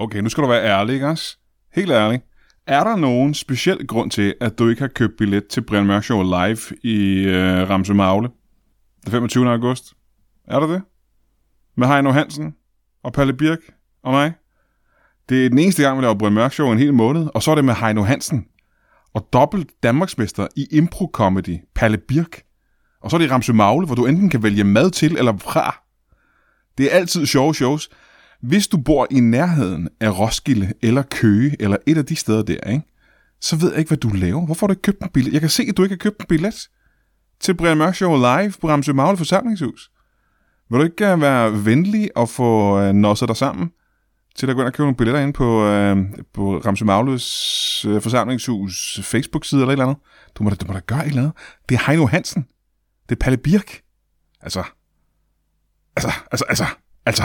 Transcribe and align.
Okay, 0.00 0.18
nu 0.18 0.28
skal 0.28 0.42
du 0.42 0.48
være 0.48 0.64
ærlig, 0.64 0.94
ikke 0.94 1.08
også? 1.08 1.36
Helt 1.74 1.90
ærlig. 1.90 2.22
Er 2.66 2.84
der 2.84 2.96
nogen 2.96 3.34
speciel 3.34 3.86
grund 3.86 4.10
til, 4.10 4.34
at 4.40 4.58
du 4.58 4.68
ikke 4.68 4.80
har 4.80 4.88
købt 4.88 5.16
billet 5.18 5.46
til 5.46 5.60
Brian 5.60 5.86
Mørk 5.86 6.04
Show 6.04 6.22
live 6.22 6.58
i 6.82 7.24
øh, 7.24 7.70
Ramse 7.70 7.94
Magle 7.94 8.28
den 9.04 9.12
25. 9.12 9.50
august? 9.50 9.94
Er 10.48 10.60
der 10.60 10.66
det? 10.66 10.82
Med 11.76 11.88
Heino 11.88 12.10
Hansen 12.10 12.54
og 13.02 13.12
Palle 13.12 13.32
Birk 13.32 13.58
og 14.02 14.12
mig? 14.12 14.32
Det 15.28 15.44
er 15.44 15.48
den 15.48 15.58
eneste 15.58 15.82
gang, 15.82 15.98
vi 15.98 16.02
laver 16.02 16.14
Brian 16.14 16.32
Mørk 16.32 16.52
Show 16.52 16.72
en 16.72 16.78
hel 16.78 16.94
måned, 16.94 17.28
og 17.34 17.42
så 17.42 17.50
er 17.50 17.54
det 17.54 17.64
med 17.64 17.74
Heino 17.74 18.02
Hansen 18.02 18.46
og 19.14 19.28
dobbelt 19.32 19.70
Danmarksmester 19.82 20.46
i 20.56 20.66
impro-comedy, 20.72 21.72
Palle 21.74 21.98
Birk. 21.98 22.42
Og 23.00 23.10
så 23.10 23.16
er 23.16 23.18
det 23.18 23.26
i 23.26 23.30
Ramse 23.30 23.52
Magle, 23.52 23.86
hvor 23.86 23.94
du 23.94 24.06
enten 24.06 24.30
kan 24.30 24.42
vælge 24.42 24.64
mad 24.64 24.90
til 24.90 25.16
eller 25.16 25.36
fra. 25.36 25.82
Det 26.78 26.92
er 26.92 26.96
altid 26.96 27.26
sjove 27.26 27.54
shows. 27.54 27.90
Hvis 28.40 28.68
du 28.68 28.76
bor 28.76 29.06
i 29.10 29.20
nærheden 29.20 29.88
af 30.00 30.18
Roskilde 30.18 30.72
eller 30.82 31.02
Køge, 31.02 31.56
eller 31.60 31.76
et 31.86 31.98
af 31.98 32.06
de 32.06 32.16
steder 32.16 32.42
der, 32.42 32.70
ikke? 32.70 32.86
så 33.40 33.56
ved 33.56 33.70
jeg 33.70 33.78
ikke, 33.78 33.88
hvad 33.88 33.98
du 33.98 34.08
laver. 34.08 34.46
Hvorfor 34.46 34.66
har 34.66 34.68
du 34.68 34.72
ikke 34.72 34.82
købt 34.82 35.02
en 35.02 35.08
billet? 35.08 35.32
Jeg 35.32 35.40
kan 35.40 35.50
se, 35.50 35.62
at 35.68 35.76
du 35.76 35.82
ikke 35.82 35.92
har 35.92 35.98
købt 35.98 36.20
en 36.20 36.26
billet 36.28 36.68
til 37.40 37.54
Brian 37.54 37.76
Mørk 37.76 37.94
Show 37.94 38.16
live 38.16 38.52
på 38.60 38.68
Ramse 38.68 38.92
Magle 38.92 39.16
forsamlingshus. 39.16 39.90
Vil 40.70 40.78
du 40.78 40.84
ikke 40.84 41.12
øh, 41.12 41.20
være 41.20 41.64
venlig 41.64 42.10
og 42.16 42.28
få 42.28 42.80
øh, 42.80 42.92
nosset 42.92 43.28
dig 43.28 43.36
sammen 43.36 43.70
til 44.36 44.50
at 44.50 44.56
gå 44.56 44.62
ind 44.62 44.66
og 44.66 44.72
købe 44.72 44.82
nogle 44.82 44.96
billetter 44.96 45.20
ind 45.20 45.34
på, 45.34 45.66
øh, 45.66 45.96
på 46.34 46.58
Ramse 46.58 46.84
Magles 46.84 47.84
øh, 47.84 48.02
forsamlingshus 48.02 49.00
Facebook-side 49.02 49.60
eller 49.60 49.68
et 49.68 49.72
eller 49.72 49.84
andet? 49.84 50.02
Du 50.34 50.42
må, 50.42 50.50
da, 50.50 50.56
du 50.56 50.66
må 50.66 50.72
da 50.72 50.80
gøre 50.86 51.00
et 51.00 51.08
eller 51.08 51.22
andet. 51.22 51.32
Det 51.68 51.74
er 51.74 51.86
Heino 51.86 52.06
Hansen. 52.06 52.46
Det 53.08 53.14
er 53.14 53.20
Palle 53.20 53.36
Birk. 53.36 53.80
Altså, 54.40 54.62
altså, 55.96 56.12
altså, 56.30 56.44
altså, 56.48 56.64
altså. 57.06 57.24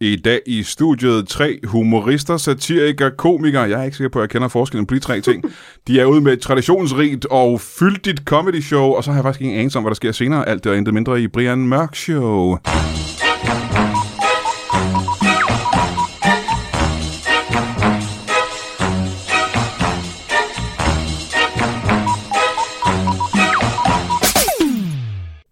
I 0.00 0.16
dag 0.16 0.40
i 0.46 0.62
studiet 0.62 1.28
tre 1.28 1.60
humorister, 1.64 2.36
satiriker, 2.36 3.10
komikere. 3.10 3.62
Jeg 3.62 3.80
er 3.80 3.84
ikke 3.84 3.96
sikker 3.96 4.08
på, 4.08 4.18
at 4.18 4.22
jeg 4.22 4.30
kender 4.30 4.48
forskellen 4.48 4.86
på 4.86 4.94
de 4.94 5.00
tre 5.00 5.20
ting. 5.20 5.44
De 5.86 6.00
er 6.00 6.04
ude 6.04 6.20
med 6.20 6.32
et 6.32 6.40
traditionsrigt 6.40 7.26
og 7.30 7.60
fyldigt 7.60 8.20
comedy 8.24 8.60
show, 8.60 8.84
og 8.84 9.04
så 9.04 9.10
har 9.10 9.18
jeg 9.18 9.24
faktisk 9.24 9.42
ingen 9.42 9.58
anelse 9.58 9.78
om, 9.78 9.84
hvad 9.84 9.90
der 9.90 9.94
sker 9.94 10.12
senere. 10.12 10.48
Alt 10.48 10.64
det 10.64 10.72
og 10.72 10.78
intet 10.78 10.94
mindre 10.94 11.22
i 11.22 11.28
Brian 11.28 11.58
Mørk 11.58 11.94
Show. 11.94 12.56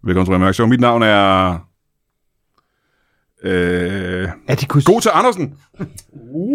Velkommen 0.03 0.25
til 0.25 0.29
Brian 0.29 0.41
Mørk 0.41 0.53
Show. 0.53 0.67
Mit 0.67 0.79
navn 0.79 1.03
er... 1.03 1.66
Øh, 3.43 4.29
Er 4.47 4.55
det 4.55 4.67
kunne... 4.67 4.83
God 4.83 5.01
til 5.01 5.11
Andersen. 5.13 5.53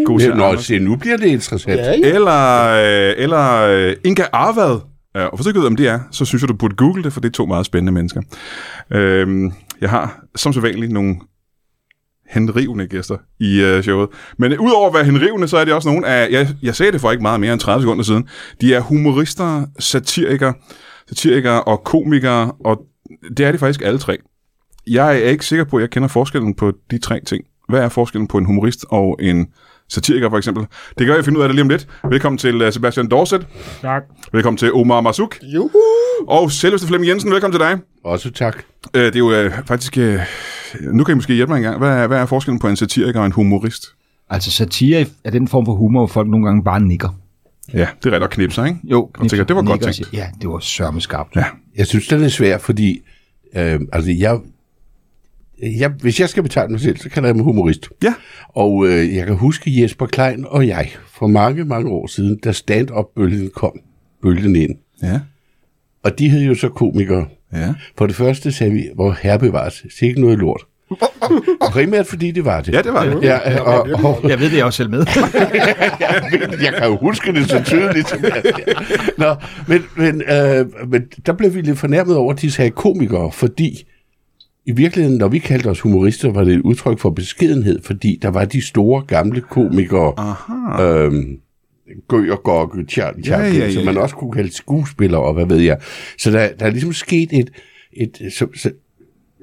God 0.06 0.20
til 0.20 0.28
Nå, 0.36 0.44
Andersen. 0.44 0.64
se, 0.64 0.78
nu 0.78 0.97
bliver 0.97 1.16
det 1.16 1.27
interessant. 1.27 1.77
Ja, 1.80 1.91
ja. 1.91 2.14
Eller, 2.14 2.69
øh, 2.69 3.14
eller 3.19 3.62
øh, 3.62 3.97
Inga 4.05 4.25
Arvad. 4.33 4.80
Ja, 5.14 5.25
og 5.27 5.36
hvis 5.36 5.44
du 5.44 5.50
ikke 5.50 5.60
ved, 5.60 5.66
om 5.66 5.77
det 5.77 5.88
er, 5.88 6.00
så 6.10 6.25
synes 6.25 6.42
jeg, 6.42 6.48
du 6.48 6.55
burde 6.55 6.77
google 6.77 7.03
det, 7.03 7.12
for 7.12 7.20
det 7.20 7.28
er 7.28 7.33
to 7.33 7.47
meget 7.47 7.66
spændende 7.66 7.92
mennesker. 7.92 8.22
Øhm, 8.92 9.53
jeg 9.80 9.91
har 9.91 10.25
som 10.36 10.53
sædvanligt 10.53 10.92
nogle 10.92 11.16
henrivende 12.30 12.86
gæster 12.86 13.16
i 13.41 13.60
øh, 13.62 13.83
showet. 13.83 14.08
Men 14.38 14.53
øh, 14.53 14.60
udover 14.60 14.88
at 14.88 14.94
være 14.94 15.05
henrivende, 15.05 15.48
så 15.48 15.56
er 15.56 15.64
det 15.64 15.75
også 15.75 15.88
nogle 15.88 16.06
af, 16.06 16.30
jeg, 16.30 16.48
jeg 16.62 16.75
sagde 16.77 16.92
det 16.92 17.00
for 17.00 17.10
ikke 17.10 17.22
meget 17.22 17.41
mere 17.41 17.53
end 17.53 17.60
30 17.60 17.83
sekunder 17.83 18.05
siden, 18.05 18.28
de 18.60 18.75
er 18.75 18.80
humorister, 18.80 19.66
satirikere, 19.78 20.55
satirikere 21.08 21.62
og 21.64 21.84
komikere, 21.84 22.53
og 22.64 22.80
det 23.36 23.47
er 23.47 23.53
de 23.53 23.58
faktisk 23.58 23.83
alle 23.83 23.98
tre. 23.98 24.19
Jeg 24.86 25.08
er 25.19 25.28
ikke 25.28 25.47
sikker 25.47 25.64
på, 25.64 25.77
at 25.77 25.80
jeg 25.80 25.91
kender 25.91 26.08
forskellen 26.08 26.55
på 26.55 26.72
de 26.91 26.98
tre 26.98 27.20
ting. 27.20 27.44
Hvad 27.69 27.80
er 27.80 27.88
forskellen 27.88 28.27
på 28.28 28.38
en 28.38 28.44
humorist 28.44 28.84
og 28.88 29.19
en 29.22 29.47
satiriker, 29.88 30.30
for 30.30 30.38
eksempel? 30.38 30.66
Det 30.98 31.06
kan 31.06 31.16
jeg 31.16 31.25
finde 31.25 31.38
ud 31.38 31.43
af 31.43 31.48
det 31.48 31.54
lige 31.54 31.62
om 31.62 31.69
lidt. 31.69 31.88
Velkommen 32.09 32.38
til 32.38 32.66
uh, 32.66 32.72
Sebastian 32.72 33.09
Dorset. 33.09 33.47
Tak. 33.82 34.03
Velkommen 34.32 34.59
til 34.59 34.72
Omar 34.72 35.00
Masuk. 35.00 35.38
Juhu. 35.42 35.71
Og 36.28 36.50
selveste 36.53 36.88
Flemming 36.88 37.10
Jensen, 37.10 37.31
velkommen 37.31 37.53
til 37.60 37.66
dig. 37.69 37.78
Også 38.04 38.31
tak. 38.31 38.56
Uh, 38.97 39.00
det 39.03 39.15
er 39.15 39.19
jo 39.19 39.47
uh, 39.47 39.53
faktisk... 39.66 39.97
Nu 40.81 41.04
kan 41.04 41.12
I 41.12 41.15
måske 41.15 41.34
hjælpe 41.34 41.50
mig 41.50 41.56
en 41.56 41.62
gang. 41.62 41.78
Hvad 41.78 41.88
er, 41.91 42.06
hvad 42.06 42.19
er 42.19 42.26
forskellen 42.26 42.59
på 42.59 42.69
en 42.69 42.76
satiriker 42.76 43.21
og 43.21 43.26
en 43.26 43.32
humorist? 43.32 43.87
Altså 44.31 44.50
satire 44.50 45.06
er 45.25 45.31
den 45.31 45.48
form 45.48 45.65
for 45.66 45.75
humor, 45.75 46.00
hvor 46.00 46.06
folk 46.06 46.28
nogle 46.28 46.47
gange 46.47 46.65
bare 46.65 46.81
nikker. 46.81 47.09
Ja, 47.72 47.78
det 47.78 48.06
er 48.06 48.12
rigtigt 48.12 48.22
at 48.25 48.31
knipse, 48.31 48.65
ikke? 48.66 48.78
Jo, 48.84 49.10
Og 49.19 49.28
tænker, 49.31 49.44
det 49.44 49.56
var 49.56 49.62
godt 49.62 49.81
tænkt. 49.81 49.97
siger, 49.97 50.09
Ja, 50.12 50.26
det 50.41 50.48
var 50.48 50.59
sørme 50.59 51.00
skarpt. 51.00 51.37
Ja. 51.37 51.44
Jeg 51.76 51.87
synes, 51.87 52.06
den 52.09 52.25
er 52.25 52.28
svær, 52.28 52.59
fordi 52.59 53.00
øh, 53.56 53.81
altså, 53.92 54.10
jeg, 54.19 54.38
jeg, 55.62 55.91
hvis 56.00 56.21
jeg 56.21 56.28
skal 56.28 56.43
betegne 56.43 56.71
mig 56.71 56.81
selv, 56.81 56.97
så 56.97 57.09
kalder 57.09 57.28
jeg 57.28 57.37
mig 57.37 57.45
humorist. 57.45 57.89
Ja. 58.03 58.15
Og 58.49 58.87
øh, 58.89 59.15
jeg 59.15 59.27
kan 59.27 59.37
huske 59.37 59.83
Jesper 59.83 60.06
Klein 60.06 60.45
og 60.49 60.69
jeg, 60.69 60.89
for 61.06 61.27
mange, 61.27 61.65
mange 61.65 61.91
år 61.91 62.06
siden, 62.06 62.39
da 62.39 62.53
stand-up-bølgen 62.53 63.50
kom, 63.55 63.78
bølgen 64.22 64.56
ind. 64.56 64.75
Ja. 65.03 65.21
Og 66.03 66.19
de 66.19 66.28
hed 66.28 66.43
jo 66.43 66.55
så 66.55 66.69
komikere. 66.69 67.27
Ja. 67.53 67.75
For 67.99 68.06
det 68.06 68.17
første 68.17 68.53
sagde 68.53 68.72
vi, 68.72 68.84
hvor 68.95 69.17
herre 69.22 69.39
bevares, 69.39 69.84
ikke 70.03 70.21
noget 70.21 70.39
lort. 70.39 70.67
Primært 71.71 72.06
fordi 72.06 72.31
det 72.31 72.45
var 72.45 72.61
det. 72.61 72.72
Ja, 72.75 72.83
det 72.83 72.93
var 72.93 73.05
det. 73.05 73.22
Ja, 73.22 73.61
og, 73.61 73.89
og, 74.05 74.31
Jeg 74.31 74.41
ved 74.41 74.51
det, 74.51 74.56
jeg 74.56 74.65
også 74.65 74.77
selv 74.77 74.91
med. 74.91 74.99
jeg 76.65 76.75
kan 76.78 76.87
jo 76.87 76.97
huske 76.97 77.33
det 77.33 77.51
så 77.51 77.62
tydeligt. 77.65 78.09
Som 78.09 78.25
jeg, 78.25 78.43
Nå, 79.19 79.34
men, 79.69 79.83
men, 79.97 80.22
øh, 80.22 80.91
men 80.91 81.03
der 81.27 81.33
blev 81.33 81.55
vi 81.55 81.61
lidt 81.61 81.78
fornærmet 81.78 82.17
over, 82.17 82.33
at 82.33 82.41
de 82.41 82.51
sagde 82.51 82.71
komikere, 82.71 83.33
fordi 83.33 83.84
i 84.67 84.73
virkeligheden, 84.73 85.19
når 85.19 85.28
vi 85.28 85.39
kaldte 85.39 85.67
os 85.67 85.81
humorister, 85.81 86.33
var 86.33 86.45
det 86.45 86.55
et 86.55 86.61
udtryk 86.61 86.99
for 86.99 87.11
beskedenhed, 87.11 87.83
fordi 87.83 88.19
der 88.23 88.28
var 88.28 88.45
de 88.45 88.61
store 88.61 89.03
gamle 89.03 89.41
komikere, 89.41 90.15
Aha. 90.17 90.84
øhm, 90.84 91.39
Gø 92.09 92.33
og 92.33 92.43
Gokke, 92.43 92.84
Charlie 92.89 93.22
Ja, 93.27 93.37
Chaplin, 93.37 93.61
ja, 93.61 93.67
ja, 93.67 93.72
som 93.72 93.84
man 93.84 93.95
ja. 93.95 94.01
også 94.01 94.17
kunne 94.17 94.33
kalde 94.33 94.53
skuespillere, 94.53 95.21
og 95.21 95.34
hvad 95.34 95.47
ved 95.47 95.59
jeg. 95.59 95.78
Så 96.19 96.31
der, 96.31 96.49
der 96.59 96.67
er 96.67 96.71
ligesom 96.71 96.93
sket 96.93 97.28
et... 97.33 97.51
et 97.93 98.33
så, 98.33 98.47
så, 98.55 98.71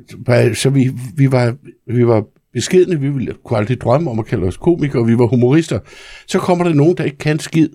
så, 0.09 0.51
så 0.53 0.69
vi, 0.69 0.91
vi, 1.15 1.31
var, 1.31 1.55
vi 1.87 2.07
var 2.07 2.23
beskedne, 2.53 2.99
vi 2.99 3.09
ville, 3.09 3.33
kunne 3.45 3.59
aldrig 3.59 3.81
drømme 3.81 4.11
om 4.11 4.19
at 4.19 4.25
kalde 4.25 4.47
os 4.47 4.57
komikere, 4.57 5.05
vi 5.05 5.17
var 5.17 5.25
humorister. 5.25 5.79
Så 6.27 6.39
kommer 6.39 6.65
der 6.65 6.73
nogen, 6.73 6.97
der 6.97 7.03
ikke 7.03 7.17
kan 7.17 7.39
skid, 7.39 7.69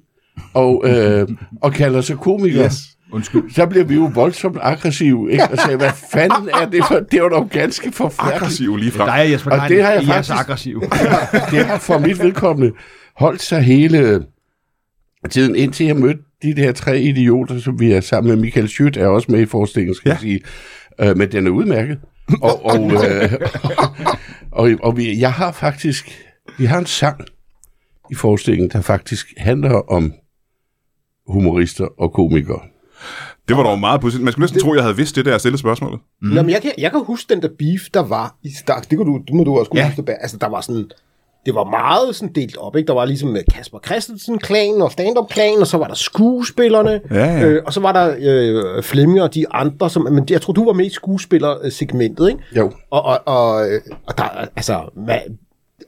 og, 0.55 0.83
øh, 0.87 1.29
og 1.63 1.73
kalder 1.73 2.01
sig 2.01 2.17
komikere. 2.17 2.65
Yes. 2.65 2.94
Undskyld. 3.13 3.51
Så 3.55 3.67
bliver 3.67 3.85
vi 3.85 3.95
jo 3.95 4.11
voldsomt 4.15 4.59
aggressive, 4.63 5.33
ikke? 5.33 5.45
Og 5.51 5.59
sagde, 5.59 5.77
hvad 5.77 5.91
fanden 6.13 6.49
er 6.63 6.71
det 6.71 6.85
for? 6.89 6.95
Det 6.95 7.23
var 7.23 7.29
dog 7.29 7.51
ganske 7.51 7.93
forfærdeligt. 7.93 8.37
Aggressiv 8.43 8.77
lige 8.77 8.91
frem. 8.91 9.07
Der 9.07 9.13
er 9.15 9.23
Jesper 9.23 9.51
Og 9.51 9.69
det 9.69 9.83
har 9.85 9.91
jeg 9.93 10.03
I 10.03 10.05
er 10.05 10.09
faktisk- 10.13 10.27
så 10.29 10.35
aggressiv. 10.35 10.81
det 11.51 11.67
har 11.67 11.79
for 11.79 11.99
mit 11.99 12.19
vedkommende 12.23 12.73
holdt 13.17 13.43
sig 13.43 13.63
hele 13.63 14.25
tiden, 15.31 15.57
indtil 15.57 15.87
jeg 15.87 15.97
mødte 15.97 16.21
de 16.43 16.55
der 16.57 16.73
tre 16.73 17.01
idioter, 17.01 17.61
som 17.61 17.81
vi 17.81 17.93
er 17.93 18.01
sammen 18.01 18.31
med. 18.35 18.43
Michael 18.43 18.69
Schødt 18.69 18.97
er 18.97 19.07
også 19.07 19.33
med 19.33 19.41
i 19.41 19.47
forestillingen, 19.47 19.95
skal 19.95 20.09
Ja. 20.09 20.13
jeg 20.15 20.21
sige. 20.21 20.41
Øh, 21.01 21.17
men 21.17 21.33
den 21.33 21.47
er 21.47 21.51
udmærket. 21.51 21.99
Og, 22.43 22.65
og, 22.73 22.81
øh, 22.93 23.33
og, 24.53 24.71
og 24.83 24.97
vi, 24.97 25.19
jeg 25.21 25.33
har 25.33 25.53
faktisk, 25.53 26.25
vi 26.59 26.65
har 26.65 26.79
en 26.79 26.87
sang 26.87 27.21
i 28.11 28.15
forestillingen, 28.15 28.71
der 28.71 28.81
faktisk 28.81 29.27
handler 29.39 29.93
om 29.93 30.13
humorister 31.29 31.87
og 32.01 32.13
komikere. 32.13 32.61
Det 33.49 33.57
var 33.57 33.63
dog 33.63 33.79
meget 33.79 34.01
pudsigt. 34.01 34.23
Man 34.25 34.33
skulle 34.33 34.43
næsten 34.43 34.61
tro, 34.61 34.71
at 34.71 34.77
jeg 34.77 34.85
havde 34.85 34.97
vidst 34.97 35.17
det, 35.17 35.25
der 35.25 35.31
jeg 35.31 35.41
stillede 35.41 35.61
spørgsmålet. 35.61 36.01
Mm. 36.23 36.29
Nå, 36.29 36.43
men 36.43 36.51
jeg, 36.51 36.63
kan, 36.63 36.73
jeg 36.79 36.91
kan 36.91 37.01
huske 37.05 37.35
den 37.35 37.43
der 37.43 37.49
beef, 37.59 37.83
der 37.95 38.01
var 38.01 38.37
i 38.43 38.51
start. 38.59 38.87
Det, 38.91 38.99
kunne 38.99 39.13
du, 39.13 39.19
det 39.27 39.35
må 39.35 39.45
du 39.45 39.59
også 39.59 39.71
kunne 39.71 39.81
Ja. 39.81 39.89
huske. 39.97 40.13
Altså, 40.23 40.37
der 40.37 40.49
var 40.49 40.61
sådan... 40.61 40.91
Det 41.47 41.55
var 41.55 41.65
meget 41.65 42.17
sådan 42.17 42.35
delt 42.35 42.57
op, 42.57 42.77
ikke? 42.77 42.87
Der 42.87 42.93
var 42.93 43.05
ligesom 43.05 43.29
med 43.29 43.43
Kasper 43.55 43.79
Christensen-klanen 43.87 44.83
og 44.83 44.93
stand-up-klanen, 44.93 45.61
og 45.61 45.67
så 45.67 45.79
var 45.79 45.87
der 45.87 45.95
skuespillerne, 45.95 47.01
Ja, 47.11 47.25
ja. 47.25 47.45
Øh, 47.47 47.63
og 47.67 47.73
så 47.73 47.81
var 47.81 47.93
der 47.93 48.15
øh, 48.21 48.83
Flemming 48.83 49.23
og 49.23 49.35
de 49.35 49.49
andre, 49.51 49.91
som, 49.91 50.03
men 50.11 50.27
jeg 50.31 50.41
tror, 50.43 50.53
du 50.53 50.65
var 50.65 50.73
med 50.73 50.87
i 50.87 50.91
skuespillersegmentet, 50.91 52.29
ikke? 52.29 52.41
Jo. 52.57 52.73
Og, 52.91 53.03
og, 53.05 53.21
og, 53.27 53.69
øh, 53.71 53.81
og 54.07 54.19
der, 54.19 54.25
altså, 54.57 54.81
hvad, 55.05 55.19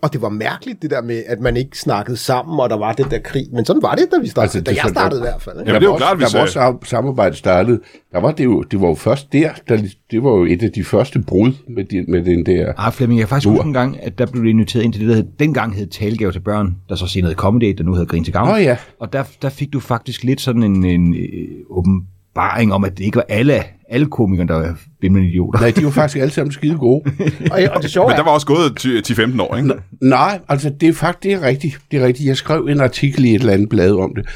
og 0.03 0.13
det 0.13 0.23
var 0.23 0.29
mærkeligt, 0.29 0.83
det 0.83 0.91
der 0.91 1.03
med, 1.03 1.23
at 1.27 1.41
man 1.41 1.57
ikke 1.57 1.79
snakkede 1.79 2.17
sammen, 2.17 2.61
og 2.61 2.71
der 2.71 2.77
var 2.77 2.93
den 2.93 3.11
der 3.11 3.19
krig. 3.19 3.47
Men 3.53 3.65
sådan 3.65 3.83
var 3.83 3.95
det, 3.95 4.05
da 4.13 4.19
vi 4.23 4.29
startede. 4.29 4.43
Altså, 4.45 4.59
det 4.59 4.67
da 4.67 4.71
jeg 4.83 4.91
startede 4.91 5.21
i 5.21 5.25
der- 5.25 5.31
hvert 5.31 5.43
fald. 5.43 5.57
Ikke? 5.61 5.71
Jamen, 5.73 5.81
det 5.83 5.87
er 5.87 5.91
jo 5.91 5.93
var 5.93 5.99
klart, 5.99 6.13
også, 6.23 6.25
hvis, 6.43 6.53
der 6.53 6.61
var 6.61 6.67
også 6.73 6.81
sam- 6.85 6.89
samarbejdet 6.89 7.39
startede. 7.39 7.81
Der 8.13 8.21
var 8.21 8.33
det, 8.33 8.45
jo, 8.45 8.63
det 8.63 8.81
var 8.81 8.89
jo 8.89 8.95
først 8.95 9.33
der, 9.33 9.51
der, 9.69 9.79
det 10.11 10.23
var 10.23 10.31
jo 10.31 10.45
et 10.45 10.63
af 10.63 10.71
de 10.73 10.85
første 10.85 11.19
brud 11.27 11.53
med, 11.69 11.85
de, 11.85 12.05
med 12.09 12.25
den 12.25 12.47
der... 12.47 12.73
Ah, 12.79 12.93
Flemming, 12.93 13.19
jeg 13.21 13.27
kan 13.27 13.29
faktisk 13.29 13.49
huske 13.49 13.67
en 13.67 13.73
gang, 13.73 14.03
at 14.03 14.19
der 14.19 14.27
blev 14.27 14.43
du 14.43 14.49
inviteret 14.49 14.83
ind 14.85 14.93
til 14.93 15.01
det, 15.03 15.09
der 15.09 15.15
hed, 15.15 15.25
dengang 15.39 15.75
hed 15.77 15.87
Talegave 15.87 16.33
til 16.33 16.41
børn, 16.41 16.77
der 16.89 16.95
så 16.95 17.07
senere 17.07 17.29
hed 17.31 17.37
Comedy, 17.37 17.75
der 17.79 17.85
nu 17.85 17.93
hedder 17.93 18.07
Grin 18.07 18.25
til 18.25 18.33
Gavn. 18.33 18.51
Åh 18.51 18.63
ja. 18.63 18.77
Og 19.01 19.13
der, 19.13 19.25
der 19.43 19.49
fik 19.49 19.73
du 19.73 19.81
faktisk 19.81 20.25
lidt 20.25 20.41
sådan 20.41 20.63
en, 20.63 20.85
en 20.85 21.15
øh, 21.15 21.21
åbenbaring 22.37 22.73
om, 22.73 22.85
at 22.85 22.99
det 22.99 23.05
ikke 23.05 23.17
var 23.17 23.27
alle, 23.29 23.63
alle 23.89 24.07
komikere, 24.07 24.47
der 24.47 24.55
var 24.55 24.79
bimlende 25.01 25.29
idioter. 25.29 25.61
Nej, 25.61 25.71
de 25.71 25.85
var 25.85 25.91
faktisk 25.91 26.17
alle 26.17 26.31
sammen 26.31 26.53
skide 26.53 26.77
gode. 26.77 27.03
Og, 27.51 27.59
og 27.75 27.83
det 27.83 27.91
sjove 27.91 28.07
Men 28.07 28.13
er, 28.13 28.17
der 28.17 28.25
var 28.25 28.31
også 28.31 28.47
gået 28.47 28.87
10-15 29.37 29.43
år, 29.43 29.57
ikke? 29.57 29.73
Nej, 30.01 30.41
altså 30.49 30.71
det 30.71 30.89
er 30.89 30.93
faktisk 30.93 31.23
det 31.23 31.33
er 31.33 31.43
rigtigt. 31.43 31.79
Det 31.91 32.03
er 32.03 32.07
rigtigt. 32.07 32.29
Jeg 32.29 32.37
skrev 32.37 32.67
en 32.71 32.81
artikel 32.81 33.25
i 33.25 33.35
et 33.35 33.41
eller 33.41 33.53
andet 33.53 33.69
blad 33.69 33.93
om 33.93 34.15
det, 34.15 34.29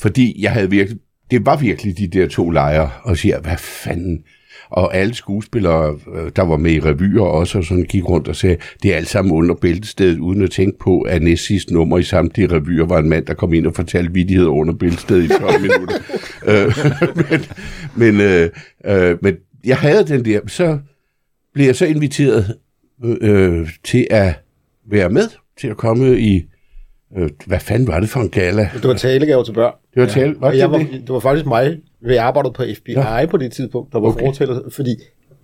fordi 0.00 0.42
jeg 0.42 0.52
havde 0.52 0.70
virkelig, 0.70 1.00
det 1.30 1.46
var 1.46 1.56
virkelig 1.56 1.98
de 1.98 2.08
der 2.08 2.28
to 2.28 2.50
lejre, 2.50 2.90
og 3.02 3.16
siger, 3.16 3.40
hvad 3.40 3.56
fanden? 3.56 4.18
Og 4.70 4.96
alle 4.96 5.14
skuespillere, 5.14 5.98
øh, 6.14 6.30
der 6.36 6.42
var 6.42 6.56
med 6.56 6.72
i 6.72 6.80
revyer 6.80 7.22
også, 7.22 7.58
og 7.58 7.64
sådan 7.64 7.84
gik 7.84 8.08
rundt 8.08 8.28
og 8.28 8.36
sagde, 8.36 8.56
det 8.82 8.92
er 8.92 8.96
alt 8.96 9.08
sammen 9.08 9.32
under 9.32 9.54
bæltestedet, 9.54 10.18
uden 10.18 10.42
at 10.42 10.50
tænke 10.50 10.78
på, 10.78 11.00
at 11.00 11.22
næst 11.22 11.46
sidste 11.46 11.74
nummer 11.74 11.98
i 11.98 12.02
samtlige 12.02 12.52
revyer 12.52 12.86
var 12.86 12.98
en 12.98 13.08
mand, 13.08 13.26
der 13.26 13.34
kom 13.34 13.52
ind 13.52 13.66
og 13.66 13.74
fortalte 13.74 14.12
vidigheder 14.12 14.50
under 14.50 14.74
bæltestedet 14.74 15.24
i 15.24 15.28
12 15.28 15.60
minutter. 15.60 15.96
øh, 16.50 16.74
men, 17.16 17.40
men, 17.96 18.20
øh, 18.20 18.50
øh, 18.84 19.16
men 19.22 19.36
jeg 19.64 19.76
havde 19.76 20.06
den 20.06 20.24
der, 20.24 20.40
så 20.46 20.78
blev 21.54 21.66
jeg 21.66 21.76
så 21.76 21.86
inviteret 21.86 22.56
øh, 23.04 23.68
til 23.84 24.06
at 24.10 24.34
være 24.90 25.10
med, 25.10 25.28
til 25.60 25.68
at 25.68 25.76
komme 25.76 26.18
i, 26.18 26.42
øh, 27.18 27.30
hvad 27.46 27.60
fanden 27.60 27.88
var 27.88 28.00
det 28.00 28.08
for 28.08 28.20
en 28.20 28.28
gala? 28.28 28.70
Det 28.74 28.84
var 28.84 28.94
talegaver 28.94 29.44
til 29.44 29.52
børn. 29.52 29.72
Det 29.94 30.02
var 30.02 30.08
tale, 30.08 30.36
var 30.40 30.46
Og 30.46 30.52
det 30.52 30.58
jeg 30.58 30.70
var, 30.70 30.78
det? 30.78 30.90
det 30.90 31.08
var 31.08 31.20
faktisk 31.20 31.46
mig, 31.46 31.76
jeg 32.02 32.24
arbejdede 32.24 32.52
på 32.52 32.64
FBI 32.78 32.92
ja. 32.92 33.26
på 33.26 33.36
det 33.36 33.52
tidspunkt, 33.52 33.92
der 33.92 34.00
var 34.00 34.08
Okay. 34.08 34.26
fortæller, 34.26 34.60
fordi 34.70 34.96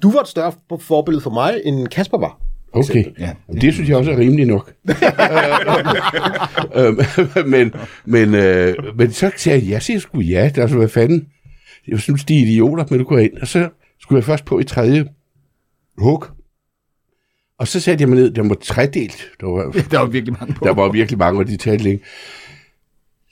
du 0.03 0.11
var 0.11 0.21
et 0.21 0.29
større 0.29 0.53
forbillede 0.81 1.23
for 1.23 1.31
mig, 1.31 1.61
end 1.65 1.89
Kasper 1.89 2.19
var. 2.19 2.41
Okay, 2.73 3.05
Ja. 3.19 3.33
ja, 3.49 3.59
det 3.61 3.75
synes 3.75 3.89
jeg 3.89 3.97
også 3.97 4.11
er 4.13 4.19
rimeligt 4.19 4.49
nok. 4.49 4.73
Øhm, 6.77 6.99
men, 7.47 7.73
men, 8.05 8.35
øh, 8.35 8.75
men 8.97 9.13
så 9.13 9.31
sagde 9.37 9.61
jeg, 9.63 9.71
jeg 9.71 9.83
siger 9.83 9.99
sgu 10.01 10.21
ja, 10.21 10.45
det 10.45 10.59
er 10.59 10.63
altså, 10.63 10.77
hvad 10.77 10.89
fanden. 10.89 11.29
Jeg 11.89 11.99
synes, 11.99 12.25
de 12.25 12.37
er 12.39 12.43
idioter, 12.43 12.85
men 12.91 12.99
du 12.99 13.05
går 13.05 13.19
ind. 13.19 13.33
Og 13.41 13.49
så 13.49 13.69
skulle 14.01 14.17
jeg 14.19 14.25
først 14.25 14.45
på 14.45 14.59
i 14.59 14.65
tredje 14.65 15.05
hug. 15.99 16.27
Og 17.59 17.69
så 17.69 17.81
satte 17.81 18.03
jeg 18.03 18.09
mig 18.09 18.19
ned, 18.19 18.31
den 18.31 18.49
var 18.49 18.55
tredelt. 18.55 19.17
Der 19.41 19.47
var, 19.47 19.71
Der 19.91 19.99
var 19.99 20.07
virkelig 20.07 20.37
mange 20.41 20.55
på. 20.55 20.65
der 20.65 20.75
var 20.75 20.89
virkelig 20.89 21.19
mange, 21.19 21.41
og 21.41 21.47
de 21.49 21.57
talte 21.57 21.85
længe. 21.85 22.01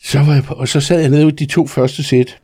Så 0.04 0.18
var 0.18 0.34
jeg 0.34 0.42
på, 0.42 0.54
og 0.54 0.68
så 0.68 0.80
sad 0.80 1.00
jeg 1.00 1.10
nede 1.10 1.28
i 1.28 1.30
de 1.30 1.46
to 1.46 1.66
første 1.66 2.02
sæt 2.02 2.38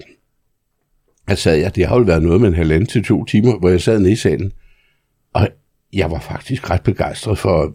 jeg 1.29 1.39
sad 1.39 1.57
jeg, 1.57 1.77
det 1.77 1.87
har 1.87 1.97
jo 1.97 2.03
været 2.03 2.23
noget 2.23 2.41
med 2.41 2.49
en 2.49 2.55
halvanden 2.55 2.87
til 2.87 3.05
to 3.05 3.25
timer, 3.25 3.59
hvor 3.59 3.69
jeg 3.69 3.81
sad 3.81 3.99
nede 3.99 4.13
i 4.13 4.17
salen. 4.17 4.53
Og 5.35 5.49
jeg 5.93 6.11
var 6.11 6.21
faktisk 6.21 6.71
ret 6.71 6.83
begejstret 6.83 7.39
for 7.39 7.75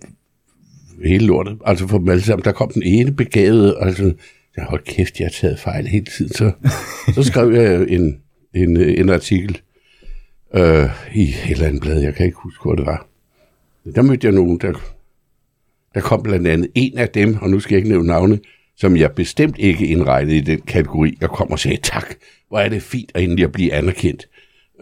hele 1.06 1.26
lortet. 1.26 1.58
Altså 1.66 1.88
for 1.88 1.98
dem 1.98 2.10
alle 2.10 2.24
sammen. 2.24 2.46
Der 2.46 2.52
kom 2.52 2.72
den 2.74 2.84
ene 2.84 3.12
begavede, 3.12 3.78
og 3.78 3.88
altså, 3.88 4.14
jeg 4.58 4.66
holdt 4.66 4.86
kæft, 4.86 5.20
jeg 5.20 5.26
har 5.26 5.32
taget 5.32 5.60
fejl 5.60 5.88
hele 5.88 6.06
tiden. 6.06 6.34
Så, 6.34 6.52
så 7.14 7.24
skrev 7.24 7.52
jeg 7.52 7.90
en, 7.90 8.22
en, 8.54 8.78
en 8.78 9.10
artikel 9.10 9.62
øh, 10.56 10.90
i 11.16 11.22
et 11.24 11.52
eller 11.52 11.68
andet 11.68 11.82
blad, 11.82 12.02
jeg 12.02 12.16
kan 12.16 12.26
ikke 12.26 12.38
huske, 12.44 12.64
hvor 12.64 12.76
det 12.76 12.86
var. 12.86 13.08
Der 13.96 14.02
mødte 14.02 14.28
jeg 14.28 14.34
nogen, 14.34 14.58
der, 14.58 14.74
der 15.94 16.02
kom 16.02 16.24
blandt 16.24 16.48
andet 16.48 16.72
en 16.76 16.98
af 16.98 17.10
dem, 17.10 17.38
og 17.42 17.50
nu 17.50 17.60
skal 17.60 17.76
jeg 17.76 17.78
ikke 17.78 17.90
nævne 17.90 18.08
navne, 18.08 18.40
som 18.78 18.98
jeg 18.98 19.12
bestemt 19.12 19.56
ikke 19.60 19.88
indregnede 19.88 20.38
i 20.38 20.42
den 20.42 20.62
kategori. 20.62 21.18
Jeg 21.22 21.30
kom 21.30 21.52
og 21.52 21.60
sagde, 21.60 21.78
tak, 21.84 22.14
hvor 22.50 22.60
er 22.60 22.70
det 22.70 22.82
fint 22.82 23.12
at 23.16 23.24
endelig 23.24 23.44
at 23.46 23.52
blive 23.52 23.74
anerkendt. 23.74 24.26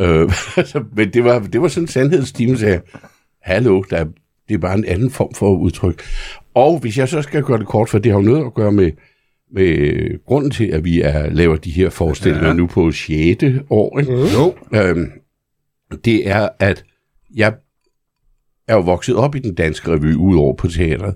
Øh, 0.01 0.31
altså, 0.57 0.83
men 0.95 1.13
det 1.13 1.23
var, 1.23 1.39
det 1.39 1.61
var 1.61 1.67
sådan 1.67 1.83
en 1.83 1.87
sandhedstime, 1.87 2.57
sagde 2.57 2.73
jeg, 2.73 2.81
hallo, 3.41 3.83
der, 3.89 3.97
er- 3.97 4.05
det 4.47 4.53
er 4.53 4.57
bare 4.57 4.77
en 4.77 4.85
anden 4.85 5.11
form 5.11 5.33
for 5.33 5.55
udtryk. 5.57 6.03
Og 6.53 6.79
hvis 6.79 6.97
jeg 6.97 7.09
så 7.09 7.21
skal 7.21 7.43
gøre 7.43 7.57
det 7.59 7.67
kort, 7.67 7.89
for 7.89 7.99
det 7.99 8.11
har 8.11 8.19
jo 8.19 8.25
noget 8.25 8.45
at 8.45 8.53
gøre 8.53 8.71
med, 8.71 8.91
med 9.53 10.25
grunden 10.25 10.51
til, 10.51 10.65
at 10.67 10.83
vi 10.83 11.01
er, 11.01 11.29
laver 11.29 11.55
de 11.55 11.71
her 11.71 11.89
forestillinger 11.89 12.47
ja. 12.47 12.53
nu 12.53 12.67
på 12.67 12.91
6. 12.91 13.43
år. 13.69 13.99
Ikke? 13.99 14.11
Jo. 14.13 14.55
Øhm, 14.73 15.11
det 16.05 16.29
er, 16.29 16.49
at 16.59 16.83
jeg 17.35 17.53
er 18.67 18.73
jo 18.75 18.81
vokset 18.81 19.15
op 19.15 19.35
i 19.35 19.39
den 19.39 19.55
danske 19.55 19.91
revy, 19.91 20.13
udover 20.15 20.55
på 20.55 20.67
teatret. 20.67 21.15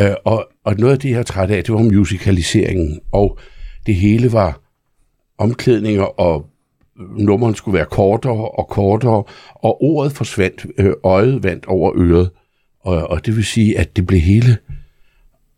Øh, 0.00 0.14
og, 0.24 0.48
og 0.64 0.74
noget 0.78 0.92
af 0.92 0.98
det, 0.98 1.10
jeg 1.10 1.18
er 1.18 1.22
træt 1.22 1.50
af, 1.50 1.64
det 1.64 1.74
var 1.74 1.82
musicaliseringen. 1.82 3.00
Og 3.12 3.38
det 3.86 3.94
hele 3.94 4.32
var 4.32 4.60
omklædninger, 5.38 6.02
og 6.02 6.46
nummeren 7.18 7.54
skulle 7.54 7.76
være 7.76 7.86
kortere 7.86 8.50
og 8.50 8.68
kortere, 8.68 9.24
og 9.54 9.82
ordet 9.82 10.12
forsvandt, 10.12 10.66
øh, 10.78 10.92
øjet 11.04 11.42
vandt 11.42 11.66
over 11.66 11.92
øret. 11.96 12.30
Og, 12.80 13.10
og 13.10 13.26
det 13.26 13.36
vil 13.36 13.44
sige, 13.44 13.78
at 13.78 13.96
det 13.96 14.06
blev 14.06 14.20
hele... 14.20 14.58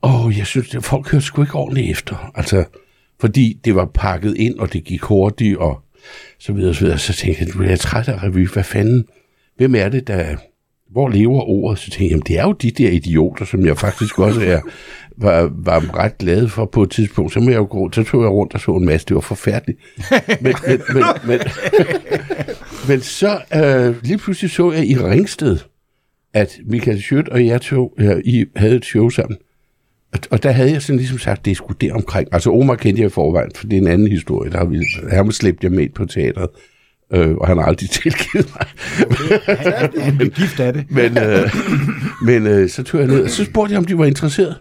Åh, 0.02 0.38
jeg 0.38 0.46
synes, 0.46 0.74
at 0.74 0.84
folk 0.84 1.10
hørte 1.10 1.24
sgu 1.24 1.42
ikke 1.42 1.54
ordentligt 1.54 1.90
efter. 1.90 2.30
Altså, 2.34 2.64
fordi 3.20 3.60
det 3.64 3.74
var 3.74 3.90
pakket 3.94 4.36
ind, 4.36 4.58
og 4.58 4.72
det 4.72 4.84
gik 4.84 5.02
hurtigt, 5.02 5.56
og 5.56 5.80
så 6.38 6.52
videre, 6.52 6.74
så 6.74 6.80
videre. 6.80 6.98
Så 6.98 7.12
tænkte 7.12 7.44
jeg, 7.44 7.54
nu 7.54 7.62
er 7.62 7.68
jeg 7.68 7.80
træt 7.80 8.08
af 8.08 8.22
revy. 8.22 8.48
Hvad 8.48 8.64
fanden? 8.64 9.04
Hvem 9.56 9.74
er 9.74 9.88
det, 9.88 10.06
der... 10.06 10.36
Hvor 10.94 11.08
lever 11.08 11.40
ordet? 11.40 11.78
Så 11.78 11.90
tænkte 11.90 12.02
jeg, 12.04 12.10
jamen, 12.10 12.22
det 12.26 12.38
er 12.38 12.42
jo 12.42 12.52
de 12.52 12.70
der 12.70 12.90
idioter, 12.90 13.44
som 13.44 13.66
jeg 13.66 13.78
faktisk 13.78 14.18
også 14.18 14.40
er, 14.40 14.60
var, 15.16 15.52
var 15.54 15.98
ret 15.98 16.18
glad 16.18 16.48
for 16.48 16.64
på 16.64 16.82
et 16.82 16.90
tidspunkt. 16.90 17.32
Så, 17.32 17.40
må 17.40 17.50
jeg 17.50 17.56
jo 17.56 17.66
gå, 17.70 17.90
så 17.92 18.02
tog 18.02 18.22
jeg 18.22 18.30
rundt 18.30 18.54
og 18.54 18.60
så 18.60 18.70
en 18.70 18.84
masse. 18.84 19.06
Det 19.06 19.14
var 19.14 19.20
forfærdeligt. 19.20 19.78
Men, 20.40 20.54
men, 20.66 20.80
men, 20.94 21.04
men, 21.26 21.38
men 22.88 23.00
så 23.00 23.40
øh, 23.54 24.04
lige 24.04 24.18
pludselig 24.18 24.50
så 24.50 24.72
jeg 24.72 24.86
i 24.86 24.96
Ringsted, 24.96 25.58
at 26.34 26.58
Michael 26.66 27.02
Schødt 27.02 27.28
og 27.28 27.46
jeg 27.46 27.60
tog, 27.60 27.94
øh, 27.98 28.16
I 28.24 28.44
havde 28.56 28.76
et 28.76 28.84
show 28.84 29.08
sammen. 29.08 29.38
Og, 30.12 30.18
og 30.30 30.42
der 30.42 30.50
havde 30.50 30.72
jeg 30.72 30.82
sådan 30.82 30.98
ligesom 30.98 31.18
sagt, 31.18 31.44
det 31.44 31.50
er 31.50 31.54
sgu 31.54 31.74
der 31.80 31.94
omkring. 31.94 32.28
Altså 32.32 32.50
Omar 32.50 32.74
kendte 32.74 33.02
jeg 33.02 33.06
i 33.06 33.10
forvejen, 33.10 33.50
for 33.54 33.66
det 33.66 33.76
er 33.76 33.80
en 33.80 33.88
anden 33.88 34.10
historie. 34.10 34.50
Der 34.50 34.58
har 34.58 34.64
vi, 34.64 34.78
ham 35.10 35.32
slæbte 35.32 35.64
jeg 35.64 35.72
med 35.72 35.88
på 35.88 36.06
teatret, 36.06 36.48
øh, 37.12 37.34
og 37.34 37.46
han 37.46 37.58
har 37.58 37.64
aldrig 37.64 37.90
tilgivet 38.02 38.54
mig. 38.54 38.66
Han 40.04 40.16
blev 40.16 40.30
gift 40.30 40.60
af 40.60 40.72
det. 40.72 40.90
men 40.90 41.18
øh, 41.18 41.50
men 42.22 42.46
øh, 42.46 42.68
så 42.68 42.82
tog 42.82 43.00
jeg 43.00 43.08
ned, 43.08 43.24
og 43.24 43.30
så 43.30 43.44
spurgte 43.44 43.72
jeg, 43.72 43.78
om 43.78 43.84
de 43.84 43.98
var 43.98 44.04
interesseret. 44.04 44.56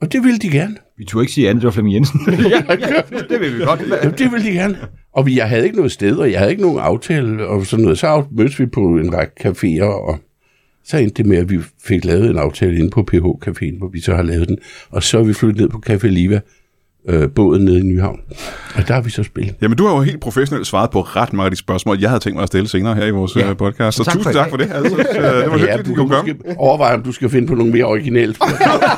Og 0.00 0.12
det 0.12 0.22
ville 0.22 0.38
de 0.38 0.50
gerne. 0.50 0.76
Vi 0.98 1.04
turde 1.04 1.22
ikke 1.22 1.32
sige 1.32 1.48
andet, 1.48 1.62
det 1.62 1.66
var 1.66 1.72
Flemming 1.72 1.94
Jensen. 1.94 2.20
ja, 2.28 2.62
ja, 2.68 3.18
det 3.30 3.40
vil 3.40 3.58
vi 3.58 3.64
godt. 3.64 3.80
Jamen, 4.02 4.18
det 4.18 4.32
ville 4.32 4.48
de 4.48 4.52
gerne. 4.52 4.78
Og 5.12 5.26
vi, 5.26 5.36
jeg 5.36 5.48
havde 5.48 5.64
ikke 5.64 5.76
noget 5.76 5.92
sted, 5.92 6.16
og 6.16 6.30
jeg 6.30 6.38
havde 6.38 6.50
ikke 6.50 6.62
nogen 6.62 6.78
aftale 6.78 7.46
og 7.46 7.66
sådan 7.66 7.82
noget. 7.82 7.98
Så 7.98 8.24
mødtes 8.30 8.60
vi 8.60 8.66
på 8.66 8.80
en 8.80 9.14
række 9.14 9.48
caféer, 9.48 9.84
og 9.84 10.18
så 10.84 10.96
endte 10.96 11.22
det 11.22 11.26
med, 11.26 11.36
at 11.36 11.50
vi 11.50 11.58
fik 11.84 12.04
lavet 12.04 12.30
en 12.30 12.38
aftale 12.38 12.78
inde 12.78 12.90
på 12.90 13.02
PH 13.02 13.48
Caféen, 13.48 13.78
hvor 13.78 13.88
vi 13.88 14.00
så 14.00 14.14
har 14.14 14.22
lavet 14.22 14.48
den. 14.48 14.58
Og 14.90 15.02
så 15.02 15.18
er 15.18 15.22
vi 15.24 15.32
flyttet 15.32 15.60
ned 15.60 15.68
på 15.68 15.82
Café 15.88 16.06
Liva, 16.06 16.40
øh, 17.08 17.28
båden 17.30 17.64
nede 17.64 17.78
i 17.78 17.82
Nyhavn. 17.82 18.20
Og 18.74 18.88
der 18.88 18.94
har 18.94 19.00
vi 19.00 19.10
så 19.10 19.22
spillet. 19.22 19.54
Jamen, 19.62 19.76
du 19.78 19.86
har 19.86 19.94
jo 19.94 20.00
helt 20.00 20.20
professionelt 20.20 20.66
svaret 20.66 20.90
på 20.90 21.00
ret 21.00 21.32
mange 21.32 21.44
af 21.44 21.50
de 21.50 21.56
spørgsmål, 21.56 21.98
jeg 22.00 22.10
havde 22.10 22.20
tænkt 22.20 22.34
mig 22.34 22.42
at 22.42 22.48
stille 22.48 22.68
senere 22.68 22.94
her 22.94 23.04
i 23.06 23.10
vores 23.10 23.36
Ja. 23.36 23.46
ja. 23.46 23.54
podcast. 23.54 23.96
Så 23.96 24.04
Tak 24.04 24.14
tusind 24.14 24.32
for 24.34 24.40
tak 24.40 24.50
for 24.50 24.56
det. 24.56 24.70
Altså, 24.74 24.96
øh, 24.98 25.04
det 25.04 25.22
var 25.22 25.28
Ja, 25.28 25.48
hyggeligt, 25.58 25.86
du 25.86 25.90
du 25.90 25.94
kunne 25.94 26.08
komme. 26.10 26.32
måske 26.32 26.58
overveje, 26.58 26.94
om 26.94 27.02
du 27.02 27.12
skal 27.12 27.30
finde 27.30 27.48
på 27.48 27.54
nogle 27.54 27.72
mere 27.72 27.84
originale. 27.84 28.34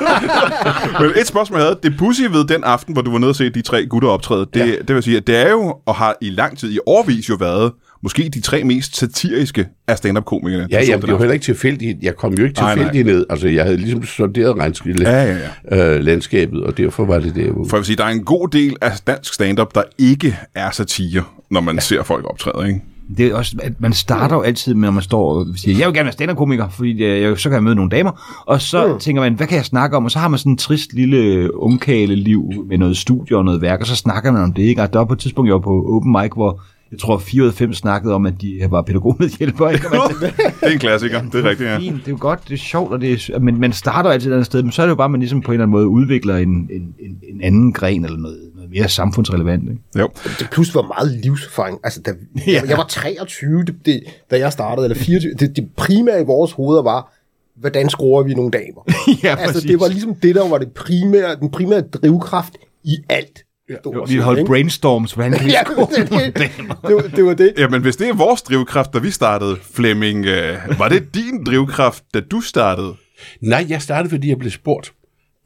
Men 1.00 1.10
et 1.20 1.26
spørgsmål, 1.26 1.58
jeg 1.58 1.66
havde. 1.66 1.78
Det 1.82 1.94
pussy 1.98 2.22
ved 2.22 2.44
den 2.44 2.64
aften, 2.64 2.92
hvor 2.92 3.02
du 3.02 3.10
var 3.10 3.18
nede 3.18 3.30
og 3.30 3.36
se 3.36 3.50
de 3.50 3.62
tre 3.62 3.86
gutter 3.86 4.08
optræde, 4.08 4.46
det, 4.54 4.60
ja. 4.60 4.72
det 4.88 4.94
vil 4.94 5.02
sige, 5.02 5.16
at 5.16 5.26
det 5.26 5.36
er 5.36 5.50
jo, 5.50 5.74
og 5.86 5.94
har 5.94 6.16
i 6.20 6.30
lang 6.30 6.58
tid, 6.58 6.72
i 6.72 6.78
årvis 6.86 7.28
jo 7.28 7.34
været, 7.40 7.72
måske 8.02 8.30
de 8.34 8.40
tre 8.40 8.64
mest 8.64 8.96
satiriske 8.96 9.66
af 9.88 9.98
stand-up-komikerne. 9.98 10.64
du 10.64 10.68
Ja, 10.70 10.84
ja, 10.88 10.96
det 10.96 11.12
var 11.12 11.18
heller 11.18 11.32
ikke 11.32 11.44
tilfældigt. 11.44 11.98
Jeg 12.02 12.16
kom 12.16 12.34
jo 12.34 12.44
ikke 12.44 12.60
Nej, 12.60 12.74
nej. 12.74 12.84
tilfældigt 12.84 13.06
ned. 13.06 13.26
Altså, 13.30 13.48
jeg 13.48 13.64
havde 13.64 13.76
ligesom 13.76 14.04
sonderet 14.04 14.58
regnskille 14.58 15.10
Ja, 15.10 15.24
ja, 15.24 15.38
ja. 15.70 15.94
øh, 15.94 16.04
landskabet, 16.04 16.62
og 16.62 16.78
derfor 16.78 17.04
var 17.04 17.18
det 17.18 17.34
der. 17.34 17.52
For 17.52 17.76
jeg 17.76 17.78
vil 17.78 17.84
sige, 17.84 17.96
der 17.96 18.04
er 18.04 18.08
en 18.08 18.24
god 18.24 18.48
del 18.48 18.76
af 18.80 18.92
dansk 19.06 19.34
stand-up, 19.34 19.74
der 19.74 19.82
ikke 19.98 20.38
er 20.54 20.70
satire, 20.70 21.22
når 21.50 21.60
man 21.60 21.74
ja. 21.74 21.80
ser 21.80 22.02
folk 22.02 22.24
optræde, 22.30 22.68
ikke? 22.68 22.80
Det 23.16 23.26
er 23.26 23.34
også, 23.34 23.56
at 23.62 23.72
man 23.80 23.92
starter 23.92 24.36
jo 24.36 24.42
altid 24.42 24.74
med, 24.74 24.86
når 24.86 24.92
man 24.92 25.02
står 25.02 25.34
og 25.34 25.46
siger, 25.56 25.78
jeg 25.78 25.86
vil 25.86 25.94
gerne 25.94 26.04
være 26.04 26.12
stand-up-komiker, 26.12 26.68
fordi 26.68 27.04
jeg, 27.04 27.38
så 27.38 27.48
kan 27.48 27.54
jeg 27.54 27.62
møde 27.62 27.74
nogle 27.74 27.90
damer. 27.90 28.42
Og 28.46 28.60
så 28.60 28.86
mm. 28.86 28.98
tænker 28.98 29.22
man, 29.22 29.34
hvad 29.34 29.46
kan 29.46 29.56
jeg 29.56 29.64
snakke 29.64 29.96
om? 29.96 30.04
Og 30.04 30.10
så 30.10 30.18
har 30.18 30.28
man 30.28 30.38
sådan 30.38 30.52
en 30.52 30.58
trist 30.58 30.92
lille 30.92 31.50
ungkale-liv 31.54 32.52
med 32.68 32.78
noget 32.78 32.96
studie 32.96 33.36
og 33.36 33.44
noget 33.44 33.62
værk, 33.62 33.80
og 33.80 33.86
så 33.86 33.96
snakker 33.96 34.32
man 34.32 34.42
om 34.42 34.52
det, 34.52 34.62
ikke? 34.62 34.82
Og 34.82 34.92
der 34.92 34.98
var 34.98 35.06
på 35.06 35.12
et 35.12 35.18
tidspunkt, 35.18 35.48
jeg 35.48 35.54
var 35.54 35.60
på 35.60 35.86
open 35.88 36.12
mic, 36.12 36.30
hvor 36.34 36.62
jeg 36.92 36.98
tror, 36.98 37.18
4 37.18 37.42
ud 37.42 37.48
af 37.48 37.54
5 37.54 37.74
snakkede 37.74 38.14
om, 38.14 38.26
at 38.26 38.34
de 38.40 38.66
var 38.70 38.82
pædagogmedhjælpere. 38.82 39.72
Ikke? 39.72 39.86
Det 39.88 40.32
er 40.62 40.66
en 40.68 40.78
klassiker, 40.78 41.22
det 41.22 41.34
er 41.34 41.48
rigtigt, 41.48 41.68
ja. 41.70 41.78
fint, 41.78 41.96
det 41.96 42.06
er 42.06 42.10
jo 42.10 42.16
godt, 42.20 42.40
det 42.48 42.54
er 42.54 42.58
sjovt, 42.58 42.92
og 42.92 43.00
det 43.00 43.30
er, 43.34 43.38
men 43.38 43.60
man 43.60 43.72
starter 43.72 44.10
altid 44.10 44.30
et 44.30 44.34
andet 44.34 44.46
sted, 44.46 44.62
men 44.62 44.72
så 44.72 44.82
er 44.82 44.86
det 44.86 44.90
jo 44.90 44.94
bare, 44.96 45.04
at 45.04 45.10
man 45.10 45.20
ligesom 45.20 45.40
på 45.40 45.50
en 45.50 45.54
eller 45.54 45.62
anden 45.64 45.72
måde 45.72 45.88
udvikler 45.88 46.36
en, 46.36 46.48
en, 46.48 46.94
en, 47.00 47.18
en 47.34 47.40
anden 47.42 47.72
gren, 47.72 48.04
eller 48.04 48.18
noget, 48.18 48.38
noget 48.54 48.70
mere 48.70 48.88
samfundsrelevant. 48.88 49.62
Ikke? 49.70 49.82
Jo. 49.98 50.08
Det 50.38 50.48
plus 50.52 50.74
var 50.74 50.82
meget 50.82 51.20
livserfaring. 51.24 51.78
Altså, 51.84 52.00
da, 52.00 52.10
Ja. 52.46 52.52
jeg, 52.52 52.68
jeg 52.68 52.76
var 52.76 52.86
23, 52.88 53.64
det, 53.64 53.74
det, 53.86 54.00
da 54.30 54.38
jeg 54.38 54.52
startede, 54.52 54.86
eller 54.86 54.98
24. 54.98 55.32
Det, 55.34 55.56
det 55.56 55.68
primære 55.76 56.20
i 56.20 56.24
vores 56.24 56.52
hoveder 56.52 56.82
var, 56.82 57.12
hvordan 57.56 57.88
scorer 57.90 58.22
vi 58.22 58.34
nogle 58.34 58.50
damer? 58.50 58.82
ja, 59.24 59.36
altså, 59.38 59.66
det 59.68 59.80
var 59.80 59.88
ligesom 59.88 60.14
det, 60.14 60.34
der 60.34 60.48
var 60.48 60.58
det 60.58 60.68
primære, 60.72 61.36
den 61.40 61.50
primære 61.50 61.80
drivkraft 61.80 62.52
i 62.84 62.96
alt. 63.08 63.44
Stort 63.80 64.10
Vi 64.10 64.16
holdt 64.16 64.38
ikke? 64.38 64.48
brainstorms, 64.48 65.12
hvordan 65.12 65.32
kan 65.32 65.46
vi 65.46 65.50
Ja, 65.50 65.64
score 65.64 65.88
det, 65.96 66.10
nogle 66.10 66.26
det, 66.26 66.34
damer? 66.58 66.74
det, 66.86 66.94
var, 66.94 67.02
det 67.16 67.24
var 67.24 67.34
det. 67.34 67.52
Jamen, 67.58 67.82
hvis 67.82 67.96
det 67.96 68.08
er 68.08 68.14
vores 68.14 68.42
drivkraft, 68.42 68.94
da 68.94 68.98
vi 68.98 69.10
startede, 69.10 69.56
Flemming, 69.74 70.26
øh, 70.26 70.56
var 70.78 70.88
det 70.88 71.14
din 71.14 71.44
drivkraft, 71.44 72.04
da 72.14 72.20
du 72.20 72.40
startede? 72.40 72.94
Nej, 73.40 73.66
jeg 73.68 73.82
startede, 73.82 74.10
fordi 74.10 74.28
jeg 74.28 74.38
blev 74.38 74.50
spurgt. 74.50 74.92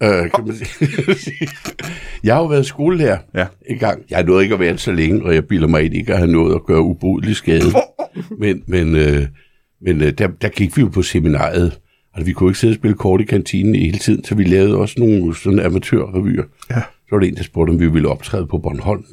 Øh, 0.02 0.08
kan 0.34 0.46
man 0.46 0.56
sige. 0.56 1.48
jeg 2.24 2.34
har 2.34 2.40
jo 2.42 2.46
været 2.46 2.66
skolelærer 2.66 3.18
Ja. 3.34 3.46
en 3.70 3.78
gang. 3.78 4.02
Jeg 4.10 4.18
har 4.18 4.24
nået 4.24 4.42
ikke 4.42 4.54
at 4.54 4.60
være 4.60 4.78
så 4.78 4.92
længe, 4.92 5.24
og 5.24 5.34
jeg 5.34 5.44
bilder 5.44 5.68
mig 5.68 5.82
ind 5.84 5.94
ikke 5.94 6.12
at 6.12 6.18
have 6.18 6.30
nået 6.32 6.54
at 6.54 6.64
gøre 6.66 6.80
ubrydelig 6.82 7.36
skade. 7.36 7.64
men 8.40 8.62
men, 8.66 8.96
øh, 8.96 9.22
men 9.82 10.02
øh, 10.02 10.10
der, 10.18 10.28
der 10.42 10.48
gik 10.48 10.76
vi 10.76 10.82
jo 10.82 10.88
på 10.88 11.02
seminariet. 11.02 11.78
Altså, 12.14 12.26
vi 12.26 12.32
kunne 12.32 12.50
ikke 12.50 12.58
sidde 12.58 12.72
og 12.72 12.74
spille 12.76 12.96
kort 12.96 13.20
i 13.20 13.24
kantinen 13.24 13.74
hele 13.74 13.98
tiden, 13.98 14.24
så 14.24 14.34
vi 14.34 14.44
lavede 14.44 14.76
også 14.76 14.94
nogle 14.98 15.36
sådan 15.36 15.58
amatørrevyer. 15.60 16.42
Ja. 16.70 16.82
Så 17.12 17.16
var 17.16 17.20
der 17.20 17.28
en, 17.28 17.36
der 17.36 17.42
spurgte, 17.42 17.70
om 17.70 17.80
vi 17.80 17.86
ville 17.86 18.08
optræde 18.08 18.46
på 18.46 18.58
Bornholm. 18.58 19.04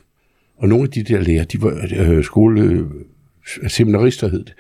Og 0.58 0.70
nogle 0.70 0.84
af 0.84 0.90
de 0.90 1.04
der 1.04 1.22
lærer, 1.22 1.44
de 1.44 1.62
var 1.62 1.88
øh, 1.98 2.24
skole 2.24 2.90
seminarister 3.68 4.28
hed 4.28 4.44
det. 4.44 4.54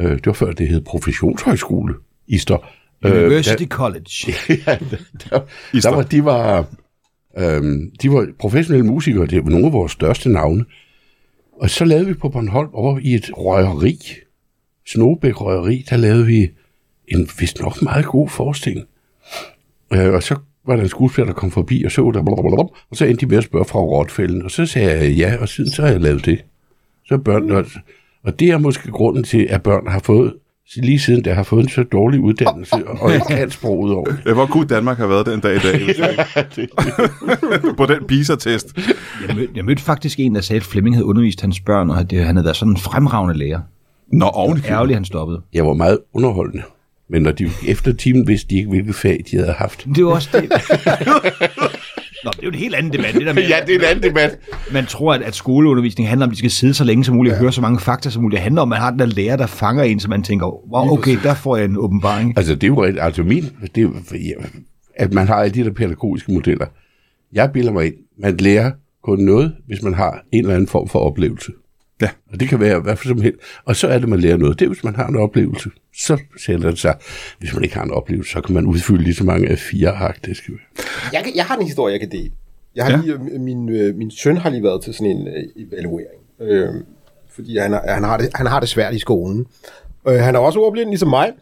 Øh, 0.00 0.10
det 0.10 0.26
var 0.26 0.32
før 0.32 0.52
det 0.52 0.68
hed 0.68 0.80
professionshøjskole, 0.80 1.94
Ister. 2.26 2.74
University 3.04 3.64
College. 3.64 4.34
ja, 4.66 4.78
der, 4.90 4.96
der, 5.30 5.40
der 5.82 5.94
var, 5.94 6.02
de 6.02 6.24
var, 6.24 6.66
øhm, 7.38 7.90
de 8.02 8.12
var 8.12 8.28
professionelle 8.38 8.86
musikere, 8.86 9.26
det 9.26 9.44
var 9.44 9.50
nogle 9.50 9.66
af 9.66 9.72
vores 9.72 9.92
største 9.92 10.28
navne. 10.28 10.64
Og 11.52 11.70
så 11.70 11.84
lavede 11.84 12.06
vi 12.06 12.14
på 12.14 12.28
Bornholm 12.28 12.70
over 12.72 12.98
i 13.02 13.14
et 13.14 13.30
røgeri, 13.36 13.98
Snobæk 14.86 15.40
Røgeri, 15.40 15.84
der 15.90 15.96
lavede 15.96 16.26
vi 16.26 16.50
en 17.08 17.28
vist 17.38 17.60
nok 17.60 17.82
meget 17.82 18.04
god 18.04 18.28
forestilling. 18.28 18.86
Øh, 19.92 20.12
og 20.12 20.22
så 20.22 20.36
var 20.66 20.76
der 20.76 20.82
en 20.82 20.88
skuespiller, 20.88 21.26
der 21.32 21.40
kom 21.40 21.50
forbi 21.50 21.84
og 21.84 21.90
så 21.90 22.10
der, 22.14 22.22
blablabla, 22.22 22.62
og 22.90 22.96
så 22.96 23.04
endte 23.04 23.26
de 23.26 23.30
med 23.30 23.38
at 23.38 23.44
spørge 23.44 23.64
fra 23.64 23.78
Rotfælden, 23.78 24.42
og 24.42 24.50
så 24.50 24.66
sagde 24.66 24.90
jeg 24.90 25.12
ja, 25.12 25.36
og 25.40 25.48
siden 25.48 25.70
så 25.70 25.82
har 25.82 25.88
jeg 25.88 26.00
lavet 26.00 26.26
det. 26.26 26.44
Så 27.06 27.18
børn, 27.18 27.50
og, 27.50 27.64
og 28.24 28.40
det 28.40 28.48
er 28.48 28.58
måske 28.58 28.90
grunden 28.90 29.24
til, 29.24 29.46
at 29.50 29.62
børn 29.62 29.86
har 29.86 29.98
fået, 29.98 30.34
lige 30.76 30.98
siden 30.98 31.24
der 31.24 31.34
har 31.34 31.42
fået 31.42 31.62
en 31.62 31.68
så 31.68 31.82
dårlig 31.82 32.20
uddannelse, 32.20 32.88
og 32.88 33.14
ikke 33.14 33.26
kan 33.28 33.50
sproget 33.50 33.94
over. 33.94 34.12
Ja, 34.26 34.32
hvor 34.32 34.46
kunne 34.46 34.66
Danmark 34.66 34.96
have 34.96 35.10
været 35.10 35.26
den 35.26 35.40
dag 35.40 35.56
i 35.56 35.58
dag? 35.58 35.80
på 37.78 37.86
den 37.86 38.04
PISA-test. 38.08 38.76
Jeg 39.28 39.36
mødte, 39.36 39.52
jeg 39.56 39.64
mødte 39.64 39.82
faktisk 39.82 40.20
en, 40.20 40.34
der 40.34 40.40
sagde, 40.40 40.60
at 40.60 40.64
Flemming 40.64 40.96
havde 40.96 41.06
undervist 41.06 41.40
hans 41.40 41.60
børn, 41.60 41.90
og 41.90 42.00
at 42.00 42.10
det, 42.10 42.24
han 42.24 42.36
havde 42.36 42.44
været 42.44 42.56
sådan 42.56 42.72
en 42.72 42.76
fremragende 42.76 43.38
lærer. 43.38 43.60
Nå, 44.12 44.26
oven 44.26 44.58
i 44.58 44.60
Ærgerligt, 44.68 44.96
han 44.96 45.04
stoppede. 45.04 45.40
Jeg 45.52 45.66
var 45.66 45.74
meget 45.74 45.98
underholdende. 46.12 46.62
Men 47.08 47.22
når 47.22 47.32
de 47.32 47.50
efter 47.66 47.92
timen 47.92 48.28
vidste 48.28 48.50
de 48.50 48.56
ikke, 48.56 48.68
hvilket 48.70 48.94
fag 48.94 49.24
de 49.30 49.36
havde 49.36 49.52
haft. 49.52 49.86
Det 49.94 50.04
var 50.04 50.10
også 50.10 50.28
det. 50.32 50.42
Nå, 52.24 52.30
det 52.30 52.38
er 52.38 52.44
jo 52.44 52.48
en 52.48 52.54
helt 52.54 52.74
anden 52.74 52.92
debat. 52.92 53.14
Det 53.14 53.26
der 53.26 53.32
med, 53.32 53.48
Ja, 53.48 53.56
det 53.66 53.74
er 53.74 53.78
en 53.78 53.84
anden 53.84 54.10
debat. 54.10 54.38
Man 54.72 54.86
tror, 54.86 55.14
at, 55.14 55.22
at 55.22 55.34
skoleundervisning 55.34 56.08
handler 56.08 56.26
om, 56.26 56.30
at 56.30 56.32
de 56.32 56.38
skal 56.38 56.50
sidde 56.50 56.74
så 56.74 56.84
længe 56.84 57.04
som 57.04 57.14
muligt 57.14 57.32
og 57.32 57.38
høre 57.40 57.52
så 57.52 57.60
mange 57.60 57.80
fakta 57.80 58.10
som 58.10 58.22
muligt. 58.22 58.36
Det 58.36 58.42
handler 58.42 58.62
om, 58.62 58.72
at 58.72 58.76
man 58.76 58.80
har 58.80 58.90
den 58.90 58.98
der 58.98 59.06
lærer, 59.06 59.36
der 59.36 59.46
fanger 59.46 59.82
en, 59.82 60.00
så 60.00 60.08
man 60.08 60.22
tænker, 60.22 60.46
wow, 60.46 60.92
okay, 60.98 61.18
der 61.22 61.34
får 61.34 61.56
jeg 61.56 61.64
en 61.64 61.76
åbenbaring. 61.76 62.34
Altså, 62.36 62.54
det 62.54 62.64
er 62.64 62.68
jo 62.68 62.84
rigtigt. 62.84 63.04
Altså, 63.04 63.22
min, 63.22 63.44
det 63.74 63.82
er, 63.84 63.88
ja, 64.12 64.44
at 64.96 65.12
man 65.12 65.26
har 65.26 65.34
alle 65.34 65.54
de 65.54 65.64
der 65.64 65.72
pædagogiske 65.72 66.32
modeller. 66.32 66.66
Jeg 67.32 67.50
bilder 67.52 67.72
mig 67.72 67.86
ind, 67.86 67.94
man 68.18 68.36
lærer 68.36 68.70
kun 69.02 69.18
noget, 69.18 69.54
hvis 69.66 69.82
man 69.82 69.94
har 69.94 70.24
en 70.32 70.38
eller 70.38 70.54
anden 70.54 70.68
form 70.68 70.88
for 70.88 70.98
oplevelse. 70.98 71.52
Ja. 72.02 72.08
Og 72.32 72.40
det 72.40 72.48
kan 72.48 72.60
være 72.60 72.80
hvad 72.80 72.96
for 72.96 73.08
som 73.08 73.20
helst. 73.20 73.38
Og 73.64 73.76
så 73.76 73.88
er 73.88 73.98
det, 73.98 74.08
man 74.08 74.20
lærer 74.20 74.36
noget. 74.36 74.58
Det 74.58 74.64
er, 74.64 74.68
hvis 74.68 74.84
man 74.84 74.94
har 74.96 75.06
en 75.06 75.16
oplevelse. 75.16 75.70
Så 75.96 76.18
sætter 76.46 76.70
det 76.70 76.78
sig. 76.78 76.94
Hvis 77.38 77.54
man 77.54 77.62
ikke 77.64 77.74
har 77.76 77.82
en 77.84 77.90
oplevelse, 77.90 78.32
så 78.32 78.40
kan 78.40 78.54
man 78.54 78.66
udfylde 78.66 79.02
lige 79.02 79.14
så 79.14 79.24
mange 79.24 79.48
af 79.48 79.58
fire 79.58 79.88
ark, 79.90 80.24
det 80.24 80.36
skal 80.36 80.54
være. 80.54 80.84
Jeg, 81.12 81.24
kan- 81.24 81.36
jeg 81.36 81.44
har 81.44 81.56
en 81.56 81.66
historie, 81.66 81.92
jeg 81.92 82.00
kan 82.00 82.10
dele. 82.10 82.30
Jeg 82.76 82.84
har 82.84 82.90
Ja. 82.92 83.00
lige, 83.04 83.38
min, 83.38 83.68
øh, 83.68 83.94
min 83.96 84.10
søn 84.10 84.36
har 84.36 84.50
lige 84.50 84.62
været 84.62 84.82
til 84.82 84.94
sådan 84.94 85.06
en 85.10 85.28
øh, 85.28 85.66
evaluering. 85.72 86.20
Øh, 86.40 86.68
fordi 87.34 87.56
han, 87.58 87.72
har- 87.72 87.84
han, 87.88 88.02
har 88.04 88.16
det, 88.16 88.28
han 88.34 88.46
har 88.46 88.60
det 88.60 88.68
svært 88.68 88.94
i 88.94 88.98
skolen. 88.98 89.46
Øh, 90.08 90.14
han 90.14 90.34
er 90.34 90.38
også 90.38 90.58
ordblind, 90.60 90.88
ligesom 90.88 91.08
mig. 91.08 91.32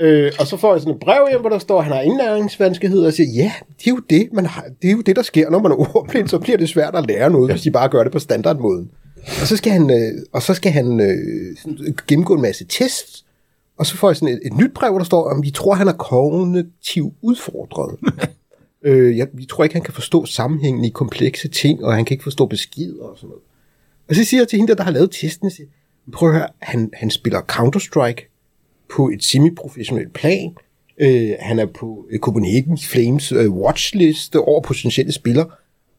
Øh, 0.00 0.32
og 0.40 0.46
så 0.46 0.56
får 0.56 0.72
jeg 0.74 0.80
sådan 0.80 0.94
et 0.94 1.00
brev 1.00 1.26
hjem, 1.30 1.40
hvor 1.40 1.50
der 1.50 1.58
står, 1.58 1.78
at 1.78 1.84
han 1.84 1.92
har 1.92 2.00
indlæringsvanskeligheder, 2.00 3.06
og 3.06 3.12
siger, 3.12 3.28
ja, 3.36 3.52
det 3.78 3.86
er 3.86 3.90
jo 3.90 4.00
det, 4.10 4.28
man 4.32 4.46
har, 4.46 4.64
det, 4.82 4.88
er 4.88 4.92
jo 4.92 5.00
det 5.00 5.16
der 5.16 5.22
sker, 5.22 5.50
når 5.50 5.58
man 5.62 5.72
er 5.72 5.96
ordblind, 5.96 6.28
så 6.28 6.38
bliver 6.38 6.58
det 6.58 6.68
svært 6.68 6.94
at 6.94 7.06
lære 7.08 7.30
noget, 7.30 7.48
ja. 7.48 7.52
hvis 7.54 7.62
de 7.62 7.70
bare 7.70 7.88
gør 7.88 8.02
det 8.02 8.12
på 8.12 8.18
standardmåden. 8.18 8.90
Og 9.40 9.46
så 9.46 9.56
skal 9.56 9.72
han, 9.72 9.90
øh, 9.90 10.22
og 10.32 10.42
så 10.42 10.54
skal 10.54 10.72
han 10.72 11.00
øh, 11.00 11.56
gennemgå 12.06 12.34
en 12.34 12.42
masse 12.42 12.64
tests, 12.64 13.24
og 13.78 13.86
så 13.86 13.96
får 13.96 14.08
jeg 14.08 14.16
sådan 14.16 14.34
et, 14.34 14.40
et 14.44 14.56
nyt 14.56 14.74
brev, 14.74 14.90
hvor 14.90 14.98
der 14.98 15.04
står, 15.04 15.30
om 15.30 15.42
vi 15.42 15.50
tror, 15.50 15.74
han 15.74 15.88
er 15.88 15.92
kognitiv 15.92 17.14
udfordret. 17.22 17.98
Øh, 18.82 19.16
jeg, 19.16 19.28
jeg 19.38 19.48
tror 19.48 19.64
ikke, 19.64 19.74
han 19.74 19.82
kan 19.82 19.94
forstå 19.94 20.26
sammenhængen 20.26 20.84
i 20.84 20.88
komplekse 20.88 21.48
ting, 21.48 21.84
og 21.84 21.94
han 21.94 22.04
kan 22.04 22.14
ikke 22.14 22.22
forstå 22.22 22.46
beskeder 22.46 23.04
og 23.04 23.16
sådan 23.16 23.28
noget. 23.28 23.42
Og 24.08 24.14
så 24.14 24.24
siger 24.24 24.40
jeg 24.40 24.48
til 24.48 24.56
hende, 24.56 24.76
der, 24.76 24.82
har 24.82 24.90
lavet 24.90 25.10
testen, 25.10 25.50
siger, 25.50 25.68
prøv 26.12 26.28
at 26.28 26.34
høre, 26.34 26.48
han, 26.58 26.90
han 26.92 27.10
spiller 27.10 27.40
Counter-Strike 27.40 28.28
på 28.96 29.08
et 29.08 29.24
semi-professionelt 29.24 30.12
plan. 30.12 30.56
Øh, 31.00 31.30
han 31.40 31.58
er 31.58 31.66
på 31.66 32.06
øh, 32.10 32.18
Copenhagen 32.18 32.78
Flames 32.78 33.32
øh, 33.32 33.50
watchliste 33.50 34.40
over 34.40 34.60
potentielle 34.60 35.12
spillere. 35.12 35.46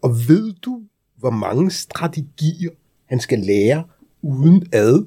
Og 0.02 0.10
ved 0.28 0.54
du, 0.54 0.82
hvor 1.18 1.30
mange 1.30 1.72
strategier 1.72 2.70
han 3.10 3.20
skal 3.20 3.40
lære 3.40 3.84
uden 4.22 4.68
ad 4.72 5.06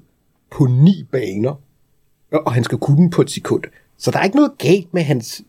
på 0.51 0.65
ni 0.65 1.07
baner? 1.13 1.55
Og 2.33 2.53
han 2.53 2.65
skal 2.65 2.79
kunne 2.79 2.97
dem 2.97 3.11
på 3.11 3.23
et 3.23 3.31
sekund. 3.31 3.63
Så 3.99 4.11
der 4.11 4.19
er 4.19 4.25
ikke 4.25 4.37
noget 4.37 4.59
galt 4.59 4.95
med 4.95 5.03
hans 5.03 5.43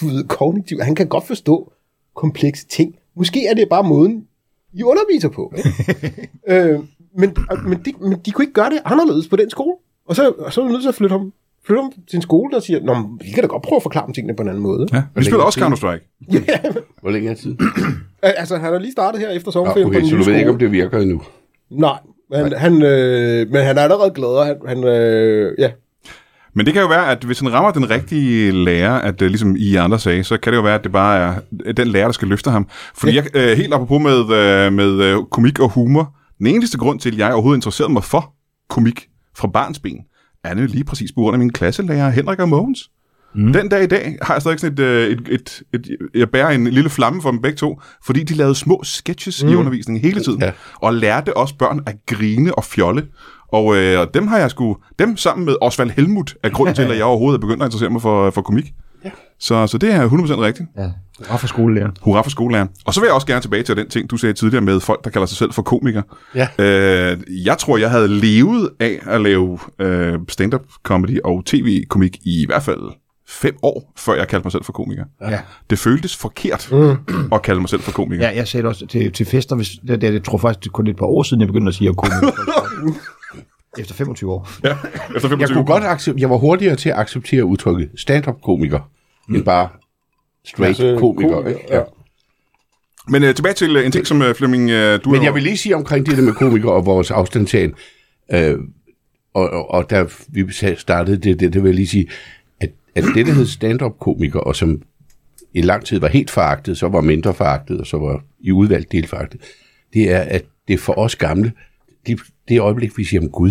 du 0.00 0.06
ved, 0.06 0.24
kognitiv. 0.24 0.80
Han 0.80 0.94
kan 0.94 1.08
godt 1.08 1.26
forstå 1.26 1.72
komplekse 2.14 2.66
ting. 2.66 2.94
Måske 3.14 3.46
er 3.46 3.54
det 3.54 3.68
bare 3.68 3.84
måden, 3.84 4.26
I 4.72 4.82
underviser 4.82 5.28
på. 5.28 5.52
Ikke? 5.56 6.28
øh, 6.72 6.80
men, 7.18 7.36
men, 7.64 7.78
de, 7.84 7.92
men 8.00 8.18
de 8.26 8.30
kunne 8.30 8.42
ikke 8.42 8.54
gøre 8.54 8.70
det 8.70 8.78
anderledes 8.84 9.28
på 9.28 9.36
den 9.36 9.50
skole. 9.50 9.76
Og 10.08 10.16
så, 10.16 10.30
og 10.38 10.52
så 10.52 10.60
er 10.60 10.64
vi 10.64 10.70
nødt 10.72 10.82
til 10.82 10.88
at 10.88 10.94
flytte 10.94 11.12
ham, 11.12 11.32
flytte 11.66 11.82
ham 11.82 11.92
til 12.08 12.16
en 12.16 12.22
skole, 12.22 12.52
der 12.52 12.60
siger, 12.60 12.80
Nå, 12.80 12.94
vi 13.20 13.30
kan 13.30 13.42
da 13.42 13.46
godt 13.46 13.62
prøve 13.62 13.76
at 13.76 13.82
forklare 13.82 14.06
dem 14.06 14.14
tingene 14.14 14.36
på 14.36 14.42
en 14.42 14.48
anden 14.48 14.62
måde. 14.62 14.88
Ja, 14.92 15.02
vi 15.14 15.24
spiller 15.24 15.44
også 15.44 15.60
Counter-Strike. 15.60 16.26
Ja, 16.48 16.58
Hvor 17.00 17.10
længe 17.10 17.30
er 17.30 17.34
tid? 17.34 17.56
altså, 18.22 18.56
han 18.56 18.74
er 18.74 18.78
lige 18.78 18.92
startet 18.92 19.20
her 19.20 19.28
efter 19.28 19.50
sommerferien 19.50 19.88
på 19.88 19.90
okay, 19.90 20.00
den 20.00 20.08
så 20.08 20.16
du 20.16 20.22
ved 20.22 20.34
ikke, 20.38 20.50
om 20.50 20.58
det 20.58 20.72
virker 20.72 20.98
endnu. 20.98 21.22
Nej, 21.70 21.98
men 22.30 22.52
han, 22.52 22.82
øh, 22.82 23.50
men 23.50 23.64
han 23.64 23.78
er 23.78 23.82
allerede 23.82 24.10
glad, 24.14 24.28
og 24.28 24.46
han, 24.46 24.56
han 24.66 24.84
øh, 24.84 25.54
ja. 25.58 25.70
Men 26.54 26.66
det 26.66 26.74
kan 26.74 26.82
jo 26.82 26.88
være, 26.88 27.10
at 27.10 27.24
hvis 27.24 27.40
han 27.40 27.52
rammer 27.52 27.70
den 27.70 27.90
rigtige 27.90 28.52
lærer, 28.52 28.92
at 28.92 29.22
uh, 29.22 29.26
ligesom 29.26 29.56
I 29.58 29.74
andre 29.74 29.98
sagde, 29.98 30.24
så 30.24 30.36
kan 30.36 30.52
det 30.52 30.56
jo 30.56 30.62
være, 30.62 30.74
at 30.74 30.84
det 30.84 30.92
bare 30.92 31.40
er 31.66 31.72
den 31.72 31.88
lærer, 31.88 32.04
der 32.04 32.12
skal 32.12 32.28
løfte 32.28 32.50
ham. 32.50 32.68
Fordi 32.94 33.12
ja. 33.14 33.22
jeg, 33.34 33.52
uh, 33.52 33.58
helt 33.58 33.74
apropos 33.74 34.02
med, 34.02 34.20
uh, 34.20 34.72
med 34.72 35.16
uh, 35.16 35.26
komik 35.26 35.60
og 35.60 35.68
humor, 35.68 36.14
den 36.38 36.46
eneste 36.46 36.78
grund 36.78 37.00
til, 37.00 37.12
at 37.12 37.18
jeg 37.18 37.32
overhovedet 37.32 37.58
interesserede 37.58 37.92
mig 37.92 38.04
for 38.04 38.34
komik 38.68 39.08
fra 39.36 39.48
barns 39.48 39.78
ben, 39.78 39.98
er 40.44 40.54
det 40.54 40.70
lige 40.70 40.84
præcis 40.84 41.12
på 41.12 41.20
grund 41.20 41.34
af 41.34 41.38
min 41.38 41.52
klasselærer, 41.52 42.10
Henrik 42.10 42.38
og 42.38 42.48
Mogens. 42.48 42.90
Mm. 43.36 43.52
Den 43.52 43.68
dag 43.68 43.82
i 43.84 43.86
dag 43.86 44.18
har 44.22 44.34
jeg 44.34 44.40
stadig 44.42 44.60
sådan 44.60 44.72
et, 44.72 44.80
øh, 44.80 45.10
et, 45.10 45.28
et, 45.30 45.62
et, 45.74 45.96
jeg 46.14 46.30
bærer 46.30 46.50
en 46.50 46.66
lille 46.66 46.90
flamme 46.90 47.22
for 47.22 47.30
dem 47.30 47.42
begge 47.42 47.56
to, 47.56 47.80
fordi 48.04 48.22
de 48.22 48.34
lavede 48.34 48.54
små 48.54 48.80
sketches 48.84 49.44
mm. 49.44 49.50
i 49.50 49.54
undervisningen 49.54 50.02
hele 50.04 50.20
tiden, 50.20 50.42
Ja. 50.42 50.50
og 50.74 50.94
lærte 50.94 51.36
også 51.36 51.54
børn 51.58 51.80
at 51.86 51.94
grine 52.06 52.54
og 52.54 52.64
fjolle. 52.64 53.06
Og 53.52 53.76
øh, 53.76 54.00
og 54.00 54.14
dem 54.14 54.26
har 54.26 54.38
jeg 54.38 54.50
sgu, 54.50 54.76
dem 54.98 55.16
sammen 55.16 55.44
med 55.46 55.56
Osvald 55.60 55.90
Helmut, 55.90 56.34
er 56.42 56.48
grunden 56.48 56.74
til, 56.74 56.82
at 56.82 56.96
jeg 56.96 57.04
overhovedet 57.04 57.38
er 57.38 57.40
begyndt 57.40 57.62
at 57.62 57.66
interessere 57.66 57.90
mig 57.90 58.02
for, 58.02 58.30
for 58.30 58.42
komik. 58.42 58.72
Ja. 59.04 59.10
Så, 59.40 59.66
så 59.66 59.78
det 59.78 59.92
er 59.94 60.08
100% 60.08 60.12
rigtigt. 60.40 60.68
Ja, 60.78 60.90
og 61.28 61.40
for 61.40 61.46
skolelærer. 61.46 61.90
Hurra 62.02 62.22
for 62.22 62.30
skolelærer. 62.30 62.66
Og 62.84 62.94
så 62.94 63.00
vil 63.00 63.06
jeg 63.06 63.14
også 63.14 63.26
gerne 63.26 63.40
tilbage 63.40 63.62
til 63.62 63.76
den 63.76 63.88
ting, 63.88 64.10
du 64.10 64.16
sagde 64.16 64.32
tidligere 64.32 64.64
med 64.64 64.80
folk, 64.80 65.04
der 65.04 65.10
kalder 65.10 65.26
sig 65.26 65.36
selv 65.38 65.52
for 65.52 65.62
komikere. 65.62 66.02
Ja. 66.34 66.48
Øh, 66.58 67.18
jeg 67.44 67.58
tror, 67.58 67.76
jeg 67.78 67.90
havde 67.90 68.08
levet 68.08 68.70
af 68.80 68.98
at 69.06 69.20
lave 69.20 69.58
øh, 69.78 70.18
stand-up 70.28 70.62
comedy 70.82 71.18
og 71.24 71.42
tv-komik 71.44 72.18
i 72.24 72.46
hvert 72.46 72.62
fald 72.62 72.80
fem 73.28 73.56
år, 73.62 73.92
før 73.96 74.14
jeg 74.14 74.28
kaldte 74.28 74.44
mig 74.46 74.52
selv 74.52 74.64
for 74.64 74.72
komiker. 74.72 75.04
Ja. 75.20 75.38
Det 75.70 75.78
føltes 75.78 76.16
forkert 76.16 76.68
mm. 76.72 77.32
at 77.32 77.42
kalde 77.42 77.60
mig 77.60 77.68
selv 77.68 77.80
for 77.80 77.92
komiker. 77.92 78.28
Ja, 78.28 78.36
jeg 78.36 78.48
sagde 78.48 78.62
det 78.62 78.68
også 78.68 78.86
til, 78.86 79.12
til 79.12 79.26
fester, 79.26 79.56
hvis, 79.56 79.68
det, 79.88 80.00
det, 80.00 80.12
jeg 80.12 80.24
tror 80.24 80.38
faktisk, 80.38 80.64
det 80.64 80.72
kun 80.72 80.86
et 80.86 80.96
par 80.96 81.06
år 81.06 81.22
siden, 81.22 81.40
jeg 81.40 81.46
begyndte 81.46 81.68
at 81.68 81.74
sige, 81.74 81.88
at 81.88 81.94
jeg 81.94 81.96
kunne. 81.96 82.94
Efter 83.78 83.94
25 83.94 84.32
år. 84.32 84.48
ja. 84.64 84.76
Efter 85.16 85.28
25 85.28 85.40
Jeg 85.40 85.48
kunne 85.48 85.64
godt 85.64 85.84
acceptere, 85.84 86.20
jeg 86.20 86.30
var 86.30 86.36
hurtigere 86.36 86.76
til 86.76 86.88
at 86.88 86.98
acceptere 86.98 87.44
udtrykket 87.44 87.90
stand-up-komiker, 87.96 88.90
mm. 89.28 89.34
end 89.34 89.44
bare 89.44 89.68
straight 90.44 90.68
Altså, 90.80 90.96
komiker. 90.98 91.30
komiker, 91.30 91.48
ikke? 91.58 91.74
ja. 91.74 91.82
Men 93.08 93.22
øh, 93.22 93.34
tilbage 93.34 93.54
til 93.54 93.76
øh, 93.76 93.86
en 93.86 93.92
ting, 93.92 94.06
som 94.06 94.22
øh, 94.22 94.34
Flemming, 94.34 94.70
øh, 94.70 95.00
du 95.04 95.10
Men 95.10 95.24
jeg 95.24 95.34
vil 95.34 95.42
lige 95.42 95.56
sige 95.56 95.76
omkring 95.76 96.06
det 96.06 96.16
der 96.16 96.22
med 96.22 96.32
komikere 96.32 96.72
og 96.72 96.86
vores 96.86 97.10
afstandtagen, 97.10 97.74
øh, 98.32 98.58
og, 99.34 99.50
og, 99.50 99.70
og 99.70 99.90
da 99.90 100.06
vi 100.28 100.52
startede 100.76 101.16
det, 101.16 101.40
det, 101.40 101.52
det 101.52 101.62
vil 101.62 101.68
jeg 101.68 101.74
lige 101.74 101.86
sige, 101.86 102.08
at, 102.96 103.04
det, 103.14 103.26
der 103.26 103.32
hed 103.32 103.46
stand-up-komiker, 103.46 104.40
og 104.40 104.56
som 104.56 104.82
i 105.54 105.60
lang 105.60 105.84
tid 105.84 106.00
var 106.00 106.08
helt 106.08 106.30
foragtet, 106.30 106.78
så 106.78 106.88
var 106.88 107.00
mindre 107.00 107.34
foragtet, 107.34 107.80
og 107.80 107.86
så 107.86 107.98
var 107.98 108.24
i 108.40 108.52
udvalgt 108.52 108.92
del 108.92 109.06
foragtet, 109.06 109.40
det 109.94 110.10
er, 110.10 110.20
at 110.20 110.44
det 110.68 110.80
for 110.80 110.98
os 110.98 111.16
gamle, 111.16 111.52
det, 112.06 112.20
det 112.48 112.60
øjeblik, 112.60 112.98
vi 112.98 113.04
siger 113.04 113.20
om 113.20 113.30
Gud, 113.30 113.50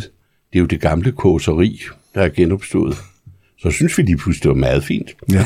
det 0.54 0.60
er 0.60 0.60
jo 0.60 0.66
det 0.66 0.82
gamle 0.82 1.12
kåseri, 1.12 1.82
der 2.16 2.22
er 2.22 2.30
genopstået. 2.30 2.96
Så 3.60 3.72
synes 3.72 3.98
vi 3.98 4.04
lige 4.04 4.18
pludselig, 4.18 4.44
det 4.44 4.50
var 4.50 4.56
meget 4.56 4.84
fint. 4.84 5.16
Ja. 5.32 5.46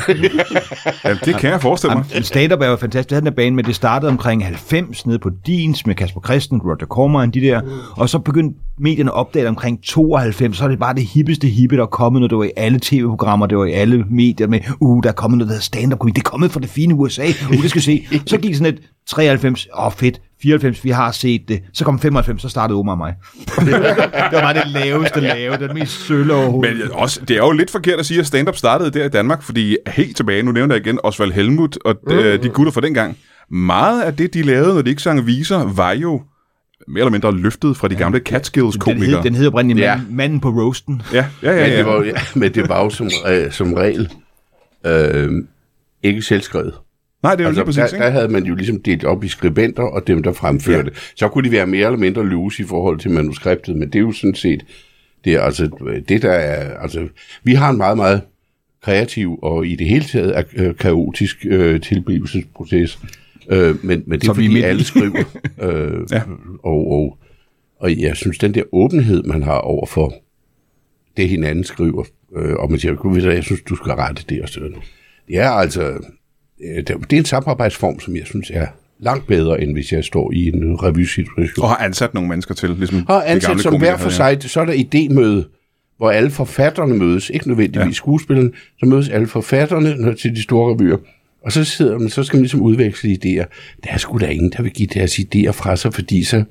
ja, 1.04 1.14
det 1.24 1.36
kan 1.36 1.50
jeg 1.50 1.62
forestille 1.62 1.94
mig. 1.94 2.04
Jamen, 2.10 2.24
stand-up 2.24 2.60
er 2.60 2.66
jo 2.66 2.76
fantastisk. 2.76 3.08
Det 3.10 3.14
havde 3.16 3.20
den 3.20 3.32
der 3.32 3.36
bane 3.36 3.56
med, 3.56 3.64
det 3.64 3.74
startede 3.74 4.10
omkring 4.10 4.44
90 4.44 5.06
nede 5.06 5.18
på 5.18 5.30
Dins 5.46 5.86
med 5.86 5.94
Kasper 5.94 6.20
Christen, 6.20 6.60
Roger 6.60 6.86
Corman, 6.86 7.30
de 7.30 7.40
der. 7.40 7.60
Og 7.96 8.08
så 8.08 8.18
begyndte 8.18 8.58
medierne 8.78 9.10
at 9.10 9.14
opdage 9.14 9.48
omkring 9.48 9.82
92, 9.82 10.56
så 10.56 10.64
er 10.64 10.68
det 10.68 10.78
bare 10.78 10.94
det 10.94 11.02
hippeste 11.02 11.48
hippe, 11.48 11.76
der 11.76 11.82
er 11.82 11.86
kommet, 11.86 12.20
når 12.20 12.28
det 12.28 12.38
var 12.38 12.44
i 12.44 12.50
alle 12.56 12.78
tv-programmer, 12.82 13.46
det 13.46 13.58
var 13.58 13.64
i 13.64 13.72
alle 13.72 14.04
medier 14.10 14.46
med, 14.46 14.60
uh, 14.80 15.02
der 15.02 15.08
er 15.08 15.12
kommet 15.12 15.38
noget, 15.38 15.48
der 15.48 15.54
hedder 15.54 15.64
stand-up 15.64 15.98
comedy. 15.98 16.14
Det 16.14 16.20
er 16.20 16.30
kommet 16.30 16.50
fra 16.50 16.60
det 16.60 16.68
fine 16.68 16.94
USA. 16.94 17.26
Uh, 17.50 17.62
det 17.62 17.70
skal 17.70 17.82
se. 17.82 18.06
Så 18.26 18.38
gik 18.38 18.54
sådan 18.54 18.74
et 18.74 18.80
93, 19.06 19.68
åh 19.74 19.86
oh, 19.86 19.92
fedt, 19.92 20.20
94, 20.42 20.84
vi 20.84 20.90
har 20.90 21.12
set 21.12 21.42
det. 21.48 21.60
Så 21.72 21.84
kom 21.84 21.98
95, 22.00 22.42
så 22.42 22.48
startede 22.48 22.78
Omar 22.78 22.92
og 22.92 22.98
mig. 22.98 23.14
Det, 23.66 23.72
var 23.72 24.30
bare 24.40 24.54
det 24.54 24.66
laveste 24.66 25.20
lave, 25.20 25.56
det 25.56 25.74
mest 25.74 26.06
sølle 26.06 26.34
overhovedet. 26.34 26.76
Men 26.78 26.90
også, 26.92 27.20
det 27.20 27.30
er 27.36 27.38
jo 27.40 27.50
lidt 27.52 27.70
forkert 27.70 27.98
at 27.98 28.06
sige, 28.06 28.20
at 28.20 28.26
stand-up 28.26 28.56
startede 28.56 28.90
der 28.90 29.04
i 29.04 29.08
Danmark, 29.08 29.42
fordi 29.42 29.76
helt 29.86 30.16
tilbage, 30.16 30.42
nu 30.42 30.52
nævner 30.52 30.74
jeg 30.74 30.86
igen 30.86 30.98
Osvald 31.02 31.32
Helmut 31.32 31.78
og 31.84 31.94
de, 32.10 32.14
mm. 32.36 32.42
de 32.42 32.48
gutter 32.48 32.72
fra 32.72 32.80
dengang. 32.80 33.16
Meget 33.50 34.02
af 34.02 34.16
det, 34.16 34.34
de 34.34 34.42
lavede, 34.42 34.74
når 34.74 34.82
de 34.82 34.90
ikke 34.90 35.02
sang 35.02 35.26
viser, 35.26 35.72
var 35.74 35.92
jo 35.92 36.22
mere 36.88 37.00
eller 37.00 37.10
mindre 37.10 37.32
løftet 37.36 37.76
fra 37.76 37.88
de 37.88 37.94
gamle 37.94 38.18
Den 38.18 38.26
hed, 38.26 38.32
Catskills-komikere. 38.34 39.22
den 39.22 39.34
hed 39.34 39.46
oprindeligt 39.46 39.84
Ja. 39.84 39.90
ja. 39.90 39.96
manden, 39.96 40.16
manden 40.16 40.40
på 40.40 40.48
roasten. 40.48 41.02
Ja, 41.12 41.26
ja, 41.42 41.50
ja. 41.52 41.62
Men 41.62 41.70
ja. 41.70 41.76
det 41.76 41.86
var, 41.86 41.94
jo- 41.94 42.04
ja, 42.04 42.12
men 42.34 42.54
det 42.54 42.68
var 42.68 42.82
jo 42.84 42.90
som, 42.90 43.08
øh, 43.28 43.52
som 43.52 43.74
regel 43.74 44.08
øh, 44.86 45.30
ikke 46.02 46.22
selvskrevet. 46.22 46.74
Nej, 47.22 47.34
det 47.34 47.40
er 47.44 47.48
jo 47.48 47.52
lige 47.52 47.60
Altså, 47.60 47.64
præcis, 47.64 47.90
der, 47.90 47.96
ikke? 47.96 48.04
der 48.04 48.10
havde 48.10 48.28
man 48.28 48.44
jo 48.44 48.54
ligesom 48.54 48.80
delt 48.82 49.04
op 49.04 49.24
i 49.24 49.28
skribenter 49.28 49.82
og 49.82 50.06
dem, 50.06 50.22
der 50.22 50.32
fremførte. 50.32 50.90
Ja. 50.94 50.98
Så 51.16 51.28
kunne 51.28 51.44
de 51.44 51.52
være 51.52 51.66
mere 51.66 51.86
eller 51.86 51.98
mindre 51.98 52.26
loose 52.26 52.62
i 52.62 52.66
forhold 52.66 52.98
til 52.98 53.10
manuskriptet, 53.10 53.76
men 53.76 53.88
det 53.88 53.94
er 53.94 54.00
jo 54.00 54.12
sådan 54.12 54.34
set, 54.34 54.64
det 55.24 55.32
er 55.34 55.40
altså 55.40 55.68
det, 56.08 56.22
der 56.22 56.32
er, 56.32 56.78
altså, 56.78 57.08
vi 57.44 57.54
har 57.54 57.70
en 57.70 57.76
meget, 57.76 57.96
meget 57.96 58.20
kreativ 58.82 59.38
og 59.42 59.66
i 59.66 59.76
det 59.76 59.86
hele 59.86 60.04
taget 60.04 60.38
er, 60.38 60.42
øh, 60.56 60.76
kaotisk 60.76 61.46
øh, 61.48 61.80
tilblivelsesproces, 61.80 62.98
øh, 63.50 63.84
men, 63.84 64.02
men 64.06 64.20
det 64.20 64.28
er 64.28 64.32
vi 64.32 64.34
fordi 64.36 64.48
midt 64.48 64.58
i. 64.58 64.62
alle 64.62 64.84
skriver, 64.84 65.24
øh, 65.62 66.06
Ja. 66.10 66.16
ja. 66.16 66.22
og, 66.62 66.90
og, 66.92 67.18
og 67.80 68.00
jeg 68.00 68.16
synes, 68.16 68.38
den 68.38 68.54
der 68.54 68.62
åbenhed, 68.72 69.22
man 69.22 69.42
har 69.42 69.56
over 69.58 69.86
for 69.86 70.14
det, 71.16 71.28
hinanden 71.28 71.64
skriver, 71.64 72.04
øh, 72.36 72.52
og 72.56 72.70
man 72.70 72.80
siger, 72.80 72.94
"Gud, 72.94 73.12
ved 73.12 73.20
du 73.20 73.26
hvad, 73.26 73.34
jeg 73.34 73.44
synes, 73.44 73.60
du 73.62 73.76
skal 73.76 73.92
rette 73.92 74.22
det 74.28 74.42
og 74.42 74.48
sådan. 74.48 74.74
Det 75.28 75.36
er 75.36 75.50
altså, 75.50 75.92
det 76.76 76.88
det 76.88 77.12
er 77.12 77.20
en 77.20 77.24
samarbejdsform, 77.24 78.00
som 78.00 78.16
jeg 78.16 78.26
synes 78.26 78.50
er 78.54 78.66
langt 78.98 79.26
bedre, 79.26 79.60
end 79.60 79.72
hvis 79.72 79.92
jeg 79.92 80.04
står 80.04 80.32
i 80.32 80.48
en 80.48 80.82
revysituation. 80.82 81.62
Og 81.62 81.68
har 81.68 81.76
ansat 81.76 82.14
nogle 82.14 82.28
mennesker 82.28 82.54
til, 82.54 82.70
ligesom 82.70 82.98
de 82.98 83.24
ansat 83.24 83.60
som 83.60 83.78
hver 83.78 83.96
for 83.96 84.10
sig, 84.10 84.36
så 84.40 84.60
er 84.60 84.64
der 84.64 84.72
idémøde, 84.72 85.56
hvor 85.96 86.10
alle 86.10 86.30
forfatterne 86.30 86.94
mødes, 86.94 87.30
ikke 87.30 87.48
nødvendigvis 87.48 87.86
ja. 87.86 87.92
skuespillerne, 87.92 88.50
så 88.80 88.86
mødes 88.86 89.08
alle 89.08 89.26
forfatterne 89.26 89.94
når, 89.96 90.12
til 90.12 90.36
de 90.36 90.42
store 90.42 90.74
revyer. 90.74 90.96
Og 91.44 91.52
så 91.52 91.64
sidder 91.64 91.98
man, 91.98 92.08
så 92.08 92.24
skal 92.24 92.36
man 92.36 92.42
ligesom 92.42 92.60
udveksle 92.60 93.10
idéer. 93.10 93.44
Der 93.84 93.90
er 93.90 93.96
sgu 93.96 94.18
da 94.18 94.26
ingen, 94.26 94.52
der 94.56 94.62
vil 94.62 94.72
give 94.72 94.88
deres 94.94 95.18
idéer 95.18 95.50
fra 95.50 95.76
sig, 95.76 95.94
fordi 95.94 96.24
så... 96.24 96.44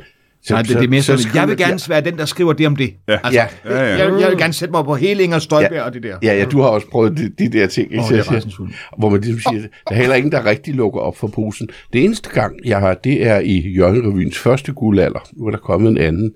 så 0.44 0.54
Nej, 0.54 0.62
det, 0.62 0.70
det 0.70 0.84
er 0.84 0.88
mere 0.88 1.02
sådan, 1.02 1.20
skriver 1.20 1.42
jeg 1.42 1.50
vil 1.50 1.58
gerne 1.58 1.80
være 1.90 2.02
den, 2.02 2.18
der 2.18 2.26
skriver 2.26 2.54
det 2.54 2.68
om 2.68 2.76
det. 2.76 2.94
Ja. 3.08 3.18
Altså, 3.24 3.32
Ja. 3.34 3.48
Ja, 3.66 3.82
ja. 3.84 3.90
Jeg, 3.90 4.22
jeg 4.22 4.30
vil 4.30 4.38
gerne 4.38 4.54
sætte 4.54 4.72
mig 4.72 4.86
på 4.86 4.96
hele 4.96 5.24
Inger 5.24 5.40
Støjberg 5.40 5.72
Ja. 5.72 5.82
og 5.82 5.94
det 5.94 6.04
der. 6.04 6.18
Ja, 6.24 6.38
ja, 6.38 6.46
du 6.46 6.62
har 6.62 6.68
også 6.68 6.88
prøvet 6.88 7.18
de, 7.18 7.30
de 7.30 7.58
der 7.58 7.68
ting. 7.68 7.92
Ikke? 7.92 8.04
Så 8.04 8.14
det 8.16 8.20
er 8.28 8.98
hvor 8.98 9.10
man 9.10 9.22
ligesom 9.22 9.40
siger, 9.54 9.62
der 9.62 9.96
er 9.96 9.96
heller 9.96 10.16
ingen, 10.16 10.32
der 10.32 10.46
rigtig 10.46 10.74
lukker 10.76 11.00
op 11.00 11.18
for 11.18 11.28
posen. 11.28 11.70
Det 11.94 12.04
eneste 12.04 12.30
gang, 12.30 12.56
jeg 12.66 12.80
har, 12.80 12.94
det 12.94 13.28
er 13.28 13.40
i 13.40 13.70
Jørgen 13.70 14.32
første 14.34 14.74
guldalder. 14.74 15.30
Nu 15.34 15.46
er 15.46 15.52
der 15.52 15.58
kommet 15.58 15.90
en 15.92 15.98
anden, 15.98 16.32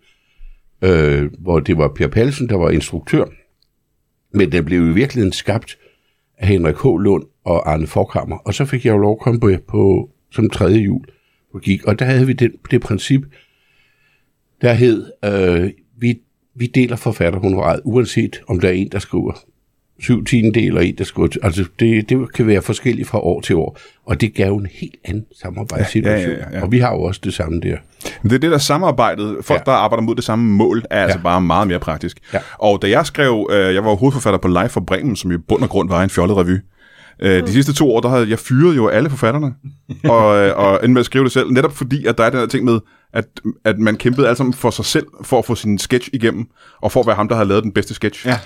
øh, 0.82 1.30
hvor 1.40 1.60
det 1.60 1.78
var 1.78 1.88
Per 1.88 2.08
Palsen, 2.08 2.50
der 2.50 2.56
var 2.56 2.70
instruktør. 2.70 3.26
Men 4.38 4.52
den 4.52 4.66
blev 4.66 4.90
i 4.90 4.94
virkeligheden 4.94 5.34
skabt 5.34 5.78
af 6.38 6.48
Henrik 6.48 6.76
H. 6.76 6.86
Lund 6.86 7.24
og 7.46 7.72
Arne 7.74 7.88
Forkammer. 7.88 8.38
Og 8.38 8.54
så 8.54 8.66
fik 8.66 8.86
jeg 8.86 8.92
jo 8.92 8.98
lov 8.98 9.12
at 9.12 9.20
komme 9.20 9.40
på, 9.40 9.52
på 9.68 10.10
som 10.32 10.50
tredje 10.50 10.78
jul 10.80 11.06
på 11.52 11.60
gik. 11.60 11.84
Og 11.84 12.00
der 12.00 12.06
havde 12.06 12.28
vi 12.28 12.34
det, 12.34 12.52
det 12.72 12.82
princip, 12.82 13.22
der 14.64 14.74
hed, 14.74 15.06
øh, 15.26 15.70
vi, 15.98 16.20
vi 16.56 16.66
deler 16.68 16.96
forfatterhonoraret, 16.96 17.82
uanset 17.84 18.42
om 18.48 18.60
der 18.60 18.68
er 18.68 18.74
en, 18.74 18.90
der 18.92 19.00
skriver 19.00 19.34
syv 20.00 20.26
tiendedel 20.26 20.78
og 20.78 20.86
en, 20.86 20.96
der 20.98 21.04
skriver... 21.04 21.28
Altså, 21.44 21.66
det, 21.80 22.10
det 22.10 22.34
kan 22.34 22.48
være 22.48 22.62
forskelligt 22.62 23.08
fra 23.08 23.20
år 23.20 23.42
til 23.42 23.56
år, 23.56 23.80
og 24.06 24.22
det 24.22 24.34
gav 24.34 24.48
jo 24.48 24.58
en 24.58 24.68
helt 24.74 24.96
anden 25.06 25.26
samarbejdssituation. 25.42 26.32
Ja, 26.32 26.38
ja, 26.38 26.50
ja, 26.52 26.58
ja. 26.58 26.64
Og 26.64 26.72
vi 26.72 26.80
har 26.80 26.94
jo 26.94 27.02
også 27.02 27.22
det 27.24 27.34
samme 27.34 27.60
der. 27.60 27.78
Men 28.22 28.30
det 28.30 28.36
er 28.36 28.40
det 28.40 28.52
der 28.52 28.58
samarbejdet, 28.58 29.38
folk 29.42 29.60
ja. 29.68 29.72
Der 29.72 29.78
arbejder 29.78 30.04
mod 30.04 30.16
det 30.16 30.24
samme 30.24 30.46
mål, 30.46 30.84
er 30.90 30.98
ja. 30.98 31.04
altså 31.04 31.18
Ja. 31.18 31.24
bare 31.24 31.42
meget 31.42 31.68
mere 31.68 31.80
praktisk. 31.80 32.18
Ja. 32.34 32.40
Og 32.60 32.82
da 32.82 32.90
jeg 32.90 33.06
skrev, 33.06 33.50
øh, 33.52 33.74
jeg 33.76 33.86
var 33.86 33.96
hovedforfatter 33.96 34.38
på 34.38 34.48
Live 34.48 34.70
for 34.70 34.82
Bremen, 34.82 35.16
som 35.16 35.32
i 35.32 35.38
bund 35.38 35.64
og 35.64 35.70
grund 35.70 35.90
var 35.90 36.04
en 36.04 36.10
fjollet 36.10 36.38
revy. 36.38 36.58
Øh, 37.20 37.48
de 37.48 37.52
sidste 37.52 37.74
to 37.74 37.96
år, 37.96 38.00
der 38.02 38.10
havde 38.10 38.30
jeg 38.30 38.40
fyret 38.40 38.76
jo 38.76 38.88
alle 38.88 39.10
forfatterne, 39.10 39.54
og, 40.16 40.38
øh, 40.38 40.58
og 40.58 40.74
endte 40.74 40.94
med 40.94 41.00
at 41.00 41.06
skrive 41.06 41.24
det 41.24 41.32
selv, 41.32 41.52
netop 41.52 41.72
fordi, 41.72 42.06
at 42.06 42.18
der 42.18 42.24
er 42.24 42.30
den 42.30 42.40
her 42.40 42.48
ting 42.48 42.66
med, 42.66 42.80
at, 43.14 43.26
at 43.66 43.80
man 43.80 43.96
kæmpede 43.96 44.28
alle 44.28 44.38
sammen 44.38 44.54
for 44.54 44.70
sig 44.70 44.86
selv, 44.86 45.06
for 45.24 45.40
at 45.40 45.46
få 45.46 45.56
sin 45.56 45.78
sketch 45.78 46.10
igennem, 46.14 46.48
og 46.82 46.92
for 46.92 47.00
at 47.00 47.08
være 47.08 47.16
ham, 47.16 47.28
der 47.28 47.36
havde 47.36 47.48
lavet 47.48 47.64
den 47.64 47.72
bedste 47.72 47.94
sketch. 47.94 48.28
Ja. 48.28 48.38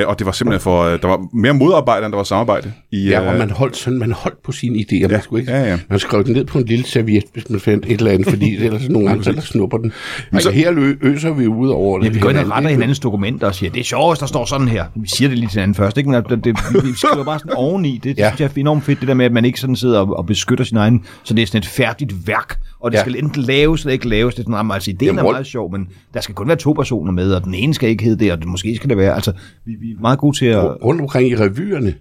Øh, 0.00 0.08
og 0.08 0.18
det 0.18 0.26
var 0.26 0.32
simpelthen 0.32 0.60
for, 0.62 0.82
øh, 0.82 1.02
der 1.02 1.08
var 1.08 1.20
mere 1.36 1.52
modarbejde, 1.54 2.04
end 2.06 2.12
der 2.12 2.16
var 2.16 2.24
samarbejde. 2.24 2.72
I, 2.92 3.08
Ja, 3.08 3.20
og 3.20 3.32
øh, 3.32 3.38
man 3.38 3.50
holdt, 3.50 3.76
sådan, 3.76 3.98
man 3.98 4.12
holdt 4.12 4.42
på 4.42 4.52
sine 4.52 4.78
idéer. 4.78 4.98
Ja, 5.00 5.08
Man, 5.08 5.22
skulle 5.22 5.40
ikke, 5.42 5.52
ja, 5.52 5.64
ja. 5.70 5.78
man 5.90 5.98
skrev 5.98 6.24
den 6.24 6.32
ned 6.32 6.44
på 6.44 6.58
en 6.58 6.64
lille 6.66 6.86
serviet, 6.86 7.24
hvis 7.32 7.50
man 7.50 7.60
fandt 7.60 7.86
et 7.86 7.92
eller 7.98 8.10
andet, 8.10 8.28
fordi 8.28 8.56
ellers 8.64 8.88
nogle 8.88 9.08
gange, 9.08 9.24
så 9.24 9.32
der 9.32 9.40
snupper 9.40 9.78
den. 9.78 9.92
Altså, 10.32 10.50
her 10.50 10.70
lø, 10.70 10.94
øser 11.02 11.32
vi 11.32 11.46
ud 11.46 11.68
over 11.68 11.98
det. 11.98 12.06
Ja, 12.06 12.10
vi 12.10 12.18
går 12.20 12.30
ind 12.30 12.38
og 12.38 12.50
retter 12.50 12.70
hinandens 12.70 12.98
dokumenter 12.98 13.46
og 13.46 13.54
siger, 13.54 13.70
det 13.70 13.80
er 13.80 13.84
sjovt, 13.84 14.20
der 14.20 14.26
står 14.26 14.44
sådan 14.44 14.68
her. 14.68 14.84
Vi 14.94 15.08
siger 15.08 15.28
det 15.28 15.38
lige 15.38 15.48
til 15.48 15.54
hinanden 15.54 15.74
først, 15.74 15.98
ikke? 15.98 16.10
Men 16.10 16.22
det, 16.28 16.44
det, 16.44 16.56
vi 16.84 16.92
skriver 16.96 17.24
bare 17.24 17.38
sådan 17.38 17.52
oveni. 17.56 17.92
Det, 17.94 18.02
det 18.04 18.18
Ja. 18.18 18.28
synes 18.30 18.40
jeg 18.40 18.46
er 18.56 18.60
enormt 18.60 18.84
fedt, 18.84 19.00
det 19.00 19.08
der 19.08 19.14
med, 19.14 19.24
at 19.26 19.32
man 19.32 19.44
ikke 19.44 19.60
sådan 19.60 19.76
sidder 19.76 19.98
og, 20.00 20.16
og 20.16 20.26
beskytter 20.26 20.64
sin 20.64 20.76
egen, 20.76 21.04
så 21.22 21.34
det 21.34 21.42
er 21.42 21.46
sådan 21.46 21.58
et 21.58 21.66
færdigt 21.66 22.26
værk, 22.26 22.58
og 22.84 22.90
det 22.90 22.98
Ja. 22.98 23.02
skal 23.02 23.16
enten 23.16 23.42
laves 23.42 23.82
eller 23.82 23.92
ikke 23.92 24.08
laves. 24.08 24.34
Det 24.34 24.46
er 24.46 24.50
sådan, 24.50 24.70
altså, 24.70 24.90
ideen 24.90 25.06
Jamen, 25.06 25.18
er 25.18 25.30
meget 25.32 25.46
sjov, 25.46 25.72
men 25.72 25.88
der 26.14 26.20
skal 26.20 26.34
kun 26.34 26.48
være 26.48 26.56
to 26.56 26.72
personer 26.72 27.12
med, 27.12 27.34
og 27.34 27.44
den 27.44 27.54
ene 27.54 27.74
skal 27.74 27.88
ikke 27.88 28.04
hedde 28.04 28.24
det, 28.24 28.32
og 28.32 28.38
det 28.38 28.46
måske 28.48 28.76
skal 28.76 28.88
det 28.88 28.96
være. 28.96 29.14
Altså, 29.14 29.32
vi, 29.64 29.74
vi 29.80 29.90
er 29.90 30.00
meget 30.00 30.18
gode 30.18 30.36
til 30.38 30.46
at... 30.46 30.82
rundt 30.84 31.00
omkring 31.00 31.28
i 31.30 31.36
revyerne, 31.36 31.94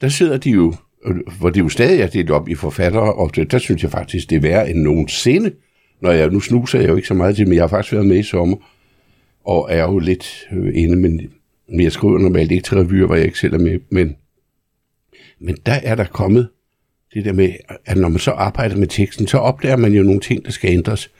der 0.00 0.08
sidder 0.08 0.36
de 0.36 0.50
jo, 0.50 0.74
øh, 1.06 1.16
hvor 1.38 1.50
de 1.50 1.58
jo 1.58 1.68
stadig 1.68 2.00
er 2.00 2.06
delt 2.06 2.30
op 2.30 2.48
i 2.48 2.54
forfattere, 2.54 3.12
og 3.14 3.36
det, 3.36 3.52
der 3.52 3.58
synes 3.58 3.82
jeg 3.82 3.90
faktisk, 3.90 4.30
det 4.30 4.36
er 4.36 4.40
værre 4.40 4.70
end 4.70 4.78
nogensinde, 4.80 5.52
når 6.02 6.10
jeg, 6.10 6.30
nu 6.30 6.40
snuser 6.40 6.80
jeg 6.80 6.88
jo 6.88 6.96
ikke 6.96 7.08
så 7.08 7.14
meget 7.14 7.36
til, 7.36 7.48
men 7.48 7.54
jeg 7.54 7.62
har 7.62 7.68
faktisk 7.68 7.92
været 7.92 8.06
med 8.06 8.18
i 8.18 8.22
sommer, 8.22 8.56
og 9.46 9.68
er 9.70 9.82
jo 9.82 9.98
lidt 9.98 10.26
øh, 10.52 10.72
inde, 10.74 10.96
men, 10.96 11.20
men 11.68 11.80
jeg 11.80 11.92
skriver 11.92 12.18
normalt 12.18 12.52
ikke 12.52 12.64
til 12.64 12.76
revyer, 12.78 13.06
hvor 13.06 13.14
jeg 13.14 13.24
ikke 13.24 13.38
selv 13.38 13.54
er 13.54 13.58
med, 13.58 13.78
men, 13.90 14.16
men 15.40 15.56
der 15.66 15.80
er 15.82 15.94
der 15.94 16.04
kommet 16.04 16.48
det 17.14 17.24
der 17.24 17.32
med, 17.32 17.52
at 17.86 17.96
når 17.96 18.08
man 18.08 18.18
så 18.18 18.30
arbejder 18.30 18.76
med 18.76 18.86
teksten, 18.86 19.26
så 19.26 19.38
opdager 19.38 19.76
man 19.76 19.92
jo 19.92 20.02
nogle 20.02 20.20
ting, 20.20 20.44
der 20.44 20.50
skal 20.50 20.70
ændres. 20.70 21.10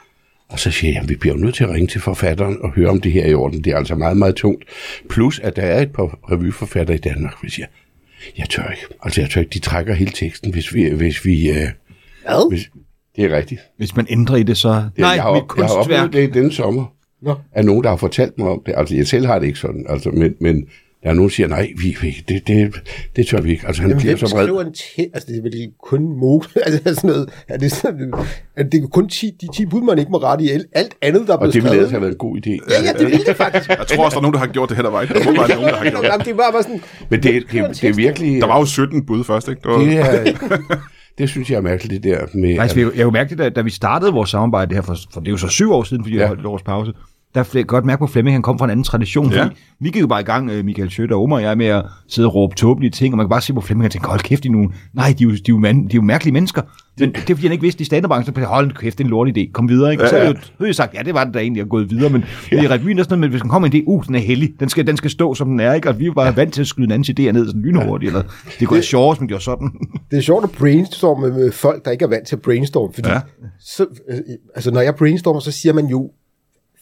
Og 0.49 0.59
så 0.59 0.71
siger 0.71 0.93
jeg, 0.93 1.03
at 1.03 1.09
vi 1.09 1.15
bliver 1.17 1.37
nødt 1.37 1.55
til 1.55 1.65
at 1.65 1.71
ringe 1.71 1.87
til 1.87 2.01
forfatteren 2.01 2.57
og 2.63 2.71
høre, 2.73 2.89
om 2.89 3.01
det 3.01 3.13
her 3.13 3.23
er 3.25 3.29
i 3.29 3.35
orden. 3.35 3.65
Det 3.65 3.73
er 3.73 3.77
altså 3.77 3.95
meget, 3.95 4.17
meget 4.17 4.35
tungt. 4.35 4.65
Plus, 5.11 5.39
at 5.39 5.57
der 5.57 5.63
er 5.63 5.83
et 5.83 5.93
par 5.93 6.19
revyforfattere 6.33 6.97
i 6.97 7.01
Danmark, 7.01 7.35
hvis 7.41 7.59
jeg, 7.59 7.67
jeg 8.39 8.49
tør 8.49 8.71
ikke. 8.71 8.83
Altså, 9.03 9.21
jeg 9.21 9.31
tør 9.31 9.41
ikke. 9.41 9.51
De 9.55 9.59
trækker 9.59 9.95
hele 9.95 10.11
teksten, 10.11 10.53
hvis 10.53 10.75
vi... 10.75 10.89
Hvis 10.91 11.25
vi 11.25 11.51
øh, 11.51 11.57
Hvad? 11.57 12.51
hvis, 12.51 12.71
det 13.17 13.25
er 13.25 13.37
rigtigt. 13.37 13.61
Hvis 13.77 13.97
man 13.97 14.07
ændrer 14.11 14.37
i 14.37 14.43
det, 14.43 14.57
så... 14.57 14.69
Det, 14.69 14.99
Nej, 14.99 15.09
jeg, 15.11 15.23
har, 15.23 15.33
mit 15.35 15.43
op- 15.43 15.57
jeg 15.59 15.65
har 15.67 15.75
kunstværk. 15.75 16.05
oplevet 16.05 16.31
det 16.31 16.37
i 16.37 16.41
denne 16.41 16.53
sommer. 16.53 16.85
Nå. 17.23 17.35
Af 17.53 17.65
nogen, 17.65 17.85
der 17.85 17.91
har 17.91 17.97
fortalt 17.97 18.39
mig 18.39 18.49
om 18.49 18.63
det. 18.67 18.75
Altså, 18.77 18.97
jeg 18.97 19.07
selv 19.07 19.27
har 19.27 19.39
det 19.39 19.47
ikke 19.47 19.59
sådan. 19.59 19.87
Altså, 19.89 20.11
men, 20.11 20.35
men 20.41 20.67
der 21.05 21.11
er 21.11 21.15
nogen, 21.15 21.29
der 21.29 21.35
siger, 21.35 21.49
nej, 21.49 21.73
vi, 21.83 21.97
vi, 22.01 22.25
det, 22.29 22.47
det, 22.47 22.75
det 23.17 23.27
tør 23.27 23.41
vi 23.41 23.51
ikke. 23.51 23.67
Altså, 23.67 23.83
han 23.83 23.91
Jamen, 23.91 24.03
bliver 24.03 24.17
så 24.17 24.35
vred. 24.35 24.45
skriver 24.45 24.61
en 24.61 24.73
te- 24.75 25.11
Altså, 25.15 25.27
det 25.33 25.39
er 25.39 25.43
vel 25.43 25.53
kun 25.83 26.03
Mo... 26.21 26.41
altså, 26.67 26.95
sådan 26.95 27.11
noget... 27.11 27.29
Er 27.49 27.57
det, 27.59 27.73
sådan, 27.73 28.13
er 28.57 28.63
det 28.63 28.83
er 28.83 28.87
kun 28.87 29.09
10, 29.09 29.31
de 29.41 29.47
10 29.57 29.67
bud, 29.67 29.83
man 29.83 29.99
ikke 29.99 30.11
må 30.11 30.19
rette 30.19 30.45
i. 30.45 30.49
Alt 30.73 30.95
andet, 31.03 31.27
der 31.27 31.33
er 31.33 31.37
Og 31.37 31.41
blevet 31.41 31.55
det 31.55 31.63
ville 31.63 31.77
ellers 31.77 31.91
have 31.91 32.01
været 32.01 32.13
en 32.13 32.19
god 32.19 32.37
idé. 32.37 32.51
Ja, 32.51 32.83
ja, 32.87 32.93
det 32.99 33.07
ville 33.07 33.25
det 33.25 33.37
faktisk. 33.37 33.69
Jeg 33.69 33.87
tror 33.87 34.05
også, 34.05 34.15
der 34.15 34.19
er 34.19 34.23
nogen, 34.23 34.33
der 34.35 34.41
har 34.41 34.47
gjort 34.47 34.69
det 34.69 34.79
ad 34.79 34.91
vejen. 34.91 35.09
Der 35.09 35.15
må 35.25 35.33
være 35.33 35.49
nogen, 35.49 35.69
der 35.69 35.77
har 35.77 35.91
gjort 35.91 36.03
det. 36.03 36.09
Jamen, 36.11 36.27
det 36.27 36.37
var 36.37 36.51
bare 36.53 36.63
sådan... 36.63 36.81
Men 37.11 37.23
det, 37.23 37.33
det, 37.35 37.53
det, 37.53 37.81
det 37.83 37.89
er 37.91 37.95
virkelig... 37.95 38.41
Der 38.41 38.47
var 38.47 38.59
jo 38.59 38.65
17 38.65 39.07
bud 39.07 39.25
først, 39.25 39.49
ikke? 39.49 39.61
Det 39.63 39.71
var, 39.71 39.79
Det, 39.79 39.99
er, 39.99 40.79
det 41.19 41.29
synes 41.29 41.51
jeg 41.51 41.57
er 41.57 41.61
mærkeligt, 41.61 42.03
det 42.05 42.13
der 42.13 42.27
med... 42.35 42.59
Altså, 42.59 42.81
jeg, 42.81 42.89
jeg 42.97 43.05
kunne 43.05 43.13
mærke 43.13 43.31
det, 43.31 43.39
da, 43.39 43.49
da 43.49 43.61
vi 43.61 43.71
startede 43.71 44.13
vores 44.13 44.31
samarbejde 44.31 44.75
her, 44.75 44.83
for, 44.83 44.97
for 45.13 45.21
det 45.21 45.29
er 45.29 45.31
jo 45.33 45.37
så 45.37 45.49
syv 45.49 45.73
år 45.73 45.83
siden, 45.83 46.05
fordi. 46.05 46.15
Ja. 46.15 46.21
jeg 46.21 46.29
holdt 46.29 46.41
et 46.41 46.47
års 46.47 46.63
pause, 46.63 46.93
der 47.35 47.41
er 47.41 47.63
godt 47.63 47.85
mærke 47.85 48.01
på 48.01 48.07
Flemming, 48.07 48.35
han 48.35 48.43
kom 48.43 48.59
fra 48.59 48.65
en 48.65 48.71
anden 48.71 48.85
tradition. 48.85 49.33
Ja. 49.33 49.43
Ja. 49.43 49.49
Vi 49.81 49.91
gik 49.91 50.03
jo 50.03 50.07
bare 50.07 50.21
i 50.21 50.25
gang, 50.25 50.51
øh, 50.51 50.65
Michael 50.65 50.91
Schødt 50.91 51.13
og 51.13 51.23
Omar 51.23 51.37
og 51.37 51.43
jeg, 51.43 51.59
med 51.59 51.67
at 51.67 51.85
sidde 52.09 52.29
og 52.29 52.35
råbe 52.35 52.55
tåbelige 52.55 52.91
ting, 52.91 53.15
og 53.15 53.17
man 53.17 53.25
kan 53.25 53.31
bare 53.31 53.41
se 53.41 53.55
på 53.55 53.61
Flemming 53.61 53.87
og 53.87 53.93
tænke, 53.93 54.09
hold 54.09 54.21
kæft, 54.21 54.45
de 54.45 54.49
nogle, 54.49 54.69
nej, 54.93 55.15
de 55.19 55.25
er, 55.25 55.29
jo, 55.29 55.31
de, 55.31 55.37
er 55.37 55.41
jo 55.49 55.59
man, 55.59 55.83
de 55.83 55.85
er 55.85 55.95
jo 55.95 56.03
mærkelige 56.03 56.33
mennesker. 56.33 56.63
Men 56.99 57.13
det 57.13 57.31
er 57.31 57.35
fordi, 57.35 57.43
han 57.43 57.53
ikke 57.53 57.63
vidste, 57.63 57.79
de 57.79 57.85
standardbranchen, 57.85 58.35
så 58.35 58.45
hold 58.45 58.73
kæft, 58.73 58.99
det 58.99 59.05
er 59.05 59.07
en 59.07 59.11
lort 59.11 59.29
idé, 59.29 59.53
kom 59.53 59.69
videre. 59.69 59.93
Ikke? 59.93 60.09
Så 60.09 60.15
havde 60.15 60.27
jeg 60.27 60.35
jo 60.35 60.41
så 60.43 60.51
havde 60.59 60.69
jeg 60.69 60.75
sagt, 60.75 60.95
ja, 60.95 61.03
det 61.03 61.15
var 61.15 61.25
det 61.25 61.35
da 61.35 61.39
egentlig, 61.39 61.63
at 61.63 61.69
gået 61.69 61.91
videre, 61.91 62.11
men 62.11 62.25
ja. 62.53 62.63
i 62.63 62.69
revyen 62.69 62.99
er 62.99 63.03
sådan 63.03 63.19
noget, 63.19 63.21
men 63.21 63.31
hvis 63.31 63.43
man 63.43 63.51
kommer 63.51 63.69
en 63.69 63.75
idé, 63.75 63.83
uh, 63.87 64.07
den 64.07 64.15
er 64.15 64.19
heldig, 64.19 64.53
den 64.61 64.69
skal, 64.69 64.87
den 64.87 64.97
skal 64.97 65.11
stå, 65.11 65.35
som 65.35 65.49
den 65.49 65.61
er, 65.61 65.75
ikke? 65.75 65.89
og 65.89 65.99
vi 65.99 66.05
er 66.05 66.07
jo 66.07 66.13
bare 66.13 66.37
vant 66.37 66.55
til 66.55 66.61
at 66.61 66.67
skyde 66.67 66.85
en 66.85 66.93
anden 66.93 67.15
idé 67.21 67.33
ned 67.33 67.47
sådan 67.47 67.63
lynhurtigt, 67.63 68.11
eller 68.11 68.23
det 68.61 68.71
være 68.71 68.83
sjovere, 68.83 69.17
som 69.17 69.29
gjorde 69.29 69.45
sådan. 69.45 69.71
Det 70.11 70.17
er 70.17 70.23
sjovt 70.23 70.45
at 70.45 70.51
brainstorme 70.51 71.29
med 71.29 71.53
folk, 71.53 71.85
der 71.85 71.91
ikke 71.91 72.05
er 72.05 72.09
vant 72.09 72.27
til 72.27 72.37
at 72.37 72.43
brainstorme, 72.43 72.93
fordi 72.95 73.09
Ja. 73.09 73.15
ja. 73.15 73.21
så, 73.61 73.87
altså, 74.55 74.71
når 74.71 74.81
jeg 74.81 74.95
brainstormer, 74.95 75.41
så 75.41 75.53
siger 75.53 75.73
man 75.73 75.87
jo 75.87 76.11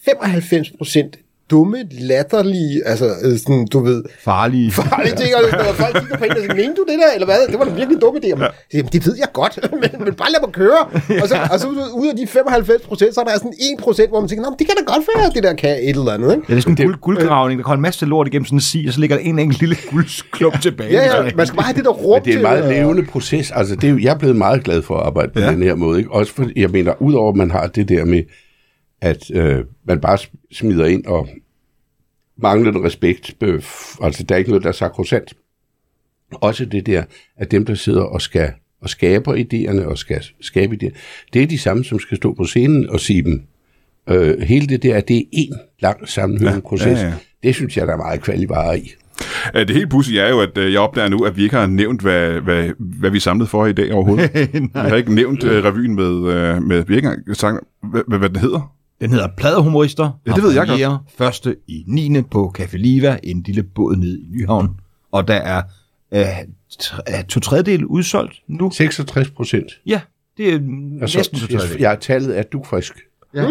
95 0.05 0.73
procent 0.79 1.17
dumme, 1.51 1.77
latterlige, 1.91 2.83
altså 2.87 3.07
øh, 3.25 3.39
sådan, 3.39 3.67
du 3.73 3.79
ved, 3.81 4.05
Farlige. 4.25 4.71
farlige 4.73 5.17
ting, 5.17 5.31
og 5.37 5.43
når 5.53 5.73
folk 5.73 5.95
kigger 6.01 6.17
på 6.19 6.25
en 6.25 6.31
og 6.31 6.37
siger, 6.41 6.55
mener 6.55 6.75
du 6.75 6.85
det 6.91 6.99
der, 7.03 7.11
eller 7.15 7.27
hvad? 7.27 7.47
Det 7.51 7.59
var 7.59 7.65
da 7.65 7.71
virkelig 7.71 8.01
dumme 8.01 8.21
idé. 8.25 8.29
Ja. 8.29 8.47
Jamen, 8.75 8.91
det 8.93 9.07
ved 9.07 9.17
jeg 9.19 9.29
godt, 9.33 9.59
men, 9.83 10.05
men 10.05 10.15
bare 10.15 10.31
lad 10.35 10.41
mig 10.47 10.53
køre. 10.53 10.83
Og 11.23 11.29
så, 11.29 11.37
og 11.53 11.61
så 11.61 11.67
ud 12.03 12.09
af 12.13 12.17
de 12.17 12.27
95 12.27 12.83
procent, 12.83 13.15
så 13.15 13.21
er 13.21 13.25
der 13.25 13.33
sådan 13.37 13.53
1 13.79 13.85
procent, 13.85 14.09
hvor 14.09 14.21
man 14.21 14.29
tænker, 14.29 14.43
Nå, 14.45 14.51
men 14.51 14.59
det 14.59 14.67
kan 14.67 14.77
da 14.81 14.85
godt 14.93 15.05
være, 15.17 15.31
det 15.35 15.43
der 15.43 15.55
kan 15.55 15.71
et 15.71 15.89
eller 15.89 16.13
andet, 16.13 16.31
ikke? 16.35 16.45
Ja, 16.49 16.53
det 16.55 16.59
er 16.59 16.63
sådan 16.63 16.77
en 16.81 16.87
guld, 16.87 16.99
guldgravning, 17.01 17.59
der 17.59 17.65
kommer 17.65 17.77
en 17.77 17.83
masse 17.83 18.07
lort 18.07 18.27
igennem 18.27 18.45
sådan 18.47 18.57
en 18.57 18.61
si, 18.61 18.85
og 18.89 18.95
så 18.95 19.01
ligger 19.01 19.17
der 19.17 19.23
en 19.25 19.39
enkelt 19.39 19.61
lille 19.61 19.77
guldklump 19.91 20.61
tilbage. 20.61 20.93
Ja, 20.93 21.17
ja, 21.25 21.31
man 21.37 21.47
skal 21.47 21.57
bare 21.57 21.67
have 21.67 21.77
det 21.77 21.85
der 21.85 21.91
rum 21.91 22.17
Men 22.21 22.25
det 22.25 22.33
er 22.33 22.37
en 22.37 22.43
meget 22.43 22.69
levende 22.75 23.03
proces. 23.05 23.51
Altså, 23.51 23.77
det 23.77 23.91
er, 23.91 23.97
jeg 24.03 24.15
er 24.15 24.19
blevet 24.19 24.37
meget 24.37 24.65
glad 24.65 24.83
for 24.83 24.97
at 24.99 25.07
arbejde 25.07 25.33
på 25.33 25.39
Ja. 25.41 25.47
ja. 25.47 25.53
den 25.53 25.63
her 25.63 25.75
måde. 25.75 25.99
Ikke? 25.99 26.11
Også 26.13 26.33
for, 26.35 26.47
jeg 26.57 26.71
mener, 26.71 27.03
udover 27.03 27.31
at 27.31 27.37
man 27.37 27.51
har 27.51 27.67
det 27.67 27.89
der 27.89 28.05
med, 28.05 28.23
at 29.03 29.31
øh, 29.31 29.65
man 29.85 30.01
bare 30.01 30.19
smider 30.53 30.87
ind 30.87 31.07
og 31.07 31.29
mangler 32.37 32.71
den 32.71 32.85
respekt. 32.85 33.37
Øh, 33.41 33.63
altså, 34.03 34.23
der 34.23 34.35
er 34.35 34.39
ikke 34.39 34.51
noget, 34.51 34.63
der 34.63 34.69
er 34.69 34.73
sakrosant. 34.73 35.35
Også 36.33 36.65
det 36.65 36.87
der, 36.87 37.05
at 37.37 37.51
dem, 37.51 37.65
der 37.65 37.75
sidder 37.75 38.03
og 38.03 38.23
skal 38.23 38.53
og 38.81 38.89
skaber 38.89 39.35
idéerne 39.35 39.87
og 39.87 39.99
skal 39.99 40.25
skabe 40.41 40.79
idéer, 40.83 40.99
det 41.33 41.43
er 41.43 41.47
de 41.47 41.59
samme, 41.59 41.85
som 41.85 41.99
skal 41.99 42.17
stå 42.17 42.35
på 42.35 42.45
scenen 42.45 42.91
og 42.91 43.01
sige 43.01 43.23
dem 43.23 43.47
Øh, 44.11 44.41
hele 44.41 44.67
det 44.67 44.83
der, 44.83 45.01
det 45.01 45.17
er 45.17 45.23
en 45.33 45.55
lang 45.81 46.09
sammenhængende 46.09 46.63
ja, 46.65 46.69
proces. 46.69 46.99
ja, 46.99 47.07
ja. 47.07 47.13
Det 47.43 47.55
synes 47.55 47.77
jeg, 47.77 47.87
der 47.87 47.93
er 47.93 47.97
meget 47.97 48.21
kvalivare 48.21 48.79
i. 48.79 48.93
Det 49.55 49.71
helt 49.71 49.91
pudsige 49.91 50.21
er 50.21 50.31
jo, 50.31 50.41
at 50.41 50.59
øh, 50.59 50.73
jeg 50.73 50.81
opdager 50.81 51.09
nu, 51.09 51.25
at 51.25 51.37
vi 51.37 51.43
ikke 51.43 51.57
har 51.57 51.67
nævnt, 51.67 52.03
hvad, 52.03 52.41
hvad, 52.41 52.71
hvad 52.79 53.11
vi 53.11 53.17
er 53.17 53.21
samlet 53.21 53.49
for 53.49 53.67
i 53.67 53.73
dag 53.73 53.93
overhovedet. 53.93 54.31
vi 54.53 54.69
har 54.75 54.97
ikke 54.97 55.15
nævnt 55.15 55.45
øh, 55.45 55.65
revyen 55.65 55.95
med, 55.95 56.35
øh, 56.35 56.63
med 56.63 56.85
vi 56.85 56.95
har 56.95 56.97
ikke 56.97 57.09
engang 57.09 57.37
sagt, 57.37 57.57
hvad, 57.91 58.03
hvad, 58.09 58.19
hvad 58.19 58.29
den 58.29 58.39
hedder. 58.39 58.75
Den 59.03 59.11
hedder 59.11 59.29
Pladehumorister. 59.37 60.21
Ja, 60.27 60.33
det 60.33 60.43
ved 60.43 60.53
jeg 60.53 60.67
godt. 60.67 61.01
Første 61.19 61.57
i 61.69 61.85
9. 61.87 62.23
på 62.23 62.55
Café 62.59 62.77
Liva, 62.77 63.19
en 63.23 63.43
lille 63.43 63.63
båd 63.63 63.97
ned 63.97 64.19
i 64.19 64.27
Nyhavn. 64.31 64.71
Og 65.13 65.29
der 65.29 65.35
er 65.35 65.63
øh, 66.13 66.27
er 67.07 67.23
to 67.23 67.41
tredjedel 67.41 67.85
udsolgt 67.85 68.35
nu. 68.49 68.71
66 68.71 69.31
procent. 69.31 69.67
Ja, 69.87 70.01
det 70.37 70.49
er 70.49 70.59
Altså, 71.03 71.19
næsten 71.19 71.39
to 71.39 71.47
tredjedel. 71.47 71.71
jeg, 71.71 71.81
jeg 71.91 72.01
tallet 72.01 72.39
er 72.39 72.43
dugfrisk. 72.43 72.93
Ja. 73.35 73.43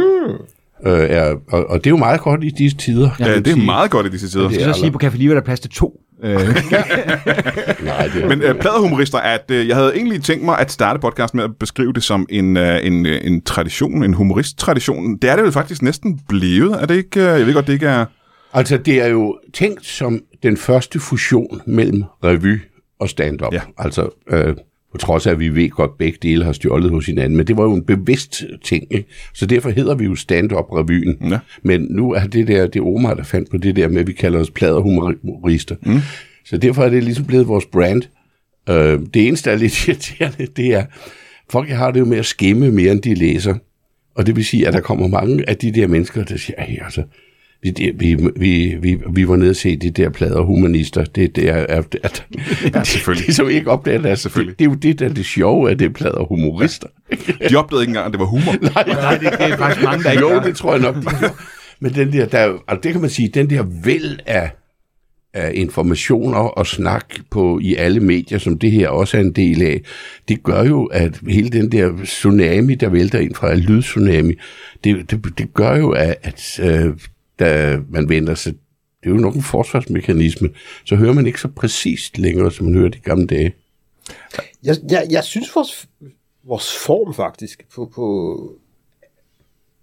Øh, 0.85 1.09
er, 1.09 1.35
og, 1.51 1.65
og 1.69 1.77
det 1.77 1.85
er 1.87 1.89
jo 1.91 1.97
meget 1.97 2.21
godt 2.21 2.43
i 2.43 2.49
disse 2.49 2.77
tider. 2.77 3.09
Ja, 3.19 3.37
det 3.37 3.47
er 3.47 3.53
sige. 3.53 3.65
meget 3.65 3.91
godt 3.91 4.05
i 4.05 4.09
disse 4.09 4.27
tider. 4.29 4.43
Det 4.47 4.51
Jeg 4.51 4.57
er 4.59 4.63
skal 4.63 4.73
så 4.73 4.79
sige, 4.79 4.91
på 4.91 4.99
Café 5.03 5.17
Liva 5.17 5.31
er 5.31 5.35
der 5.35 5.41
plads 5.45 5.59
til 5.59 5.71
to. 5.71 6.01
Øh, 6.23 6.33
Nej, 6.39 8.07
det 8.13 8.23
er, 8.23 8.27
Men 8.27 8.41
øh, 8.41 8.55
pladehumorister, 8.59 9.17
at 9.17 9.51
øh, 9.51 9.67
jeg 9.67 9.75
havde 9.75 9.95
egentlig 9.95 10.23
tænkt 10.23 10.45
mig 10.45 10.59
at 10.59 10.71
starte 10.71 10.99
podcast 10.99 11.33
med 11.33 11.43
at 11.43 11.55
beskrive 11.59 11.93
det 11.93 12.03
som 12.03 12.25
en, 12.29 12.57
øh, 12.57 12.79
en, 12.85 13.05
øh, 13.05 13.19
en 13.23 13.41
tradition, 13.41 14.03
en 14.03 14.13
humoristtradition. 14.13 15.17
Det 15.17 15.29
er 15.29 15.35
det 15.35 15.43
jo 15.43 15.51
faktisk 15.51 15.81
næsten 15.81 16.19
blevet, 16.29 16.81
er 16.81 16.85
det 16.85 16.95
ikke? 16.95 17.19
øh, 17.19 17.25
Jeg 17.39 17.45
ved 17.47 17.53
godt, 17.53 17.67
det 17.67 17.73
ikke 17.73 17.87
er... 17.87 18.05
altså, 18.53 18.77
det 18.77 19.01
er 19.01 19.07
jo 19.07 19.39
tænkt 19.53 19.85
som 19.85 20.19
den 20.43 20.57
første 20.57 20.99
fusion 20.99 21.61
mellem 21.67 22.03
revy 22.23 22.59
og 22.99 23.09
stand-up. 23.09 23.53
Ja. 23.53 23.61
Altså, 23.77 24.09
øh, 24.29 24.55
på 24.91 24.97
trods 24.97 25.27
af, 25.27 25.31
at 25.31 25.39
vi 25.39 25.55
ved 25.55 25.69
godt, 25.69 25.91
at 25.91 25.97
begge 25.97 26.17
dele 26.21 26.45
har 26.45 26.51
stjålet 26.51 26.91
hos 26.91 27.05
hinanden, 27.05 27.37
men 27.37 27.47
det 27.47 27.57
var 27.57 27.63
jo 27.63 27.73
en 27.73 27.83
bevidst 27.83 28.43
ting, 28.63 28.87
ikke? 28.91 29.09
Så 29.33 29.45
derfor 29.45 29.69
hedder 29.69 29.95
vi 29.95 30.05
jo 30.05 30.15
stand-up-revyen. 30.15 31.17
Ja. 31.29 31.39
Men 31.63 31.87
nu 31.89 32.11
er 32.11 32.27
det 32.27 32.47
der, 32.47 32.67
det 32.67 32.79
er 32.79 32.85
Omar, 32.85 33.13
der 33.13 33.23
fandt 33.23 33.51
på 33.51 33.57
det 33.57 33.75
der 33.75 33.87
med, 33.87 34.01
at 34.01 34.07
vi 34.07 34.13
kalder 34.13 34.39
os 34.39 34.51
pladerhumorister. 34.51 35.75
Mm. 35.81 35.99
Så 36.45 36.57
derfor 36.57 36.83
er 36.83 36.89
det 36.89 37.03
ligesom 37.03 37.25
blevet 37.25 37.47
vores 37.47 37.65
brand. 37.65 38.03
Øh, 38.69 38.99
det 39.13 39.27
eneste, 39.27 39.49
der 39.49 39.55
er 39.55 39.59
lidt 39.59 39.81
irriterende, 39.87 40.47
det 40.55 40.73
er, 40.73 40.85
folk 41.49 41.69
har 41.69 41.91
det 41.91 41.99
jo 41.99 42.05
med 42.05 42.17
at 42.17 42.25
skimme 42.25 42.71
mere, 42.71 42.91
end 42.91 43.01
de 43.01 43.15
læser. 43.15 43.55
Og 44.15 44.25
det 44.25 44.35
vil 44.35 44.45
sige, 44.45 44.67
at 44.67 44.73
der 44.73 44.79
kommer 44.79 45.07
mange 45.07 45.49
af 45.49 45.57
de 45.57 45.71
der 45.71 45.87
mennesker, 45.87 46.23
der 46.23 46.37
siger, 46.37 46.63
hey, 46.63 46.83
altså, 46.83 47.03
vi, 47.63 47.91
vi, 47.95 48.17
vi, 48.35 48.75
vi, 48.81 48.97
vi 49.13 49.27
var 49.27 49.35
nede 49.35 49.49
og 49.49 49.55
se 49.55 49.77
de 49.77 49.91
der 49.91 50.09
plader 50.09 50.41
humanister. 50.41 51.03
Det, 51.03 51.35
det 51.35 51.49
er, 51.49 51.65
er, 51.69 51.81
at, 52.03 52.25
ja, 52.75 52.83
selvfølgelig. 52.83 53.27
Det, 53.27 53.35
som 53.35 53.49
ikke 53.49 53.71
opdager 53.71 54.01
det, 54.01 54.19
Selvfølgelig. 54.19 54.59
det, 54.59 54.59
det, 54.59 54.65
er 54.65 54.69
jo 54.69 54.75
det, 54.75 54.99
der 54.99 55.09
er 55.09 55.13
det 55.13 55.25
sjove, 55.25 55.71
at 55.71 55.79
det 55.79 55.85
er 55.85 55.89
plader 55.89 56.23
humorister. 56.23 56.87
De 57.49 57.55
opdagede 57.55 57.83
ikke 57.83 57.89
engang, 57.89 58.05
at 58.05 58.11
det 58.11 58.19
var 58.19 58.25
humor. 58.25 58.51
nej, 58.73 59.17
det, 59.17 59.39
det 59.39 59.51
er 59.51 59.57
faktisk 59.57 59.83
mange, 59.83 60.03
der 60.03 60.11
ikke 60.11 60.23
Jo, 60.23 60.39
det 60.39 60.55
tror 60.55 60.71
jeg 60.71 60.81
nok, 60.81 60.95
de. 60.95 61.01
Men 61.79 61.93
den 61.93 62.13
der, 62.13 62.25
der, 62.25 62.37
er 62.37 62.57
altså 62.67 62.81
det 62.83 62.91
kan 62.91 63.01
man 63.01 63.09
sige, 63.09 63.27
den 63.27 63.49
der 63.49 63.63
væld 63.83 64.19
af, 64.25 64.51
af 65.33 65.51
informationer 65.55 66.39
og 66.39 66.67
snak 66.67 67.05
på 67.31 67.59
i 67.59 67.75
alle 67.75 67.99
medier, 67.99 68.37
som 68.37 68.59
det 68.59 68.71
her 68.71 68.89
også 68.89 69.17
er 69.17 69.21
en 69.21 69.31
del 69.31 69.61
af, 69.61 69.81
det 70.27 70.43
gør 70.43 70.63
jo, 70.63 70.85
at 70.85 71.19
hele 71.27 71.49
den 71.49 71.71
der 71.71 72.03
tsunami, 72.03 72.75
der 72.75 72.89
vælter 72.89 73.19
ind 73.19 73.35
fra 73.35 73.53
en 73.53 73.59
lydtsunami, 73.59 74.33
det, 74.83 75.11
det, 75.11 75.37
det 75.37 75.53
gør 75.53 75.75
jo, 75.75 75.89
at, 75.89 76.15
at 76.23 76.59
øh, 76.63 76.93
da 77.41 77.79
man 77.89 78.09
vender 78.09 78.35
sig, 78.35 78.53
det 79.03 79.09
er 79.09 79.13
jo 79.13 79.21
nok 79.21 79.35
en 79.35 79.41
forsvarsmekanisme, 79.41 80.49
så 80.85 80.95
hører 80.95 81.13
man 81.13 81.25
ikke 81.25 81.41
så 81.41 81.47
præcist 81.47 82.17
længere, 82.17 82.51
som 82.51 82.65
man 82.65 82.75
hørte 82.75 82.97
de 82.97 83.03
gamle 83.03 83.27
dage. 83.27 83.53
Jeg, 84.63 84.75
jeg, 84.89 85.07
jeg 85.09 85.23
synes, 85.23 85.55
vores, 85.55 85.89
vores 86.43 86.77
form 86.85 87.13
faktisk 87.13 87.67
på, 87.75 87.91
på 87.95 88.55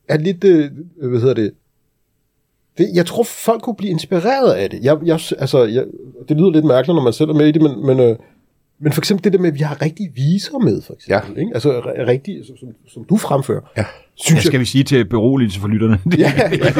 er 0.08 0.18
lidt, 0.18 0.44
øh, 0.44 0.70
hvad 0.96 1.20
hedder 1.20 1.34
det, 1.34 1.52
det, 2.78 2.90
jeg 2.94 3.06
tror, 3.06 3.22
folk 3.22 3.62
kunne 3.62 3.76
blive 3.76 3.90
inspireret 3.90 4.54
af 4.54 4.70
det. 4.70 4.82
Jeg, 4.82 4.98
jeg, 5.04 5.20
altså, 5.38 5.64
jeg, 5.64 5.84
det 6.28 6.36
lyder 6.36 6.50
lidt 6.50 6.64
mærkeligt, 6.64 6.94
når 6.94 7.02
man 7.02 7.12
selv 7.12 7.30
er 7.30 7.34
med 7.34 7.46
i 7.46 7.52
det, 7.52 7.62
men, 7.62 7.86
men, 7.86 8.00
øh, 8.00 8.16
men 8.80 8.92
for 8.92 9.00
eksempel 9.00 9.24
det 9.24 9.32
der 9.32 9.38
med, 9.38 9.48
at 9.48 9.54
vi 9.54 9.60
har 9.60 9.82
rigtige 9.82 10.10
viser 10.14 10.58
med, 10.58 10.82
for 10.82 10.94
eksempel. 10.94 11.34
Ja. 11.36 11.40
Ikke? 11.40 11.50
Altså 11.54 11.80
r- 11.80 12.06
rigtige, 12.06 12.44
som, 12.46 12.56
som, 12.56 12.68
som 12.94 13.04
du 13.04 13.16
fremfører. 13.16 13.60
Ja. 13.76 13.84
Ja, 14.30 14.40
skal 14.40 14.60
vi 14.60 14.64
sige 14.64 14.84
til 14.84 15.04
beroligelse 15.08 15.60
for 15.60 15.68
lytterne. 15.68 15.98
Ja, 16.18 16.32
ja, 16.36 16.50
ja. 16.50 16.70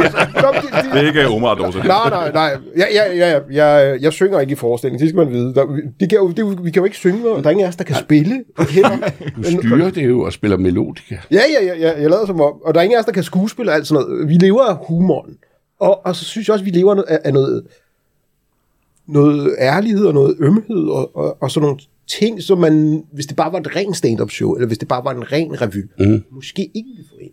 Kom, 0.43 0.55
det, 0.93 1.03
er 1.03 1.07
ikke 1.07 1.29
Omar 1.29 1.55
Dose. 1.55 1.79
Nej, 1.79 2.11
nej, 2.11 2.33
nej. 2.33 2.57
Jeg, 2.77 2.89
jeg, 2.95 3.19
jeg, 3.19 3.43
jeg, 3.51 3.99
jeg 4.03 4.13
synger 4.13 4.41
ikke 4.41 4.53
i 4.53 4.57
forestillingen, 4.57 5.01
det 5.01 5.09
skal 5.09 5.17
man 5.25 5.33
vide. 5.33 5.55
Der, 5.55 5.67
det 6.01 6.11
kan 6.11 6.19
det, 6.37 6.65
vi 6.65 6.71
kan 6.71 6.81
jo 6.81 6.85
ikke 6.85 6.97
synge, 6.97 7.31
og 7.31 7.43
der 7.43 7.49
er 7.49 7.51
ingen 7.51 7.65
af 7.65 7.69
os, 7.69 7.77
der 7.77 7.85
kan 7.85 7.97
spille. 7.97 8.45
Du 9.37 9.43
styrer 9.43 9.91
det 9.91 10.09
jo 10.09 10.21
og 10.21 10.33
spiller 10.33 10.57
melodika. 10.57 11.17
Ja, 11.31 11.41
ja, 11.61 11.65
ja, 11.67 11.75
ja, 11.79 12.01
jeg 12.03 12.11
lader 12.11 12.27
som 12.27 12.41
om. 12.41 12.53
Og 12.65 12.75
der 12.75 12.81
er 12.81 12.85
ingen 12.85 12.97
af 12.97 13.01
os, 13.01 13.07
der 13.07 13.13
kan 13.13 13.23
skuespille 13.23 13.71
og 13.73 13.75
alt 13.77 13.87
sådan 13.87 14.05
noget. 14.05 14.29
Vi 14.29 14.35
lever 14.35 14.63
af 14.63 14.77
humoren. 14.89 15.35
Og, 15.81 16.07
og 16.07 16.17
så 16.17 16.25
synes 16.25 16.49
jeg 16.49 16.53
også, 16.53 16.65
vi 16.65 16.71
lever 16.71 17.03
af, 17.09 17.19
af 17.25 17.33
noget, 17.33 17.63
noget 19.09 19.57
ærlighed 19.59 20.05
og 20.05 20.15
noget 20.15 20.37
ømhed 20.41 20.89
og, 20.89 21.17
og, 21.17 21.43
og 21.43 21.51
sådan 21.51 21.65
nogle 21.67 21.81
ting, 22.09 22.43
som 22.43 22.59
man, 22.59 23.05
hvis 23.13 23.27
det 23.27 23.37
bare 23.37 23.53
var 23.53 23.59
et 23.59 23.77
rent 23.77 23.97
stand-up 23.97 24.31
show, 24.31 24.55
eller 24.55 24.67
hvis 24.67 24.79
det 24.79 24.89
bare 24.89 25.05
var 25.05 25.11
en 25.11 25.33
ren 25.33 25.61
revy, 25.61 25.91
mm. 25.99 26.25
måske 26.31 26.71
ikke 26.75 26.89
ville 26.97 27.05
få 27.11 27.17
ind. 27.21 27.31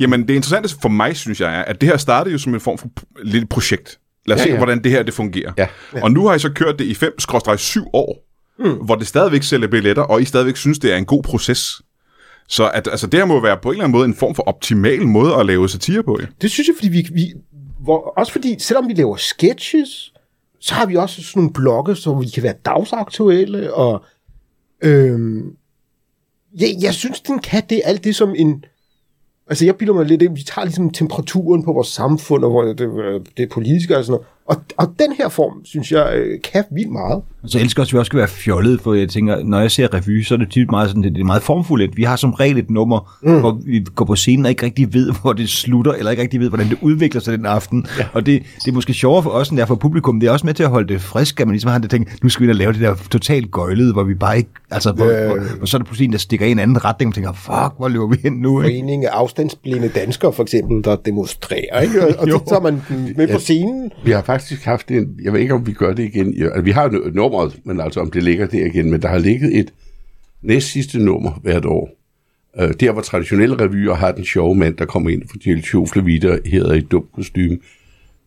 Jamen, 0.00 0.20
det 0.28 0.34
interessante 0.34 0.68
for 0.82 0.88
mig, 0.88 1.16
synes 1.16 1.40
jeg, 1.40 1.58
er, 1.58 1.62
at 1.62 1.80
det 1.80 1.88
her 1.88 1.96
startede 1.96 2.32
jo 2.32 2.38
som 2.38 2.54
en 2.54 2.60
form 2.60 2.78
for 2.78 2.88
lille 3.22 3.46
projekt. 3.46 3.98
Lad 4.26 4.36
os 4.36 4.38
Ja, 4.38 4.42
ja, 4.42 4.48
se, 4.48 4.52
ja. 4.52 4.56
hvordan 4.56 4.84
det 4.84 4.92
her 4.92 5.02
det 5.02 5.14
fungerer. 5.14 5.52
Ja. 5.58 5.66
Og 6.02 6.12
nu 6.12 6.26
har 6.26 6.34
I 6.34 6.38
så 6.38 6.50
kørt 6.50 6.78
det 6.78 6.84
i 6.84 6.92
5-7 6.92 7.90
år, 7.92 8.26
mm. 8.58 8.72
hvor 8.72 8.94
det 8.94 9.06
stadigvæk 9.06 9.42
sælger 9.42 9.68
billetter, 9.68 10.02
og 10.02 10.22
I 10.22 10.24
stadigvæk 10.24 10.56
synes, 10.56 10.78
det 10.78 10.92
er 10.92 10.96
en 10.96 11.04
god 11.04 11.22
proces. 11.22 11.82
Så 12.48 12.70
at, 12.70 12.88
altså, 12.90 13.06
det 13.06 13.20
her 13.20 13.24
må 13.24 13.40
være 13.40 13.56
på 13.62 13.68
en 13.68 13.72
eller 13.72 13.84
anden 13.84 13.98
måde 13.98 14.04
en 14.04 14.14
form 14.14 14.34
for 14.34 14.42
optimal 14.42 15.06
måde 15.06 15.34
at 15.34 15.46
lave 15.46 15.68
satire 15.68 16.02
på. 16.02 16.18
Ja. 16.20 16.26
Det 16.42 16.50
synes 16.50 16.68
jeg, 16.68 16.74
fordi 16.76 16.88
vi, 16.88 17.08
vi 17.12 17.32
hvor, 17.80 18.14
også 18.18 18.32
fordi, 18.32 18.56
selvom 18.58 18.88
vi 18.88 18.92
laver 18.92 19.16
sketches, 19.16 20.12
så 20.60 20.74
har 20.74 20.86
vi 20.86 20.96
også 20.96 21.22
sådan 21.22 21.40
nogle 21.40 21.52
blogge, 21.52 21.96
så 21.96 22.14
vi 22.14 22.26
kan 22.26 22.42
være 22.42 22.54
dagsaktuelle, 22.64 23.74
og 23.74 24.04
øhm, 24.82 25.56
jeg, 26.60 26.68
jeg 26.80 26.94
synes, 26.94 27.20
den 27.20 27.38
kan 27.38 27.62
det, 27.70 27.82
alt 27.84 28.04
det 28.04 28.16
som 28.16 28.34
en, 28.36 28.64
altså 29.46 29.64
jeg 29.64 29.76
bilder 29.76 29.94
mig 29.94 30.06
lidt 30.06 30.22
ind, 30.22 30.34
vi 30.34 30.42
tager 30.42 30.64
ligesom 30.64 30.90
temperaturen 30.90 31.64
på 31.64 31.72
vores 31.72 31.88
samfund, 31.88 32.44
og 32.44 32.50
hvor 32.50 32.62
det, 32.62 32.78
det 33.36 33.42
er 33.42 33.48
politiske 33.52 33.96
og 33.96 34.04
sådan 34.04 34.12
noget, 34.12 34.26
og, 34.50 34.56
og 34.76 34.94
den 34.98 35.12
her 35.18 35.28
form, 35.28 35.64
synes 35.64 35.92
jeg, 35.92 36.12
øh, 36.14 36.38
kan 36.52 36.64
vildt 36.74 36.92
meget. 36.92 37.22
Så 37.46 37.58
jeg 37.58 37.64
elsker 37.64 37.82
også, 37.82 37.90
at 37.90 37.92
vi 37.92 37.98
også 37.98 38.08
skal 38.08 38.18
være 38.18 38.28
fjollet, 38.28 38.80
for 38.80 38.94
jeg 38.94 39.08
tænker, 39.08 39.44
når 39.44 39.60
jeg 39.60 39.70
ser 39.70 39.94
revy, 39.94 40.22
så 40.22 40.34
er 40.34 40.38
det 40.38 40.50
tit 40.50 40.70
meget 40.70 40.88
sådan, 40.88 41.02
det 41.02 41.20
er 41.20 41.24
meget 41.24 41.42
formfuldt. 41.42 41.96
Vi 41.96 42.02
har 42.02 42.16
som 42.16 42.32
regel 42.32 42.58
et 42.58 42.70
nummer, 42.70 43.16
mm. 43.22 43.40
hvor 43.40 43.60
vi 43.64 43.86
går 43.94 44.04
på 44.04 44.16
scenen 44.16 44.44
og 44.44 44.50
ikke 44.50 44.66
rigtig 44.66 44.94
ved, 44.94 45.12
hvor 45.22 45.32
det 45.32 45.48
slutter, 45.48 45.92
eller 45.92 46.10
ikke 46.10 46.22
rigtig 46.22 46.40
ved, 46.40 46.48
hvordan 46.48 46.68
det 46.68 46.78
udvikler 46.80 47.20
sig 47.20 47.38
den 47.38 47.46
aften. 47.46 47.86
Ja. 47.98 48.04
Og 48.12 48.26
det, 48.26 48.42
det 48.64 48.70
er 48.70 48.72
måske 48.72 48.92
sjovere 48.94 49.22
for 49.22 49.30
os, 49.30 49.48
end 49.48 49.56
det 49.56 49.62
er 49.62 49.66
for 49.66 49.74
publikum. 49.74 50.20
Det 50.20 50.26
er 50.26 50.30
også 50.32 50.46
med 50.46 50.54
til 50.54 50.62
at 50.62 50.68
holde 50.70 50.88
det 50.92 51.00
frisk, 51.00 51.40
at 51.40 51.46
man 51.46 51.52
ligesom 51.52 51.70
har 51.70 51.78
det 51.78 51.90
tænkt, 51.90 52.22
nu 52.22 52.28
skal 52.28 52.46
vi 52.46 52.52
da 52.52 52.58
lave 52.58 52.72
det 52.72 52.80
der 52.80 52.94
totalt 53.10 53.50
gøjlede, 53.50 53.92
hvor 53.92 54.02
vi 54.02 54.14
bare 54.14 54.36
ikke, 54.36 54.50
altså, 54.70 54.92
hvor, 54.92 55.04
Ja. 55.06 55.26
hvor, 55.26 55.38
hvor, 55.56 55.66
så 55.66 55.76
er 55.76 55.78
der 55.78 55.84
pludselig 55.84 56.06
en, 56.06 56.12
der 56.12 56.18
stikker 56.18 56.46
i 56.46 56.50
en 56.50 56.58
anden 56.58 56.84
retning, 56.84 57.08
og 57.08 57.14
tænker, 57.14 57.32
fuck, 57.32 57.74
hvor 57.78 57.88
løber 57.88 58.06
vi 58.06 58.16
hen 58.22 58.32
nu? 58.32 58.62
Ikke? 58.62 58.74
Forening 58.78 59.04
af 59.04 59.10
afstandsblinde 59.12 59.88
danskere, 59.88 60.32
for 60.32 60.42
eksempel, 60.42 60.84
der 60.84 60.96
demonstrerer, 60.96 61.80
ikke? 61.80 62.02
Og, 62.02 62.14
og 62.18 62.28
så 62.28 62.40
tager 62.48 62.60
man 62.60 62.82
med 63.16 63.28
på 63.28 63.38
scenen. 63.38 63.90
Vi 64.04 64.10
har 64.10 64.22
faktisk 64.22 64.39
haft 64.64 64.90
en, 64.90 65.20
jeg 65.22 65.32
ved 65.32 65.40
ikke 65.40 65.54
om 65.54 65.66
vi 65.66 65.72
gør 65.72 65.92
det 65.92 66.04
igen, 66.04 66.34
Ja, 66.34 66.44
altså, 66.44 66.60
vi 66.60 66.70
har 66.70 66.90
jo 66.92 67.10
nummeret, 67.14 67.60
men 67.64 67.80
altså 67.80 68.00
om 68.00 68.10
det 68.10 68.22
ligger 68.22 68.46
der 68.46 68.66
igen, 68.66 68.90
men 68.90 69.02
der 69.02 69.08
har 69.08 69.18
ligget 69.18 69.58
et 69.58 69.72
næst 70.42 70.68
sidste 70.68 70.98
nummer 70.98 71.40
hvert 71.42 71.64
år. 71.64 71.90
Uh, 72.62 72.70
der 72.80 72.92
hvor 72.92 73.02
traditionelle 73.02 73.56
revyer 73.60 73.94
har 73.94 74.12
den 74.12 74.24
sjove 74.24 74.54
mand, 74.54 74.76
der 74.76 74.84
kommer 74.84 75.10
ind 75.10 75.22
og 75.22 75.28
fortæller 75.30 75.62
sjoflevitter, 75.62 76.38
hedder 76.44 76.74
i 76.74 76.80
dumt 76.80 77.12
kostume. 77.12 77.58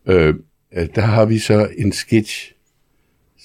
Uh, 0.06 0.14
uh, 0.14 0.86
der 0.94 1.00
har 1.00 1.24
vi 1.24 1.38
så 1.38 1.68
en 1.78 1.92
sketch. 1.92 2.50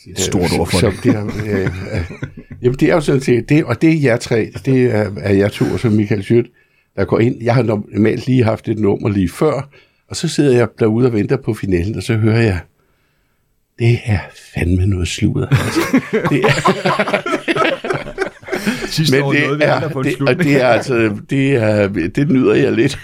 Et 0.07 0.19
stort 0.19 0.59
ord 0.59 0.67
for 0.67 0.79
som 0.79 0.93
det. 1.03 1.15
Er, 1.15 1.23
uh, 1.23 1.29
uh, 1.29 2.29
jamen 2.61 2.79
det 2.79 2.89
er 2.89 2.93
jo 2.93 3.01
sådan 3.01 3.21
set, 3.21 3.49
det, 3.49 3.63
og 3.65 3.81
det 3.81 3.89
er 3.89 3.99
jer 4.01 4.17
tre, 4.17 4.51
det 4.65 4.83
er, 4.83 5.11
er 5.17 5.33
jer 5.33 5.47
to, 5.49 5.65
og 5.65 5.79
så 5.79 5.89
Michael 5.89 6.23
Schødt, 6.23 6.47
der 6.95 7.05
går 7.05 7.19
ind. 7.19 7.43
Jeg 7.43 7.55
har 7.55 7.63
normalt 7.63 8.27
lige 8.27 8.43
haft 8.43 8.69
et 8.69 8.79
nummer 8.79 9.09
lige 9.09 9.29
før, 9.29 9.69
og 10.09 10.15
så 10.15 10.27
sidder 10.27 10.57
jeg 10.57 10.67
derude 10.79 11.05
og 11.07 11.13
venter 11.13 11.37
på 11.37 11.53
finalen, 11.53 11.95
og 11.95 12.03
så 12.03 12.15
hører 12.15 12.41
jeg, 12.41 12.59
det 13.79 13.99
er 14.05 14.19
fandme 14.53 14.85
noget 14.85 15.07
sludder. 15.07 15.47
Altså, 15.65 15.81
det 16.29 16.39
er, 16.45 16.51
Sidste 18.87 19.15
men 19.15 19.23
år 19.23 19.31
det 19.31 19.41
vi 19.41 19.45
aldrig 19.45 19.67
er, 19.67 19.89
på 19.89 19.99
en 19.99 20.05
det, 20.05 20.13
slutning. 20.13 20.39
og 20.39 20.45
det 20.45 20.61
er 20.61 20.67
altså, 20.67 21.17
det, 21.29 21.55
er, 21.55 21.87
det 21.87 22.29
nyder 22.29 22.53
jeg 22.53 22.71
lidt. 22.71 22.99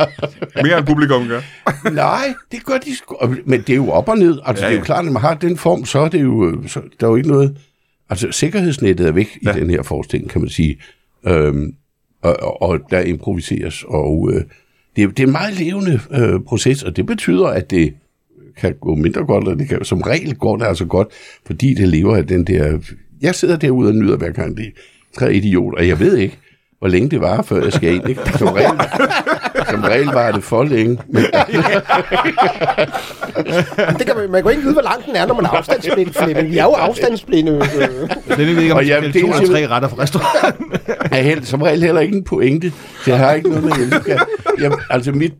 Mere 0.64 0.78
end 0.78 0.86
publikum 0.86 1.28
gør. 1.28 1.40
Nej, 1.90 2.34
det 2.52 2.64
gør 2.64 2.78
de 2.78 2.96
sgu. 2.96 3.16
Men 3.46 3.60
det 3.60 3.70
er 3.70 3.76
jo 3.76 3.90
op 3.90 4.08
og 4.08 4.18
ned. 4.18 4.38
Altså, 4.44 4.64
Ja, 4.64 4.68
ja, 4.68 4.70
det 4.70 4.76
er 4.76 4.80
jo 4.80 4.84
klart, 4.84 5.04
når 5.04 5.12
man 5.12 5.22
har 5.22 5.34
den 5.34 5.56
form, 5.56 5.84
så 5.84 5.98
er 5.98 6.08
det 6.08 6.22
jo, 6.22 6.62
så, 6.66 6.80
der 7.00 7.06
er 7.06 7.10
jo 7.10 7.16
ikke 7.16 7.28
noget... 7.28 7.56
Altså, 8.10 8.32
sikkerhedsnettet 8.32 9.06
er 9.06 9.12
væk. 9.12 9.38
Ja. 9.44 9.56
i 9.56 9.60
den 9.60 9.70
her 9.70 9.82
forestilling, 9.82 10.30
kan 10.30 10.40
man 10.40 10.50
sige. 10.50 10.80
Øhm, 11.26 11.72
og, 12.22 12.36
og, 12.42 12.62
og 12.62 12.80
der 12.90 13.00
improviseres, 13.00 13.84
og 13.88 14.30
øh, 14.34 14.42
det, 14.96 15.04
er- 15.04 15.08
det 15.08 15.20
er 15.20 15.26
en 15.26 15.32
meget 15.32 15.54
levende 15.60 16.00
øh, 16.14 16.40
proces, 16.40 16.82
og 16.82 16.96
det 16.96 17.06
betyder, 17.06 17.46
at 17.46 17.70
det 17.70 17.94
kan 18.56 18.74
gå 18.80 18.94
mindre 18.94 19.24
godt, 19.24 19.48
og 19.48 19.58
det 19.58 19.68
kan, 19.68 19.84
som 19.84 20.00
regel 20.00 20.34
går 20.34 20.56
det 20.56 20.64
altså 20.64 20.84
godt, 20.84 21.08
fordi 21.46 21.74
det 21.74 21.88
lever 21.88 22.16
af 22.16 22.26
den 22.26 22.44
der... 22.46 22.78
Jeg 23.22 23.34
sidder 23.34 23.56
derude 23.56 23.88
og 23.88 23.94
nyder 23.94 24.16
hver 24.16 24.30
gang, 24.30 24.56
det 24.56 24.66
er 24.66 24.70
tre 25.18 25.34
idioter, 25.34 25.78
og 25.78 25.88
jeg 25.88 26.00
ved 26.00 26.16
ikke, 26.16 26.38
hvor 26.80 26.88
længe 26.88 27.10
det 27.10 27.20
var, 27.20 27.42
før 27.42 27.62
jeg 27.62 27.72
skal 27.72 27.94
ind. 27.94 28.08
Ikke? 28.08 28.20
Som, 28.38 28.48
regel, 28.48 28.80
som 29.70 29.80
regel 29.82 30.06
var 30.06 30.32
det 30.32 30.44
for 30.44 30.64
længe. 30.64 30.98
Men, 31.08 31.22
det 33.98 34.06
kan 34.06 34.16
man, 34.16 34.30
man 34.30 34.42
kan 34.42 34.50
ikke 34.50 34.62
vide, 34.62 34.72
hvor 34.72 34.82
lang 34.82 35.06
den 35.06 35.16
er, 35.16 35.26
når 35.26 35.34
man 35.34 35.44
er 35.44 35.48
afstandsblind, 35.48 36.12
Flemming. 36.12 36.50
Vi 36.50 36.58
er 36.58 36.64
jo 36.64 36.70
afstandsblinde. 36.70 37.52
øh. 37.52 37.60
Flemming 38.26 38.56
ved 38.56 38.62
ikke, 38.62 38.74
om 38.74 38.78
Og 38.78 38.86
jamen, 38.86 39.10
skal 39.10 39.22
det 39.22 39.28
er 39.28 39.32
to 39.32 39.38
eller 39.42 39.54
tre 39.54 39.68
retter 39.74 39.88
fra 39.88 40.02
restauranten. 40.02 40.72
er 41.12 41.22
helt, 41.22 41.46
som 41.46 41.62
regel 41.62 41.82
heller 41.82 42.00
ikke 42.00 42.16
en 42.16 42.24
pointe. 42.24 42.72
Jeg 43.06 43.18
har 43.18 43.32
ikke 43.32 43.48
noget 43.48 43.64
med, 43.64 43.72
jeg 43.92 44.00
skal, 44.02 44.18
jeg, 44.60 44.72
altså 44.90 45.12
mit, 45.12 45.32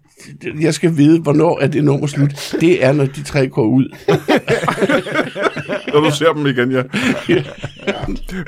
jeg 0.61 0.75
skal 0.75 0.97
vide, 0.97 1.21
hvornår 1.21 1.59
er 1.61 1.67
det 1.67 1.85
nummer 1.85 2.07
slut. 2.07 2.55
Det 2.61 2.85
er, 2.85 2.93
når 2.93 3.05
de 3.05 3.23
tre 3.23 3.49
går 3.49 3.65
ud. 3.67 3.97
Når 5.95 6.01
du 6.01 6.11
ser 6.11 6.33
dem 6.33 6.47
igen, 6.47 6.73
ja. 6.73 6.83
Men 7.29 7.45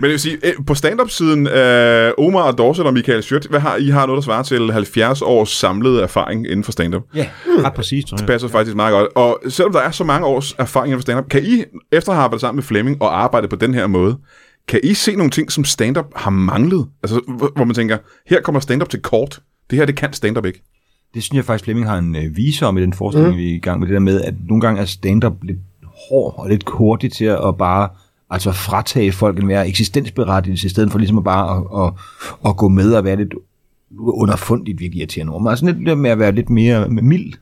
jeg 0.02 0.10
vil 0.10 0.20
sige, 0.20 0.36
øh, 0.44 0.52
på 0.66 0.74
stand-up-siden, 0.74 1.46
øh, 1.46 2.12
Omar 2.18 2.42
og 2.42 2.58
Dorset 2.82 2.88
og 2.88 2.94
Michael 2.94 3.22
Schødt, 3.22 3.46
hvad 3.46 3.60
har 3.60 3.76
I 3.76 3.88
har 3.88 4.06
noget, 4.06 4.16
der 4.16 4.22
svarer 4.22 4.42
til 4.42 4.72
70 4.72 5.22
års 5.22 5.50
samlede 5.50 6.02
erfaring 6.02 6.46
inden 6.46 6.64
for 6.64 6.72
stand-up? 6.72 7.02
Ja, 7.14 7.28
ret 7.46 7.74
præcis, 7.74 8.04
tror 8.04 8.16
jeg. 8.16 8.18
Det 8.20 8.26
passer 8.26 8.48
faktisk 8.48 8.76
meget 8.76 8.92
godt. 8.92 9.08
Og 9.14 9.40
selvom 9.48 9.72
der 9.72 9.80
er 9.80 9.90
så 9.90 10.04
mange 10.04 10.26
års 10.26 10.54
erfaring 10.58 10.88
inden 10.88 10.98
for 10.98 11.02
stand-up, 11.02 11.28
kan 11.28 11.44
I, 11.44 11.64
efter 11.92 12.10
at 12.10 12.16
have 12.16 12.24
arbejdet 12.24 12.40
sammen 12.40 12.56
med 12.56 12.62
Flemming 12.62 13.02
og 13.02 13.22
arbejdet 13.22 13.50
på 13.50 13.56
den 13.56 13.74
her 13.74 13.86
måde, 13.86 14.18
kan 14.68 14.80
I 14.82 14.94
se 14.94 15.16
nogle 15.16 15.30
ting, 15.30 15.52
som 15.52 15.64
stand-up 15.64 16.06
har 16.16 16.30
manglet? 16.30 16.86
Altså, 17.02 17.20
hvor 17.56 17.64
man 17.64 17.74
tænker, 17.74 17.98
her 18.26 18.40
kommer 18.40 18.60
stand-up 18.60 18.88
til 18.88 19.00
kort. 19.00 19.40
Det 19.70 19.78
her, 19.78 19.86
det 19.86 19.96
kan 19.96 20.12
stand-up 20.12 20.46
ikke. 20.46 20.62
Det 21.14 21.22
synes 21.22 21.36
jeg 21.36 21.44
faktisk, 21.44 21.64
Flemming 21.64 21.88
har 21.88 21.98
en 21.98 22.16
øh, 22.16 22.36
viser 22.36 22.66
om 22.66 22.78
i 22.78 22.82
den 22.82 22.92
forestilling, 22.92 23.32
mm. 23.32 23.38
vi 23.38 23.50
er 23.50 23.54
i 23.54 23.58
gang 23.58 23.80
med. 23.80 23.88
Det 23.88 23.94
der 23.94 24.00
med, 24.00 24.20
at 24.20 24.34
nogle 24.48 24.60
gange 24.60 24.80
er 24.80 24.84
stand-up 24.84 25.34
lidt 25.42 25.58
hård 26.08 26.34
og 26.38 26.48
lidt 26.48 26.64
hurtig 26.68 27.12
til 27.12 27.24
at 27.24 27.58
bare 27.58 27.88
altså 28.32 28.52
fratage 28.52 29.12
folk 29.12 29.38
en 29.38 29.46
mere 29.46 29.68
eksistensberettigelse, 29.68 30.66
i 30.66 30.70
stedet 30.70 30.90
for 30.92 30.98
ligesom 30.98 31.24
bare 31.24 31.56
at, 31.56 31.86
at, 31.86 31.92
at 32.50 32.56
gå 32.56 32.68
med 32.68 32.92
og 32.92 33.04
være 33.04 33.16
lidt 33.16 33.34
underfundigt 33.98 34.80
virkelig 34.80 34.98
irriterende. 35.00 35.32
Men 35.40 35.48
altså 35.48 35.66
lidt 35.78 35.98
med 35.98 36.10
at 36.10 36.18
være 36.18 36.32
lidt 36.32 36.50
mere 36.50 36.88
mild, 36.88 37.32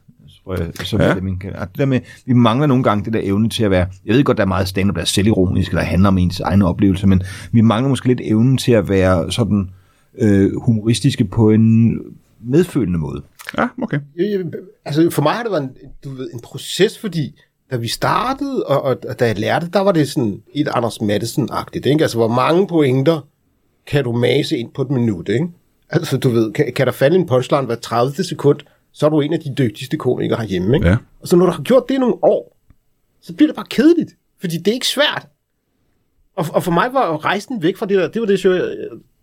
tror 0.44 0.57
jeg, 0.62 0.70
som 0.87 1.00
Ja. 1.00 1.07
ja. 1.07 1.12
Flemming 1.12 1.40
kan. 1.40 1.53
At 1.55 1.68
det 1.72 1.79
der 1.79 1.87
med, 1.87 2.00
vi 2.26 2.33
mangler 2.33 2.66
nogle 2.66 2.83
gange 2.85 3.05
det 3.05 3.12
der 3.12 3.20
evne 3.22 3.48
til 3.48 3.64
at 3.64 3.70
være, 3.70 3.87
jeg 4.07 4.14
ved 4.14 4.24
godt, 4.24 4.37
der 4.37 4.42
er 4.42 4.48
meget 4.48 4.68
stand-up, 4.68 4.94
der 4.96 5.00
er 5.03 5.07
selvironisk, 5.07 5.70
eller 5.70 5.83
handler 5.83 6.09
om 6.09 6.18
ens 6.18 6.40
egne 6.40 6.66
oplevelser, 6.66 7.07
men 7.07 7.22
vi 7.53 7.61
mangler 7.61 7.88
måske 7.88 8.07
lidt 8.09 8.20
evnen 8.24 8.57
til 8.59 8.72
at 8.72 8.88
være 8.88 9.33
sådan 9.33 9.70
øh, 10.18 10.50
humoristiske 10.62 11.24
på 11.24 11.50
en 11.50 11.98
medfølende 12.44 12.98
måde. 12.98 13.22
Ja, 13.59 13.68
okay. 13.83 13.98
Jeg- 14.16 14.31
jeg- 14.31 14.44
Altså, 14.85 15.11
for 15.11 15.22
mig 15.22 15.33
har 15.33 15.42
det 15.42 15.53
været 15.53 15.62
en, 15.62 15.70
du 16.05 16.11
ved, 16.11 16.31
en 16.35 16.40
proces, 16.44 16.98
fordi 16.98 17.40
da 17.70 17.76
vi 17.76 17.88
startede, 17.88 18.64
og, 18.66 18.83
og, 18.83 18.96
og 19.09 19.18
da 19.20 19.26
jeg 19.26 19.38
lærte, 19.38 19.68
der 19.72 19.80
var 19.80 19.92
det 19.92 20.11
sådan 20.11 20.42
et 20.54 20.68
Anders 20.68 21.00
Madsen-agtigt, 21.00 21.87
ikke? 21.87 22.02
Altså, 22.02 22.16
hvor 22.18 22.28
mange 22.28 22.66
pointer 22.66 23.20
kan 23.87 24.04
du 24.04 24.12
mase 24.12 24.56
ind 24.59 24.72
på 24.72 24.83
et 24.83 24.90
minut, 24.90 25.28
ikke? 25.28 25.48
Altså, 25.90 26.16
du 26.18 26.28
ved, 26.30 26.52
kan, 26.52 26.72
kan 26.76 26.87
der 26.87 26.92
falde 26.92 27.16
en 27.16 27.26
punchline 27.26 27.66
hver 27.66 27.74
30. 27.76 28.24
sekund, 28.24 28.61
så 28.92 29.06
er 29.06 29.11
du 29.11 29.20
en 29.20 29.33
af 29.33 29.40
de 29.40 29.54
dygtigste 29.59 29.96
komikere 29.96 30.38
herhjemme, 30.40 30.76
ikke? 30.76 30.88
Ja. 30.88 30.96
Og 31.20 31.28
så 31.28 31.37
når 31.37 31.46
du 31.46 31.52
har 31.52 31.62
gjort 31.62 31.85
det 31.88 31.94
i 31.94 31.98
nogle 31.98 32.14
år, 32.24 32.56
så 33.22 33.35
bliver 33.35 33.48
det 33.48 33.56
bare 33.56 33.66
kedeligt, 33.70 34.11
fordi 34.40 34.56
det 34.59 34.68
er 34.68 34.72
ikke 34.74 34.88
svært. 34.88 35.26
Og, 36.37 36.46
og 36.52 36.62
for 36.62 36.70
mig 36.72 36.88
var 36.92 37.24
rejsen 37.24 37.62
væk 37.62 37.76
fra 37.76 37.87
det 37.87 37.96
der, 37.98 38.09
det 38.09 38.20
var 38.20 38.26
det 38.26 38.44
jeg- 38.44 38.52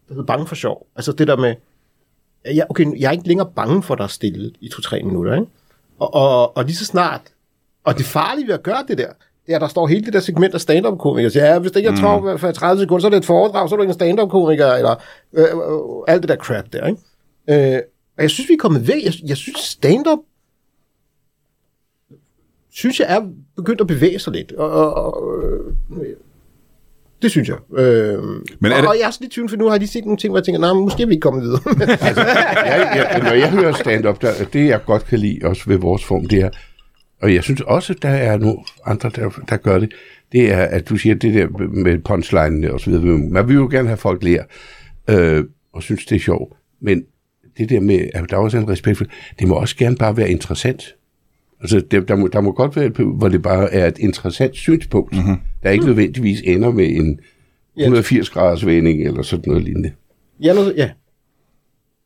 der 0.09 0.13
hed 0.15 0.23
Bange 0.23 0.47
for 0.47 0.55
Sjov. 0.55 0.87
Altså 0.95 1.11
det 1.11 1.27
der 1.27 1.37
med, 1.37 1.55
ja, 2.45 2.63
okay, 2.69 2.99
jeg 2.99 3.07
er 3.07 3.11
ikke 3.11 3.27
længere 3.27 3.51
bange 3.55 3.83
for, 3.83 3.93
at 3.93 3.97
der 3.97 4.03
er 4.03 4.07
stille 4.07 4.51
i 4.61 4.69
to-tre 4.69 5.03
minutter, 5.03 5.33
ikke? 5.35 5.47
Og, 5.99 6.13
og, 6.13 6.57
og 6.57 6.63
lige 6.65 6.75
så 6.75 6.85
snart, 6.85 7.21
og 7.87 7.97
det 7.97 8.05
farlige 8.05 8.47
ved 8.47 8.53
at 8.53 8.63
gøre 8.63 8.83
det 8.87 8.97
der, 8.97 9.07
det 9.45 9.51
er, 9.51 9.55
at 9.55 9.61
der 9.61 9.67
står 9.67 9.87
hele 9.87 10.05
det 10.05 10.13
der 10.13 10.19
segment 10.19 10.53
af 10.53 10.61
stand-up-komikere. 10.61 11.31
Så 11.31 11.39
ja, 11.39 11.59
hvis 11.59 11.71
det 11.71 11.79
ikke 11.79 11.87
er 11.89 12.21
mm. 12.31 12.39
for 12.39 12.51
30 12.51 12.81
sekunder, 12.81 13.01
så 13.01 13.07
er 13.07 13.11
det 13.11 13.17
et 13.17 13.25
foredrag, 13.25 13.69
så 13.69 13.75
er 13.75 13.77
du 13.77 13.83
ikke 13.83 13.89
en 13.91 13.93
stand-up-komiker, 13.93 14.73
eller 14.73 14.95
øh, 15.33 15.43
øh, 15.43 16.03
alt 16.07 16.21
det 16.21 16.29
der 16.29 16.35
crap 16.35 16.65
der, 16.73 16.87
ikke? 16.87 17.75
Øh, 17.75 17.81
og 18.17 18.23
jeg 18.23 18.29
synes, 18.29 18.49
vi 18.49 18.53
er 18.53 18.57
kommet 18.57 18.87
væk. 18.87 19.03
Jeg, 19.05 19.13
jeg 19.27 19.37
synes, 19.37 19.59
stand-up 19.59 20.19
synes 22.71 22.99
jeg 22.99 23.07
er 23.15 23.21
begyndt 23.55 23.81
at 23.81 23.87
bevæge 23.87 24.19
sig 24.19 24.33
lidt. 24.33 24.51
Og, 24.51 24.71
og, 24.71 24.93
og, 24.93 25.43
øh, 25.43 25.73
det 27.21 27.31
synes 27.31 27.49
jeg. 27.49 27.57
Øh, 27.79 28.23
Men 28.23 28.71
er 28.71 28.75
og, 28.75 28.81
det- 28.81 28.89
og 28.89 28.95
jeg 28.99 29.07
er 29.07 29.11
sådan 29.11 29.23
lidt 29.25 29.33
tvivl, 29.33 29.49
for 29.49 29.57
nu 29.57 29.65
har 29.65 29.71
jeg 29.71 29.79
lige 29.79 29.89
set 29.89 30.05
nogle 30.05 30.17
ting, 30.17 30.31
hvor 30.31 30.37
jeg 30.39 30.45
tænker, 30.45 30.59
nej, 30.61 30.73
men 30.73 30.83
måske 30.83 31.03
er 31.03 31.07
vi 31.07 31.13
ikke 31.13 31.21
kommet 31.21 31.43
videre. 31.43 31.61
jeg, 32.65 32.91
jeg, 32.95 33.21
når 33.23 33.31
jeg 33.33 33.51
hører 33.51 33.71
stand-up, 33.73 34.21
der, 34.21 34.31
det 34.53 34.67
jeg 34.67 34.79
godt 34.85 35.05
kan 35.05 35.19
lide 35.19 35.39
også 35.43 35.61
ved 35.67 35.77
vores 35.77 36.03
form, 36.05 36.25
det 36.25 36.39
er, 36.41 36.49
og 37.21 37.33
jeg 37.33 37.43
synes 37.43 37.61
også, 37.61 37.93
der 38.01 38.09
er 38.09 38.37
nogle 38.37 38.57
andre, 38.85 39.11
der, 39.15 39.29
der 39.49 39.57
gør 39.57 39.79
det, 39.79 39.93
det 40.31 40.51
er, 40.51 40.63
at 40.63 40.89
du 40.89 40.97
siger 40.97 41.15
det 41.15 41.33
der 41.33 41.47
med 41.69 41.99
punchline 41.99 42.73
og 42.73 42.79
så 42.79 42.89
videre. 42.89 43.17
Man 43.17 43.47
vil 43.47 43.55
jo 43.55 43.67
gerne 43.71 43.87
have 43.87 43.97
folk 43.97 44.23
lære, 44.23 44.43
øh, 45.09 45.43
og 45.73 45.83
synes, 45.83 46.05
det 46.05 46.15
er 46.15 46.19
sjovt. 46.19 46.53
Men 46.81 47.03
det 47.57 47.69
der 47.69 47.79
med, 47.79 48.09
at 48.13 48.29
der 48.29 48.37
er 48.37 48.41
også 48.41 48.57
en 48.57 48.69
respekt 48.69 48.97
for, 48.97 49.05
det 49.39 49.47
må 49.47 49.55
også 49.55 49.75
gerne 49.77 49.95
bare 49.95 50.17
være 50.17 50.31
interessant. 50.31 50.95
Altså, 51.61 51.79
det, 51.91 52.07
der, 52.07 52.15
må, 52.15 52.27
der 52.27 52.41
må 52.41 52.51
godt 52.51 52.75
være, 52.75 52.89
hvor 52.89 53.27
det 53.27 53.41
bare 53.41 53.73
er 53.73 53.87
et 53.87 53.97
interessant 53.97 54.55
synspunkt, 54.55 55.13
mm-hmm. 55.13 55.37
der 55.63 55.69
ikke 55.69 55.85
nødvendigvis 55.85 56.41
ender 56.45 56.71
med 56.71 56.89
en 56.89 57.19
180 57.77 58.29
graders 58.29 58.65
vending 58.65 59.07
eller 59.07 59.21
sådan 59.21 59.43
noget 59.47 59.63
lignende. 59.63 59.91
Ja, 60.43 60.53
noget, 60.53 60.73
ja. 60.77 60.89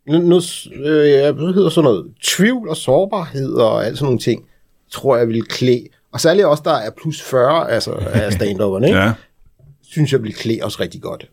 Noget, 0.07 0.25
noget, 0.25 0.67
øh, 0.75 1.35
hvad 1.35 1.53
hedder 1.53 1.69
sådan 1.69 1.83
noget? 1.83 2.05
Tvivl 2.23 2.69
og 2.69 2.77
sårbarhed 2.77 3.53
og 3.53 3.85
alt 3.85 3.97
sådan 3.97 4.05
nogle 4.05 4.19
ting, 4.19 4.43
tror 4.91 5.17
jeg 5.17 5.27
vil 5.27 5.43
klæde. 5.43 5.87
Og 6.11 6.21
særligt 6.21 6.47
også, 6.47 6.63
der 6.65 6.73
er 6.73 6.89
plus 7.01 7.21
40 7.21 7.71
altså, 7.71 7.91
af 7.91 8.33
stand 8.33 8.85
ikke? 8.85 8.99
Ja. 8.99 9.13
synes 9.81 10.11
jeg 10.11 10.23
vil 10.23 10.33
klæde 10.33 10.59
os 10.61 10.79
rigtig 10.79 11.01
godt. 11.01 11.29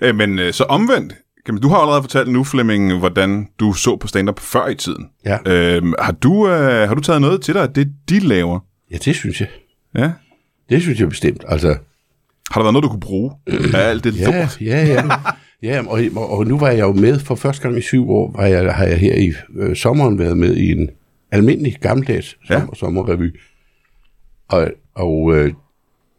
Øh, 0.00 0.14
men 0.16 0.38
øh, 0.38 0.52
så 0.52 0.64
omvendt, 0.64 1.14
du 1.62 1.68
har 1.68 1.76
allerede 1.76 2.02
fortalt 2.02 2.28
nu, 2.32 2.44
Flemming, 2.44 2.98
hvordan 2.98 3.48
du 3.60 3.72
så 3.72 3.96
på 3.96 4.06
stand-up 4.08 4.40
før 4.40 4.68
i 4.68 4.74
tiden. 4.74 5.08
Ja. 5.24 5.38
Øh, 5.46 5.82
har, 5.98 6.12
du, 6.12 6.48
øh, 6.48 6.88
har 6.88 6.94
du 6.94 7.00
taget 7.00 7.20
noget 7.20 7.42
til 7.42 7.54
dig 7.54 7.62
af 7.62 7.72
det, 7.72 7.92
de 8.08 8.18
laver? 8.20 8.60
Ja, 8.90 8.96
det 8.96 9.16
synes 9.16 9.40
jeg. 9.40 9.48
Ja. 9.98 10.10
Det 10.70 10.82
synes 10.82 11.00
jeg 11.00 11.08
bestemt. 11.08 11.44
Altså, 11.48 11.68
Har 12.50 12.60
der 12.60 12.62
været 12.62 12.72
noget, 12.72 12.82
du 12.82 12.88
kunne 12.88 13.00
bruge 13.00 13.32
af 13.74 13.88
alt 13.88 14.04
det 14.04 14.16
ja, 14.20 14.40
lort? 14.40 14.60
ja, 14.60 14.86
ja. 14.86 15.02
ja 15.62 15.82
og, 15.86 16.00
og, 16.16 16.38
og 16.38 16.46
nu 16.46 16.58
var 16.58 16.68
jeg 16.68 16.80
jo 16.80 16.92
med 16.92 17.18
for 17.18 17.34
første 17.34 17.62
gang 17.62 17.78
i 17.78 17.80
syv 17.80 18.10
år, 18.10 18.32
var 18.36 18.46
jeg, 18.46 18.74
har 18.74 18.84
jeg 18.84 18.98
her 18.98 19.14
i 19.14 19.32
øh, 19.56 19.76
sommeren 19.76 20.18
været 20.18 20.36
med 20.38 20.56
i 20.56 20.72
en 20.72 20.90
almindelig 21.30 21.76
gammeldags 21.80 22.38
Ja. 22.50 22.54
sommer, 22.58 22.74
sommerrevy. 22.74 23.40
Og, 24.48 24.70
og 24.94 25.36
øh, 25.36 25.52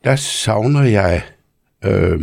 der 0.03 0.15
savner 0.15 0.83
jeg, 0.83 1.21
øh, 1.85 2.21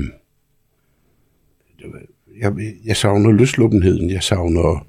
jeg, 2.40 2.53
jeg 2.85 2.96
savner 2.96 3.33
løsluppenheden, 3.33 4.11
jeg 4.11 4.22
savner 4.22 4.87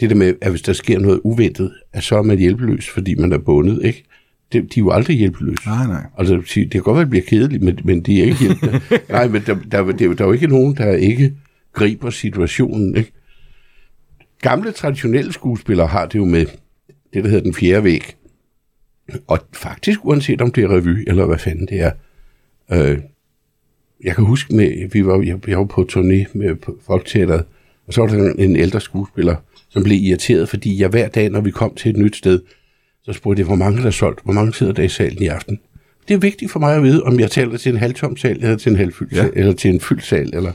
det 0.00 0.10
der 0.10 0.16
med, 0.16 0.34
at 0.40 0.50
hvis 0.50 0.62
der 0.62 0.72
sker 0.72 0.98
noget 0.98 1.20
uventet, 1.24 1.74
at 1.92 2.02
så 2.02 2.16
er 2.16 2.22
man 2.22 2.38
hjælpeløs, 2.38 2.88
fordi 2.90 3.14
man 3.14 3.32
er 3.32 3.38
bundet, 3.38 3.84
ikke? 3.84 4.04
Det, 4.52 4.74
de 4.74 4.80
er 4.80 4.84
jo 4.84 4.90
aldrig 4.90 5.16
hjælpeløse. 5.16 5.66
Nej, 5.66 5.86
nej. 5.86 6.02
Altså, 6.18 6.34
det 6.54 6.70
kan 6.70 6.82
godt 6.82 6.94
være, 6.94 7.00
at 7.02 7.06
det 7.06 7.10
bliver 7.10 7.24
kedeligt, 7.26 7.62
men, 7.62 7.78
men 7.84 8.00
de 8.02 8.20
er 8.20 8.24
ikke 8.24 8.38
hjælpende. 8.40 8.80
Nej, 9.08 9.28
men 9.28 9.42
der, 9.46 9.54
der, 9.70 9.84
der, 9.84 9.92
der 10.14 10.24
er 10.24 10.26
jo 10.26 10.32
ikke 10.32 10.46
nogen, 10.46 10.76
der 10.76 10.92
ikke 10.92 11.34
griber 11.72 12.10
situationen. 12.10 12.96
Ikke? 12.96 13.12
Gamle, 14.40 14.72
traditionelle 14.72 15.32
skuespillere 15.32 15.86
har 15.86 16.06
det 16.06 16.18
jo 16.18 16.24
med 16.24 16.46
det, 17.14 17.24
der 17.24 17.30
hedder 17.30 17.42
den 17.42 17.54
fjerde 17.54 17.84
væg. 17.84 18.16
Og 19.26 19.38
faktisk, 19.52 20.00
uanset 20.04 20.40
om 20.42 20.50
det 20.52 20.64
er 20.64 20.68
revy, 20.76 21.04
eller 21.08 21.26
hvad 21.26 21.38
fanden 21.38 21.66
det 21.66 21.80
er, 21.80 21.90
øh, 22.72 22.98
jeg 24.04 24.14
kan 24.14 24.24
huske, 24.24 24.54
med, 24.54 24.90
vi 24.92 25.06
var, 25.06 25.22
jeg, 25.22 25.48
jeg 25.48 25.58
var 25.58 25.64
på 25.64 25.86
turné 25.92 26.26
med 26.34 26.56
Folketeateret, 26.86 27.44
og 27.86 27.94
så 27.94 28.00
var 28.00 28.08
der 28.08 28.32
en 28.38 28.56
ældre 28.56 28.80
skuespiller, 28.80 29.36
som 29.68 29.82
blev 29.82 29.98
irriteret, 30.02 30.48
fordi 30.48 30.80
jeg 30.80 30.88
hver 30.88 31.08
dag, 31.08 31.30
når 31.30 31.40
vi 31.40 31.50
kom 31.50 31.74
til 31.74 31.90
et 31.90 31.96
nyt 31.96 32.16
sted, 32.16 32.40
så 33.02 33.12
spurgte 33.12 33.40
jeg, 33.40 33.46
hvor 33.46 33.54
mange 33.56 33.80
der 33.80 33.86
er 33.86 33.90
solgt, 33.90 34.20
hvor 34.24 34.32
mange 34.32 34.54
sidder 34.54 34.72
der 34.72 34.82
i 34.82 34.88
salen 34.88 35.22
i 35.22 35.26
aften. 35.26 35.60
Det 36.08 36.14
er 36.14 36.18
vigtigt 36.18 36.50
for 36.50 36.60
mig 36.60 36.76
at 36.76 36.82
vide, 36.82 37.02
om 37.02 37.20
jeg 37.20 37.30
taler 37.30 37.56
til 37.56 37.72
en 37.72 37.78
halvtom 37.78 38.16
sal, 38.16 38.36
eller 38.36 38.56
til 38.56 38.70
en 38.72 38.76
halvfyldt 38.78 39.12
Ja. 39.12 39.28
eller 39.32 39.52
til 39.52 39.70
en 39.70 39.80
fyldt 39.80 40.04
sal, 40.04 40.20
eller 40.34 40.50
sådan 40.50 40.54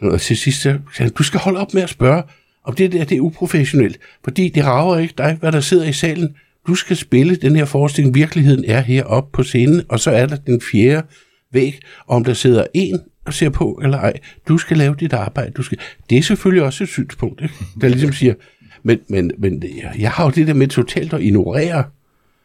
noget. 0.00 0.14
Og 0.14 0.20
til 0.20 0.36
sidst 0.36 0.62
så 0.62 0.62
sagde 0.70 0.80
han, 0.98 1.10
du 1.10 1.22
skal 1.22 1.40
holde 1.40 1.58
op 1.60 1.74
med 1.74 1.82
at 1.82 1.88
spørge, 1.88 2.22
om 2.66 2.74
det 2.74 2.92
der 2.92 3.04
det 3.04 3.16
er 3.16 3.20
uprofessionelt, 3.20 3.98
fordi 4.24 4.48
det 4.48 4.64
rager 4.64 4.98
ikke 4.98 5.14
dig, 5.18 5.36
hvad 5.40 5.52
der 5.52 5.60
sidder 5.60 5.84
i 5.88 5.92
salen. 5.92 6.34
Du 6.66 6.74
skal 6.74 6.96
spille 6.96 7.36
den 7.36 7.56
her 7.56 7.64
forestilling, 7.64 8.14
virkeligheden 8.14 8.64
er 8.64 8.80
heroppe 8.80 9.30
på 9.32 9.42
scenen, 9.42 9.82
og 9.88 10.00
så 10.00 10.10
er 10.10 10.26
der 10.26 10.36
den 10.36 10.60
fjerde 10.60 11.06
væg, 11.52 11.78
og 12.06 12.16
om 12.16 12.24
der 12.24 12.32
sidder 12.32 12.64
en 12.74 12.98
og 13.26 13.34
ser 13.34 13.48
på 13.50 13.80
eller 13.84 13.98
ej. 13.98 14.12
Du 14.48 14.58
skal 14.58 14.76
lave 14.76 14.94
dit 15.00 15.12
arbejde. 15.12 15.50
Du 15.52 15.62
skal... 15.62 15.78
Det 16.10 16.18
er 16.18 16.22
selvfølgelig 16.22 16.62
også 16.64 16.84
et 16.84 16.90
synspunkt, 16.90 17.42
ikke? 17.42 17.54
der 17.80 17.88
ligesom 17.88 18.12
siger, 18.12 18.34
men, 18.82 18.98
men, 19.08 19.30
men 19.38 19.62
jeg- 19.62 19.94
jeg 19.98 20.10
har 20.10 20.24
jo 20.24 20.30
det 20.30 20.46
der 20.46 20.54
med 20.54 20.68
totalt 20.68 21.12
at 21.12 21.20
ignorere, 21.22 21.84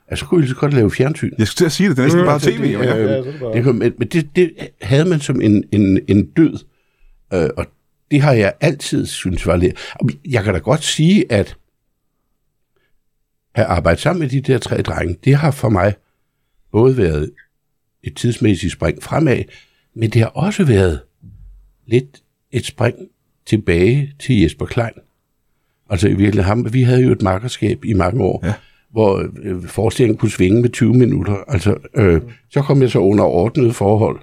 altså 0.08 0.26
kunne 0.26 0.42
jeg 0.42 0.50
så 0.50 0.56
godt 0.56 0.74
lave 0.74 0.92
fjernsyn. 0.92 1.32
Jeg 1.38 1.48
skulle 1.48 1.58
til 1.58 1.66
at 1.66 1.72
sige 1.72 1.90
det, 1.90 1.98
det 1.98 2.02
er 2.04 2.06
næsten 2.06 2.26
bare 2.26 2.40
tv. 2.40 2.62
det, 2.62 2.66
øh, 2.66 2.72
Ja, 2.72 3.18
det 3.18 3.36
bare- 3.40 3.84
det, 3.84 4.00
men 4.00 4.08
det, 4.08 4.36
det 4.36 4.52
havde 4.82 5.06
man 5.06 5.20
som 5.20 5.42
en, 5.42 5.64
en, 5.72 6.00
en 6.08 6.26
død, 6.26 6.58
øh, 7.34 7.50
og 7.58 7.66
det 8.12 8.22
har 8.22 8.34
jeg 8.34 8.54
altid 8.62 9.06
synes 9.06 9.48
var 9.48 9.56
lidt. 9.56 9.78
Jeg 10.30 10.44
kan 10.44 10.54
da 10.54 10.60
godt 10.60 10.84
sige, 10.84 11.32
at 11.32 11.58
at 13.56 13.64
arbejde 13.64 14.02
sammen 14.02 14.20
med 14.20 14.30
de 14.30 14.42
der 14.42 14.58
tre 14.58 14.82
drenge, 14.82 15.18
det 15.24 15.36
har 15.36 15.52
for 15.52 15.70
mig 15.70 15.94
både 16.72 16.98
været 16.98 17.32
et 18.04 18.16
tidsmæssigt 18.16 18.74
spring 18.74 19.04
fremad, 19.04 19.44
men 19.96 20.10
det 20.10 20.22
har 20.22 20.28
også 20.30 20.64
været 20.64 21.02
lidt 21.88 22.22
et 22.52 22.66
spring 22.66 22.96
tilbage 23.46 24.14
til 24.20 24.42
Jesper 24.42 24.66
Klein. 24.66 24.92
Altså 25.90 26.08
i 26.08 26.14
virkeligheden, 26.14 26.46
ham, 26.46 26.74
vi 26.74 26.84
havde 26.84 27.02
jo 27.02 27.12
et 27.12 27.22
makkerskab 27.22 27.86
i 27.86 27.94
mange 27.94 28.24
år, 28.24 28.46
Ja. 28.46 28.54
hvor 28.92 29.30
øh, 29.44 29.64
forestillingen 29.64 30.18
kunne 30.18 30.32
svinge 30.32 30.62
med 30.62 30.70
20 30.70 30.94
minutter. 30.94 31.36
Altså, 31.48 31.76
øh, 31.96 32.22
så 32.50 32.62
kom 32.62 32.82
jeg 32.82 32.90
så 32.92 33.00
under 33.00 33.24
ordnede 33.24 33.74
forhold, 33.74 34.20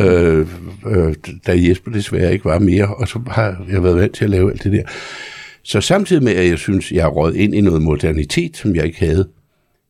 øh, 0.00 0.46
øh, 0.86 1.14
da 1.46 1.68
Jesper 1.68 1.90
desværre 1.90 2.32
ikke 2.32 2.44
var 2.44 2.58
mere, 2.58 2.94
og 2.94 3.08
så 3.08 3.20
har 3.26 3.64
jeg 3.70 3.82
været 3.82 3.96
vant 3.96 4.14
til 4.14 4.24
at 4.24 4.30
lave 4.30 4.52
alt 4.52 4.64
det 4.64 4.72
der. 4.72 4.82
Så 5.62 5.80
samtidig 5.80 6.22
med, 6.22 6.32
at 6.32 6.48
jeg 6.48 6.58
synes, 6.58 6.92
jeg 6.92 7.02
er 7.02 7.08
råd 7.08 7.34
ind 7.34 7.54
i 7.54 7.60
noget 7.60 7.82
modernitet, 7.82 8.56
som 8.56 8.76
jeg 8.76 8.84
ikke 8.84 9.00
havde, 9.00 9.28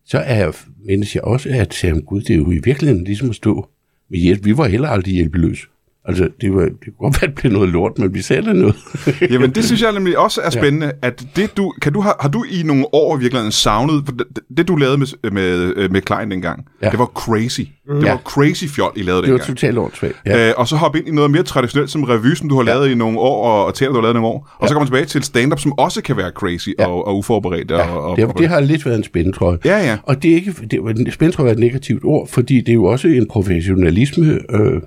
så 0.04 0.18
er 0.18 0.36
jeg, 0.36 0.52
mindes 0.84 1.14
jeg 1.14 1.24
også, 1.24 1.48
at 1.52 1.74
sagde, 1.74 2.00
gud, 2.00 2.20
det 2.20 2.30
er 2.30 2.38
jo 2.38 2.50
i 2.50 2.60
virkeligheden 2.64 3.04
ligesom 3.04 3.30
at 3.30 3.36
stå 3.36 3.68
med 4.10 4.20
Jesper. 4.20 4.44
Vi 4.44 4.56
var 4.56 4.66
heller 4.68 4.88
aldrig 4.88 5.14
hjælpeløse. 5.14 5.66
Altså, 6.04 6.28
det, 6.40 6.54
var, 6.54 6.60
det 6.62 6.70
kunne 6.84 7.10
godt 7.10 7.22
være, 7.22 7.28
at 7.30 7.34
det 7.36 7.40
blev 7.40 7.52
noget 7.52 7.68
lort, 7.68 7.98
men 7.98 8.14
vi 8.14 8.22
da 8.30 8.52
noget. 8.52 8.74
Jamen, 9.32 9.50
det 9.50 9.64
synes 9.64 9.82
jeg 9.82 9.92
nemlig 9.92 10.18
også 10.18 10.40
er 10.44 10.50
spændende, 10.50 10.86
ja. 10.86 10.92
at 11.08 11.24
det 11.36 11.56
du, 11.56 11.72
kan 11.82 11.92
du, 11.92 12.00
har, 12.00 12.16
har 12.20 12.28
du 12.28 12.44
i 12.50 12.62
nogle 12.62 12.84
år 12.94 13.16
i 13.16 13.20
virkeligheden 13.20 13.52
savnet, 13.52 14.02
for 14.06 14.12
det, 14.12 14.26
det 14.56 14.68
du 14.68 14.76
lavede 14.76 14.98
med, 14.98 15.30
med, 15.30 15.88
med 15.88 16.00
Klein 16.00 16.30
dengang, 16.30 16.64
ja. 16.80 16.86
Ja. 16.86 16.90
det 16.90 16.98
var 16.98 17.04
crazy. 17.06 17.60
Mm. 17.88 17.94
Det 17.94 18.04
Ja. 18.04 18.10
var 18.10 18.18
crazy 18.18 18.64
fjol, 18.64 18.92
I 18.96 19.02
lavede 19.02 19.22
Det 19.22 19.32
var 19.32 19.38
dengang. 19.38 19.58
totalt 19.58 19.78
åndssvagt. 19.78 20.14
Ja. 20.26 20.38
Ja. 20.38 20.48
Øh, 20.48 20.54
og 20.56 20.68
så 20.68 20.76
hoppe 20.76 20.98
ind 20.98 21.08
i 21.08 21.10
noget 21.10 21.30
mere 21.30 21.42
traditionelt 21.42 21.90
som 21.90 22.04
revy, 22.04 22.34
som 22.34 22.48
du 22.48 22.56
har 22.56 22.62
lavet 22.62 22.90
i 22.90 22.94
nogle 22.94 23.18
år, 23.18 23.44
og, 23.46 23.64
og 23.66 23.74
teater, 23.74 23.92
du 23.92 23.96
har 23.96 24.02
lavet 24.02 24.14
i 24.14 24.18
nogle 24.20 24.28
år. 24.28 24.56
Og 24.58 24.68
så 24.68 24.74
komme 24.74 24.86
tilbage 24.86 25.04
til 25.04 25.22
stand-up, 25.22 25.60
som 25.60 25.72
også 25.78 26.02
kan 26.02 26.16
være 26.16 26.30
crazy 26.30 26.68
ja. 26.78 26.86
og, 26.86 27.06
og 27.06 27.18
uforberedt. 27.18 27.70
Ja, 27.70 27.88
og, 27.96 28.02
og, 28.10 28.16
det, 28.16 28.28
det 28.38 28.48
har 28.48 28.60
lidt 28.60 28.86
været 28.86 28.96
en 28.98 29.04
spændetrøje. 29.04 29.58
Ja, 29.64 29.78
ja. 29.78 29.96
Og 30.02 30.22
det 30.22 30.30
er 30.30 30.34
ikke, 30.34 30.54
det, 30.70 30.78
var- 30.82 31.10
spændetrøje 31.10 31.48
er 31.50 31.52
et 31.54 31.58
negativt 31.58 32.04
ord, 32.04 32.28
fordi 32.28 32.56
det 32.60 32.68
er 32.68 32.74
jo 32.74 32.84
også 32.84 33.08
en 33.08 33.26
professionalisme, 33.28 34.38
øh, 34.50 34.80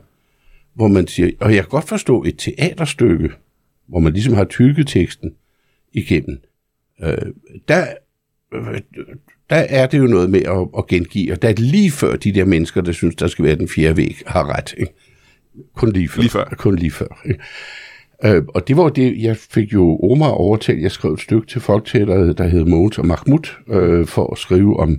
hvor 0.76 0.88
man 0.88 1.08
siger, 1.08 1.32
og 1.40 1.56
jeg 1.56 1.64
kan 1.64 1.70
godt 1.70 1.88
forstå 1.88 2.24
et 2.24 2.38
teaterstykke, 2.38 3.30
hvor 3.88 4.00
man 4.00 4.14
ligesom 4.14 4.34
har 4.34 4.44
tykket 4.44 4.88
teksten 4.88 5.34
igennem. 5.94 6.38
Øh, 7.04 7.18
der, 7.68 7.86
øh, 8.54 8.82
der 9.50 9.56
er 9.56 9.88
det 9.88 9.98
jo 9.98 10.08
noget 10.08 10.30
med 10.30 10.42
at, 10.42 10.68
at 10.78 10.88
gengive, 10.88 11.32
og 11.32 11.42
der 11.42 11.50
er 11.50 11.54
det 11.54 11.66
lige 11.66 11.92
før 11.92 12.16
de 12.16 12.32
der 12.32 12.46
mennesker, 12.46 12.82
der 12.82 12.92
synes, 12.92 13.16
der 13.16 13.28
skal 13.28 13.46
være 13.46 13.56
den 13.56 13.68
fjerde 13.68 13.98
væg, 13.98 14.16
har 14.28 14.58
ret. 14.58 14.74
Ikke? 14.78 14.94
Kun 15.76 15.92
lige 15.92 16.10
før. 16.10 16.22
Lige 16.22 16.32
før. 16.32 16.54
Kun 16.58 16.76
lige 16.76 16.92
før. 16.92 17.22
Ikke? 17.26 17.40
Øh, 18.26 18.44
og 18.48 18.68
det 18.68 18.78
var 18.78 18.90
det, 18.90 19.22
jeg 19.22 19.38
fik 19.38 19.74
jo 19.74 20.00
Omar 20.00 20.30
overtalt. 20.30 20.82
Jeg 20.82 20.92
skrev 20.92 21.14
et 21.14 21.22
stykke 21.22 21.48
til 21.48 21.62
Folketeateret, 21.62 22.38
der 22.38 22.48
hed 22.48 22.66
Mogens 22.66 22.98
og 22.98 23.06
Mahmoud, 23.06 23.50
øh, 23.70 24.08
for 24.08 24.32
at 24.32 24.38
skrive 24.38 24.80
om 24.80 24.98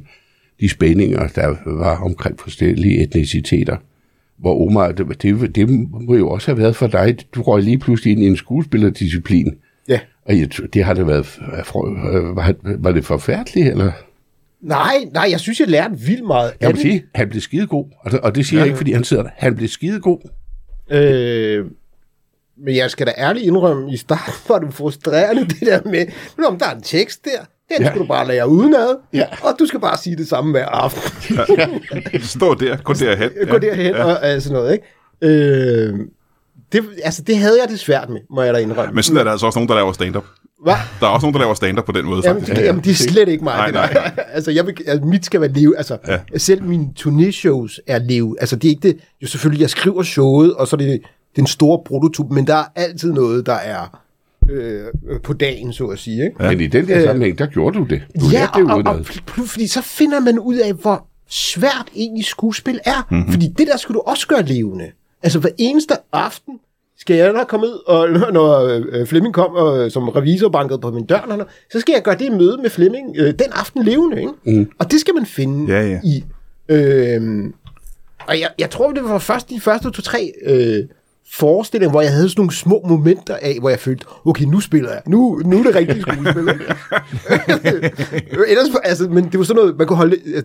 de 0.61 0.69
spændinger, 0.69 1.29
der 1.29 1.57
var 1.67 1.97
omkring 2.05 2.41
forskellige 2.41 3.03
etniciteter. 3.03 3.77
Hvor 4.39 4.67
Omar, 4.67 4.93
det, 4.93 5.23
det, 5.23 5.57
det 5.57 5.69
må 5.91 6.15
jo 6.15 6.31
også 6.31 6.51
have 6.51 6.59
været 6.59 6.77
for 6.77 6.87
dig. 6.87 7.17
Du 7.35 7.43
røg 7.43 7.63
lige 7.63 7.79
pludselig 7.79 8.13
ind 8.13 8.23
i 8.23 8.27
en 8.27 8.37
skuespillerdisciplin. 8.37 9.55
Ja. 9.89 10.01
Og 10.25 10.39
jeg, 10.39 10.49
det 10.75 10.85
har 10.85 10.95
det 10.95 11.07
været, 11.07 11.39
øh, 11.53 12.37
var, 12.37 12.55
var 12.63 12.93
det 12.93 13.05
forfærdeligt, 13.05 13.69
eller? 13.69 13.93
Nej, 14.61 14.97
nej, 15.13 15.29
jeg 15.31 15.41
synes, 15.41 15.61
jeg 15.61 15.69
lærte 15.69 15.99
vildt 15.99 16.27
meget 16.27 16.51
af 16.51 16.57
Jeg 16.61 16.69
vil 16.69 16.77
det. 16.77 16.83
sige, 16.83 17.05
han 17.15 17.29
blev 17.29 17.41
skidegod. 17.41 17.85
Altså, 18.05 18.21
og 18.23 18.35
det 18.35 18.47
siger 18.47 18.59
ja. 18.59 18.63
jeg 18.63 18.67
ikke, 18.67 18.77
fordi 18.77 18.93
han 18.93 19.05
sidder 19.05 19.23
der. 19.23 19.31
Han 19.37 19.57
blev 19.57 19.69
skidegod. 19.69 20.19
Øh, 20.91 21.65
men 22.59 22.77
jeg 22.77 22.91
skal 22.91 23.07
da 23.07 23.13
ærligt 23.19 23.47
indrømme, 23.47 23.93
i 23.93 23.97
starten 23.97 24.33
var 24.49 24.59
det 24.59 24.75
frustrerende, 24.75 25.43
det 25.55 25.61
der 25.61 25.81
med, 25.85 26.07
Nå, 26.39 26.51
men 26.51 26.61
der 26.61 26.67
er 26.67 26.75
en 26.75 26.83
tekst 26.83 27.25
der, 27.25 27.45
den 27.75 27.83
Ja. 27.83 27.89
skal 27.89 28.01
du 28.01 28.07
bare 28.07 28.27
lære 28.29 28.49
udenad, 28.49 28.97
Ja. 29.13 29.25
og 29.43 29.55
du 29.59 29.67
skal 29.67 29.81
bare 29.81 29.97
sige 29.99 30.17
det 30.17 30.29
samme 30.29 30.51
hver 30.51 30.67
aften. 30.67 31.37
Stå 32.23 32.55
der, 32.55 32.77
gå 32.77 32.93
derhen. 32.93 33.31
Gå 33.51 33.59
derhen 33.59 33.95
ja. 33.95 34.05
og 34.05 34.35
øh, 34.35 34.41
sådan 34.41 34.57
noget, 34.59 34.73
ikke? 34.73 34.85
Øh, 35.23 35.95
det, 36.73 36.85
altså, 37.05 37.23
det 37.23 37.37
havde 37.39 37.59
jeg 37.63 37.69
det 37.71 37.81
svært 37.81 38.09
med, 38.09 38.21
må 38.31 38.43
jeg 38.43 38.55
da 38.55 38.59
indrømme. 38.59 38.95
Men 38.95 39.03
sådan 39.03 39.19
er 39.21 39.25
der 39.25 39.31
altså 39.31 39.47
også 39.47 39.59
nogen, 39.59 39.69
der 39.69 39.75
laver 39.75 39.93
stand-up. 39.93 40.25
Hvad? 40.63 40.75
Der 41.01 41.07
er 41.07 41.11
også 41.11 41.25
nogen, 41.25 41.35
der 41.35 41.41
laver 41.41 41.55
stand-up 41.55 41.85
på 41.85 41.93
den 41.93 42.05
måde, 42.07 42.23
Jamen, 42.25 42.43
faktisk. 42.43 42.59
det, 42.59 42.65
jamen, 42.67 42.85
det 42.85 42.91
er 42.91 42.95
slet 42.95 43.29
ikke 43.29 43.45
mig. 43.45 43.57
Nej, 43.57 43.71
nej, 43.71 44.11
altså, 44.33 44.51
jeg 44.51 44.67
vil, 44.67 44.75
altså, 44.87 45.07
mit 45.07 45.25
skal 45.27 45.41
være 45.41 45.53
leve. 45.53 45.77
Altså, 45.77 45.97
Ja. 46.09 46.19
ja. 46.33 46.39
selv 46.39 46.63
mine 46.63 46.89
turné-shows 47.01 47.79
er 47.87 47.99
leve. 47.99 48.37
Altså, 48.41 48.57
det 48.57 48.65
er 48.65 48.71
ikke 48.71 48.89
det. 48.89 48.99
Jo, 49.23 49.27
selvfølgelig, 49.27 49.61
jeg 49.63 49.71
skriver 49.71 50.03
showet, 50.03 50.55
og 50.55 50.69
så 50.69 50.77
er 50.77 50.79
det 50.79 51.01
den 51.37 51.47
store 51.47 51.81
prototyp, 51.87 52.27
men 52.31 52.47
der 52.47 52.55
er 52.55 52.65
altid 52.77 53.13
noget, 53.13 53.47
der 53.47 53.55
er 53.55 54.01
øh, 54.51 54.85
på 55.23 55.33
dagen, 55.33 55.73
så 55.73 55.87
at 55.87 55.99
sige. 55.99 56.25
Ikke? 56.25 56.45
Ja. 56.45 56.51
Men 56.51 56.61
i 56.61 56.67
den 56.67 56.89
der 56.89 56.97
Øh, 56.99 57.03
sammenhæng, 57.05 57.39
der 57.39 57.47
gjorde 57.47 57.79
du 57.79 57.85
det. 57.85 58.03
Du 58.21 58.27
Ja, 58.33 58.49
det 58.57 58.71
og, 58.71 58.83
og, 58.87 58.95
og 58.95 59.05
fordi 59.47 59.67
så 59.67 59.83
finder 59.83 60.21
man 60.21 60.39
ud 60.39 60.57
af, 60.57 60.73
hvor 60.73 61.07
svært 61.29 61.89
egentlig 61.97 62.25
skuespil 62.25 62.81
er. 62.85 63.07
Mhm. 63.11 63.19
Mm-hmm. 63.19 63.33
Fordi 63.33 63.47
det 63.59 63.67
der 63.67 63.77
skal 63.77 63.95
du 63.95 64.01
også 64.01 64.27
gøre 64.27 64.43
levende. 64.43 64.85
Altså 65.23 65.39
hver 65.39 65.51
eneste 65.59 65.95
aften 66.13 66.59
skal 66.99 67.17
jeg, 67.17 67.35
jeg 67.35 67.45
komme 67.49 67.67
ud, 67.67 67.83
og 67.87 68.09
når 68.33 68.81
øh, 68.93 69.07
Flemming 69.07 69.35
kom 69.35 69.51
og, 69.55 69.93
som 69.93 70.09
revisor 70.09 70.49
bankede 70.49 70.79
på 70.79 70.91
min 70.91 71.07
dør, 71.07 71.47
så 71.73 71.81
skal 71.81 71.93
jeg 71.93 72.03
gøre 72.03 72.19
det 72.19 72.33
møde 72.33 72.59
med 72.63 72.71
Flemming 72.71 73.17
øh, 73.19 73.27
den 73.27 73.53
aften 73.53 73.85
levende. 73.85 74.19
Ikke? 74.21 74.33
Mm. 74.61 74.71
Og 74.79 74.91
det 74.91 75.01
skal 75.01 75.15
man 75.15 75.27
finde 75.27 75.73
Ja, 75.75 75.87
ja. 75.91 76.01
i. 76.05 76.25
Øh, 76.69 77.45
og 78.27 78.41
jeg, 78.41 78.49
jeg 78.59 78.71
tror, 78.71 78.93
det 78.93 79.05
var 79.05 79.19
først 79.19 79.51
de 79.51 79.61
første 79.61 79.91
to-tre 79.91 80.33
øh, 80.47 80.85
forestillinger, 81.33 81.91
hvor 81.91 82.01
jeg 82.01 82.13
havde 82.13 82.29
sådan 82.29 82.41
nogle 82.41 82.55
små 82.55 82.83
momenter 82.89 83.37
af, 83.43 83.57
hvor 83.61 83.71
jeg 83.71 83.79
følte, 83.79 84.07
okay, 84.25 84.45
nu 84.45 84.61
spiller 84.61 84.91
jeg. 84.91 85.03
Nu, 85.07 85.43
nu 85.45 85.59
er 85.59 85.63
det 85.63 85.75
rigtige 85.75 86.03
skuespil. 86.03 86.49
ikke? 86.49 86.65
Ellers, 88.51 88.69
altså, 88.85 89.09
men 89.09 89.25
det 89.25 89.39
var 89.39 89.45
sådan 89.45 89.63
noget, 89.63 89.77
man 89.79 89.87
kunne 89.87 89.97
holde... 89.97 90.17
øh, 90.25 90.43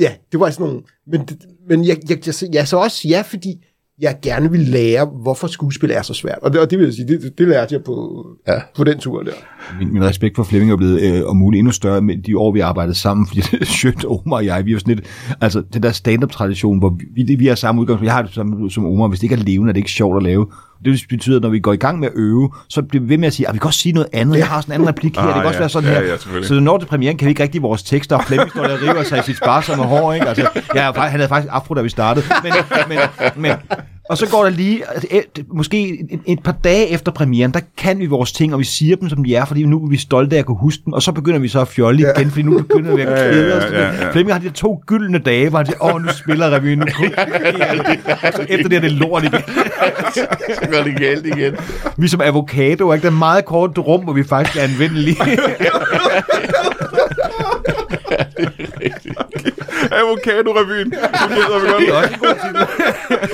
Ja, 0.00 0.12
det 0.32 0.40
var 0.40 0.50
sådan 0.50 0.66
nogle... 0.66 0.82
Men, 1.06 1.20
det, 1.20 1.38
men 1.68 1.84
jeg, 1.84 1.98
jeg, 2.08 2.26
jeg, 2.26 2.34
jeg 2.52 2.68
så 2.68 2.76
også 2.76 3.08
ja, 3.08 3.20
fordi 3.20 3.64
jeg 3.98 4.18
gerne 4.22 4.50
vil 4.50 4.60
lære, 4.60 5.04
hvorfor 5.04 5.46
skuespil 5.46 5.90
er 5.90 6.02
så 6.02 6.14
svært. 6.14 6.38
Og 6.42 6.52
det, 6.52 6.60
og 6.60 6.70
det 6.70 6.78
vil 6.78 6.84
jeg 6.84 6.94
sige, 6.94 7.08
det, 7.08 7.38
det 7.38 7.48
lærte 7.48 7.74
jeg 7.74 7.84
på, 7.84 8.26
ja. 8.46 8.60
på 8.76 8.84
den 8.84 8.98
tur 8.98 9.22
der. 9.22 9.32
Min, 9.78 9.92
min 9.92 10.04
respekt 10.04 10.36
for 10.36 10.42
Flemming 10.44 10.72
er 10.72 10.76
blevet 10.76 11.00
øh, 11.00 11.22
om 11.26 11.36
muligt 11.36 11.58
endnu 11.58 11.72
større 11.72 12.00
med 12.00 12.16
de 12.16 12.38
år, 12.38 12.52
vi 12.52 12.60
har 12.60 12.66
arbejdet 12.66 12.96
sammen, 12.96 13.26
fordi 13.28 13.64
Sjøt, 13.64 14.04
Omar 14.04 14.36
og 14.36 14.44
jeg, 14.46 14.64
vi 14.64 14.70
er 14.70 14.72
jo 14.72 14.78
sådan 14.78 14.94
lidt, 14.94 15.06
altså 15.40 15.62
den 15.72 15.82
der 15.82 15.92
stand-up-tradition, 15.92 16.78
hvor 16.78 16.96
vi, 17.14 17.34
vi, 17.38 17.46
har 17.46 17.54
samme 17.54 17.80
udgangspunkt, 17.80 18.06
jeg 18.06 18.14
har 18.14 18.22
det 18.22 18.34
samme 18.34 18.70
som 18.70 18.86
Omar, 18.86 19.08
hvis 19.08 19.18
det 19.20 19.24
ikke 19.24 19.34
er 19.34 19.38
levende, 19.44 19.70
er 19.70 19.72
det 19.72 19.80
ikke 19.80 19.90
sjovt 19.90 20.16
at 20.16 20.22
lave. 20.22 20.46
Det 20.84 21.04
betyder, 21.08 21.36
at 21.36 21.42
når 21.42 21.48
vi 21.48 21.58
går 21.58 21.72
i 21.72 21.76
gang 21.76 21.98
med 22.00 22.08
at 22.08 22.14
øve, 22.16 22.50
så 22.68 22.82
bliver 22.82 23.02
vi 23.02 23.08
ved 23.08 23.18
med 23.18 23.26
at 23.26 23.32
sige, 23.34 23.48
at 23.48 23.54
vi 23.54 23.58
kan 23.58 23.66
også 23.66 23.78
sige 23.78 23.92
noget 23.92 24.08
andet, 24.12 24.38
jeg 24.38 24.46
har 24.46 24.60
sådan 24.60 24.72
en 24.72 24.74
anden 24.74 24.88
replik 24.88 25.16
her, 25.16 25.22
Ah, 25.22 25.28
det 25.28 25.34
kan 25.34 25.44
også 25.46 25.56
ja. 25.56 25.60
være 25.60 25.68
sådan 25.68 25.90
Ja, 25.90 26.00
her. 26.00 26.36
ja, 26.36 26.42
så 26.42 26.60
når 26.60 26.78
til 26.78 26.86
premieren 26.86 27.16
kan 27.16 27.26
vi 27.26 27.30
ikke 27.30 27.42
rigtig 27.42 27.62
vores 27.62 27.82
tekster, 27.82 28.16
og 28.16 28.24
Flemming 28.24 28.50
står 28.50 28.62
der 28.62 28.72
og 28.72 28.82
river 28.82 29.02
sig 29.02 29.18
i 29.18 29.22
sit 29.22 29.36
sparsomme 29.36 29.84
hår, 29.84 30.12
ikke? 30.12 30.26
Altså, 30.28 30.42
jeg 30.74 30.92
faktisk- 30.94 31.10
han 31.10 31.20
havde 31.20 31.28
faktisk 31.28 31.52
afro, 31.54 31.74
da 31.74 31.82
vi 31.82 31.88
startede, 31.88 32.26
men, 32.42 32.52
men, 32.88 32.98
men 33.42 33.52
og 34.10 34.18
så 34.18 34.26
går 34.30 34.42
der 34.42 34.50
lige, 34.50 34.90
altså, 34.90 35.08
et, 35.10 35.44
måske 35.48 36.06
et, 36.10 36.20
et 36.26 36.42
par 36.42 36.54
dage 36.64 36.88
efter 36.88 37.12
premieren, 37.12 37.50
der 37.54 37.60
kan 37.76 37.98
vi 37.98 38.06
vores 38.06 38.32
ting, 38.32 38.52
og 38.52 38.58
vi 38.58 38.64
siger 38.64 38.96
dem, 38.96 39.08
som 39.08 39.24
de 39.24 39.34
er, 39.34 39.44
fordi 39.44 39.64
nu 39.64 39.84
er 39.84 39.88
vi 39.88 39.96
stolte 39.96 40.36
af 40.36 40.40
at 40.40 40.46
kunne 40.46 40.58
huske 40.60 40.82
dem, 40.84 40.92
og 40.92 41.02
så 41.02 41.12
begynder 41.12 41.38
vi 41.38 41.48
så 41.48 41.60
at 41.60 41.68
fjolle 41.68 42.00
igen, 42.16 42.30
fordi 42.30 42.42
nu 42.42 42.58
begynder 42.58 42.94
vi 42.96 43.02
at 43.02 43.08
Ja, 43.14 43.24
ja, 43.24 43.30
kede 43.32 43.56
os. 43.56 43.72
ja, 43.72 43.80
ja, 43.80 44.04
ja. 44.04 44.10
Flemming 44.12 44.32
har 44.34 44.40
de 44.40 44.46
der 44.46 44.52
to 44.52 44.82
gyldne 44.86 45.18
dage, 45.18 45.48
hvor 45.48 45.58
han 45.58 45.66
siger, 45.66 45.94
åh, 45.94 46.02
nu 46.02 46.08
spiller 46.12 46.50
revyen, 46.50 46.78
nu 46.78 46.86
så 48.36 48.46
efter 48.48 48.68
det 48.68 48.76
er 48.76 48.80
det 48.80 48.92
lort 48.92 49.24
igen. 49.24 49.40
Så 50.54 50.68
går 50.72 50.82
det 50.84 50.96
galt 50.96 51.26
igen. 51.26 51.54
Vi 51.96 52.04
er 52.04 52.08
som 52.08 52.20
avocado, 52.20 52.92
ikke? 52.92 53.02
Der 53.02 53.08
er 53.10 53.16
meget 53.18 53.44
kort 53.44 53.78
rum, 53.78 54.04
hvor 54.04 54.12
vi 54.12 54.24
faktisk 54.24 54.56
er 54.58 54.62
anvendelige. 54.62 55.16
Avocado-revyen. 59.92 60.90
Det 60.90 60.98
gælder 61.28 61.60
vi 61.60 61.84
det 61.84 61.88
er 61.88 61.92
godt. 61.92 62.04
også 62.04 62.14
en 62.14 62.20
god 62.20 62.34
titel. 62.44 62.66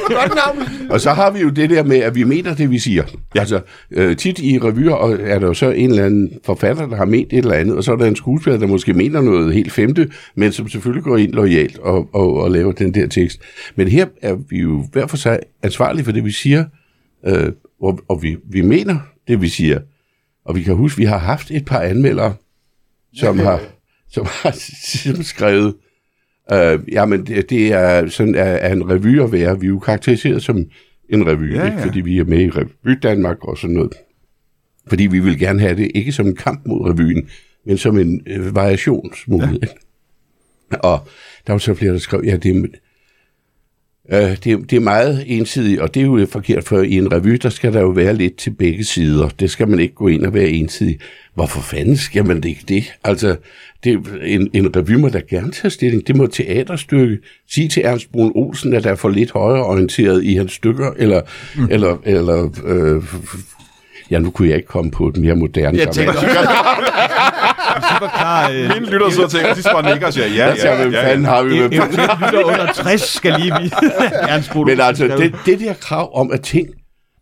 Godt 0.21 0.35
navn. 0.35 0.91
Og 0.91 1.01
så 1.01 1.11
har 1.11 1.31
vi 1.31 1.41
jo 1.41 1.49
det 1.49 1.71
der 1.71 1.83
med, 1.83 1.97
at 1.97 2.15
vi 2.15 2.25
mener 2.25 2.55
det, 2.55 2.71
vi 2.71 2.79
siger. 2.79 3.05
Ja. 3.35 3.41
Altså, 3.41 3.61
øh, 3.91 4.17
tit 4.17 4.39
i 4.39 4.59
revyer 4.59 4.93
og 4.93 5.13
er 5.21 5.39
der 5.39 5.47
jo 5.47 5.55
så 5.55 5.71
en 5.71 5.91
eller 5.91 6.05
anden 6.05 6.33
forfatter, 6.45 6.87
der 6.87 6.97
har 6.97 7.05
ment 7.05 7.33
et 7.33 7.39
eller 7.39 7.55
andet, 7.55 7.77
og 7.77 7.85
så 7.85 7.93
er 7.93 7.97
der 7.97 8.07
en 8.07 8.17
skuespiller, 8.17 8.59
der 8.59 8.67
måske 8.67 8.95
mener 8.95 9.21
noget 9.21 9.55
helt 9.55 9.73
femte, 9.73 10.11
men 10.35 10.53
som 10.53 10.69
selvfølgelig 10.69 11.05
går 11.05 11.17
ind 11.17 11.33
lojalt 11.33 11.79
og, 11.79 12.09
og, 12.13 12.35
og 12.35 12.51
laver 12.51 12.73
den 12.73 12.95
der 12.95 13.07
tekst. 13.07 13.41
Men 13.77 13.89
her 13.89 14.07
er 14.23 14.37
vi 14.51 14.59
jo 14.59 14.85
hver 14.93 15.07
for 15.07 15.17
sig 15.17 15.39
ansvarlige 15.63 16.05
for 16.05 16.13
det, 16.13 16.25
vi 16.25 16.31
siger, 16.31 16.65
øh, 17.27 17.53
og, 17.83 18.01
og 18.09 18.23
vi, 18.23 18.37
vi 18.51 18.61
mener 18.61 18.99
det, 19.29 19.43
vi 19.43 19.49
siger. 19.49 19.79
Og 20.45 20.57
vi 20.57 20.63
kan 20.63 20.75
huske, 20.75 20.99
vi 20.99 21.05
har 21.05 21.19
haft 21.19 21.51
et 21.51 21.65
par 21.65 21.81
anmeldere, 21.81 22.35
som 23.15 23.39
har, 23.47 23.61
som 24.11 24.27
har 24.29 24.55
skrevet, 25.23 25.75
øh, 26.53 26.79
jamen 26.93 27.27
det, 27.27 27.51
det 27.51 27.73
er 27.73 28.09
sådan 28.09 28.35
er, 28.35 28.43
er 28.43 28.73
en 28.73 28.91
revy 28.91 29.21
at 29.21 29.33
være. 29.33 29.61
Vi 29.61 29.67
er 29.67 29.71
jo 29.71 29.79
karakteriseret 29.79 30.43
som 30.43 30.65
en 31.09 31.27
revy, 31.27 31.55
Ja, 31.55 31.61
ja, 31.61 31.67
ikke? 31.67 31.83
fordi 31.83 32.01
vi 32.01 32.19
er 32.19 32.25
med 32.25 32.41
i 32.41 32.51
Revy 32.51 32.99
Danmark 33.03 33.45
og 33.45 33.59
sådan 33.59 33.77
noget. 33.77 33.93
Fordi 34.89 35.07
vi 35.07 35.19
vil 35.19 35.39
gerne 35.39 35.61
have 35.61 35.77
det, 35.77 35.91
ikke 35.95 36.13
som 36.13 36.27
en 36.27 36.37
kamp 36.37 36.67
mod 36.67 36.91
revyen, 36.91 37.29
men 37.67 37.79
som 37.79 37.99
en 37.99 38.21
øh, 38.27 38.55
variationsmulighed. 38.55 39.61
Ja. 40.73 40.79
Og 40.79 41.09
der 41.47 41.53
var 41.53 41.59
så 41.59 41.75
flere, 41.75 41.93
der 41.93 41.99
skrev, 41.99 42.23
ja, 42.25 42.37
det 42.37 42.57
er, 42.57 42.67
øh, 44.13 44.37
det, 44.45 44.47
er, 44.47 44.57
det 44.57 44.73
er 44.73 44.81
meget 44.81 45.25
ensidigt, 45.27 45.81
og 45.81 45.95
det 45.95 46.01
er 46.01 46.05
jo 46.05 46.27
forkert, 46.31 46.65
for 46.65 46.83
i 46.83 46.93
en 46.93 47.13
revy, 47.13 47.39
der 47.43 47.49
skal 47.49 47.73
der 47.73 47.81
jo 47.81 47.89
være 47.89 48.15
lidt 48.15 48.37
til 48.37 48.51
begge 48.51 48.85
sider. 48.85 49.29
Det 49.29 49.51
skal 49.51 49.69
man 49.69 49.81
ikke 49.81 49.95
gå 49.95 50.09
ind 50.09 50.25
og 50.25 50.35
være 50.35 50.49
ensidig. 50.49 50.99
Hvorfor 51.35 51.61
fanden 51.61 51.97
skal 51.97 52.27
man 52.27 52.45
ikke 52.45 52.65
det? 52.69 52.93
Altså, 53.05 53.37
det, 53.85 54.01
en, 54.23 54.51
en 54.53 54.77
revy 54.77 54.93
må 54.93 55.09
da 55.09 55.21
gerne 55.31 55.53
tage 55.53 55.71
stilling. 55.71 56.07
Det 56.07 56.17
må 56.17 56.27
teaterstykke 56.27 57.19
sige 57.51 57.69
til 57.69 57.83
Ernst 57.85 58.13
Brun 58.13 58.33
Olsen, 58.35 58.75
at 58.75 58.85
der 58.85 58.91
er 58.91 58.95
for 58.95 59.09
lidt 59.09 59.31
højreorienteret 59.31 60.25
i 60.25 60.35
hans 60.35 60.53
stykker, 60.53 60.91
eller, 60.97 61.21
mm. 61.57 61.69
eller, 61.71 61.97
eller 62.05 62.51
øh, 62.65 63.03
Ja, 64.11 64.19
nu 64.19 64.31
kunne 64.31 64.49
jeg 64.49 64.57
ikke 64.57 64.69
komme 64.69 64.91
på 64.91 65.11
den 65.15 65.23
mere 65.23 65.37
moderne. 65.37 65.79
Jeg 65.79 65.91
tænker, 65.91 66.13
dramatik. 66.13 66.37
super 67.93 68.09
klar. 68.09 68.51
Øh, 68.51 68.69
Mine 68.75 68.91
lytter 68.93 69.11
sidder 69.11 69.25
og 69.25 69.31
tænker, 69.31 69.55
de 69.55 69.63
bare 69.63 69.91
nikker 69.93 70.07
og 70.07 70.13
siger, 70.13 70.27
ja, 70.27 70.55
ja, 70.65 70.77
hvem 70.83 70.93
ja, 70.93 71.05
fanden 71.11 71.25
ja. 71.25 71.31
har 71.31 71.43
vi 71.43 71.49
med 71.49 71.71
lytter 71.71 72.45
under 72.45 72.73
60 72.73 73.01
skal 73.01 73.41
lige 73.41 73.53
Bruno. 74.53 74.65
Men 74.65 74.81
altså, 74.81 75.05
det, 75.07 75.35
det 75.47 75.61
der 75.61 75.75
krav 75.75 76.11
om, 76.21 76.33
at 76.33 76.41
ting, 76.41 76.69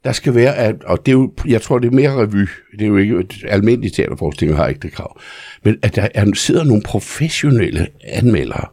der 0.05 0.12
skal 0.12 0.34
være, 0.34 0.57
at, 0.57 0.74
og 0.84 1.07
det 1.07 1.12
er 1.12 1.16
jo, 1.16 1.32
jeg 1.47 1.62
tror, 1.62 1.78
det 1.78 1.86
er 1.89 1.93
mere 1.93 2.22
revy, 2.22 2.49
det 2.72 2.82
er 2.82 2.86
jo 2.86 2.97
ikke, 2.97 3.24
almindelige 3.49 3.93
teaterforestillinger 3.93 4.62
har 4.62 4.68
ikke 4.68 4.80
det 4.80 4.93
krav, 4.93 5.20
men 5.64 5.76
at 5.82 5.97
der 5.97 6.09
er, 6.14 6.24
sidder 6.34 6.64
nogle 6.64 6.82
professionelle 6.82 7.86
anmeldere, 8.05 8.64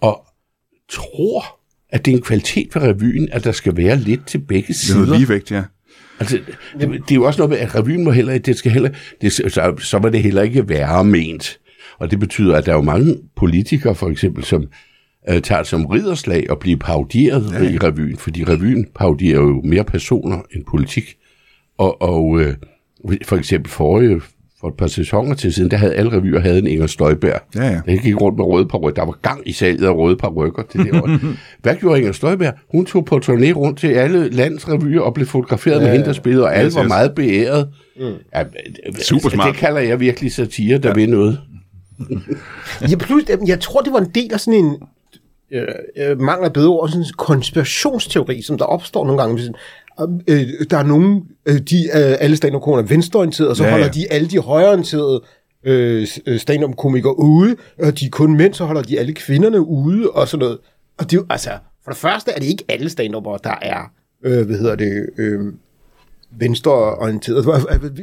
og 0.00 0.24
tror, 0.90 1.58
at 1.90 2.04
det 2.04 2.12
er 2.12 2.16
en 2.16 2.22
kvalitet 2.22 2.68
for 2.72 2.80
revyen, 2.80 3.28
at 3.32 3.44
der 3.44 3.52
skal 3.52 3.76
være 3.76 3.96
lidt 3.96 4.26
til 4.26 4.38
begge 4.38 4.66
Det 4.66 4.74
er 4.74 4.78
sider. 4.78 4.98
noget 4.98 5.18
ligevægt, 5.18 5.50
ja. 5.50 5.62
Altså, 6.20 6.38
det, 6.80 6.90
det 6.90 7.10
er 7.10 7.14
jo 7.14 7.24
også 7.24 7.40
noget 7.40 7.50
med, 7.50 7.58
at 7.58 7.74
revyen 7.74 8.04
må 8.04 8.10
heller 8.10 8.38
det 8.38 8.56
skal 8.56 8.72
heller, 8.72 8.90
det, 9.20 9.32
så, 9.32 9.74
så 9.78 9.98
var 9.98 10.08
det 10.08 10.22
heller 10.22 10.42
ikke 10.42 10.68
være 10.68 11.04
ment. 11.04 11.58
Og 11.98 12.10
det 12.10 12.20
betyder, 12.20 12.56
at 12.56 12.66
der 12.66 12.72
er 12.72 12.76
jo 12.76 12.82
mange 12.82 13.16
politikere, 13.36 13.94
for 13.94 14.08
eksempel, 14.08 14.44
som 14.44 14.66
øh, 15.30 15.42
tager 15.42 15.62
som 15.62 15.86
ridderslag 15.86 16.50
og 16.50 16.58
bliver 16.58 16.78
paudieret 16.78 17.52
ja. 17.52 17.70
i 17.70 17.78
revyen, 17.78 18.16
fordi 18.16 18.44
revyen 18.44 18.86
paudierer 18.94 19.40
jo 19.40 19.62
mere 19.64 19.84
personer 19.84 20.38
end 20.54 20.64
politik. 20.64 21.16
Og, 21.78 22.02
og 22.02 22.40
øh, 22.40 22.54
for 23.24 23.36
eksempel 23.36 23.70
forrige, 23.70 24.20
for 24.60 24.68
et 24.68 24.74
par 24.74 24.86
sæsoner 24.86 25.34
til 25.34 25.52
siden, 25.52 25.70
der 25.70 25.76
havde 25.76 25.94
alle 25.94 26.12
revyer 26.12 26.40
havde 26.40 26.58
en 26.58 26.66
Inger 26.66 26.86
Støjberg. 26.86 27.40
Ja, 27.54 27.64
ja. 27.64 27.80
Der 27.86 28.02
gik 28.02 28.20
rundt 28.20 28.38
med 28.38 28.44
røde 28.44 28.66
par 28.66 28.78
Der 28.78 29.04
var 29.04 29.18
gang 29.22 29.48
i 29.48 29.52
salget 29.52 29.86
af 29.86 29.94
røde 29.94 30.16
par 30.16 30.28
rykker 30.28 30.62
til 30.70 30.80
det 30.80 30.94
år. 30.94 31.18
Hvad 31.62 31.76
gjorde 31.76 31.98
Inger 31.98 32.12
Støjberg? 32.12 32.54
Hun 32.72 32.86
tog 32.86 33.04
på 33.04 33.20
turné 33.24 33.52
rundt 33.52 33.78
til 33.78 33.88
alle 33.88 34.28
landets 34.28 34.68
revyer 34.68 35.00
og 35.00 35.14
blev 35.14 35.26
fotograferet 35.26 35.76
ja, 35.76 35.80
med 35.80 35.92
hende, 35.92 36.06
der 36.06 36.12
spillede, 36.12 36.44
og 36.44 36.56
alle 36.56 36.66
Yes, 36.66 36.74
var 36.74 36.82
meget 36.82 37.14
beæret. 37.14 37.68
Mm. 37.96 38.12
Ja, 38.34 38.44
Super 39.02 39.28
smart. 39.28 39.48
Det 39.48 39.56
kalder 39.56 39.80
jeg 39.80 40.00
virkelig 40.00 40.32
satire, 40.32 40.78
der 40.78 40.88
ja. 40.88 40.94
vil 40.94 41.10
noget. 41.10 41.40
Ja, 42.90 42.96
plus, 42.96 43.22
jeg 43.46 43.60
tror, 43.60 43.80
det 43.80 43.92
var 43.92 43.98
en 43.98 44.10
del 44.14 44.32
af 44.32 44.40
sådan 44.40 44.64
en 44.64 44.76
øh, 45.52 45.66
øh, 45.96 46.20
mangel 46.20 46.44
af 46.44 46.52
bedre 46.52 46.68
ord, 46.68 46.88
sådan 46.88 47.02
en 47.02 47.06
konspirationsteori, 47.16 48.42
som 48.42 48.58
der 48.58 48.64
opstår 48.64 49.04
nogle 49.04 49.22
gange. 49.22 49.38
Sådan, 49.38 49.54
øh, 50.28 50.46
der 50.70 50.76
er 50.78 50.82
nogen, 50.82 51.22
øh, 51.46 51.58
de 51.58 51.76
øh, 51.84 52.16
alle 52.20 52.36
stand-up 52.36 52.62
er 52.62 52.82
venstreorienterede, 52.82 53.50
og 53.50 53.56
så 53.56 53.62
Ja, 53.62 53.68
ja, 53.68 53.74
ja. 53.76 53.80
holder 53.82 53.92
de 53.92 54.12
alle 54.12 54.28
de 54.28 54.38
højreorienterede 54.38 55.20
øh, 55.64 56.06
stand-up 56.38 56.76
komikere 56.76 57.18
ude, 57.18 57.56
og 57.82 58.00
de 58.00 58.06
er 58.06 58.10
kun 58.10 58.36
mænd, 58.36 58.54
så 58.54 58.64
holder 58.64 58.82
de 58.82 58.98
alle 58.98 59.12
kvinderne 59.12 59.60
ude, 59.60 60.10
og 60.10 60.28
sådan 60.28 60.44
noget. 60.44 60.58
Og 60.98 61.10
det 61.10 61.18
er 61.18 61.22
altså, 61.30 61.50
for 61.84 61.90
det 61.90 61.98
første 62.00 62.30
er 62.30 62.38
det 62.38 62.46
ikke 62.46 62.64
alle 62.68 62.88
stand 62.90 63.12
der 63.12 63.54
er, 63.62 63.92
øh, 64.24 64.46
hvad 64.46 64.58
hedder 64.58 64.76
det, 64.76 65.06
øh, 65.18 65.40
venstreorienteret. 66.38 67.46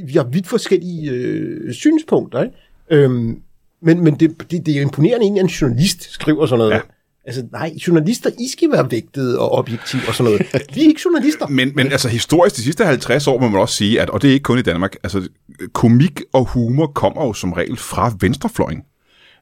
Vi 0.07 0.13
har 0.13 0.23
vidt 0.23 0.47
forskellige 0.47 1.11
øh, 1.11 1.73
synspunkter, 1.73 2.43
ikke? 2.43 2.55
Øhm, 2.91 3.41
men 3.81 4.03
men 4.03 4.15
det, 4.15 4.51
det, 4.51 4.65
det 4.65 4.77
er 4.77 4.81
imponerende 4.81 5.23
egentlig, 5.25 5.39
at 5.39 5.43
en 5.43 5.49
journalist 5.49 6.11
skriver 6.11 6.45
sådan 6.45 6.57
noget. 6.59 6.71
Ja. 6.71 6.79
Altså, 7.27 7.43
nej, 7.51 7.73
journalister, 7.87 8.29
I 8.39 8.49
skal 8.51 8.71
være 8.71 8.91
vægtede 8.91 9.39
og 9.39 9.51
objektive 9.51 10.01
og 10.07 10.15
sådan 10.15 10.31
noget. 10.31 10.47
Vi 10.75 10.81
er 10.81 10.87
ikke 10.87 11.01
journalister. 11.05 11.47
Men, 11.47 11.71
men 11.75 11.91
altså 11.91 12.09
historisk, 12.09 12.55
de 12.55 12.61
sidste 12.61 12.85
50 12.85 13.27
år, 13.27 13.39
må 13.39 13.49
man 13.49 13.61
også 13.61 13.75
sige, 13.75 14.01
at, 14.01 14.09
og 14.09 14.21
det 14.21 14.29
er 14.29 14.33
ikke 14.33 14.43
kun 14.43 14.59
i 14.59 14.61
Danmark, 14.61 14.95
altså 15.03 15.27
komik 15.73 16.21
og 16.33 16.45
humor 16.45 16.87
kommer 16.87 17.25
jo 17.25 17.33
som 17.33 17.53
regel 17.53 17.77
fra 17.77 18.13
venstrefløjen. 18.19 18.81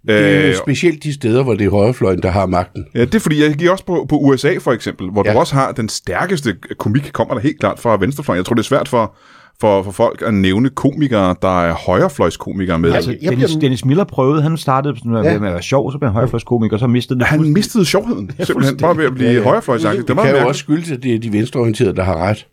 Det 0.08 0.16
er 0.16 0.42
Øh, 0.44 0.50
jo 0.50 0.58
specielt 0.58 1.04
de 1.04 1.14
steder, 1.14 1.44
hvor 1.44 1.54
det 1.54 1.66
er 1.66 1.70
højrefløjen, 1.70 2.22
der 2.22 2.30
har 2.30 2.46
magten. 2.46 2.86
Ja, 2.96 3.02
det 3.06 3.16
er 3.16 3.20
fordi, 3.20 3.44
jeg 3.44 3.54
gik 3.54 3.70
også 3.70 3.86
på, 3.86 4.06
på 4.10 4.18
USA 4.18 4.58
for 4.58 4.72
eksempel, 4.72 5.10
hvor. 5.10 5.24
Ja. 5.26 5.34
du 5.34 5.40
også 5.40 5.54
har 5.56 5.72
den 5.72 5.90
stærkeste 5.90 6.56
komik, 6.78 7.10
kommer 7.14 7.34
der 7.34 7.42
helt 7.42 7.60
klart 7.60 7.80
fra 7.80 7.98
venstrefløjen. 7.98 8.38
Jeg 8.38 8.46
tror, 8.46 8.54
det 8.54 8.62
er 8.62 8.68
svært 8.68 8.88
for, 8.88 9.16
for, 9.62 9.84
for 9.84 9.92
folk 9.92 10.24
at 10.26 10.34
nævne 10.34 10.70
komikere, 10.70 11.36
der 11.42 11.62
er 11.62 11.74
højrefløjskomikere 11.74 12.80
med. 12.80 12.94
Altså, 12.94 13.12
jeg 13.12 13.18
bliver- 13.20 13.32
Dennis, 13.48 13.52
Dennis 13.62 13.86
Miller 13.86 14.04
prøvede, 14.04 14.42
han 14.42 14.58
startede 14.58 14.98
sådan 14.98 15.12
Ja. 15.14 15.32
ja. 15.32 15.40
med 15.40 15.48
at 15.48 15.54
være 15.54 15.62
sjov, 15.64 15.92
så 15.92 15.98
blev 15.98 16.08
han 16.10 16.14
højrefløjskomiker, 16.14 16.76
og 16.76 16.80
så 16.80 16.88
mistede 16.88 17.20
det. 17.20 17.28
han 17.28 17.54
mistede 17.54 17.86
sjovheden, 17.86 18.32
simpelthen 18.44 18.78
bare 18.78 18.98
ved 18.98 19.06
at 19.06 19.14
blive 19.16 19.30
ja, 19.30 19.36
ja. 19.36 19.44
højrefløjsagtig. 19.44 20.00
Det 20.00 20.08
Det 20.08 20.16
var 20.16 20.24
kan 20.26 20.36
jo 20.36 20.48
også 20.48 20.60
skyldes, 20.60 20.92
at 20.92 21.04
det 21.04 21.16
er 21.16 21.20
de 21.20 21.34
venstreorienterede, 21.34 21.96
der 21.96 22.04
har 22.04 22.18
ret. 22.18 22.46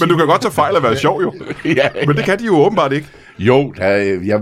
Men 0.00 0.08
du 0.08 0.16
kan 0.16 0.26
godt 0.26 0.40
tage 0.42 0.52
fejl 0.52 0.76
at 0.76 0.82
være 0.82 0.96
sjov, 0.96 1.22
jo. 1.22 1.32
ja. 1.64 1.88
Men 2.06 2.16
det 2.16 2.24
kan 2.24 2.38
de 2.38 2.44
jo 2.44 2.56
åbenbart 2.56 2.92
ikke. 2.92 3.06
Jo, 3.38 3.72
der, 3.76 3.84
er- 3.84 4.18
jeg, 4.24 4.40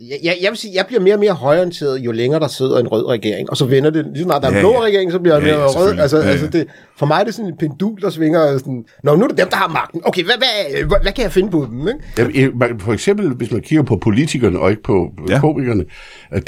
Jeg, 0.00 0.18
jeg, 0.22 0.36
jeg 0.42 0.50
vil 0.50 0.58
sige, 0.58 0.72
jeg 0.76 0.84
bliver 0.86 1.00
mere 1.00 1.14
og 1.14 1.20
mere 1.20 1.32
højorienteret, 1.32 1.98
jo 1.98 2.12
længere 2.12 2.40
der 2.40 2.48
sidder 2.48 2.78
en 2.78 2.88
rød 2.88 3.06
regering. 3.08 3.50
Og 3.50 3.56
så 3.56 3.64
vender 3.64 3.90
det, 3.90 4.06
lige 4.14 4.24
snart 4.24 4.42
der 4.42 4.48
er 4.48 4.52
en 4.52 4.56
Ja, 4.56 4.62
blå 4.62 4.72
ja. 4.72 4.80
regering, 4.82 5.12
så 5.12 5.18
bliver 5.18 5.36
jeg 5.36 5.46
Ja, 5.46 5.52
mere 5.52 5.60
ja, 5.62 5.66
rød. 5.66 5.98
Altså, 5.98 6.16
Ja, 6.16 6.24
ja. 6.24 6.30
altså 6.30 6.46
det, 6.46 6.66
for 6.96 7.06
mig 7.06 7.20
er 7.20 7.24
det 7.24 7.34
sådan 7.34 7.50
en 7.50 7.56
pendul, 7.58 8.00
der 8.00 8.10
svinger 8.10 8.58
sådan, 8.58 8.84
Nå, 9.02 9.16
nu 9.16 9.24
er 9.24 9.28
det 9.28 9.38
dem, 9.38 9.48
der 9.50 9.56
har 9.56 9.68
magten. 9.68 10.00
Okay, 10.04 10.24
hvad, 10.24 10.34
hvad, 10.38 10.84
hvad, 10.86 10.98
hvad 11.02 11.12
kan 11.12 11.22
jeg 11.24 11.32
finde 11.32 11.50
på 11.50 11.66
dem? 11.70 11.88
Ikke? 11.88 12.56
man- 12.56 12.80
for 12.80 12.92
eksempel, 12.92 13.28
hvis 13.28 13.52
man 13.52 13.60
kigger 13.60 13.82
på 13.82 13.96
politikerne 13.96 14.58
og 14.58 14.70
ikke 14.70 14.82
på 14.82 15.08
Ja. 15.28 15.34
ja. 15.34 15.40
komikerne, 15.40 15.84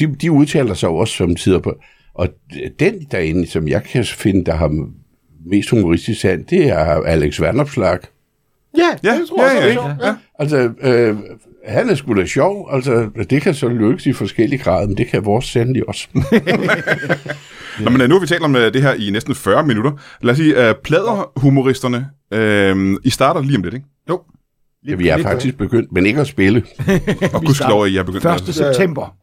de, 0.01 0.07
de 0.21 0.33
udtaler 0.33 0.75
sig 0.75 0.87
jo 0.89 0.97
også 0.97 1.15
som 1.15 1.35
tider 1.37 1.59
på. 1.59 1.73
Og 2.15 2.29
den 2.81 2.95
derinde, 3.11 3.47
som 3.51 3.69
jeg 3.69 3.83
kan 3.85 4.05
finde, 4.05 4.45
der 4.45 4.55
har 4.55 4.71
mest 5.51 5.71
humoristisk 5.71 6.21
sand, 6.21 6.45
det 6.45 6.69
er 6.69 6.79
Alex 6.85 7.41
Vanopslag. 7.41 7.99
Ja, 8.77 9.11
Ja, 9.11 9.19
det 9.19 9.29
tror 9.29 9.45
jeg 9.47 9.75
ja, 9.75 9.79
også 9.79 9.97
ja, 10.01 10.07
ja. 10.07 10.15
Altså, 10.39 10.71
øh, 10.83 11.17
han 11.67 11.91
er 11.91 11.95
sgu 11.95 12.15
da 12.15 12.27
sjov. 12.27 12.69
Altså, 12.73 13.11
det 13.31 13.43
kan 13.43 13.55
så 13.55 13.69
lykkes 13.69 14.07
i 14.07 14.13
forskellige 14.13 14.63
grader, 14.63 14.87
men 14.87 14.97
det 14.97 15.07
kan 15.07 15.25
vores 15.25 15.45
sandelig 15.45 15.89
også. 15.89 16.09
Nå, 17.81 17.91
men 17.91 18.01
øh, 18.01 18.09
nu 18.09 18.15
har 18.15 18.21
vi 18.21 18.27
talt 18.27 18.43
om 18.43 18.57
øh, 18.57 18.75
det 18.75 18.83
her 18.83 18.95
i 18.95 19.11
næsten 19.11 19.35
40 19.35 19.67
minutter. 19.67 19.93
Lad 20.23 20.33
os 20.33 20.39
sige, 20.39 20.69
uh, 20.71 20.75
pladerhumoristerne, 20.85 22.07
uh, 22.35 23.01
I 23.05 23.11
starter 23.11 23.43
lige 23.43 23.57
om 23.57 23.63
lidt, 23.63 23.75
ikke? 23.75 23.87
Jo. 24.09 24.21
Ja, 24.87 24.95
vi 24.95 25.09
er 25.09 25.19
faktisk 25.19 25.59
begyndt, 25.59 25.93
men 25.93 26.07
ikke 26.07 26.21
at 26.21 26.27
spille. 26.27 26.63
Og 27.35 27.41
gudskelov, 27.45 27.85
at 27.85 27.91
I 27.91 27.97
er 27.97 28.03
begyndt. 28.03 28.49
1. 28.49 28.55
september. 28.55 29.15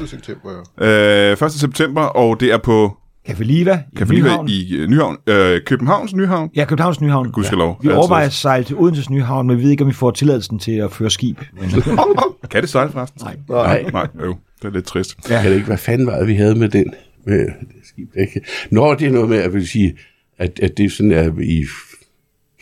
1. 0.00 0.08
september, 0.08 0.64
ja. 0.80 1.32
Øh, 1.32 1.46
1. 1.46 1.52
september, 1.52 2.02
og 2.02 2.40
det 2.40 2.52
er 2.52 2.58
på 2.58 2.96
Café 3.28 3.42
Liva 3.42 3.82
i 3.92 3.96
Café 3.98 4.12
Liva 4.12 4.28
Nyhavn. 4.28 4.48
i 4.48 4.74
øh, 4.76 4.88
Nyhavn. 4.88 5.16
Øh, 5.26 5.60
Københavns 5.66 6.14
Nyhavn. 6.14 6.50
Ja, 6.56 6.64
Københavns 6.64 7.00
Nyhavn. 7.00 7.30
Gudskelov. 7.32 7.78
Vi 7.82 7.88
Altså, 7.88 7.98
overvejer 7.98 8.26
at 8.26 8.32
sejle 8.32 8.64
til 8.64 8.76
Odenses 8.76 9.10
Nyhavn, 9.10 9.46
men 9.46 9.58
vi 9.58 9.62
ved 9.62 9.70
ikke, 9.70 9.84
om 9.84 9.88
vi 9.88 9.94
får 9.94 10.10
tilladelsen 10.10 10.58
til 10.58 10.72
at 10.72 10.92
føre 10.92 11.10
skib. 11.10 11.38
Men, 11.60 11.70
Kan 12.50 12.62
det 12.62 12.70
sejle 12.70 12.92
forresten? 12.92 13.20
Nej. 13.24 13.36
Nej. 13.48 13.82
Nej, 13.92 14.06
jo. 14.24 14.36
Det 14.62 14.68
er 14.68 14.72
lidt 14.72 14.84
trist. 14.84 15.30
Ja. 15.30 15.34
Jeg 15.36 15.44
ved 15.44 15.54
ikke, 15.54 15.66
hvad 15.66 15.78
fanden 15.78 16.06
var 16.06 16.18
det, 16.18 16.28
vi 16.28 16.34
havde 16.34 16.54
med 16.54 16.68
den 16.68 16.94
med 17.26 17.38
det 17.38 17.46
skib. 17.84 18.08
der 18.14 18.20
Ikke? 18.20 18.40
Nå, 18.70 18.94
det 18.94 19.06
er 19.06 19.10
noget 19.12 19.28
med, 19.28 19.38
at 19.38 19.52
vil 19.52 19.68
sige, 19.68 19.94
at, 20.38 20.60
at 20.62 20.76
det 20.76 20.86
er 20.86 20.90
sådan 20.90 21.12
er 21.12 21.32
i 21.42 21.64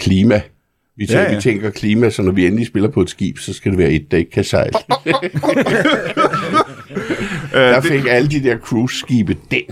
klima. 0.01 0.41
Vi 0.97 1.07
tænker, 1.07 1.19
Ja, 1.21 1.23
ja, 1.23 1.29
ja. 1.29 1.31
ja. 1.31 1.37
vi 1.37 1.43
tænker 1.43 1.71
klima, 1.71 2.11
så 2.11 2.23
når 2.23 2.33
vi 2.33 2.47
endelig 2.47 2.67
spiller 2.67 2.89
på 2.89 3.01
et 3.01 3.11
skib, 3.11 3.39
så 3.39 3.53
skal 3.53 3.71
det 3.71 3.79
være 3.79 3.91
et, 3.91 4.11
der 4.11 4.17
ikke 4.19 4.31
kan 4.31 4.45
sejle. 4.45 4.73
der 7.53 7.81
fik 7.81 8.07
alle 8.09 8.31
de 8.31 8.43
der 8.43 8.59
cruise-skibe 8.59 9.37
den. 9.51 9.63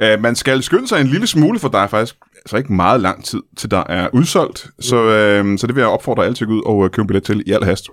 Uh, 0.00 0.22
man 0.22 0.34
skal 0.34 0.62
skynde 0.62 0.88
sig 0.88 1.00
en 1.00 1.06
lille 1.06 1.26
smule, 1.26 1.58
for 1.58 1.68
der 1.68 1.78
er 1.78 1.86
faktisk 1.86 2.16
altså 2.36 2.56
ikke 2.56 2.72
meget 2.72 3.00
lang 3.00 3.24
tid, 3.24 3.40
til 3.56 3.70
der 3.70 3.84
er 3.88 4.08
udsolgt. 4.12 4.66
Så, 4.80 4.96
uh, 5.02 5.58
så 5.58 5.66
det 5.66 5.74
vil 5.74 5.80
jeg 5.80 5.88
opfordre 5.88 6.24
alle 6.24 6.34
til 6.34 6.44
at 6.44 6.48
gå 6.48 6.54
ud 6.54 6.62
og 6.66 6.76
uh, 6.76 6.88
købe 6.88 7.02
en 7.02 7.06
billet 7.06 7.24
til 7.24 7.42
i 7.46 7.52
al 7.52 7.64
hast. 7.64 7.88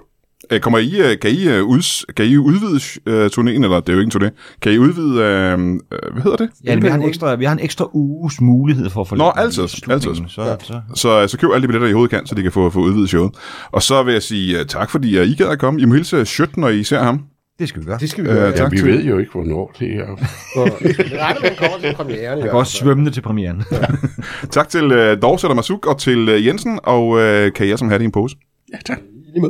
Uh, 0.54 0.60
kommer 0.60 0.80
I, 0.80 1.00
uh, 1.00 1.20
kan, 1.22 1.32
I, 1.32 1.60
uh, 1.60 1.70
uds, 1.70 2.06
kan 2.18 2.26
I 2.26 2.38
udvide 2.38 2.80
uh, 3.06 3.26
turnéen, 3.26 3.64
eller 3.64 3.80
det 3.80 3.90
er 3.90 3.94
jo 3.94 4.00
ikke 4.00 4.16
en 4.16 4.24
turné, 4.24 4.30
kan 4.62 4.72
I 4.72 4.78
udvide, 4.78 5.14
uh, 5.14 5.62
uh, 5.62 6.14
hvad 6.14 6.24
hedder 6.24 6.38
det? 6.38 6.50
ja, 6.64 6.76
vi 6.76 6.88
har, 6.88 6.96
en 6.96 7.04
ekstra, 7.04 7.36
vi 7.36 7.46
har 7.46 7.54
en 7.54 7.60
ekstra 7.60 7.90
uges 7.94 8.42
mulighed 8.42 8.90
for 8.90 9.02
at 9.02 9.08
få 9.08 9.16
Nå, 9.16 9.32
lidt 9.36 9.46
altid, 9.46 9.64
i 9.64 9.68
slutningen, 9.68 10.10
altid. 10.10 10.30
Så, 10.30 10.58
så. 10.64 10.82
Så, 10.96 11.28
så 11.28 11.38
køb 11.38 11.50
alle 11.54 11.62
de 11.62 11.68
billetter, 11.68 11.88
I 11.88 11.92
overhovedet 11.92 12.18
kan, 12.18 12.28
så 12.28 12.36
de 12.36 12.42
kan 12.42 12.52
få, 12.52 12.70
få 12.70 12.80
udvidet 12.80 13.10
showet. 13.10 13.32
Og 13.72 13.84
så 13.84 14.04
vil 14.04 14.14
jeg 14.14 14.24
sige 14.24 14.60
uh, 14.60 14.66
tak, 14.66 14.90
fordi 14.90 15.20
uh, 15.20 15.28
I 15.28 15.36
gad 15.36 15.48
at 15.48 15.60
komme. 15.60 15.82
I 15.82 15.86
må 15.86 15.94
hilse 15.94 16.26
Schødt, 16.26 16.58
når 16.58 16.70
I 16.70 16.84
ser 16.84 17.04
ham. 17.04 17.22
Det 17.62 17.70
skal 17.70 17.82
vi 17.82 17.86
gøre. 17.86 17.98
Det 18.00 18.10
skal 18.10 18.24
vi 18.24 18.30
Øh, 18.30 18.36
gøre. 18.36 18.46
Ja, 18.46 18.52
tak 18.56 18.72
vi 18.72 18.78
til- 18.78 18.86
ved 18.88 19.04
jo 19.04 19.18
ikke, 19.18 19.32
hvornår 19.32 19.72
det 19.80 19.88
er. 19.96 20.16
Det 20.16 21.20
regner 21.22 21.42
at 21.50 21.58
kommer 21.58 21.78
til 21.82 21.94
premieren. 21.96 22.38
Jeg 22.40 22.44
kan 22.50 22.52
også 22.52 22.78
svømme 22.78 23.10
til 23.12 23.22
premieren. 23.22 23.64
Tak 24.52 24.70
til 24.70 24.86
uh, 24.86 25.22
Dorset 25.22 25.50
og 25.50 25.56
Masuk 25.56 25.86
og 25.86 26.00
til 26.00 26.30
uh, 26.30 26.46
Jensen, 26.46 26.80
og 26.84 27.08
uh, 27.08 27.18
kan 27.20 27.52
alle 27.60 27.78
sammen 27.78 27.90
have 27.92 27.98
det 28.00 28.04
i 28.04 28.06
en 28.06 28.12
pose. 28.12 28.36
Ja, 28.74 28.78
tak. 28.86 28.98
Lige 29.34 29.42
med. 29.42 29.50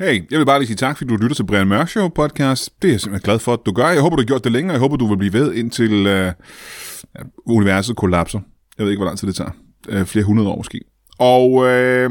Hey, 0.00 0.24
jeg 0.30 0.38
vil 0.38 0.46
bare 0.46 0.58
lige 0.58 0.66
sige 0.66 0.76
tak, 0.76 0.96
fordi 0.98 1.08
du 1.08 1.16
lytter 1.16 1.34
til 1.36 1.46
Brian 1.46 1.68
Mørk 1.68 1.88
Show 1.88 2.08
podcast. 2.08 2.70
Det 2.82 2.88
er 2.88 2.92
jeg 2.92 3.00
simpelthen 3.00 3.24
glad 3.24 3.38
for, 3.38 3.52
at 3.52 3.58
du 3.66 3.72
gør. 3.72 3.88
Jeg 3.88 4.00
håber, 4.00 4.16
du 4.16 4.22
har 4.22 4.26
gjort 4.26 4.44
det 4.44 4.52
længere. 4.52 4.72
Jeg 4.72 4.80
håber, 4.80 4.96
du 4.96 5.06
vil 5.08 5.16
blive 5.16 5.32
ved 5.32 5.54
indtil 5.54 6.06
uh, 6.06 6.32
universet 7.46 7.96
kollapser. 7.96 8.40
Jeg 8.78 8.84
ved 8.84 8.90
ikke, 8.92 8.98
hvor 8.98 9.06
lang 9.06 9.18
tid 9.18 9.28
det 9.28 9.36
tager. 9.36 9.50
Uh, 10.00 10.04
flere 10.06 10.24
hundrede 10.24 10.48
år 10.48 10.56
måske. 10.56 10.80
Og 11.18 11.66
øh, 11.66 12.10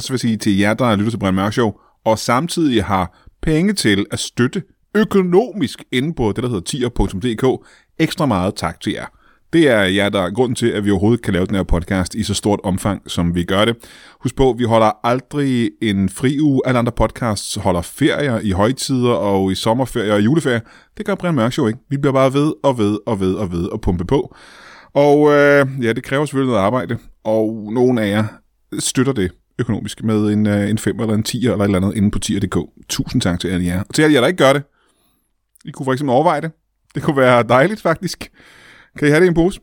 så 0.00 0.08
vil 0.08 0.14
jeg 0.14 0.20
sige 0.20 0.36
til 0.36 0.58
jer, 0.58 0.74
der 0.74 0.96
lytter 0.96 1.10
til 1.10 1.18
Brian 1.18 1.34
Mørk 1.34 1.52
Show, 1.52 1.72
og 2.04 2.18
samtidig 2.18 2.84
har 2.84 3.18
penge 3.42 3.72
til 3.72 4.06
at 4.10 4.18
støtte 4.18 4.62
økonomisk 4.94 5.84
inde 5.92 6.14
på 6.14 6.32
det, 6.32 6.42
der 6.42 6.48
hedder 6.48 6.62
tier.dk. 6.62 7.66
Ekstra 7.98 8.26
meget 8.26 8.54
tak 8.54 8.80
til 8.80 8.92
jer. 8.92 9.06
Det 9.52 9.68
er 9.68 9.82
jer, 9.82 10.08
der 10.08 10.20
er 10.20 10.30
grunden 10.30 10.54
til, 10.54 10.66
at 10.66 10.84
vi 10.84 10.90
overhovedet 10.90 11.22
kan 11.22 11.32
lave 11.32 11.46
den 11.46 11.54
her 11.54 11.62
podcast 11.62 12.14
i 12.14 12.22
så 12.22 12.34
stort 12.34 12.60
omfang, 12.64 13.10
som 13.10 13.34
vi 13.34 13.44
gør 13.44 13.64
det. 13.64 13.76
Husk 14.20 14.36
på, 14.36 14.54
vi 14.58 14.64
holder 14.64 15.06
aldrig 15.06 15.70
en 15.82 16.08
fri 16.08 16.40
uge. 16.40 16.60
Alle 16.64 16.78
andre 16.78 16.92
podcasts 16.92 17.54
holder 17.54 17.82
ferier 17.82 18.40
i 18.40 18.50
højtider 18.50 19.12
og 19.12 19.52
i 19.52 19.54
sommerferie 19.54 20.12
og 20.12 20.24
juleferie. 20.24 20.60
Det 20.98 21.06
gør 21.06 21.14
Brian 21.14 21.34
Mørk 21.34 21.52
Show 21.52 21.66
ikke. 21.66 21.78
Vi 21.88 21.96
bliver 21.96 22.12
bare 22.12 22.32
ved 22.32 22.52
og 22.62 22.78
ved 22.78 22.98
og 23.06 23.20
ved 23.20 23.34
og 23.34 23.52
ved 23.52 23.64
og 23.64 23.80
pumpe 23.80 24.04
på. 24.04 24.34
Og 24.94 25.32
øh, 25.32 25.66
ja, 25.84 25.92
det 25.92 26.04
kræver 26.04 26.26
selvfølgelig 26.26 26.52
noget 26.52 26.66
arbejde, 26.66 26.98
og 27.24 27.68
nogle 27.72 28.02
af 28.02 28.08
jer 28.08 28.24
støtter 28.78 29.12
det 29.12 29.30
økonomisk 29.58 30.02
med 30.02 30.32
en, 30.32 30.46
øh, 30.46 30.70
en 30.70 30.78
5 30.78 31.00
eller 31.00 31.14
en 31.14 31.22
10 31.22 31.38
eller 31.38 31.56
et 31.56 31.64
eller 31.64 31.78
andet 31.78 31.96
inde 31.96 32.10
på 32.10 32.18
10.dk. 32.24 32.58
Tusind 32.88 33.22
tak 33.22 33.40
til 33.40 33.48
alle 33.48 33.66
jer. 33.66 33.82
Og 33.88 33.94
til 33.94 34.02
alle 34.02 34.14
jer, 34.14 34.20
der 34.20 34.28
ikke 34.28 34.44
gør 34.44 34.52
det, 34.52 34.62
I 35.64 35.70
kunne 35.70 35.84
for 35.84 35.92
eksempel 35.92 36.14
overveje 36.14 36.40
det. 36.40 36.50
Det 36.94 37.02
kunne 37.02 37.16
være 37.16 37.42
dejligt, 37.42 37.82
faktisk. 37.82 38.30
Kan 38.98 39.08
I 39.08 39.10
have 39.10 39.20
det 39.20 39.26
i 39.26 39.28
en 39.28 39.34
pose? 39.34 39.60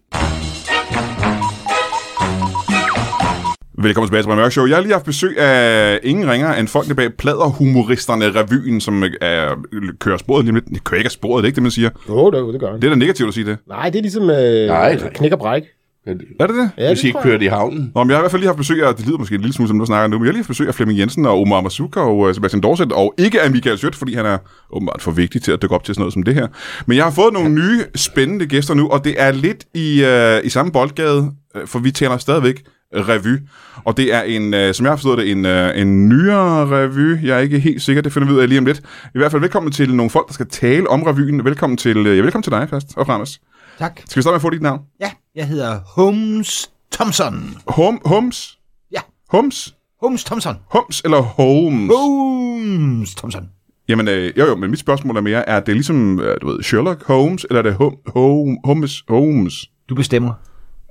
Velkommen 3.78 4.08
tilbage 4.08 4.24
til 4.24 4.28
Brian 4.28 4.38
Mørk 4.38 4.52
Show. 4.52 4.66
Jeg 4.66 4.76
har 4.76 4.82
lige 4.82 4.94
haft 4.94 5.06
besøg 5.06 5.40
af 5.40 6.00
ingen 6.04 6.30
ringer 6.32 6.54
end 6.54 6.68
folkene 6.68 6.96
bag 6.96 7.14
Pladerhumoristerne 7.14 8.26
Revyen, 8.32 8.82
som 8.82 9.04
er, 9.22 9.56
kører 10.00 10.18
sporet 10.18 10.46
lige 10.46 10.54
lidt. 10.54 10.66
Det 10.70 10.84
kører 10.84 10.98
ikke 11.00 11.08
af 11.08 11.12
sporet, 11.12 11.44
det 11.44 11.46
er 11.46 11.50
ikke 11.50 11.56
det, 11.56 11.64
man 11.64 11.72
siger. 11.72 11.90
Jo, 12.10 12.32
det, 12.32 12.54
det 12.54 12.62
gør 12.62 12.72
han. 12.72 12.82
Det 12.82 12.88
er 12.88 12.90
da 12.90 12.96
negativt 12.96 13.28
at 13.28 13.34
sige 13.34 13.46
det. 13.46 13.58
Nej, 13.68 13.90
det 13.90 13.98
er 13.98 14.02
ligesom 14.02 14.24
øh, 14.30 14.68
Nej, 14.68 14.96
nej. 14.96 15.14
knæk 15.14 15.32
og 15.32 15.40
bræk. 15.40 15.64
Er 16.08 16.14
det 16.48 16.56
det? 16.56 16.72
Ja, 16.78 16.88
Hvis 16.88 17.04
I 17.04 17.08
ikke 17.08 17.20
kører 17.24 17.38
det 17.38 17.46
i 17.46 17.48
havnen. 17.48 17.92
Nå, 17.96 18.04
men 18.04 18.10
jeg 18.10 18.18
har 18.18 18.22
i 18.22 18.24
hvert 18.24 18.32
fald 18.32 18.40
lige 18.42 18.48
haft 18.48 18.58
besøg 18.58 18.84
af, 18.84 18.96
det 18.96 19.08
lyder 19.08 19.18
måske 19.18 19.36
en 19.36 19.42
lille 19.42 19.54
smule, 19.54 19.68
som 19.68 19.80
du 19.80 19.86
snakker 19.86 20.08
nu, 20.08 20.18
men 20.18 20.26
jeg 20.26 20.30
har 20.30 20.34
lige 20.34 20.42
haft 20.42 20.48
besøg 20.48 20.68
af 20.68 20.76
Flemming 20.76 21.00
Jensen 21.00 21.26
og 21.26 21.42
Omar 21.42 21.62
Masuka 21.62 22.00
og 22.00 22.30
øh, 22.30 22.36
Sebastian 22.36 22.62
Dorset, 22.62 22.92
og 22.92 23.14
ikke 23.18 23.42
af 23.42 23.52
Michael 23.52 23.78
Schødt, 23.78 23.96
fordi 23.96 24.14
han 24.14 24.26
er 24.26 24.38
åbenbart 24.74 25.02
for 25.02 25.12
vigtig 25.12 25.42
til 25.44 25.52
at 25.52 25.62
dukke 25.62 25.76
op 25.76 25.84
til 25.84 25.96
sådan 25.96 26.02
noget 26.02 26.14
som 26.14 26.24
det 26.24 26.34
her. 26.34 26.48
Men 26.86 26.98
jeg 26.98 27.04
har 27.06 27.12
fået 27.12 27.34
nogle 27.34 27.50
nye, 27.50 27.82
spændende 27.96 28.46
gæster 28.46 28.74
nu, 28.74 28.88
og 28.90 29.06
det 29.06 29.16
er 29.18 29.32
lidt 29.32 29.66
i, 29.74 30.04
øh, 30.04 30.46
i 30.46 30.50
samme 30.50 30.72
boldgade, 30.72 31.32
øh, 31.56 31.68
for 31.68 31.80
vi 31.80 31.92
taler 31.92 32.18
stadigvæk 32.18 32.64
revy. 32.96 33.38
Og 33.84 33.98
det 33.98 34.14
er 34.14 34.22
en, 34.22 34.54
øh, 34.54 34.74
som 34.74 34.86
jeg 34.86 34.92
har 34.92 34.96
forstået 34.98 35.18
det, 35.18 35.32
en, 35.32 35.46
øh, 35.46 35.80
en 35.82 36.10
nyere 36.10 36.68
revy. 36.68 37.26
Jeg 37.28 37.36
er 37.36 37.40
ikke 37.40 37.60
helt 37.60 37.82
sikker, 37.82 38.02
det 38.02 38.14
finder 38.14 38.28
vi 38.28 38.34
ud 38.34 38.40
af 38.40 38.50
lige 38.50 38.60
om 38.60 38.66
lidt. 38.66 38.80
I 39.16 39.18
hvert 39.18 39.32
fald 39.32 39.42
velkommen 39.42 39.72
til 39.72 39.94
nogle 39.96 40.10
folk, 40.10 40.28
der 40.28 40.34
skal 40.34 40.48
tale 40.50 40.90
om 40.90 41.04
revyen. 41.04 41.46
Velkommen 41.46 41.78
til, 41.78 41.98
øh, 41.98 42.18
ja, 42.18 42.22
velkommen 42.22 42.44
til 42.44 42.52
dig 42.52 42.68
først 42.70 42.88
og 42.98 43.06
fremmest. 43.06 43.42
Tak. 43.80 44.00
Skal 44.06 44.16
vi 44.16 44.22
starte 44.22 44.32
med 44.34 44.36
at 44.36 44.42
få 44.42 44.50
dit 44.50 44.62
navn? 44.62 44.80
Ja, 45.00 45.12
jeg 45.36 45.48
hedder 45.48 45.80
Holmes 45.96 46.72
Thompson. 46.92 47.58
Hom, 47.68 48.02
Holmes? 48.06 48.58
Ja, 48.92 49.00
Holmes? 49.30 49.76
Holmes 50.02 50.24
Thompson. 50.24 50.56
Holmes 50.72 51.02
eller 51.06 51.22
Holmes? 51.22 51.92
Holmes 51.96 53.16
Thompson. 53.16 53.50
Jamen, 53.90 54.08
øh, 54.08 54.34
jo 54.38 54.46
jo, 54.46 54.56
men 54.56 54.70
mit 54.70 54.80
spørgsmål 54.80 55.18
er 55.18 55.22
mere, 55.22 55.50
er 55.50 55.60
det 55.60 55.74
ligesom, 55.76 56.20
øh, 56.20 56.38
du 56.42 56.48
ved, 56.48 56.64
Sherlock 56.64 57.04
Holmes, 57.08 57.46
eller 57.50 57.60
er 57.60 57.64
det 57.64 57.74
Hom- 57.74 58.62
Holmes? 58.66 59.04
Holmes? 59.10 59.66
Du 59.90 59.96
bestemmer. 59.96 60.34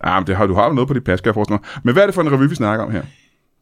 Ja, 0.06 0.20
men 0.20 0.26
det 0.26 0.36
har, 0.36 0.46
du 0.46 0.54
har 0.54 0.66
jo 0.68 0.72
noget 0.72 0.88
på 0.88 0.94
dit 0.94 1.04
pas, 1.04 1.20
kan 1.20 1.26
jeg 1.28 1.34
forestille 1.34 1.58
mig. 1.62 1.80
Men 1.84 1.92
hvad 1.92 2.02
er 2.02 2.06
det 2.06 2.14
for 2.14 2.22
en 2.22 2.32
revy, 2.32 2.48
vi 2.48 2.54
snakker 2.54 2.84
om 2.84 2.92
her? 2.92 3.02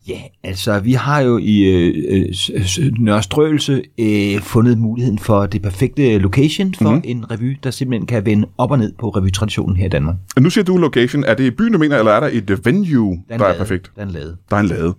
Ja, 0.09 0.21
altså 0.45 0.81
vi 0.81 0.93
har 0.93 1.21
jo 1.21 1.39
i 1.39 1.59
øh, 1.63 2.25
øh, 2.55 2.93
Nørrestrøelse 2.99 3.83
øh, 3.99 4.41
fundet 4.41 4.79
muligheden 4.79 5.19
for 5.19 5.47
det 5.47 5.63
perfekte 5.63 6.19
location 6.19 6.75
for 6.75 6.85
Mhm. 6.85 6.93
mm-hmm. 6.93 7.11
en 7.11 7.31
revy, 7.31 7.57
der 7.65 7.71
simpelthen 7.71 8.07
kan 8.07 8.27
vende 8.27 8.49
op 8.59 8.71
og 8.71 8.79
ned 8.79 8.93
på 9.01 9.09
revytraditionen 9.09 9.77
her 9.77 9.87
i 9.87 9.89
Danmark. 9.89 10.17
Nu 10.41 10.51
siger 10.51 10.65
du 10.65 10.77
location. 10.77 11.25
Er 11.25 11.35
det 11.35 11.45
i 11.45 11.51
byen, 11.51 11.73
du 11.73 11.79
mener, 11.79 11.99
eller 11.99 12.13
er 12.13 12.21
der 12.21 12.29
et 12.33 12.51
øh, 12.51 12.67
venue, 12.67 13.23
der 13.29 13.35
er, 13.35 13.39
lade. 13.39 13.55
perfekt? 13.59 13.91
Der 13.97 14.03
er 14.03 14.07
en 14.07 14.13
lade. 14.13 14.37
Der 14.51 14.57
er 14.57 14.61
en 14.61 14.67
lade. 14.67 14.95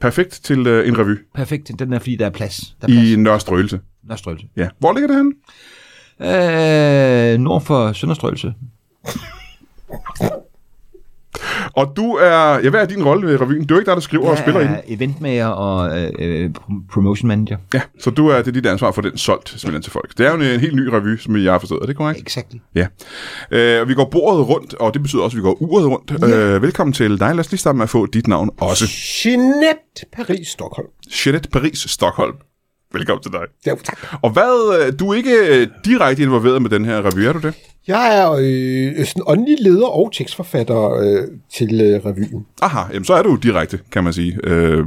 Perfekt 0.00 0.40
til 0.44 0.66
øh, 0.66 0.88
en 0.88 0.98
revy 0.98 1.16
Perfekt, 1.34 1.70
den 1.78 1.92
er 1.92 1.98
fordi, 1.98 2.16
der 2.16 2.26
er 2.26 2.30
plads. 2.30 2.76
Der 2.80 2.86
er 2.88 2.92
plads. 2.92 3.08
i 3.10 3.16
Nørrestrøelse. 3.16 3.80
Nørrestrøelse. 4.08 4.46
Ja. 4.56 4.68
Hvor 4.78 4.92
ligger 4.92 5.08
det 5.08 5.16
henne? 5.16 5.32
Øh, 7.32 7.38
nord 7.38 7.62
for 7.62 7.92
Sønderstrøelse. 7.92 8.54
Og 11.72 11.92
du 11.96 12.12
er... 12.12 12.58
Ja, 12.58 12.70
hvad 12.70 12.80
er 12.80 12.86
din 12.86 13.04
rolle 13.04 13.26
ved 13.26 13.40
revyen? 13.40 13.64
Du 13.66 13.74
er 13.74 13.78
ikke 13.78 13.88
der, 13.88 13.94
der 13.94 14.00
skriver 14.00 14.30
og 14.30 14.38
spiller 14.38 14.60
i 14.60 14.64
den. 14.64 14.72
er 14.72 14.80
eventmager 14.86 15.46
og 15.46 16.00
øh, 16.00 16.10
øh, 16.18 16.50
prom- 16.50 16.86
promotion 16.92 17.28
manager. 17.28 17.56
Ja, 17.74 17.80
så 18.00 18.10
du 18.10 18.28
er, 18.28 18.36
det 18.36 18.48
er 18.48 18.52
dit 18.52 18.66
ansvar 18.66 18.90
for 18.90 19.02
den 19.02 19.18
solgt 19.18 19.48
simpelthen 19.48 19.82
til 19.82 19.92
folk. 19.92 20.18
Det 20.18 20.26
er 20.26 20.30
jo 20.30 20.36
en, 20.36 20.42
en 20.42 20.60
helt 20.60 20.74
ny 20.76 20.86
revy, 20.88 21.16
som 21.18 21.36
jeg 21.36 21.52
har 21.52 21.58
forstået. 21.58 21.82
Er 21.82 21.86
det 21.86 21.96
korrekt? 21.96 22.20
Exactly. 22.20 22.58
Ja. 22.74 22.86
Øh, 23.50 23.80
og 23.80 23.88
vi 23.88 23.94
går 23.94 24.04
bordet 24.12 24.48
rundt, 24.48 24.74
og 24.74 24.94
det 24.94 25.02
betyder 25.02 25.22
også, 25.22 25.34
at 25.34 25.38
vi 25.38 25.42
går 25.42 25.62
uret 25.62 25.86
rundt. 25.86 26.12
Yeah. 26.24 26.54
Øh, 26.54 26.62
velkommen 26.62 26.92
til 26.92 27.10
dig. 27.20 27.34
Lad 27.34 27.38
os 27.40 27.50
lige 27.50 27.58
starte 27.58 27.76
med 27.76 27.82
at 27.82 27.90
få 27.90 28.06
dit 28.06 28.26
navn 28.26 28.50
også. 28.60 28.84
Jeanette 29.24 30.06
Paris 30.12 30.48
Stockholm. 30.48 30.88
Jeanette 31.26 31.48
Paris 31.48 31.78
Stockholm. 31.78 32.34
Velkommen 32.92 33.22
til 33.22 33.32
dig. 33.32 33.40
Ja, 33.66 33.74
tak. 33.84 33.98
Og 34.22 34.30
hvad, 34.30 34.80
øh, 34.86 34.92
du 34.98 35.10
er 35.10 35.14
ikke 35.14 35.36
øh, 35.48 35.66
direkte 35.84 36.22
involveret 36.22 36.62
med 36.62 36.70
den 36.70 36.84
her 36.84 37.02
revy, 37.02 37.18
er 37.18 37.32
du 37.32 37.38
det? 37.38 37.54
Jeg 37.86 38.18
er 38.18 38.32
øh, 38.38 39.06
sådan 39.06 39.22
åndelig 39.26 39.56
leder 39.60 39.86
og 39.86 40.12
tekstforfatter 40.12 40.94
øh, 40.94 41.28
til 41.52 41.80
øh, 41.80 42.06
revyen. 42.06 42.46
Aha, 42.62 42.80
jamen 42.92 43.04
så 43.04 43.14
er 43.14 43.22
du 43.22 43.34
direkte, 43.34 43.78
kan 43.92 44.04
man 44.04 44.12
sige. 44.12 44.38
Øh, 44.44 44.84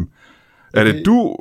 er 0.74 0.84
det 0.84 1.06
du, 1.06 1.36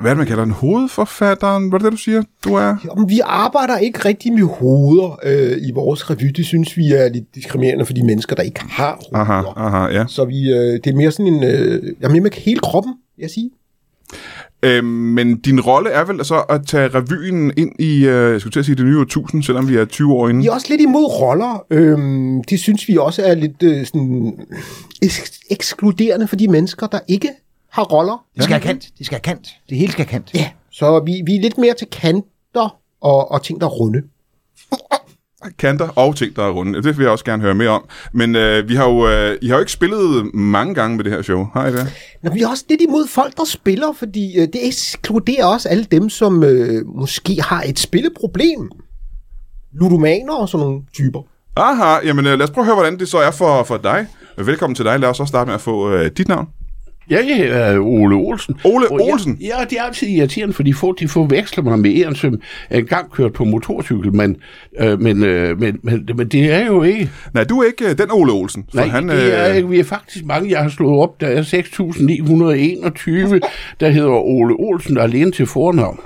hvad 0.00 0.10
det, 0.10 0.18
man 0.18 0.26
kalder 0.26 0.44
den, 0.44 0.52
hovedforfatteren? 0.52 1.68
Hvad 1.68 1.80
er 1.80 1.82
det, 1.82 1.92
du 1.92 1.96
siger, 1.96 2.22
du 2.44 2.54
er? 2.54 2.76
Jamen, 2.84 3.08
vi 3.08 3.20
arbejder 3.24 3.78
ikke 3.78 3.98
rigtig 4.04 4.32
med 4.32 4.42
hoveder 4.42 5.18
øh, 5.22 5.56
i 5.68 5.72
vores 5.74 6.10
revy. 6.10 6.26
Det 6.36 6.46
synes 6.46 6.76
vi 6.76 6.92
er 6.92 7.08
lidt 7.08 7.34
diskriminerende 7.34 7.86
for 7.86 7.92
de 7.92 8.02
mennesker, 8.02 8.36
der 8.36 8.42
ikke 8.42 8.60
har 8.60 9.00
hoveder. 9.10 9.16
Aha, 9.16 9.42
aha, 9.56 9.92
ja. 9.92 10.04
Så 10.08 10.24
vi, 10.24 10.52
øh, 10.52 10.72
det 10.84 10.86
er 10.86 10.96
mere 10.96 11.10
sådan 11.10 11.34
en... 11.34 11.44
Øh, 11.44 11.82
mere 12.10 12.20
med 12.20 12.30
hele 12.30 12.60
kroppen, 12.60 12.94
jeg 13.18 13.30
sige. 13.30 13.50
Øh, 14.62 14.84
men 14.84 15.40
din 15.40 15.60
rolle 15.60 15.90
er 15.90 16.04
vel 16.04 16.24
så 16.24 16.38
at 16.48 16.66
tage 16.66 16.88
revyen 16.88 17.52
ind 17.56 17.72
i, 17.78 18.06
øh, 18.06 18.32
jeg 18.32 18.40
skulle 18.40 18.52
til 18.52 18.58
at 18.60 18.64
sige 18.66 18.76
det 18.76 18.84
nye 18.84 18.98
årtusind, 19.00 19.42
selvom 19.42 19.68
vi 19.68 19.76
er 19.76 19.84
20 19.84 20.12
år 20.14 20.28
inde. 20.28 20.40
Vi 20.40 20.46
er 20.46 20.52
også 20.52 20.66
lidt 20.70 20.80
imod 20.80 21.04
roller. 21.20 21.64
Øhm, 21.70 22.44
det 22.44 22.60
synes 22.60 22.88
vi 22.88 22.96
også 22.96 23.22
er 23.22 23.34
lidt 23.34 23.62
øh, 23.62 23.86
sådan, 23.86 24.32
eks- 25.04 25.46
ekskluderende 25.50 26.28
for 26.28 26.36
de 26.36 26.48
mennesker, 26.48 26.86
der 26.86 26.98
ikke 27.08 27.28
har 27.70 27.82
roller. 27.82 28.24
Det 28.34 28.42
skal 28.44 28.52
have 28.54 28.62
kant. 28.62 28.88
Det 28.98 29.06
skal 29.06 29.16
have 29.16 29.34
kant. 29.34 29.48
Det 29.68 29.78
hele 29.78 29.92
skal 29.92 30.04
have 30.06 30.10
kant. 30.10 30.34
Ja, 30.34 30.50
så 30.70 31.02
vi, 31.06 31.12
vi 31.26 31.36
er 31.36 31.40
lidt 31.42 31.58
mere 31.58 31.74
til 31.74 31.86
kanter 31.86 32.76
og, 33.00 33.30
og 33.30 33.42
ting, 33.42 33.60
der 33.60 33.66
er 33.66 33.70
runde. 33.70 34.02
Kanter 35.58 35.88
og 35.88 36.16
ting, 36.16 36.36
der 36.36 36.44
er 36.44 36.50
runde. 36.50 36.82
Det 36.82 36.98
vil 36.98 37.02
jeg 37.02 37.12
også 37.12 37.24
gerne 37.24 37.42
høre 37.42 37.54
mere 37.54 37.68
om. 37.68 37.84
Men 38.12 38.36
øh, 38.36 38.68
vi 38.68 38.74
har 38.74 38.88
jo, 38.88 39.08
øh, 39.08 39.38
I 39.42 39.48
har 39.48 39.54
jo 39.54 39.60
ikke 39.60 39.72
spillet 39.72 40.34
mange 40.34 40.74
gange 40.74 40.96
med 40.96 41.04
det 41.04 41.12
her 41.12 41.22
show, 41.22 41.46
har 41.52 41.66
I 41.66 41.72
det? 41.72 41.92
Nå, 42.22 42.30
vi 42.30 42.40
er 42.42 42.48
også 42.48 42.64
lidt 42.68 42.80
imod 42.80 43.06
folk, 43.08 43.36
der 43.36 43.44
spiller, 43.44 43.92
fordi 43.98 44.36
øh, 44.38 44.42
det 44.42 44.66
ekskluderer 44.66 45.46
også 45.46 45.68
alle 45.68 45.84
dem, 45.84 46.08
som 46.08 46.44
øh, 46.44 46.86
måske 46.86 47.42
har 47.42 47.62
et 47.62 47.78
spilleproblem. 47.78 48.70
Ludomaner 49.72 50.34
og 50.34 50.48
sådan 50.48 50.66
nogle 50.66 50.80
typer. 50.94 51.20
Aha, 51.56 52.06
jamen 52.06 52.26
øh, 52.26 52.38
lad 52.38 52.42
os 52.42 52.50
prøve 52.50 52.62
at 52.62 52.66
høre, 52.66 52.76
hvordan 52.76 52.98
det 52.98 53.08
så 53.08 53.18
er 53.18 53.30
for, 53.30 53.62
for 53.62 53.76
dig. 53.76 54.06
Velkommen 54.38 54.74
til 54.74 54.84
dig. 54.84 55.00
Lad 55.00 55.08
os 55.08 55.16
så 55.16 55.24
starte 55.24 55.48
med 55.48 55.54
at 55.54 55.60
få 55.60 55.90
øh, 55.90 56.10
dit 56.16 56.28
navn. 56.28 56.48
Ja, 57.10 57.18
jeg 57.28 57.40
er 57.40 57.78
Ole 57.78 58.16
Olsen. 58.16 58.54
Ole 58.64 58.88
Og 58.90 58.98
jeg- 59.00 59.12
Olsen? 59.12 59.38
Ja, 59.40 59.64
det 59.70 59.78
er 59.78 59.82
altid 59.82 60.08
irriterende, 60.08 60.54
fordi 60.54 60.72
folk 60.72 60.98
de 61.00 61.08
forveksler 61.08 61.64
mig 61.64 61.78
med 61.78 62.06
en, 62.06 62.14
som 62.14 62.40
engang 62.70 63.10
kørt 63.12 63.32
på 63.32 63.44
motorcykel, 63.44 64.14
men, 64.14 64.36
øh, 64.80 65.00
men, 65.00 65.24
øh, 65.24 65.60
men, 65.60 65.78
men, 65.82 66.08
men 66.16 66.28
det 66.28 66.52
er 66.52 66.66
jo 66.66 66.82
ikke. 66.82 67.10
Nej, 67.34 67.44
du 67.44 67.58
er 67.60 67.66
ikke 67.66 67.84
øh, 67.90 67.98
den 67.98 68.10
Ole 68.12 68.32
Olsen. 68.32 68.64
For 68.70 68.76
Nej, 68.76 68.86
han, 68.88 69.08
det 69.08 69.38
er 69.40 69.50
øh, 69.50 69.56
ikke. 69.56 69.68
Vi 69.68 69.78
er 69.80 69.84
faktisk 69.84 70.24
mange, 70.24 70.50
jeg 70.50 70.60
har 70.62 70.68
slået 70.68 70.98
op. 71.02 71.20
Der 71.20 71.26
er 71.26 71.42
6.921, 71.42 73.40
der 73.80 73.88
hedder 73.88 74.08
Ole 74.10 74.54
Olsen, 74.58 74.94
der 74.96 75.00
er 75.02 75.06
alene 75.06 75.32
til 75.32 75.46
fornavn. 75.46 76.00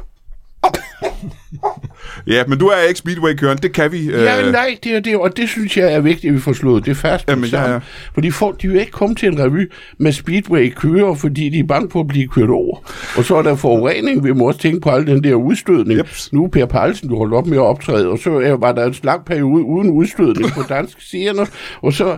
Ja, 2.27 2.45
men 2.49 2.59
du 2.59 2.67
er 2.67 2.89
ikke 2.89 2.99
Speedway-køren. 2.99 3.59
Det 3.59 3.73
kan 3.73 3.93
vi. 3.93 4.07
Øh, 4.07 4.23
Ja, 4.23 4.51
nej, 4.51 4.77
det 4.85 4.93
er 4.97 5.01
det, 5.01 5.17
og 5.17 5.37
det 5.37 5.49
synes 5.49 5.77
jeg 5.77 5.93
er 5.93 6.01
vigtigt, 6.01 6.31
at 6.31 6.35
vi 6.35 6.41
får 6.41 6.53
slået 6.53 6.87
det 6.87 6.97
fast. 6.97 7.29
Jamen, 7.29 7.45
ja, 7.45 7.73
ja. 7.73 7.79
Fordi 8.15 8.31
folk, 8.31 8.63
de 8.63 8.69
vil 8.69 8.81
ikke 8.81 8.93
komme 8.93 9.15
til 9.15 9.29
en 9.29 9.39
revy 9.39 9.73
med 9.99 10.13
Speedway 10.13 10.73
kører, 10.75 11.15
fordi 11.15 11.49
de 11.49 11.59
er 11.59 11.65
bange 11.65 11.89
på 11.89 12.01
at 12.01 12.07
blive 12.07 12.29
kørt 12.29 12.51
over. 12.51 12.79
Og 13.17 13.25
så 13.25 13.37
er 13.37 13.43
der 13.43 13.57
forurening, 13.57 14.25
vi 14.25 14.33
må 14.33 14.47
også 14.47 14.61
tænke 14.61 14.81
på 14.81 14.91
al 14.91 15.07
den 15.07 15.25
der 15.25 15.35
udstødning. 15.35 15.99
Jeps. 15.99 16.33
Nu 16.33 16.45
er 16.45 16.49
Per 16.49 16.67
Palsen, 16.67 17.09
du 17.09 17.17
holdt 17.19 17.35
op 17.35 17.47
med 17.47 17.57
at 17.59 17.63
optræde, 17.63 18.09
og 18.09 18.19
så 18.19 18.57
var 18.61 18.73
der 18.73 18.85
en 18.85 18.95
lang 19.03 19.25
periode 19.25 19.65
uden 19.65 19.91
udstødning 19.91 20.53
på 20.53 20.63
danske 20.75 21.03
scener, 21.03 21.47
og 21.83 21.93
så 21.93 22.17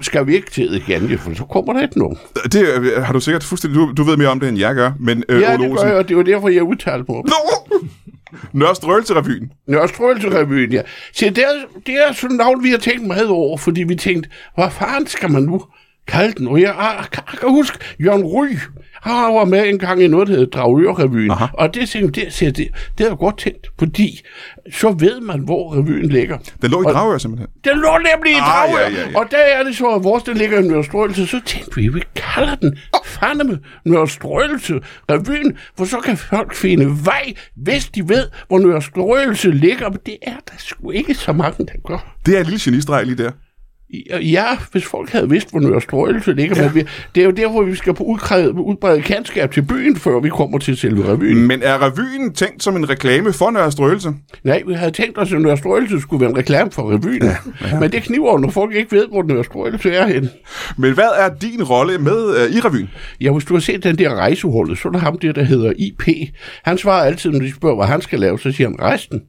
skal 0.00 0.26
vi 0.26 0.34
ikke 0.34 0.50
til 0.50 0.74
igen, 0.74 1.06
ja, 1.06 1.16
for 1.16 1.34
så 1.34 1.44
kommer 1.44 1.72
der 1.72 1.82
ikke 1.82 1.98
nogen. 1.98 2.18
Det 2.52 2.92
har 3.04 3.12
du 3.12 3.20
sikkert 3.20 3.44
fuldstændig... 3.44 3.80
Du, 3.80 3.92
du 3.96 4.02
ved 4.02 4.16
mere 4.16 4.28
om 4.28 4.40
det, 4.40 4.48
end 4.48 4.58
jeg 4.58 4.74
gør. 4.74 4.92
Men 5.00 5.24
øh, 5.28 5.40
Ja, 5.40 5.54
Ole 5.54 5.68
det 5.68 5.78
gør 5.78 5.86
jeg, 5.86 5.96
og 5.96 6.08
det 6.08 6.16
var 6.16 6.22
derfor, 6.22 6.48
jeg 6.48 6.62
udtalte 6.62 7.04
mig. 7.08 7.22
Nørrestrøelse-revyen. 8.52 9.52
Nørrestrøelse-revyen, 9.66 10.72
ja. 10.72 10.82
Se, 11.12 11.30
det 11.30 11.38
er, 11.38 11.80
det 11.86 11.94
er 11.94 12.12
sådan 12.12 12.36
navn, 12.36 12.64
vi 12.64 12.70
har 12.70 12.78
tænkt 12.78 13.06
meget 13.06 13.28
over, 13.28 13.58
fordi 13.58 13.82
vi 13.82 13.94
tænkte, 13.96 14.30
hvad 14.54 14.70
fanden 14.70 15.06
skal 15.06 15.30
man 15.30 15.42
nu 15.42 15.62
kalde 16.06 16.32
den? 16.38 16.46
Og 16.48 16.60
jeg, 16.60 16.74
jeg, 16.78 17.04
jeg 17.16 17.38
kan 17.40 17.48
huske, 17.48 17.78
Jørgen 18.00 18.24
Ry, 18.24 18.46
han 19.04 19.34
var 19.34 19.44
med 19.44 19.68
en 19.68 19.78
gang 19.78 20.02
i 20.02 20.06
noget, 20.06 20.28
der 20.28 20.34
hedder 20.34 20.58
Dragør-revyen. 20.58 21.30
Og 21.52 21.74
det, 21.74 21.92
det, 21.92 22.14
det, 22.14 22.56
det, 22.56 22.68
det 22.98 23.06
er 23.10 23.14
godt 23.16 23.38
tænkt, 23.38 23.66
fordi 23.78 24.20
så 24.72 24.90
ved 24.90 25.20
man, 25.20 25.40
hvor 25.40 25.76
revyen 25.76 26.08
ligger. 26.08 26.38
Den 26.62 26.70
lå 26.70 26.80
i 26.80 26.92
Dragør, 26.92 27.18
simpelthen. 27.18 27.48
Den 27.64 27.78
lå 27.78 27.98
nemlig 28.14 28.32
i 28.32 28.34
Ah, 28.34 28.40
Dragør, 28.40 28.80
ja, 28.80 28.88
ja, 28.90 29.10
ja. 29.10 29.18
og 29.18 29.26
der 29.30 29.36
er 29.38 29.62
det 29.62 29.76
så, 29.76 29.86
at 29.86 30.04
vores, 30.04 30.22
der 30.22 30.34
ligger 30.34 30.58
i 30.58 30.62
Nørrestrøelse, 30.62 31.26
så 31.26 31.40
tænkte 31.46 31.76
vi, 31.76 31.88
vi 31.88 32.02
kalder 32.14 32.54
den 32.54 32.78
fandeme 33.04 33.58
Nørrestrøelse 33.84 34.80
revyen, 35.10 35.56
for 35.78 35.84
så 35.84 36.00
kan 36.00 36.16
folk 36.16 36.54
finde 36.54 36.96
vej, 37.04 37.32
hvis 37.56 37.88
de 37.88 38.08
ved, 38.08 38.26
hvor 38.48 38.58
Nørrestrøelse 38.58 39.50
ligger, 39.50 39.88
men 39.90 39.98
det 40.06 40.16
er 40.22 40.36
der 40.50 40.54
sgu 40.58 40.90
ikke 40.90 41.14
så 41.14 41.32
mange, 41.32 41.66
der 41.66 41.72
gør. 41.86 42.14
Det 42.26 42.34
er 42.36 42.40
en 42.40 42.46
lille 42.46 42.60
genistreg 42.62 43.06
lige 43.06 43.24
der. 43.24 43.30
Ja, 44.10 44.44
hvis 44.72 44.84
folk 44.84 45.10
havde 45.10 45.30
vidst, 45.30 45.50
hvor 45.50 45.60
Nørrestrøgelse 45.60 46.32
ligger. 46.32 46.56
Ja. 46.56 46.62
Men 46.62 46.74
vi, 46.74 46.84
det 47.14 47.20
er 47.20 47.24
jo 47.24 47.30
derfor, 47.30 47.62
vi 47.62 47.74
skal 47.74 47.94
på 47.94 48.04
udbrede, 48.04 48.52
udbrede 48.52 49.02
kendskab 49.02 49.52
til 49.52 49.62
byen, 49.62 49.96
før 49.96 50.20
vi 50.20 50.28
kommer 50.28 50.58
til 50.58 50.76
selve 50.76 51.12
revyen. 51.12 51.46
Men 51.46 51.62
er 51.62 51.82
revyen 51.82 52.32
tænkt 52.32 52.62
som 52.62 52.76
en 52.76 52.90
reklame 52.90 53.32
for 53.32 53.50
Nørre 53.50 53.72
Strøelse? 53.72 54.12
Nej, 54.44 54.62
vi 54.66 54.74
havde 54.74 54.90
tænkt 54.90 55.18
os, 55.18 55.32
at 55.32 55.40
Nørrestrøgelse 55.40 56.00
skulle 56.00 56.20
være 56.20 56.30
en 56.30 56.36
reklame 56.36 56.70
for 56.70 56.92
revyen. 56.92 57.22
Ja, 57.22 57.36
ja. 57.60 57.80
Men 57.80 57.92
det 57.92 58.02
kniver 58.02 58.38
når 58.38 58.50
folk 58.50 58.74
ikke 58.74 58.92
ved, 58.92 59.08
hvor 59.08 59.22
Nørrestrøgelse 59.22 59.90
er 59.90 60.06
henne. 60.06 60.30
Men 60.78 60.94
hvad 60.94 61.08
er 61.18 61.28
din 61.40 61.62
rolle 61.62 61.98
med 61.98 62.24
uh, 62.24 62.56
i 62.56 62.60
revyen? 62.60 62.90
Ja, 63.20 63.32
hvis 63.32 63.44
du 63.44 63.54
har 63.54 63.60
set 63.60 63.84
den 63.84 63.98
der 63.98 64.14
rejseholdet, 64.14 64.78
så 64.78 64.88
er 64.88 64.92
der 64.92 64.98
ham 64.98 65.18
der, 65.18 65.32
der 65.32 65.42
hedder 65.42 65.72
IP. 65.76 66.08
Han 66.64 66.78
svarer 66.78 67.04
altid, 67.04 67.30
når 67.30 67.38
de 67.38 67.54
spørger, 67.54 67.76
hvad 67.76 67.86
han 67.86 68.00
skal 68.00 68.20
lave, 68.20 68.38
så 68.38 68.52
siger 68.52 68.68
han 68.68 68.80
resten. 68.80 69.22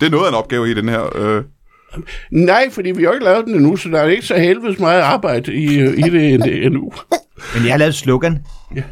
Det 0.00 0.06
er 0.06 0.10
noget 0.10 0.24
af 0.24 0.28
en 0.28 0.34
opgave 0.34 0.70
i 0.70 0.74
den 0.74 0.88
her... 0.88 1.16
Øh... 1.16 1.42
Nej, 2.30 2.70
fordi 2.70 2.90
vi 2.90 3.04
har 3.04 3.12
ikke 3.12 3.24
lavet 3.24 3.44
den 3.46 3.54
endnu, 3.54 3.76
så 3.76 3.88
der 3.88 4.00
er 4.00 4.08
ikke 4.08 4.26
så 4.26 4.36
helvedes 4.36 4.78
meget 4.78 5.00
arbejde 5.00 5.54
i, 5.54 5.80
i 5.80 6.02
det 6.02 6.64
endnu. 6.66 6.92
Men 7.54 7.64
jeg 7.64 7.72
har 7.72 7.78
lavet 7.78 7.88
et 7.88 7.94
slogan. 7.94 8.38
Ja. 8.76 8.82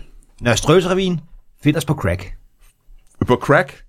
Når 0.40 0.54
Strøsrevien, 0.54 1.20
find 1.62 1.76
os 1.76 1.84
på 1.84 1.94
crack. 1.94 2.32
På 3.26 3.36
crack? 3.36 3.84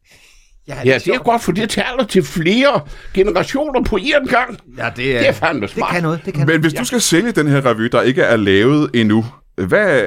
Ja, 0.68 0.76
det, 0.84 0.86
ja, 0.86 0.98
det 0.98 1.08
er 1.08 1.20
godt, 1.20 1.42
for 1.42 1.52
det 1.52 1.70
taler 1.70 2.06
til 2.10 2.24
flere 2.24 2.82
generationer 3.14 3.84
på 3.84 3.96
en 3.96 4.28
gang. 4.28 4.60
Ja, 4.78 4.90
det 4.96 5.16
er, 5.16 5.20
det 5.20 5.28
er 5.28 5.32
fandme 5.32 5.68
smart. 5.68 5.90
Det 5.90 5.94
kan 5.94 6.04
noget, 6.04 6.22
det 6.26 6.34
kan 6.34 6.48
Men 6.48 6.62
hvis 6.62 6.74
du 6.74 6.86
skal 6.86 7.02
sælge 7.02 7.32
den 7.32 7.48
her 7.48 7.66
revy, 7.66 7.84
der 7.84 8.02
ikke 8.02 8.22
er 8.22 8.36
lavet 8.36 8.90
endnu, 8.94 9.26
hvad, 9.56 10.04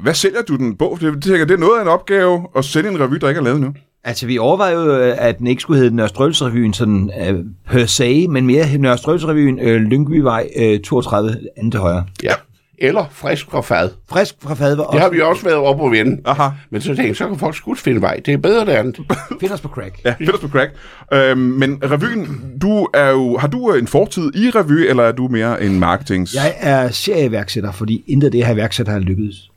hvad 0.00 0.14
sælger 0.14 0.42
du 0.42 0.56
den 0.56 0.76
på? 0.76 0.98
Det, 1.00 1.14
det, 1.14 1.24
det 1.24 1.50
er 1.50 1.56
noget 1.58 1.78
af 1.78 1.82
en 1.82 1.88
opgave 1.88 2.46
at 2.56 2.64
sælge 2.64 2.90
en 2.90 3.00
revy, 3.00 3.14
der 3.14 3.28
ikke 3.28 3.38
er 3.38 3.42
lavet 3.42 3.56
endnu. 3.56 3.74
Altså, 4.04 4.26
vi 4.26 4.38
overvejer 4.38 4.74
jo, 4.74 4.94
at 5.18 5.38
den 5.38 5.46
ikke 5.46 5.62
skulle 5.62 5.80
hedde 5.80 5.96
Nørrestrømsrevyen 5.96 6.74
sådan 6.74 7.10
uh, 7.30 7.36
per 7.70 7.86
se, 7.86 8.28
men 8.28 8.46
mere 8.46 8.78
Nørrestrømsrevyen, 8.78 9.58
uh, 9.58 9.66
Lyngbyvej 9.66 10.48
uh, 10.56 10.80
32, 10.80 11.36
anden 11.56 11.70
til 11.70 11.80
højre. 11.80 12.04
Ja. 12.22 12.32
Eller 12.78 13.04
frisk 13.10 13.50
fra 13.50 13.60
fad. 13.60 13.90
Frisk 14.10 14.34
fra 14.40 14.54
fad 14.54 14.76
var 14.76 14.84
Det 14.84 15.00
har 15.00 15.08
vi 15.08 15.20
også 15.20 15.44
været 15.44 15.56
op 15.56 15.80
og 15.80 15.90
vende. 15.90 16.20
Aha. 16.24 16.48
Men 16.70 16.80
så 16.80 16.86
tænkte 16.86 17.06
jeg, 17.06 17.16
så 17.16 17.28
kan 17.28 17.38
folk 17.38 17.56
sgu 17.56 17.74
finde 17.74 18.00
vej. 18.00 18.20
Det 18.26 18.34
er 18.34 18.38
bedre 18.38 18.66
der 18.66 18.78
andet. 18.78 18.96
Find 19.40 19.52
os 19.52 19.60
på 19.60 19.68
crack. 19.68 20.04
Ja, 20.04 20.14
fedt 20.18 20.40
på 20.40 20.48
crack. 20.48 20.72
Øhm, 21.12 21.38
men 21.38 21.78
revyen, 21.82 22.52
du 22.62 22.88
er 22.94 23.10
jo, 23.10 23.36
har 23.38 23.48
du 23.48 23.72
en 23.72 23.86
fortid 23.86 24.34
i 24.34 24.50
revy, 24.50 24.88
eller 24.88 25.02
er 25.02 25.12
du 25.12 25.28
mere 25.28 25.62
en 25.62 25.78
marketings... 25.80 26.34
Jeg 26.34 26.54
er 26.60 26.90
serieværksætter, 26.90 27.72
fordi 27.72 28.04
intet 28.06 28.28
af 28.28 28.32
det 28.32 28.46
her 28.46 28.54
værksætter 28.54 28.92
har 28.92 28.98
lykkedes. 28.98 29.51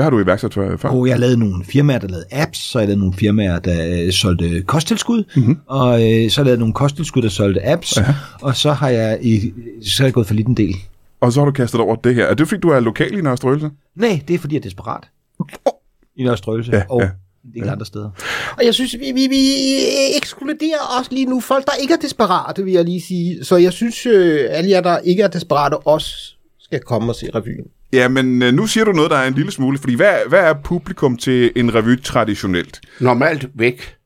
Hvad 0.00 0.04
har 0.04 0.10
du 0.10 0.20
iværksat 0.20 0.54
for 0.54 0.76
før? 0.78 0.88
Og 0.88 1.06
jeg 1.06 1.14
har 1.14 1.20
lavet 1.20 1.38
nogle 1.38 1.64
firmaer, 1.64 1.98
der 1.98 2.08
lavede 2.08 2.26
apps, 2.32 2.58
så 2.58 2.78
har 2.78 2.80
jeg 2.80 2.88
lavet 2.88 2.98
nogle 2.98 3.14
firmaer, 3.14 3.58
der 3.58 4.04
øh, 4.06 4.12
solgte 4.12 4.62
kosttilskud, 4.62 5.24
mm-hmm. 5.36 5.58
og 5.66 5.92
øh, 6.12 6.30
så 6.30 6.36
har 6.40 6.42
jeg 6.42 6.44
lavet 6.44 6.58
nogle 6.58 6.74
kosttilskud, 6.74 7.22
der 7.22 7.28
solgte 7.28 7.66
apps, 7.68 7.96
Ja. 7.96 8.14
og 8.42 8.56
så 8.56 8.72
har 8.72 8.88
jeg, 8.88 9.18
i, 9.22 9.52
så 9.82 10.02
har 10.02 10.06
jeg 10.06 10.12
gået 10.14 10.26
for 10.26 10.34
lidt 10.34 10.46
en 10.48 10.56
del. 10.56 10.74
Og 11.20 11.32
så 11.32 11.40
har 11.40 11.44
du 11.44 11.52
kastet 11.52 11.80
over 11.80 11.96
det 11.96 12.14
her. 12.14 12.24
Er 12.26 12.34
det 12.34 12.48
fordi, 12.48 12.60
du 12.60 12.68
er 12.68 12.80
lokal 12.80 13.18
i 13.18 13.20
Nørre 13.20 13.36
Strøelse? 13.36 13.70
Nej, 13.96 14.20
det 14.28 14.34
er 14.34 14.38
fordi, 14.38 14.54
jeg 14.54 14.58
er 14.60 14.62
desperat. 14.62 15.08
I 16.16 16.22
Nørre 16.24 16.36
Strøelse, 16.36 16.72
Ja, 16.72 16.82
og 16.90 17.00
ja. 17.02 17.08
en 17.44 17.60
del 17.62 17.68
andre 17.70 17.86
steder. 17.86 18.10
Og 18.58 18.64
jeg 18.64 18.74
synes, 18.74 18.92
vi, 18.98 19.12
vi, 19.14 19.26
vi 19.30 19.42
ekskluderer 20.16 20.98
også 20.98 21.10
lige 21.14 21.26
nu 21.26 21.40
folk, 21.40 21.64
der 21.66 21.72
ikke 21.82 21.94
er 21.94 21.98
desperate, 21.98 22.64
vil 22.64 22.72
jeg 22.72 22.84
lige 22.84 23.00
sige. 23.00 23.44
Så 23.44 23.56
jeg 23.56 23.72
synes, 23.72 24.06
øh, 24.06 24.46
alle 24.50 24.70
jer, 24.70 24.80
der 24.80 24.98
ikke 24.98 25.22
er 25.22 25.28
desperate, 25.28 25.74
også 25.76 26.34
skal 26.60 26.80
komme 26.80 27.10
og 27.12 27.16
se 27.16 27.26
revyen. 27.34 27.64
Ja, 27.92 28.08
men 28.08 28.42
øh, 28.42 28.54
nu 28.54 28.66
siger 28.66 28.84
du 28.84 28.92
noget, 28.92 29.10
der 29.10 29.16
er 29.16 29.28
en 29.28 29.34
lille 29.34 29.52
smule, 29.52 29.78
fordi 29.78 29.94
hvad, 29.94 30.14
hvad 30.28 30.40
er 30.40 30.54
publikum 30.64 31.16
til 31.16 31.52
en 31.56 31.74
revy 31.74 32.02
traditionelt? 32.02 32.80
Normalt 33.00 33.48
væk. 33.54 33.96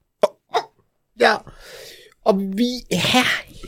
Ja, 1.20 1.35
og 2.24 2.39
vi 2.39 2.68
er 2.91 3.24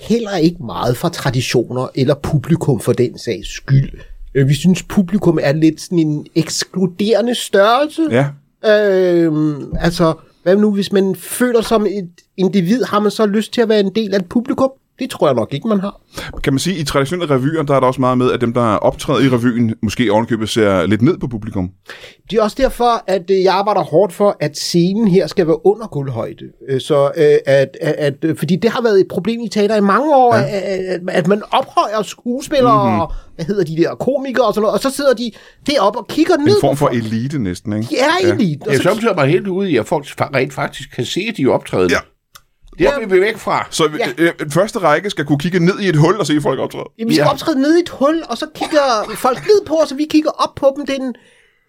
heller 0.08 0.36
ikke 0.36 0.62
meget 0.66 0.96
fra 0.96 1.08
traditioner 1.08 1.88
eller 1.94 2.14
publikum 2.14 2.80
for 2.80 2.92
den 2.92 3.18
sags 3.18 3.48
skyld. 3.48 3.90
Øh, 4.34 4.48
Vi 4.48 4.54
synes, 4.54 4.82
publikum 4.82 5.38
er 5.42 5.52
lidt 5.52 5.80
sådan 5.80 5.98
en 5.98 6.26
ekskluderende 6.34 7.34
størrelse. 7.34 8.02
Ja. 8.10 8.26
Øhm, 8.70 9.72
altså, 9.80 10.14
hvad 10.42 10.56
nu, 10.56 10.74
hvis 10.74 10.92
man 10.92 11.16
føler 11.16 11.60
som 11.60 11.86
et 11.86 12.10
individ, 12.36 12.82
har 12.84 13.00
man 13.00 13.10
så 13.10 13.26
lyst 13.26 13.52
til 13.52 13.60
at 13.60 13.68
være 13.68 13.80
en 13.80 13.94
del 13.94 14.14
af 14.14 14.18
et 14.18 14.28
publikum? 14.28 14.70
Det 14.98 15.10
tror 15.10 15.26
jeg 15.28 15.34
nok 15.34 15.54
ikke, 15.54 15.68
man 15.68 15.80
har. 15.80 16.00
Kan 16.44 16.52
man 16.52 16.58
sige, 16.58 16.76
i 16.76 16.84
traditionelle 16.84 17.34
revyer, 17.34 17.62
der 17.62 17.74
er 17.74 17.80
der 17.80 17.86
også 17.86 18.00
meget 18.00 18.18
med, 18.18 18.32
at 18.32 18.40
dem, 18.40 18.52
der 18.52 18.60
optræder 18.60 19.20
i 19.20 19.28
revyen, 19.28 19.74
måske 19.82 20.12
ovenkøbet 20.12 20.48
ser 20.48 20.86
lidt 20.86 21.02
ned 21.02 21.18
på 21.18 21.26
publikum. 21.26 21.70
Det 22.30 22.38
er 22.38 22.42
også 22.42 22.56
derfor, 22.60 23.04
at 23.06 23.30
øh, 23.30 23.42
jeg 23.42 23.54
arbejder 23.54 23.80
hårdt 23.82 24.12
for, 24.12 24.36
at 24.40 24.56
scenen 24.58 25.08
her 25.08 25.26
skal 25.26 25.46
være 25.46 25.66
under 25.66 25.86
guldhøjde. 25.86 26.44
Øh, 26.68 26.80
Så, 26.80 27.04
øh, 27.16 27.36
at, 27.46 27.76
at, 27.80 28.14
at, 28.24 28.38
fordi 28.38 28.56
det 28.56 28.70
har 28.70 28.82
været 28.82 29.00
et 29.00 29.08
problem 29.08 29.40
i 29.40 29.48
teater 29.48 29.76
i 29.76 29.80
mange 29.80 30.14
år, 30.16 30.34
ja. 30.34 30.42
at, 30.42 30.48
at, 30.62 31.00
at 31.08 31.26
man 31.26 31.42
ophøjer 31.50 32.02
skuespillere 32.02 32.84
Mhm. 32.84 32.86
mm-hmm. 32.86 33.00
og 33.00 33.12
hvad 33.34 33.44
hedder 33.44 33.64
de 33.64 33.76
der 33.76 33.94
komikere 33.94 34.46
og 34.46 34.54
sådan 34.54 34.62
noget, 34.62 34.74
og 34.74 34.80
så 34.80 34.90
sidder 34.90 35.14
de 35.14 35.30
deroppe 35.66 35.98
og 35.98 36.06
kigger 36.08 36.36
ned 36.36 36.46
En 36.46 36.60
form 36.60 36.76
for 36.76 36.86
folk. 36.86 36.96
elite 37.04 37.38
næsten, 37.38 37.72
ikke? 37.72 37.86
De 37.90 37.96
er 37.98 38.32
elite. 38.32 38.60
Jeg 38.64 38.70
Og 38.70 38.76
så, 38.76 38.82
samtidig 38.82 39.14
mig 39.16 39.28
helt 39.28 39.46
ude 39.48 39.70
i, 39.70 39.76
at 39.76 39.86
folk 39.86 40.04
rent 40.34 40.52
faktisk 40.52 40.90
kan 40.96 41.04
se 41.04 41.32
de 41.36 41.46
optræden. 41.46 41.90
Ja. 41.90 41.96
Det 42.78 42.86
er 42.86 43.06
vi 43.06 43.20
væk 43.20 43.36
fra. 43.38 43.66
Så 43.70 43.90
Ja. 43.98 44.08
ja. 44.24 44.24
øh, 44.40 44.50
første 44.50 44.78
række 44.78 45.10
skal 45.10 45.24
kunne 45.24 45.38
kigge 45.38 45.58
ned 45.58 45.80
i 45.80 45.88
et 45.88 45.96
hul 45.96 46.14
og 46.16 46.26
se 46.26 46.40
folk 46.40 46.60
optræde. 46.60 46.84
Jamen, 46.98 47.08
vi 47.08 47.14
skal 47.14 47.24
Ja. 47.24 47.30
optræde 47.32 47.60
ned 47.60 47.76
i 47.76 47.80
et 47.80 47.88
hul, 47.88 48.22
og 48.28 48.38
så 48.38 48.46
kigger 48.54 49.14
folk 49.16 49.38
ned 49.46 49.66
på 49.66 49.74
os, 49.82 49.92
og 49.92 49.98
vi 49.98 50.06
kigger 50.10 50.30
op 50.30 50.54
på 50.54 50.72
dem. 50.76 50.86
Det 50.86 50.96
er 50.98 51.00
en, 51.02 51.14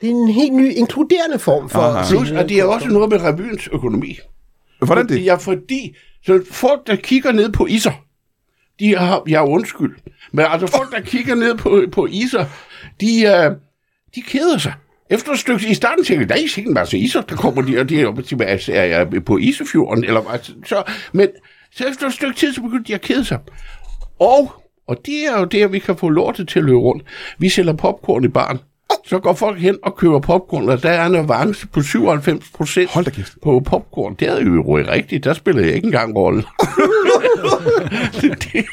det 0.01 0.08
er 0.10 0.14
en 0.14 0.28
helt 0.28 0.53
ny 0.53 0.74
inkluderende 0.76 1.39
form 1.39 1.70
for... 1.70 1.80
Aha. 1.82 2.10
Plus, 2.10 2.32
og 2.32 2.49
det 2.49 2.60
er 2.60 2.64
også 2.64 2.88
noget 2.88 3.10
med 3.10 3.22
revyens 3.24 3.68
økonomi. 3.72 4.20
Hvordan 4.82 5.08
det? 5.10 5.26
Ja, 5.26 5.36
fordi 5.36 5.95
så 6.26 6.41
folk, 6.51 6.88
der 6.88 6.95
kigger 6.95 7.32
ned 7.32 7.51
på 7.51 7.66
iser, 7.66 7.91
de 8.80 8.95
har, 8.97 9.24
jeg 9.28 9.38
er 9.41 9.47
undskyld, 9.47 9.95
men 10.32 10.45
altså 10.49 10.68
folk, 10.78 10.91
der 10.91 11.01
kigger 11.01 11.36
ned 11.36 11.55
på, 11.55 11.82
på 11.91 12.05
iser, 12.12 12.45
de, 13.01 13.08
uh, 13.26 13.55
de 14.16 14.22
keder 14.22 14.58
sig. 14.58 14.74
Efter 15.10 15.32
et 15.32 15.39
stykke 15.39 15.68
i 15.70 15.74
starten 15.74 16.05
tænker 16.05 16.22
jeg, 16.22 16.30
der 16.30 16.36
er 16.36 16.39
ikke 16.39 16.51
sikkert 16.51 16.70
en 16.70 16.74
masse 16.74 16.97
iser, 16.97 17.22
der 17.22 17.36
kommer 17.36 17.62
de, 17.62 17.80
og 17.80 17.89
de 17.89 18.01
er, 18.01 18.08
oppe 18.08 18.22
til, 18.22 18.41
er, 18.41 18.58
er 18.70 19.20
på 19.20 19.38
Isefjorden, 19.38 20.03
eller 20.03 20.38
så, 20.66 20.84
men 21.12 21.28
så 21.72 21.88
efter 21.88 22.08
et 22.08 22.14
stykke 22.14 22.36
tid, 22.36 22.53
så 22.53 22.62
begynder 22.62 22.84
de 22.84 22.93
at 22.93 23.01
kede 23.01 23.26
sig. 23.26 23.39
Og, 24.20 24.51
og 24.88 24.97
det 25.05 25.26
er 25.28 25.39
jo 25.39 25.45
der, 25.45 25.68
vi 25.68 25.80
kan 25.80 25.97
få 25.97 26.10
lortet 26.10 26.47
til 26.47 26.60
at 26.60 26.66
løbe 26.66 26.78
rundt. 26.78 27.03
Vi 27.39 27.49
sælger 27.49 27.74
popcorn 27.74 28.24
i 28.24 28.28
baren. 28.28 28.60
Så 29.05 29.20
går 29.20 29.34
folk 29.34 29.60
hen 29.60 29.78
og 29.84 29.95
køber 29.95 30.20
popcorn, 30.20 30.70
og 30.70 30.84
der 30.84 30.89
er 30.89 31.05
en 31.05 31.16
avance 31.16 31.68
på 31.68 31.82
97 31.82 32.49
procent 32.49 32.89
på 33.43 33.60
popcorn. 33.66 34.16
Det 34.20 34.28
er 34.28 34.41
jo 34.43 34.78
rigtigt. 34.78 35.24
Der 35.24 35.34
spiller 35.34 35.64
jeg 35.64 35.74
ikke 35.74 35.86
engang 35.86 36.16
rolle. 36.16 36.43
Det- 38.22 38.66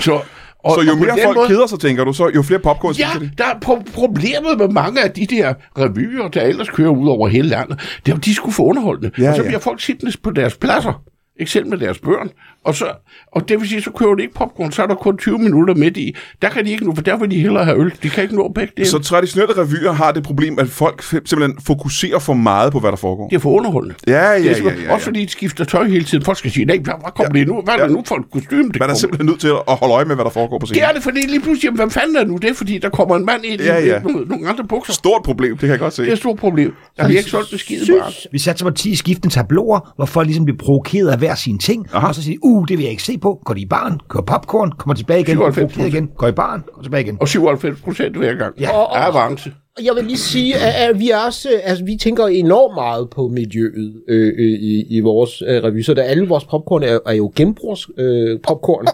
så, 0.00 0.20
og, 0.64 0.74
Så 0.74 0.80
jo 0.80 0.92
og 0.92 0.98
mere 0.98 1.18
folk 1.24 1.36
måde- 1.36 1.48
keder 1.48 1.66
sig, 1.66 1.80
tænker 1.80 2.04
du, 2.04 2.12
så 2.12 2.30
jo 2.34 2.42
flere 2.42 2.60
popcorn 2.60 2.94
Ja, 2.94 3.08
spiser 3.10 3.18
de. 3.26 3.30
der 3.38 3.44
er 3.44 3.54
pro- 3.64 3.92
problemet 3.94 4.58
med 4.58 4.68
mange 4.68 5.02
af 5.04 5.10
de 5.10 5.26
der 5.26 5.54
revyer, 5.78 6.28
der 6.28 6.42
ellers 6.42 6.68
kører 6.68 6.90
ud 6.90 7.08
over 7.08 7.28
hele 7.28 7.48
landet, 7.48 7.80
det 8.06 8.12
er 8.12 8.16
jo, 8.16 8.20
de 8.20 8.34
skulle 8.34 8.54
få 8.54 8.62
underholdende. 8.64 9.10
Ja, 9.18 9.28
og 9.30 9.36
så 9.36 9.42
ja. 9.42 9.48
bliver 9.48 9.60
folk 9.60 9.80
siddende 9.80 10.12
på 10.22 10.30
deres 10.30 10.56
pladser, 10.56 11.02
ikke 11.42 11.50
selv 11.52 11.66
med 11.66 11.78
deres 11.78 11.98
børn. 11.98 12.28
Og, 12.64 12.74
så, 12.74 12.84
og 13.32 13.48
det 13.48 13.60
vil 13.60 13.68
sige, 13.68 13.82
så 13.82 13.90
køber 13.90 14.14
de 14.14 14.22
ikke 14.22 14.34
popcorn, 14.34 14.72
så 14.72 14.82
er 14.82 14.86
der 14.86 14.94
kun 14.94 15.18
20 15.18 15.38
minutter 15.38 15.74
midt 15.74 15.96
i. 15.96 16.14
Der 16.42 16.48
kan 16.48 16.64
de 16.64 16.70
ikke 16.70 16.84
nå, 16.84 16.94
for 16.94 17.02
der 17.02 17.16
vil 17.16 17.30
de 17.30 17.40
hellere 17.40 17.64
have 17.64 17.78
øl. 17.80 17.92
De 18.02 18.08
kan 18.10 18.22
ikke 18.22 18.36
nå 18.36 18.48
begge 18.54 18.72
dele. 18.76 18.88
Så 18.88 18.98
traditionelle 18.98 19.62
revyer 19.62 19.92
har 19.92 20.12
det 20.12 20.22
problem, 20.22 20.58
at 20.58 20.68
folk 20.68 21.02
simpelthen 21.02 21.56
fokuserer 21.66 22.18
for 22.18 22.34
meget 22.34 22.72
på, 22.72 22.80
hvad 22.80 22.90
der 22.90 22.96
foregår. 22.96 23.28
det 23.28 23.36
er 23.36 23.40
for 23.40 23.50
underholdende. 23.50 23.94
Ja, 24.06 24.30
ja, 24.30 24.38
Det 24.38 24.44
ja, 24.44 24.50
er 24.50 24.64
ja, 24.64 24.82
ja, 24.84 24.92
Også 24.92 25.04
fordi 25.04 25.24
de 25.24 25.30
skifter 25.30 25.64
tøj 25.64 25.84
hele 25.88 26.04
tiden. 26.04 26.24
Folk 26.24 26.38
skal 26.38 26.50
sige, 26.50 26.64
nej, 26.64 26.78
hvad, 26.78 26.94
hvad 27.00 27.10
kommer 27.16 27.30
ja. 27.34 27.38
det 27.40 27.48
nu? 27.48 27.60
Hvad 27.64 27.74
er 27.74 27.78
Ja. 27.78 27.84
det 27.84 27.92
nu 27.92 28.02
for 28.06 28.14
et 28.16 28.24
kostume, 28.32 28.62
det 28.72 28.80
Man 28.80 28.90
er 28.90 28.94
simpelthen 28.94 29.26
nødt 29.26 29.40
til 29.40 29.48
at 29.48 29.76
holde 29.78 29.94
øje 29.94 30.04
med, 30.04 30.14
hvad 30.14 30.24
der 30.24 30.30
foregår 30.30 30.58
på 30.58 30.66
Det 30.66 30.68
scenen. 30.68 30.88
er 30.88 30.92
det, 30.92 31.02
fordi 31.02 31.20
lige 31.26 31.40
pludselig, 31.40 31.64
jamen, 31.64 31.78
hvad 31.80 31.90
fanden 31.90 32.16
er 32.16 32.24
nu 32.24 32.36
det? 32.36 32.56
Fordi 32.56 32.78
der 32.78 32.88
kommer 32.88 33.16
en 33.16 33.26
mand 33.26 33.44
ind 33.44 33.60
Ja, 33.60 33.76
i 33.78 33.86
ja. 33.86 33.98
nogle, 34.00 34.24
nogle 34.26 34.48
andre 34.48 34.64
bukser. 34.64 34.92
Stort 34.92 35.22
problem, 35.22 35.50
det 35.52 35.60
kan 35.60 35.68
jeg 35.70 35.78
godt 35.78 35.94
se. 35.94 36.02
Det 36.02 36.08
er 36.08 36.12
et 36.12 36.18
stort 36.18 36.36
problem. 36.38 36.74
Der 36.98 37.04
bliver 37.06 37.18
ikke 37.20 37.30
solgt 37.30 37.50
beskidte 37.50 37.92
bare. 38.00 38.12
Vi 38.32 38.38
satte 38.38 38.64
på 38.64 38.70
10 38.70 38.94
skiftende 38.96 39.34
tabloer, 39.34 39.92
hvor 39.96 40.06
folk 40.06 40.26
ligesom 40.26 40.44
bliver 40.44 40.58
provokeret 40.58 41.08
af 41.10 41.18
hver 41.18 41.31
sine 41.34 41.58
ting, 41.58 41.86
Aha. 41.92 42.08
og 42.08 42.14
så 42.14 42.22
siger 42.22 42.38
de, 42.38 42.44
uh, 42.44 42.68
det 42.68 42.78
vil 42.78 42.82
jeg 42.82 42.90
ikke 42.90 43.02
se 43.02 43.18
på. 43.18 43.40
Går 43.44 43.54
de 43.54 43.60
i 43.60 43.66
baren, 43.66 44.00
kører 44.08 44.24
popcorn, 44.24 44.72
kommer 44.72 44.94
tilbage 44.94 45.20
igen, 45.20 45.26
97 45.32 45.72
provokeret 45.72 45.94
igen, 45.94 46.10
går 46.16 46.28
i 46.28 46.32
baren, 46.32 46.62
går 46.74 46.82
tilbage 46.82 47.02
igen. 47.02 47.18
Og 47.20 47.28
97 47.28 47.80
procent 47.80 48.16
hver 48.16 48.34
gang. 48.34 48.54
Ja. 48.60 48.62
Ja. 48.62 48.80
Er 48.80 49.06
avance. 49.06 49.52
Og 49.78 49.84
jeg 49.84 49.94
vil 49.96 50.04
lige 50.04 50.16
sige, 50.18 50.56
at, 50.56 50.88
at 50.88 51.00
vi 51.00 51.10
også, 51.26 51.48
altså 51.64 51.84
vi 51.84 51.96
tænker 51.96 52.26
enormt 52.26 52.74
meget 52.74 53.10
på 53.10 53.28
miljøet 53.28 53.94
øh, 54.08 54.32
øh, 54.38 54.58
i, 54.60 54.96
i 54.96 55.00
vores 55.00 55.42
øh, 55.46 55.62
revy, 55.62 55.82
så 55.82 55.94
der 55.94 56.02
alle 56.02 56.28
vores 56.28 56.44
popcorn 56.44 56.82
er, 56.82 56.98
er 57.06 57.12
jo 57.12 57.32
genbrugs 57.36 57.88
øh, 57.98 58.40
popcorn. 58.42 58.86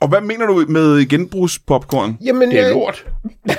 Og 0.00 0.08
hvad 0.08 0.20
mener 0.20 0.46
du 0.46 0.64
med 0.68 1.08
genbrugspopcorn? 1.08 2.18
Jamen, 2.24 2.50
Det 2.50 2.60
er 2.60 2.68
øh, 2.68 2.74
lort. 2.74 3.04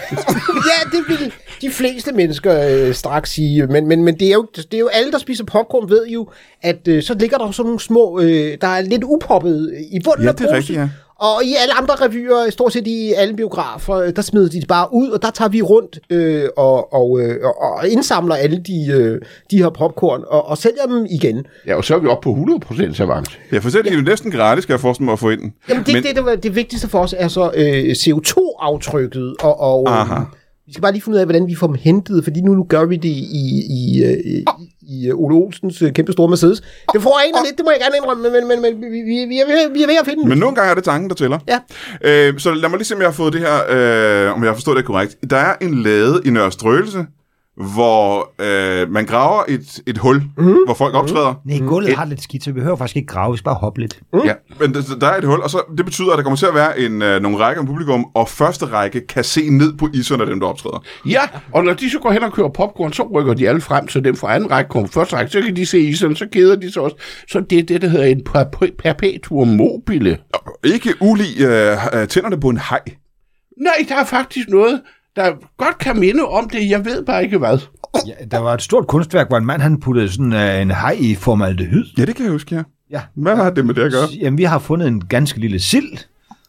ja, 0.70 0.90
det 0.92 1.04
vil 1.08 1.34
de 1.64 1.70
fleste 1.72 2.12
mennesker 2.12 2.68
øh, 2.88 2.94
straks 2.94 3.32
sige, 3.32 3.68
men, 3.68 3.88
men, 3.88 4.04
men 4.04 4.20
det, 4.20 4.28
er 4.28 4.34
jo, 4.34 4.46
det 4.56 4.74
er 4.74 4.80
jo 4.80 4.88
alle, 4.94 5.12
der 5.12 5.18
spiser 5.18 5.44
popcorn, 5.46 5.90
ved 5.90 6.08
jo, 6.08 6.28
at 6.62 6.88
øh, 6.88 7.04
så 7.04 7.14
ligger 7.20 7.38
der 7.38 7.52
sådan 7.52 7.66
nogle 7.68 7.80
små, 7.80 8.20
øh, 8.20 8.58
der 8.62 8.68
er 8.68 8.82
lidt 8.82 9.04
upoppet 9.04 9.74
i 9.92 10.00
bunden 10.06 10.24
Ja, 10.24 10.30
af 10.30 10.36
det 10.36 10.44
posen. 10.46 10.58
rigtigt, 10.58 10.80
ja. 10.80 10.90
Og 11.20 11.44
i 11.44 11.54
alle 11.62 11.74
andre 11.74 11.96
revyer, 11.96 12.50
stort 12.50 12.74
set 12.74 12.88
i 12.88 13.14
alle 13.18 13.36
biografer, 13.36 13.96
øh, 13.96 14.16
der 14.16 14.22
smider 14.22 14.50
de 14.50 14.60
det 14.60 14.68
bare 14.68 14.88
ud, 14.94 15.10
og 15.10 15.22
der 15.22 15.30
tager 15.32 15.50
vi 15.50 15.62
rundt 15.62 16.00
øh, 16.10 16.44
og, 16.58 16.94
og, 16.94 17.20
øh, 17.22 17.36
og- 17.62 17.88
indsamler 17.90 18.36
alle 18.36 18.58
de, 18.58 18.88
øh, 18.92 19.22
de 19.52 19.58
her 19.58 19.70
popcorn 19.70 20.24
og, 20.28 20.48
og 20.48 20.58
sælger 20.58 20.86
dem 20.86 21.06
igen. 21.10 21.46
Ja, 21.68 21.76
og 21.76 21.84
så 21.86 21.96
er 21.96 22.00
vi 22.00 22.08
oppe 22.08 22.24
på 22.24 22.32
100% 22.72 23.02
avance. 23.02 23.32
Ja, 23.52 23.58
for 23.58 23.70
selv 23.70 23.84
ja. 23.88 23.92
er 23.92 23.96
det 23.96 24.06
næsten 24.06 24.32
gratis, 24.32 24.66
kan 24.66 24.72
jeg 24.74 24.80
forestille 24.80 25.06
mig 25.06 25.14
at 25.14 25.20
få 25.20 25.30
ind. 25.30 25.52
Jamen 25.70 25.84
det, 25.84 25.94
Men- 25.94 26.04
det, 26.04 26.16
det, 26.16 26.26
det, 26.26 26.44
det 26.44 26.56
vigtigste 26.56 26.90
for 26.90 27.00
os 27.00 27.16
er 27.18 27.28
så 27.28 27.52
øh, 27.56 27.84
CO2-aftrykket, 27.92 29.36
og, 29.42 29.60
og 29.60 29.86
øh, 29.90 30.02
Aha. 30.02 30.22
Vi 30.68 30.74
skal 30.74 30.82
bare 30.82 30.92
lige 30.92 31.02
finde 31.02 31.16
ud 31.16 31.20
af, 31.20 31.26
hvordan 31.26 31.48
vi 31.48 31.56
får 31.56 31.68
dem 31.68 31.76
hentet, 31.80 32.24
fordi 32.24 32.42
nu, 32.42 32.54
nu 32.54 32.64
gør 32.64 32.86
vi 32.86 32.96
det 32.96 33.10
i, 33.10 33.26
i, 33.40 33.64
i, 33.70 34.46
i 34.82 35.08
øh, 35.08 35.16
Ole 35.16 35.36
Olsens 35.36 35.82
øh, 35.82 35.94
kæmpe 35.94 36.12
store 36.12 36.30
Mercedes. 36.30 36.62
Det 36.94 37.02
får 37.02 37.20
en 37.28 37.46
lidt, 37.46 37.58
det 37.58 37.66
må 37.66 37.72
jeg 37.72 37.80
gerne 37.80 37.96
indrømme, 37.98 38.30
men, 38.30 38.48
men, 38.48 38.62
men 38.62 38.92
vi, 38.92 39.02
vi, 39.02 39.26
vi, 39.26 39.40
er 39.40 39.74
vi 39.74 39.84
er 39.84 39.88
ved 39.88 39.96
at 40.02 40.06
finde 40.06 40.22
den. 40.22 40.30
Men 40.30 40.38
nogle 40.38 40.56
gange 40.56 40.72
er 40.72 40.76
det 40.76 40.84
tanken, 40.84 41.10
der 41.10 41.16
tæller. 41.16 41.40
Ja. 41.48 41.60
Øh, 42.02 42.40
så 42.40 42.54
lad 42.54 42.70
mig 42.70 42.78
lige 42.78 42.86
se, 42.86 42.96
om 42.96 43.02
jeg 43.02 43.08
har 43.08 43.14
fået 43.14 43.34
det 43.34 43.42
her, 43.42 43.56
øh, 43.70 44.36
om 44.36 44.44
jeg 44.44 44.50
har 44.50 44.56
forstået 44.56 44.78
det 44.78 44.86
korrekt. 44.86 45.18
Der 45.30 45.38
er 45.38 45.56
en 45.62 45.84
lade 45.84 46.22
i 46.26 46.30
Nørre 46.30 46.52
Strøelse, 46.52 47.06
hvor 47.58 48.32
øh, 48.42 48.92
man 48.92 49.06
graver 49.06 49.44
et, 49.48 49.80
et 49.88 49.98
hul, 49.98 50.24
mm. 50.38 50.56
hvor 50.66 50.74
folk 50.74 50.96
optræder. 50.96 51.34
Nej, 51.46 51.58
gulvet 51.58 51.96
har 51.96 52.06
lidt 52.06 52.24
skidt, 52.24 52.44
så 52.44 52.50
vi 52.52 52.54
behøver 52.54 52.76
faktisk 52.76 52.96
ikke 52.98 53.08
grave, 53.08 53.32
vi 53.32 53.38
skal 53.38 53.46
bare 53.46 53.56
hoppe 53.56 53.82
lidt. 53.82 54.00
Mm. 54.14 54.20
Ja. 54.26 54.34
Men 54.60 54.74
der, 54.74 54.82
der 55.02 55.08
er 55.08 55.18
et 55.18 55.24
hul, 55.24 55.40
og 55.40 55.50
så, 55.50 55.62
det 55.78 55.86
betyder, 55.86 56.12
at 56.12 56.18
der 56.18 56.24
kommer 56.24 56.38
til 56.38 56.46
at 56.46 56.54
være 56.54 56.80
en, 56.80 57.02
øh, 57.02 57.22
nogle 57.22 57.38
rækker 57.38 57.62
af 57.62 57.68
publikum, 57.68 58.06
og 58.16 58.30
første 58.30 58.66
række 58.66 59.08
kan 59.08 59.24
se 59.24 59.50
ned 59.50 59.74
på 59.78 59.90
iserne 59.94 60.24
af 60.24 60.30
dem, 60.30 60.40
der 60.40 60.48
optræder. 60.48 60.84
ja, 61.06 61.22
og 61.52 61.64
når 61.64 61.74
de 61.74 61.90
så 61.90 62.00
går 62.00 62.12
hen 62.12 62.24
og 62.24 62.34
kører 62.34 62.50
popcorn, 62.50 62.94
så 62.94 63.04
rykker 63.14 63.34
de 63.34 63.50
alle 63.50 63.62
frem, 63.62 63.88
så 63.88 64.00
dem 64.00 64.16
fra 64.16 64.36
anden 64.36 64.52
række 64.52 64.70
kommer 64.70 64.88
på 64.88 64.94
første 64.94 65.16
række, 65.16 65.32
så 65.32 65.42
kan 65.42 65.56
de 65.56 65.66
se 65.66 65.80
isen, 65.80 66.16
så 66.16 66.28
keder 66.32 66.56
de 66.56 66.72
sig 66.72 66.82
også. 66.82 66.96
Så 67.30 67.40
det 67.50 67.60
er 67.60 67.64
det, 67.64 67.82
der 67.82 67.88
hedder 67.88 68.06
en 68.06 68.22
perpe- 68.30 68.76
perpetuum 68.80 69.48
mobile. 69.48 70.18
Ikke 70.64 70.94
ulig 71.02 71.42
øh, 71.42 71.78
øh, 71.94 72.08
tænderne 72.08 72.40
på 72.40 72.50
en 72.50 72.58
hej. 72.70 72.82
Nej, 73.62 73.86
der 73.90 73.96
er 73.96 74.06
faktisk 74.06 74.50
noget, 74.50 74.82
der 75.16 75.32
godt 75.58 75.78
kan 75.78 76.00
minde 76.00 76.24
om 76.24 76.50
det. 76.50 76.70
Jeg 76.70 76.86
ved 76.86 77.06
bare 77.06 77.24
ikke 77.24 77.38
hvad. 77.38 77.58
Ja, 78.08 78.26
der 78.32 78.38
var 78.38 78.54
et 78.54 78.62
stort 78.62 78.88
kunstværk, 78.88 79.28
hvor 79.28 79.38
en 79.38 79.46
mand 79.46 79.62
han 79.62 79.80
puttede 79.80 80.10
sådan 80.10 80.34
uh, 80.34 80.62
en 80.62 80.72
hej 80.72 80.98
i 81.00 81.16
formaldehyd. 81.16 81.86
Ja, 81.98 82.06
det 82.06 82.16
kan 82.16 82.26
jeg 82.26 82.32
huske, 82.32 82.56
ja. 82.56 82.64
Ja. 82.92 83.02
Hvad 83.16 83.36
har 83.36 83.50
det 83.50 83.66
med 83.66 83.74
det 83.74 83.82
at 83.82 83.92
gøre? 83.92 84.08
Jamen, 84.22 84.38
vi 84.38 84.44
har 84.44 84.60
fundet 84.60 84.88
en 84.88 85.06
ganske 85.08 85.40
lille 85.40 85.60
sild, 85.60 85.98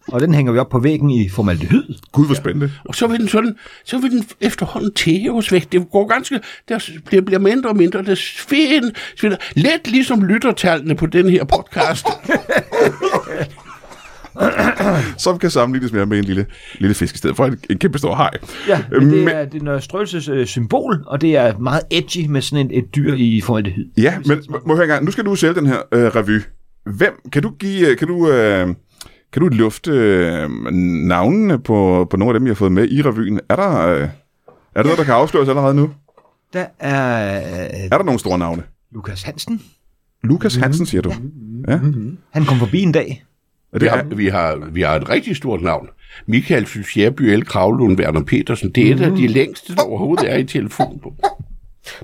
og 0.09 0.21
den 0.21 0.35
hænger 0.35 0.53
vi 0.53 0.59
op 0.59 0.69
på 0.69 0.79
væggen 0.79 1.11
i 1.11 1.29
formaldehyd. 1.29 1.95
Gud, 2.13 2.27
hvor 2.27 2.35
spændende. 2.35 2.73
Og 2.85 2.95
så 2.95 3.07
vil 3.07 3.21
den 3.21 3.29
sådan, 3.29 3.57
så 3.85 3.99
vil 3.99 4.11
den 4.11 4.25
efterhånden 4.41 4.93
tæves 4.93 5.53
væk. 5.53 5.73
Det 5.73 5.91
går 5.93 6.07
ganske, 6.07 6.41
der 6.69 6.91
bliver, 7.07 7.23
bliver 7.23 7.39
mindre 7.39 7.71
og 7.71 7.77
mindre. 7.77 8.03
Det 8.03 8.19
svinder, 8.19 8.91
svinder. 9.17 9.37
Lidt 9.55 9.91
ligesom 9.91 10.25
lyttertallene 10.25 10.95
på 10.95 11.07
den 11.07 11.29
her 11.29 11.45
podcast. 11.45 12.07
Som 15.17 15.39
kan 15.39 15.51
sammenlignes 15.51 15.93
mere 15.93 16.07
med 16.07 16.19
en 16.19 16.25
lille, 16.25 16.47
lille 16.79 16.95
fisk 16.95 17.15
i 17.15 17.19
stedet 17.19 17.37
for 17.37 17.45
en, 17.47 17.59
en 17.71 17.79
kæmpe 17.79 17.99
stor 17.99 18.17
hej. 18.17 18.31
Ja, 18.69 18.85
men 18.91 19.01
det 19.11 19.19
Men- 19.25 19.29
er, 19.29 19.45
det 19.45 19.61
er 19.61 19.65
Nørre 19.65 19.81
Strøelses 19.81 20.29
øh, 20.29 20.47
symbol, 20.47 21.03
og 21.07 21.21
det 21.21 21.37
er 21.37 21.59
meget 21.59 21.83
edgy 21.91 22.27
med 22.27 22.41
sådan 22.43 22.67
et, 22.71 22.79
et 22.79 22.95
dyr 22.97 23.15
i 23.15 23.41
formaldehyd. 23.41 23.87
Ja, 23.97 24.19
men 24.27 24.39
må 24.51 24.59
jeg 24.75 24.77
høre 24.77 24.87
gang. 24.87 25.05
Nu 25.05 25.11
skal 25.11 25.25
du 25.25 25.35
sælge 25.35 25.55
den 25.55 25.67
her 25.67 25.79
øh, 25.93 26.05
revy. 26.05 26.41
Hvem, 26.97 27.13
kan 27.33 27.43
du 27.43 27.51
give, 27.51 27.89
øh, 27.89 27.97
kan 27.97 28.09
du, 28.09 28.31
øh, 28.31 28.67
kan 29.33 29.43
du 29.43 29.49
lufte 29.49 29.91
øh, 29.91 30.51
navnene 31.09 31.59
på, 31.59 32.07
på 32.11 32.17
nogle 32.17 32.35
af 32.35 32.41
dem, 32.41 32.47
I 32.47 32.51
har 32.51 32.55
fået 32.55 32.73
med 32.73 32.89
i 32.91 33.03
revyen? 33.03 33.41
Er 33.49 33.57
der, 33.57 33.87
øh, 33.87 34.01
er 34.01 34.09
der 34.75 34.83
noget, 34.83 34.99
der 34.99 35.05
kan 35.05 35.15
afsløres 35.15 35.49
allerede 35.49 35.75
nu? 35.75 35.91
Der 36.53 36.65
er 36.79 37.37
øh, 37.39 37.89
Er 37.93 37.97
der 37.99 38.05
nogle 38.05 38.21
store 38.21 38.39
navne? 38.39 38.63
Lukas 38.93 39.23
Hansen. 39.23 39.63
Lukas 40.25 40.55
Hansen, 40.57 40.87
siger 40.87 41.03
du? 41.03 41.13
Ja. 41.69 41.79
Han 42.31 42.45
kom 42.45 42.59
forbi 42.59 42.81
en 42.83 42.93
dag. 42.93 43.25
Er 43.75 43.79
Vi 43.79 43.85
det, 43.85 43.91
har, 43.91 44.03
vi, 44.03 44.29
har, 44.29 44.69
vi 44.73 44.83
har 44.83 44.95
et 44.95 45.09
rigtig 45.09 45.37
stort 45.37 45.63
navn. 45.63 45.89
Michael 46.27 46.67
Fjerby 46.67 47.23
El 47.23 47.45
Kravlund 47.45 48.01
Werner 48.01 48.23
Petersen. 48.23 48.71
Det 48.71 48.89
er 48.91 48.95
et 48.95 49.01
af 49.01 49.11
de 49.11 49.27
længste, 49.27 49.75
der 49.75 49.83
overhovedet 49.83 50.33
er 50.33 50.37
i 50.37 50.45
telefon 50.45 51.01
på. 51.03 51.15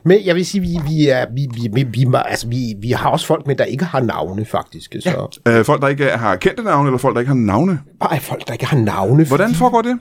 Men 0.04 0.18
jeg 0.24 0.34
vil 0.34 0.46
sige, 0.46 0.60
vi, 0.60 0.78
vi, 0.88 1.08
er, 1.08 1.26
vi, 1.34 1.46
vi, 1.54 1.68
vi, 1.72 1.82
vi, 1.82 2.06
altså, 2.14 2.48
vi, 2.48 2.74
vi 2.80 2.90
har 2.90 3.10
også 3.10 3.26
folk 3.26 3.46
med, 3.46 3.56
der 3.56 3.64
ikke 3.64 3.84
har 3.84 4.00
navne, 4.00 4.44
faktisk. 4.44 4.96
Så. 5.00 5.40
øh, 5.48 5.64
folk, 5.64 5.82
der 5.82 5.88
ikke 5.88 6.04
har 6.04 6.36
kendte 6.36 6.62
navne, 6.62 6.88
eller 6.88 6.98
folk, 6.98 7.14
der 7.14 7.20
ikke 7.20 7.28
har 7.28 7.34
navne? 7.38 7.80
Bare 8.00 8.20
folk, 8.20 8.46
der 8.46 8.52
ikke 8.52 8.66
har 8.66 8.78
navne. 8.78 9.24
Hvordan 9.24 9.54
foregår 9.54 9.82
det? 9.82 9.98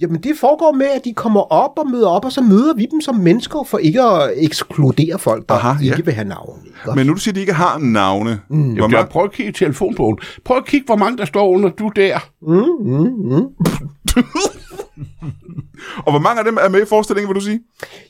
Jamen, 0.00 0.22
det 0.22 0.32
foregår 0.40 0.72
med, 0.72 0.86
at 0.86 1.04
de 1.04 1.12
kommer 1.14 1.40
op 1.40 1.78
og 1.78 1.90
møder 1.90 2.08
op, 2.08 2.24
og 2.24 2.32
så 2.32 2.40
møder 2.40 2.74
vi 2.74 2.86
dem 2.90 3.00
som 3.00 3.14
mennesker, 3.14 3.64
for 3.64 3.78
ikke 3.78 4.02
at 4.02 4.30
ekskludere 4.36 5.18
folk, 5.18 5.48
der 5.48 5.54
Aha, 5.54 5.68
Aha, 5.68 5.84
ja. 5.84 5.92
ikke 5.92 6.04
vil 6.04 6.14
have 6.14 6.28
navne. 6.28 6.62
Ikke? 6.66 6.92
Men 6.96 7.06
nu 7.06 7.12
du 7.12 7.18
siger, 7.18 7.32
at 7.32 7.36
de 7.36 7.40
ikke 7.40 7.52
har 7.52 7.78
navne. 7.78 8.40
Mm. 8.50 8.56
Hvor 8.56 8.64
Jamen, 8.66 8.76
jeg 8.80 8.90
mange, 8.90 9.10
prøv 9.10 9.24
at 9.24 9.32
kigge 9.32 9.50
i 9.50 9.54
telefonbogen. 9.54 10.18
Prøv 10.44 10.56
at 10.56 10.66
kigge, 10.66 10.86
hvor 10.86 10.96
mange 10.96 11.18
der 11.18 11.24
står 11.24 11.48
under 11.48 11.68
du 11.68 11.92
der. 11.96 12.18
og 16.06 16.12
hvor 16.12 16.18
mange 16.18 16.38
af 16.38 16.44
dem 16.44 16.58
er 16.60 16.68
med 16.68 16.82
i 16.82 16.84
forestillingen, 16.84 17.28
vil 17.28 17.34
du 17.40 17.44
sige? 17.46 17.60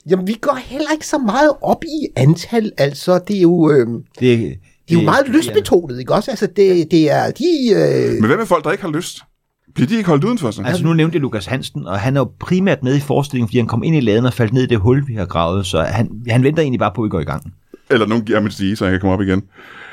Jamen, 0.09 0.27
vi 0.27 0.33
går 0.41 0.55
heller 0.61 0.91
ikke 0.91 1.07
så 1.07 1.17
meget 1.17 1.51
op 1.61 1.83
i 1.83 2.07
antal, 2.15 2.71
altså, 2.77 3.19
det 3.27 3.37
er 3.37 3.41
jo... 3.41 3.71
Øh, 3.71 3.87
Det, 3.87 4.03
det 4.19 4.97
er 4.97 5.01
jo 5.01 5.01
meget 5.01 5.27
lystbetonet, 5.27 5.99
ikke 5.99 6.13
også? 6.13 6.31
Altså, 6.31 6.47
det, 6.55 6.91
det 6.91 7.11
er 7.11 7.31
de... 7.31 7.45
Øh, 7.75 8.11
Men 8.13 8.25
hvad 8.25 8.37
med 8.37 8.45
folk, 8.45 8.63
der 8.63 8.71
ikke 8.71 8.83
har 8.83 8.91
lyst? 8.91 9.17
Bliver 9.75 9.87
de 9.87 9.97
ikke 9.97 10.09
holdt 10.09 10.23
udenfor 10.23 10.51
sig? 10.51 10.65
Altså 10.65 10.83
nu 10.83 10.93
nævnte 10.93 11.15
jeg 11.15 11.21
Lukas 11.21 11.45
Hansen, 11.45 11.87
og 11.87 11.99
han 11.99 12.15
er 12.15 12.19
jo 12.21 12.31
primært 12.39 12.83
med 12.83 12.95
i 12.95 12.99
forestillingen, 12.99 13.47
fordi 13.47 13.57
han 13.57 13.67
kom 13.67 13.83
ind 13.83 13.95
i 13.95 13.99
laden 13.99 14.25
og 14.25 14.33
faldt 14.33 14.53
ned 14.53 14.63
i 14.63 14.65
det 14.65 14.79
hul, 14.79 15.07
vi 15.07 15.13
har 15.13 15.25
gravet, 15.25 15.65
så 15.65 15.81
han, 15.81 16.09
han 16.27 16.43
venter 16.43 16.61
egentlig 16.61 16.79
bare 16.79 16.91
på, 16.95 17.01
at 17.01 17.05
vi 17.05 17.09
går 17.09 17.19
i 17.19 17.23
gang. 17.23 17.53
Eller 17.89 18.05
nogen 18.07 18.25
giver 18.25 18.39
mig 18.39 18.51
sige, 18.51 18.75
så 18.75 18.85
jeg 18.85 18.91
kan 18.91 18.99
komme 18.99 19.13
op 19.13 19.21
igen. 19.21 19.43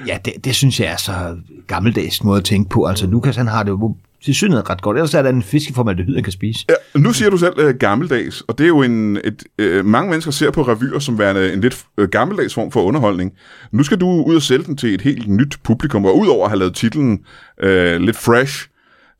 Ja, 0.06 0.18
det, 0.24 0.32
det 0.44 0.54
synes 0.54 0.80
jeg 0.80 0.92
er 0.92 0.96
så 0.96 1.36
gammeldags 1.66 2.24
måde 2.24 2.38
at 2.38 2.44
tænke 2.44 2.70
på. 2.70 2.84
Altså 2.84 3.06
Lukas, 3.06 3.36
han 3.36 3.46
har 3.46 3.62
det 3.62 3.70
jo 3.70 3.96
til 4.24 4.34
synligheden 4.34 4.70
ret 4.70 4.82
godt. 4.82 4.96
Ellers 4.96 5.14
er 5.14 5.22
der 5.22 5.30
en 5.30 5.42
fiskeformaldehyd, 5.42 6.14
han 6.14 6.24
kan 6.24 6.32
spise. 6.32 6.64
Ja, 6.68 7.00
nu 7.00 7.12
siger 7.12 7.30
du 7.30 7.36
selv 7.36 7.54
øh, 7.58 7.74
gammeldags, 7.74 8.40
og 8.40 8.58
det 8.58 8.64
er 8.64 8.68
jo 8.68 8.82
en, 8.82 9.16
et, 9.16 9.44
øh, 9.58 9.84
mange 9.84 10.10
mennesker 10.10 10.32
ser 10.32 10.50
på 10.50 10.62
revyer 10.62 10.98
som 10.98 11.18
værende 11.18 11.52
en 11.52 11.60
lidt 11.60 11.84
øh, 11.98 12.08
gammeldags 12.08 12.54
form 12.54 12.70
for 12.70 12.82
underholdning. 12.82 13.32
Nu 13.72 13.82
skal 13.82 14.00
du 14.00 14.08
ud 14.08 14.36
og 14.36 14.42
sælge 14.42 14.64
den 14.64 14.76
til 14.76 14.94
et 14.94 15.00
helt 15.00 15.28
nyt 15.28 15.56
publikum, 15.62 16.04
og 16.04 16.18
udover 16.18 16.44
at 16.44 16.50
have 16.50 16.58
lavet 16.58 16.74
titlen 16.74 17.20
øh, 17.62 18.00
lidt 18.00 18.16
fresh, 18.16 18.68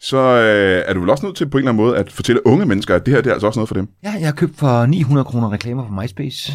så 0.00 0.16
øh, 0.16 0.82
er 0.86 0.92
du 0.94 1.00
vel 1.00 1.10
også 1.10 1.26
nødt 1.26 1.36
til 1.36 1.48
på 1.50 1.58
en 1.58 1.62
eller 1.62 1.72
anden 1.72 1.84
måde 1.86 1.96
at 1.96 2.12
fortælle 2.12 2.46
unge 2.46 2.66
mennesker, 2.66 2.94
at 2.94 3.06
det 3.06 3.14
her 3.14 3.20
det 3.20 3.30
er 3.30 3.34
altså 3.34 3.46
også 3.46 3.58
noget 3.58 3.68
for 3.68 3.74
dem. 3.74 3.88
Ja, 4.02 4.12
jeg 4.18 4.26
har 4.26 4.32
købt 4.32 4.58
for 4.58 4.86
900 4.86 5.24
kroner 5.24 5.52
reklamer 5.52 5.86
på 5.86 5.92
MySpace. 6.02 6.52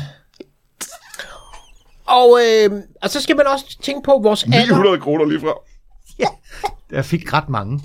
og, 2.05 2.39
øh, 2.45 2.71
og 3.01 3.09
så 3.09 3.21
skal 3.21 3.35
man 3.35 3.47
også 3.47 3.77
tænke 3.81 4.05
på 4.05 4.19
vores 4.23 4.43
alder. 4.43 4.59
900 4.65 4.99
kroner 4.99 5.25
lige 5.25 5.39
fra. 5.39 5.53
Jeg 6.91 7.05
fik 7.05 7.33
ret 7.33 7.49
mange. 7.49 7.79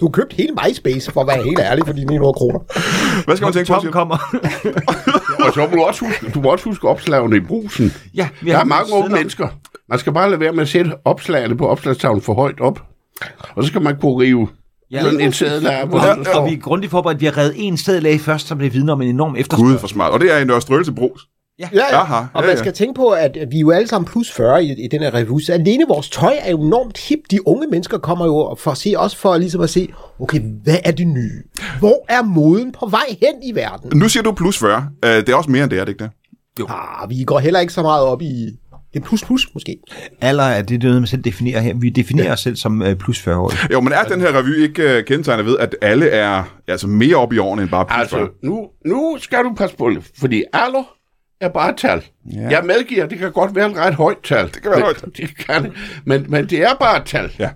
Du 0.00 0.06
har 0.06 0.10
købt 0.10 0.32
hele 0.32 0.52
MySpace, 0.68 1.12
for 1.12 1.20
at 1.20 1.26
være 1.26 1.42
helt 1.42 1.58
ærlig, 1.58 1.86
for 1.86 1.92
de 1.92 2.04
900 2.04 2.32
kroner. 2.32 2.58
Hvad 3.24 3.36
skal 3.36 3.44
man 3.46 3.52
tænke 3.52 3.72
på? 3.72 3.80
Tom 3.80 3.92
kommer. 3.92 4.16
Og 5.46 5.54
så 5.54 5.60
må 5.70 5.76
du 5.76 5.82
også 5.82 6.04
huske, 6.04 6.30
du 6.30 6.40
må 6.40 6.48
også 6.52 6.64
huske 6.64 6.88
opslagene 6.88 7.36
i 7.36 7.40
brusen. 7.40 7.92
ja, 8.14 8.28
vi 8.42 8.50
Der 8.50 8.58
er 8.58 8.64
mange 8.64 8.92
unge 8.94 9.08
mennesker. 9.10 9.48
Man 9.88 9.98
skal 9.98 10.12
bare 10.12 10.30
lade 10.30 10.40
være 10.40 10.52
med 10.52 10.62
at 10.62 10.68
sætte 10.68 10.92
opslagene 11.04 11.56
på 11.56 11.66
opslagstavlen 11.68 12.22
for 12.22 12.34
højt 12.34 12.60
op. 12.60 12.82
Og 13.54 13.62
så 13.64 13.68
skal 13.68 13.82
man 13.82 13.96
kunne 14.00 14.22
rive 14.24 14.48
Ja. 14.90 15.02
sådan 15.02 15.20
en 15.20 15.32
sædel 15.32 15.66
af, 15.66 15.70
Ja, 15.92 16.18
og 16.18 16.26
står. 16.26 16.48
vi 16.48 16.54
er 16.54 16.58
grundigt 16.58 16.90
forberedt. 16.90 17.20
Vi 17.20 17.26
har 17.26 17.38
reddet 17.38 17.54
en 17.56 17.76
sted 17.76 18.04
af 18.04 18.20
først, 18.20 18.46
som 18.46 18.58
blev 18.58 18.72
vidne 18.72 18.92
om 18.92 19.02
en 19.02 19.08
enorm 19.08 19.36
efterspørgsel. 19.36 19.72
Gud, 19.74 19.78
for 19.78 19.86
smart. 19.88 20.12
Og 20.12 20.20
det 20.20 20.32
er 20.32 20.38
en 20.38 20.46
Nørrestrøelse 20.46 20.92
Bros. 20.92 21.20
Ja, 21.58 21.68
ja. 21.72 22.00
Aha, 22.00 22.14
og 22.14 22.26
ja, 22.34 22.40
man 22.40 22.50
ja. 22.50 22.56
skal 22.56 22.72
tænke 22.72 22.94
på, 22.94 23.08
at 23.08 23.38
vi 23.50 23.56
er 23.56 23.60
jo 23.60 23.70
alle 23.70 23.88
sammen 23.88 24.06
plus 24.12 24.32
40 24.32 24.64
i, 24.64 24.84
i 24.84 24.88
den 24.90 25.00
her 25.02 25.14
revue, 25.14 25.42
så 25.42 25.52
alene 25.52 25.84
vores 25.88 26.10
tøj 26.10 26.34
er 26.40 26.50
jo 26.50 26.62
enormt 26.66 26.98
hip. 27.08 27.18
De 27.30 27.48
unge 27.48 27.66
mennesker 27.70 27.98
kommer 27.98 28.24
jo 28.26 28.56
for 28.58 28.70
at 28.70 28.76
se, 28.76 28.94
også 28.96 29.16
for 29.16 29.36
ligesom 29.38 29.60
at 29.60 29.70
se, 29.70 29.88
okay, 30.20 30.40
hvad 30.64 30.76
er 30.84 30.90
det 30.90 31.06
nye? 31.06 31.42
Hvor 31.78 32.04
er 32.08 32.22
moden 32.22 32.72
på 32.72 32.86
vej 32.86 33.06
hen 33.20 33.42
i 33.42 33.54
verden? 33.54 33.98
Nu 33.98 34.08
siger 34.08 34.22
du 34.22 34.32
plus 34.32 34.58
40. 34.58 34.88
Øh, 35.04 35.10
det 35.10 35.28
er 35.28 35.34
også 35.36 35.50
mere 35.50 35.62
end 35.62 35.70
det, 35.70 35.78
er 35.78 35.84
det 35.84 35.92
ikke 35.92 36.04
det? 36.04 36.10
Ah, 36.68 37.10
vi 37.10 37.24
går 37.24 37.38
heller 37.38 37.60
ikke 37.60 37.72
så 37.72 37.82
meget 37.82 38.04
op 38.04 38.22
i 38.22 38.48
det 38.94 39.02
er 39.02 39.04
plus 39.04 39.24
plus 39.24 39.48
måske. 39.54 39.78
Alder 40.20 40.44
er 40.44 40.62
det 40.62 40.82
noget, 40.82 41.00
man 41.00 41.06
selv 41.06 41.22
definerer 41.22 41.60
her. 41.60 41.74
Vi 41.74 41.90
definerer 41.90 42.32
os 42.32 42.40
selv 42.40 42.56
som 42.56 42.82
uh, 42.82 42.94
plus 42.94 43.28
40-årige. 43.28 43.58
Jo, 43.72 43.80
men 43.80 43.92
er 43.92 44.02
den 44.02 44.20
her 44.20 44.38
revy 44.38 44.62
ikke 44.62 44.98
uh, 44.98 45.04
kendetegnet 45.04 45.46
ved, 45.46 45.58
at 45.58 45.76
alle 45.82 46.08
er 46.08 46.44
altså 46.68 46.86
mere 46.86 47.16
op 47.16 47.32
i 47.32 47.38
årene 47.38 47.62
end 47.62 47.70
bare 47.70 47.86
plus 47.86 48.10
40? 48.10 48.20
Altså, 48.20 48.34
nu, 48.42 48.68
nu 48.84 49.16
skal 49.20 49.44
du 49.44 49.54
passe 49.54 49.76
på 49.76 49.90
det, 49.90 50.10
fordi 50.18 50.44
alder 50.52 50.94
er 51.40 51.48
bare 51.48 51.70
et 51.70 51.76
tal. 51.76 52.04
Ja. 52.32 52.40
Ja. 52.40 52.48
Jeg 52.48 52.64
medgiver, 52.64 53.06
det 53.06 53.18
kan 53.18 53.32
godt 53.32 53.54
være 53.54 53.70
et 53.70 53.76
ret 53.76 53.94
højt 53.94 54.18
tal. 54.24 54.46
Det 54.46 54.62
kan 54.62 54.70
være 54.70 54.78
men, 54.78 54.84
højt. 54.84 55.04
Det 55.16 55.36
kan 55.36 55.62
det. 55.62 55.72
Men, 56.04 56.26
men 56.28 56.46
det 56.46 56.62
er 56.62 56.74
bare 56.80 56.96
et 56.96 57.04
tal. 57.04 57.32
Ja. 57.38 57.50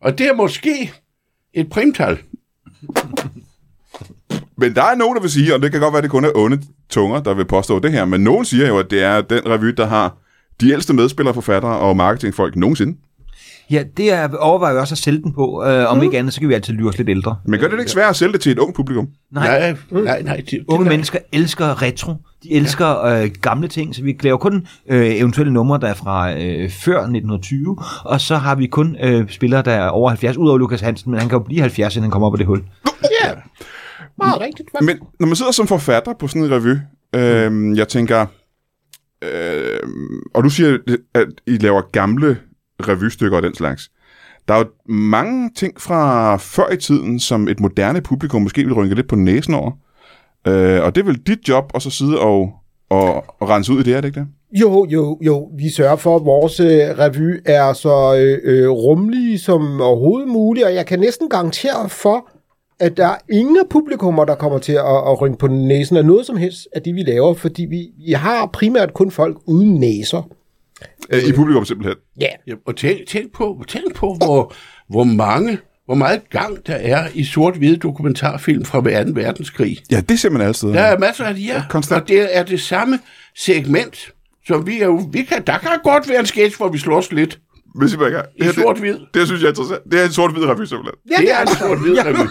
Og 0.00 0.18
det 0.18 0.26
er 0.26 0.34
måske 0.34 0.92
et 1.54 1.70
primtal. 1.70 2.18
Men 4.56 4.74
der 4.74 4.82
er 4.82 4.94
nogen, 4.94 5.16
der 5.16 5.20
vil 5.20 5.30
sige, 5.30 5.54
og 5.54 5.62
det 5.62 5.72
kan 5.72 5.80
godt 5.80 5.92
være, 5.92 5.98
at 5.98 6.02
det 6.02 6.10
kun 6.10 6.24
er 6.24 6.30
onde 6.34 6.62
tunger, 6.90 7.20
der 7.20 7.34
vil 7.34 7.44
påstå 7.44 7.78
det 7.78 7.92
her, 7.92 8.04
men 8.04 8.20
nogen 8.20 8.44
siger 8.44 8.68
jo, 8.68 8.78
at 8.78 8.90
det 8.90 9.02
er 9.02 9.20
den 9.20 9.46
revy, 9.46 9.66
der 9.66 9.86
har 9.86 10.16
de 10.60 10.70
ældste 10.72 10.94
medspillere, 10.94 11.34
forfattere 11.34 11.78
og 11.78 11.96
marketingfolk 11.96 12.56
nogensinde. 12.56 12.96
Ja, 13.70 13.82
det 13.96 14.12
er, 14.12 14.28
overvejer 14.36 14.72
jeg 14.72 14.80
også 14.80 14.94
at 14.94 14.98
sælge 14.98 15.22
den 15.22 15.32
på. 15.34 15.64
Øh, 15.66 15.90
om 15.90 15.96
Mm. 15.96 16.02
ikke 16.02 16.18
andet, 16.18 16.34
så 16.34 16.40
kan 16.40 16.48
vi 16.48 16.54
altid 16.54 16.74
lyre 16.74 16.88
os 16.88 16.98
lidt 16.98 17.08
ældre. 17.08 17.36
Men 17.46 17.60
gør 17.60 17.68
det 17.68 17.78
ikke 17.78 17.90
svært 17.90 18.10
at 18.10 18.16
sælge 18.16 18.32
det 18.32 18.40
til 18.40 18.52
et 18.52 18.58
ung 18.58 18.74
publikum? 18.74 19.08
Nej, 19.32 19.58
Nej, 19.90 20.02
nej, 20.02 20.22
nej. 20.22 20.42
Det, 20.50 20.64
Unge 20.68 20.84
det, 20.84 20.92
mennesker 20.92 21.18
elsker 21.32 21.82
retro. 21.82 22.12
De 22.42 22.52
elsker 22.52 23.04
øh, 23.04 23.30
gamle 23.42 23.68
ting, 23.68 23.94
så 23.94 24.02
vi 24.02 24.16
laver 24.22 24.36
kun 24.36 24.66
øh, 24.90 25.06
eventuelle 25.16 25.52
numre, 25.52 25.78
der 25.80 25.86
er 25.88 25.94
fra 25.94 26.32
øh, 26.32 26.70
før 26.70 26.98
1920, 26.98 27.78
og 28.04 28.20
så 28.20 28.36
har 28.36 28.54
vi 28.54 28.66
kun 28.66 28.96
øh, 29.02 29.30
spillere, 29.30 29.62
der 29.62 29.72
er 29.72 29.88
over 29.88 30.08
70, 30.08 30.36
udover 30.36 30.58
Lukas 30.58 30.80
Hansen, 30.80 31.10
men 31.10 31.20
han 31.20 31.28
kan 31.28 31.38
jo 31.38 31.44
blive 31.44 31.60
70, 31.60 31.96
inden 31.96 32.02
han 32.04 32.10
kommer 32.10 32.26
op 32.28 32.34
af 32.34 32.38
det 32.38 32.46
hul. 32.46 32.62
Ja, 33.24 33.30
meget 34.18 34.40
rigtigt. 34.40 34.68
Men 34.80 34.98
når 35.20 35.26
man 35.26 35.36
sidder 35.36 35.52
som 35.52 35.66
forfatter 35.66 36.12
på 36.20 36.28
sådan 36.28 36.42
en 36.42 36.50
revy, 36.50 36.76
øh, 37.14 37.78
jeg 37.78 37.88
tænker, 37.88 38.26
øh, 39.22 39.80
og 40.34 40.44
du 40.44 40.50
siger, 40.50 40.78
at 41.14 41.28
I 41.46 41.56
laver 41.56 41.82
gamle 41.92 42.38
revystykker 42.80 43.36
og 43.36 43.42
den 43.42 43.54
slags. 43.54 43.90
Der 44.48 44.54
er 44.54 44.58
jo 44.58 44.92
mange 44.92 45.50
ting 45.56 45.80
fra 45.80 46.36
før 46.36 46.72
i 46.72 46.76
tiden, 46.76 47.20
som 47.20 47.48
et 47.48 47.60
moderne 47.60 48.00
publikum 48.00 48.42
måske 48.42 48.64
vil 48.64 48.74
rynke 48.74 48.94
lidt 48.94 49.08
på 49.08 49.16
næsen 49.16 49.54
over. 49.54 49.70
Øh, 50.46 50.82
og 50.82 50.94
det 50.94 51.00
er 51.00 51.04
vel 51.04 51.20
dit 51.26 51.48
job 51.48 51.70
at 51.74 51.82
så 51.82 51.90
sidde 51.90 52.20
og, 52.20 52.52
og, 52.90 53.14
og 53.40 53.48
rense 53.48 53.72
ud 53.72 53.80
i 53.80 53.82
det, 53.82 53.94
er 53.94 54.00
det 54.00 54.08
ikke 54.08 54.20
det? 54.20 54.28
Jo, 54.60 54.86
jo, 54.90 55.18
jo. 55.22 55.50
Vi 55.58 55.70
sørger 55.70 55.96
for, 55.96 56.16
at 56.16 56.24
vores 56.24 56.60
øh, 56.60 56.98
revy 56.98 57.42
er 57.46 57.72
så 57.72 58.16
øh, 58.16 58.38
øh, 58.44 59.38
som 59.38 59.80
overhovedet 59.80 60.28
muligt, 60.28 60.66
og 60.66 60.74
jeg 60.74 60.86
kan 60.86 60.98
næsten 60.98 61.28
garantere 61.28 61.88
for, 61.88 62.30
at 62.80 62.96
der 62.96 63.06
er 63.06 63.16
ingen 63.32 63.58
publikummer, 63.70 64.24
der 64.24 64.34
kommer 64.34 64.58
til 64.58 64.72
at, 64.72 64.78
at 64.78 65.20
rynke 65.20 65.38
på 65.38 65.46
næsen 65.46 65.96
af 65.96 66.04
noget 66.04 66.26
som 66.26 66.36
helst 66.36 66.68
af 66.72 66.82
det, 66.82 66.94
vi 66.94 67.02
laver, 67.02 67.34
fordi 67.34 67.64
vi, 67.64 67.88
vi 68.06 68.12
har 68.12 68.46
primært 68.46 68.94
kun 68.94 69.10
folk 69.10 69.36
uden 69.46 69.74
næser. 69.74 70.28
Øh, 71.10 71.22
I 71.24 71.32
publikum 71.32 71.64
simpelthen. 71.64 71.96
Ja. 72.20 72.26
Ja, 72.46 72.54
og 72.66 72.76
tænk, 72.76 73.08
tænk 73.08 73.32
på, 73.32 73.64
tænk 73.68 73.94
på 73.94 74.14
hvor, 74.18 74.54
hvor 74.88 75.04
mange, 75.04 75.58
hvor 75.86 75.94
meget 75.94 76.30
gang 76.30 76.66
der 76.66 76.74
er 76.74 77.08
i 77.14 77.24
sort-hvide 77.24 77.76
dokumentarfilm 77.76 78.64
fra 78.64 79.04
2. 79.04 79.10
verdenskrig. 79.14 79.78
Ja, 79.90 80.00
det 80.00 80.20
ser 80.20 80.30
man 80.30 80.54
steder. 80.54 80.72
Der 80.72 80.80
er 80.80 80.98
masser 80.98 81.24
af 81.24 81.34
de 81.34 81.42
her, 81.42 81.62
konstant. 81.70 82.02
og 82.02 82.08
det 82.08 82.36
er 82.36 82.42
det 82.42 82.60
samme 82.60 82.98
segment, 83.36 84.12
som 84.46 84.66
vi 84.66 84.80
er 84.80 84.86
jo, 84.86 85.02
vi 85.12 85.22
kan, 85.22 85.42
der 85.46 85.58
kan 85.58 85.70
godt 85.84 86.08
være 86.08 86.20
en 86.20 86.26
sketch, 86.26 86.56
hvor 86.56 86.68
vi 86.68 86.78
slås 86.78 87.12
lidt. 87.12 87.38
Hvis 87.74 87.94
I 87.94 87.96
bare 87.96 88.10
kan. 88.10 88.22
I 88.36 88.44
sort-hvid. 88.54 88.92
Det, 88.92 89.08
det, 89.14 89.26
synes 89.26 89.40
jeg 89.42 89.46
er 89.46 89.50
interessant. 89.50 89.80
Det 89.90 90.00
er 90.00 90.04
en 90.04 90.12
sort-hvid 90.12 90.44
revy 90.44 90.64
simpelthen. 90.64 90.94
Ja, 91.10 91.16
Det 91.20 91.30
er 91.32 91.40
en 91.40 91.48
sort-hvid 91.48 91.98
revy. 92.06 92.28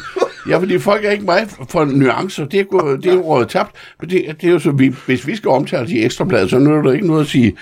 Ja, 0.49 0.57
fordi 0.57 0.79
folk 0.79 1.05
er 1.05 1.11
ikke 1.11 1.25
meget 1.25 1.49
for 1.69 1.85
nuancer. 1.85 2.45
Det 2.45 2.59
er, 2.59 2.63
gået, 2.63 3.03
det 3.03 3.09
er 3.11 3.15
jo 3.15 3.21
rådet 3.21 3.49
tabt. 3.49 3.71
Men 4.01 4.09
det, 4.09 4.25
det 4.41 4.47
er 4.47 4.51
jo 4.51 4.59
så, 4.59 4.71
vi, 4.71 4.95
hvis 5.05 5.27
vi 5.27 5.35
skal 5.35 5.49
omtale 5.49 5.87
de 5.87 5.99
ekstra 6.03 6.25
blade, 6.25 6.49
så 6.49 6.55
er 6.57 6.59
der 6.81 6.91
ikke 6.91 7.07
noget 7.07 7.21
at 7.21 7.27
sige 7.27 7.57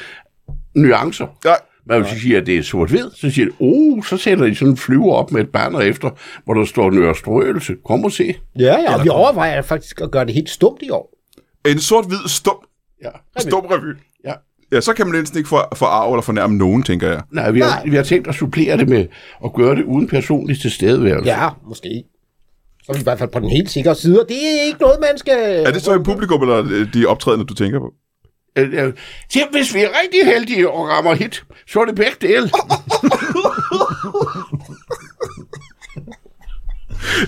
nuancer. 0.75 1.27
Nej. 1.45 1.57
Men 1.87 2.01
hvis 2.01 2.13
de 2.13 2.19
siger, 2.19 2.41
at 2.41 2.45
det 2.45 2.57
er 2.57 2.63
sort-hvid, 2.63 3.11
så 3.15 3.29
siger 3.29 3.45
de, 3.45 3.51
oh, 3.59 4.03
så 4.03 4.17
sætter 4.17 4.45
de 4.45 4.55
sådan 4.55 4.71
en 4.71 4.77
flyver 4.77 5.13
op 5.13 5.31
med 5.31 5.41
et 5.41 5.49
banner 5.49 5.79
efter, 5.79 6.09
hvor 6.45 6.53
der 6.53 6.65
står 6.65 6.91
Nørrestrøelse. 6.91 7.75
Kom 7.85 8.03
og 8.05 8.11
se. 8.11 8.35
Ja, 8.59 8.79
ja, 8.79 8.97
og 8.97 9.03
vi 9.03 9.09
overvejer 9.09 9.61
faktisk 9.61 10.01
at 10.01 10.11
gøre 10.11 10.25
det 10.25 10.33
helt 10.33 10.49
stumt 10.49 10.81
i 10.81 10.89
år. 10.89 11.13
En 11.67 11.79
sort-hvid 11.79 12.17
stum, 12.27 12.55
Ja. 13.03 13.09
stum 13.39 13.65
revy. 13.65 13.97
ja. 14.25 14.33
Ja, 14.71 14.81
så 14.81 14.93
kan 14.93 15.07
man 15.07 15.19
næsten 15.19 15.37
ikke 15.37 15.47
for, 15.49 15.69
forarve 15.75 16.13
eller 16.13 16.21
fornærme 16.21 16.57
nogen, 16.57 16.83
tænker 16.83 17.09
jeg. 17.09 17.21
Nej, 17.31 17.51
vi 17.51 17.59
har, 17.59 17.67
Nej. 17.69 17.83
vi 17.89 17.95
har 17.95 18.03
tænkt 18.03 18.27
at 18.27 18.35
supplere 18.35 18.77
det 18.77 18.89
med 18.89 19.05
at 19.45 19.53
gøre 19.53 19.75
det 19.75 19.83
uden 19.83 20.07
personlig 20.07 20.61
tilstedeværelse. 20.61 21.31
Ja, 21.31 21.49
måske. 21.67 22.03
Så 22.85 22.91
er 22.91 22.93
vi 22.93 22.99
i 22.99 23.03
hvert 23.03 23.19
fald 23.19 23.29
på 23.29 23.39
den 23.39 23.49
helt 23.49 23.71
sikre 23.71 23.95
side, 23.95 24.21
og 24.21 24.29
det 24.29 24.37
er 24.37 24.63
ikke 24.65 24.79
noget, 24.79 24.97
man 25.01 25.17
skal... 25.17 25.65
Er 25.65 25.71
det 25.71 25.81
så 25.81 25.93
i 25.95 26.03
publikum, 26.03 26.41
eller 26.41 26.85
de 26.93 27.05
optrædende, 27.05 27.45
du 27.45 27.53
tænker 27.53 27.79
på? 27.79 27.93
Øh, 28.57 28.73
øh, 28.73 28.93
hvis 29.51 29.73
vi 29.73 29.79
er 29.79 29.89
rigtig 30.03 30.25
heldige 30.25 30.69
og 30.69 30.87
rammer 30.87 31.13
hit, 31.13 31.43
så 31.67 31.79
er 31.79 31.85
det 31.85 31.95
begge 31.95 32.17
dele. 32.21 32.51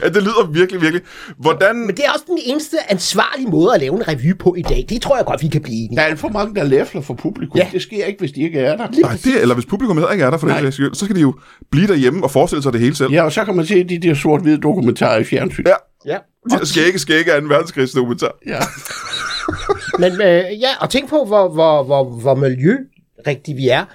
Ja, 0.03 0.09
det 0.09 0.23
lyder 0.23 0.47
virkelig, 0.51 0.81
virkelig. 0.81 1.01
Hvordan... 1.37 1.75
Men 1.75 1.95
det 1.95 2.05
er 2.05 2.11
også 2.11 2.25
den 2.27 2.39
eneste 2.45 2.77
ansvarlige 2.91 3.47
måde 3.49 3.73
at 3.75 3.81
lave 3.81 3.95
en 3.95 4.07
revy 4.07 4.37
på 4.37 4.55
i 4.55 4.61
dag. 4.61 4.85
Det 4.89 5.01
tror 5.01 5.15
jeg 5.17 5.25
godt, 5.25 5.43
vi 5.43 5.47
kan 5.47 5.61
blive 5.61 5.77
enige. 5.77 5.95
Der 5.95 6.01
er 6.01 6.05
alt 6.05 6.19
for 6.19 6.29
mange, 6.29 6.55
der 6.55 6.63
læfler 6.63 7.01
for 7.01 7.13
publikum. 7.13 7.57
Ja. 7.57 7.67
Det 7.71 7.81
sker 7.81 8.05
ikke, 8.05 8.19
hvis 8.19 8.31
de 8.31 8.41
ikke 8.41 8.59
er 8.59 8.77
der. 8.77 8.87
Nej, 9.01 9.17
det, 9.23 9.41
eller 9.41 9.55
hvis 9.55 9.65
publikum 9.65 9.97
heller 9.97 10.11
ikke 10.11 10.23
er 10.23 10.29
der 10.29 10.37
for 10.37 10.71
skyld, 10.71 10.95
så 10.95 11.05
skal 11.05 11.15
de 11.15 11.21
jo 11.21 11.33
blive 11.71 11.87
derhjemme 11.87 12.23
og 12.23 12.31
forestille 12.31 12.63
sig 12.63 12.73
det 12.73 12.81
hele 12.81 12.95
selv. 12.95 13.11
Ja, 13.11 13.23
og 13.23 13.31
så 13.31 13.45
kan 13.45 13.55
man 13.55 13.65
se 13.65 13.83
de 13.83 13.99
der 13.99 14.13
sort-hvide 14.13 14.57
dokumentarer 14.57 15.19
i 15.19 15.23
fjernsyn. 15.23 15.63
Ja. 15.67 15.73
Ja. 16.05 16.17
De 16.49 16.57
der 16.59 16.65
skægge, 16.65 16.99
skægge 16.99 17.33
af 17.33 17.41
2. 17.41 17.47
verdenskrigsdokumentar. 17.47 18.31
ja. 18.47 18.59
Men 19.99 20.11
øh, 20.13 20.61
ja, 20.61 20.69
og 20.79 20.89
tænk 20.89 21.09
på, 21.09 21.25
hvor, 21.25 21.49
hvor, 21.49 21.83
hvor, 21.83 22.03
hvor 22.03 22.35
miljørigtige 22.35 23.55
vi 23.55 23.69
er. 23.69 23.85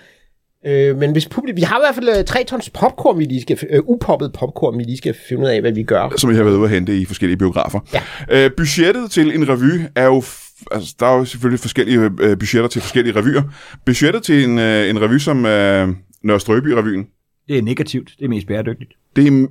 Øh, 0.67 0.97
men 0.99 1.13
hvis 1.13 1.29
publikum, 1.29 1.57
vi 1.57 1.63
har 1.63 1.79
i 1.79 1.83
hvert 1.83 1.95
fald 1.95 2.19
øh, 2.19 2.25
3 2.25 2.45
tons 2.45 2.71
popcorn, 2.71 3.19
vi 3.19 3.25
lige 3.25 3.43
skal, 3.43 3.59
øh, 3.71 3.81
upoppet 3.85 4.33
popcorn, 4.33 4.79
vi 4.79 4.83
lige 4.85 4.97
skal 4.97 5.15
finde 5.29 5.43
ud 5.43 5.49
af, 5.49 5.61
hvad 5.61 5.73
vi 5.73 5.83
gør. 5.83 6.13
som 6.17 6.31
jeg 6.31 6.37
har 6.37 6.45
været 6.45 6.57
ude 6.57 6.65
at 6.65 6.71
hente 6.71 6.99
i 6.99 7.05
forskellige 7.05 7.37
biografer. 7.39 7.81
Ja. 7.95 8.03
Øh, 8.45 8.51
budgettet 8.57 9.11
til 9.11 9.35
en 9.35 9.49
revy 9.49 9.81
er 9.97 10.05
jo... 10.05 10.23
Altså, 10.73 10.95
der 11.01 11.07
er 11.07 11.17
jo 11.17 11.25
selvfølgelig 11.25 11.61
forskellige 11.61 11.99
øh, 12.21 12.39
budgetter 12.39 12.69
til 12.69 12.81
forskellige 12.83 13.17
revyer. 13.17 13.43
Budgettet 13.87 14.23
til 14.23 14.45
en, 14.45 14.59
øh, 14.59 14.91
en 14.91 15.01
revy 15.03 15.19
som 15.19 15.47
øh, 15.47 15.89
Nørre 16.25 16.41
Strøby-revyen, 16.41 17.07
Det 17.49 17.59
er 17.59 17.63
negativt. 17.63 18.13
Det 18.19 18.25
er 18.25 18.29
mest 18.29 18.47
bæredygtigt. 18.47 18.91
det 19.17 19.27
er... 19.27 19.47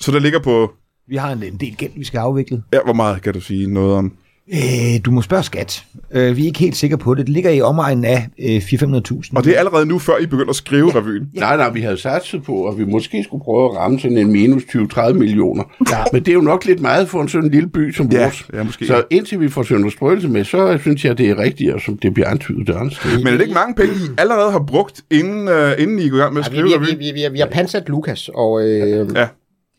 Så 0.00 0.12
der 0.12 0.18
ligger 0.18 0.38
på... 0.38 0.72
Vi 1.08 1.16
har 1.16 1.32
en, 1.32 1.42
en 1.42 1.56
del 1.56 1.76
gæld, 1.76 1.92
vi 1.96 2.04
skal 2.04 2.18
afvikle. 2.18 2.62
Ja, 2.72 2.78
hvor 2.84 2.92
meget 2.92 3.22
kan 3.22 3.34
du 3.34 3.40
sige 3.40 3.66
noget 3.72 3.94
om? 3.94 4.16
Øh, 4.54 5.00
du 5.04 5.10
må 5.10 5.22
spørge 5.22 5.42
skat. 5.42 5.84
Øh, 6.12 6.36
vi 6.36 6.42
er 6.42 6.46
ikke 6.46 6.58
helt 6.58 6.76
sikre 6.76 6.98
på 6.98 7.14
det. 7.14 7.26
Det 7.26 7.32
ligger 7.34 7.50
i 7.50 7.60
omegnen 7.60 8.04
af 8.04 8.26
øh, 8.42 8.56
400-500.000. 8.56 9.30
Og 9.34 9.44
det 9.44 9.54
er 9.54 9.58
allerede 9.58 9.86
nu, 9.86 9.98
før 9.98 10.18
I 10.18 10.26
begynder 10.26 10.50
at 10.50 10.56
skrive 10.56 10.90
ja. 10.94 11.00
revyen. 11.00 11.28
Nej, 11.34 11.56
nej, 11.56 11.70
vi 11.70 11.80
havde 11.80 11.96
satset 11.96 12.42
på, 12.44 12.64
at 12.68 12.78
vi 12.78 12.84
måske 12.84 13.24
skulle 13.24 13.44
prøve 13.44 13.70
at 13.70 13.76
ramme 13.76 14.00
sådan 14.00 14.18
en 14.18 14.32
minus 14.32 14.62
20-30 14.62 15.12
millioner. 15.12 15.62
Ja. 15.90 15.96
Men 16.12 16.22
det 16.22 16.28
er 16.30 16.34
jo 16.34 16.40
nok 16.40 16.64
lidt 16.64 16.80
meget 16.80 17.08
for 17.08 17.22
en 17.22 17.28
sådan 17.28 17.50
lille 17.50 17.68
by 17.68 17.92
som 17.92 18.08
Ja, 18.12 18.22
vores. 18.22 18.44
ja, 18.54 18.62
måske. 18.62 18.86
Så 18.86 19.02
indtil 19.10 19.40
vi 19.40 19.48
får 19.48 19.62
Sønder 19.62 19.90
Strøelse 19.90 20.28
med, 20.28 20.44
så 20.44 20.78
synes 20.80 21.04
jeg, 21.04 21.18
det 21.18 21.30
er 21.30 21.38
rigtigt, 21.38 21.72
og 21.72 21.80
som 21.80 21.98
det 21.98 22.14
bliver 22.14 22.28
antydet 22.28 22.66
der. 22.66 22.78
Men 23.18 23.26
er 23.26 23.30
det 23.30 23.40
ikke 23.40 23.54
mange 23.54 23.74
penge, 23.74 23.92
I 23.94 24.08
allerede 24.18 24.50
har 24.52 24.64
brugt, 24.66 25.00
inden, 25.10 25.48
øh, 25.48 25.72
inden 25.78 25.98
I 25.98 26.08
går 26.08 26.16
i 26.16 26.20
gang 26.20 26.34
med 26.34 26.42
at 26.44 26.52
Ja, 26.56 26.62
vi, 26.62 26.68
skrive 26.68 26.80
vi, 26.80 26.86
vi, 26.86 26.92
revyen? 26.92 27.14
vi, 27.14 27.20
vi, 27.22 27.32
vi 27.32 27.38
har 27.38 27.48
pansat 27.52 27.88
Lukas, 27.88 28.30
og... 28.34 28.68
Øh, 28.68 29.08
Ja. 29.16 29.26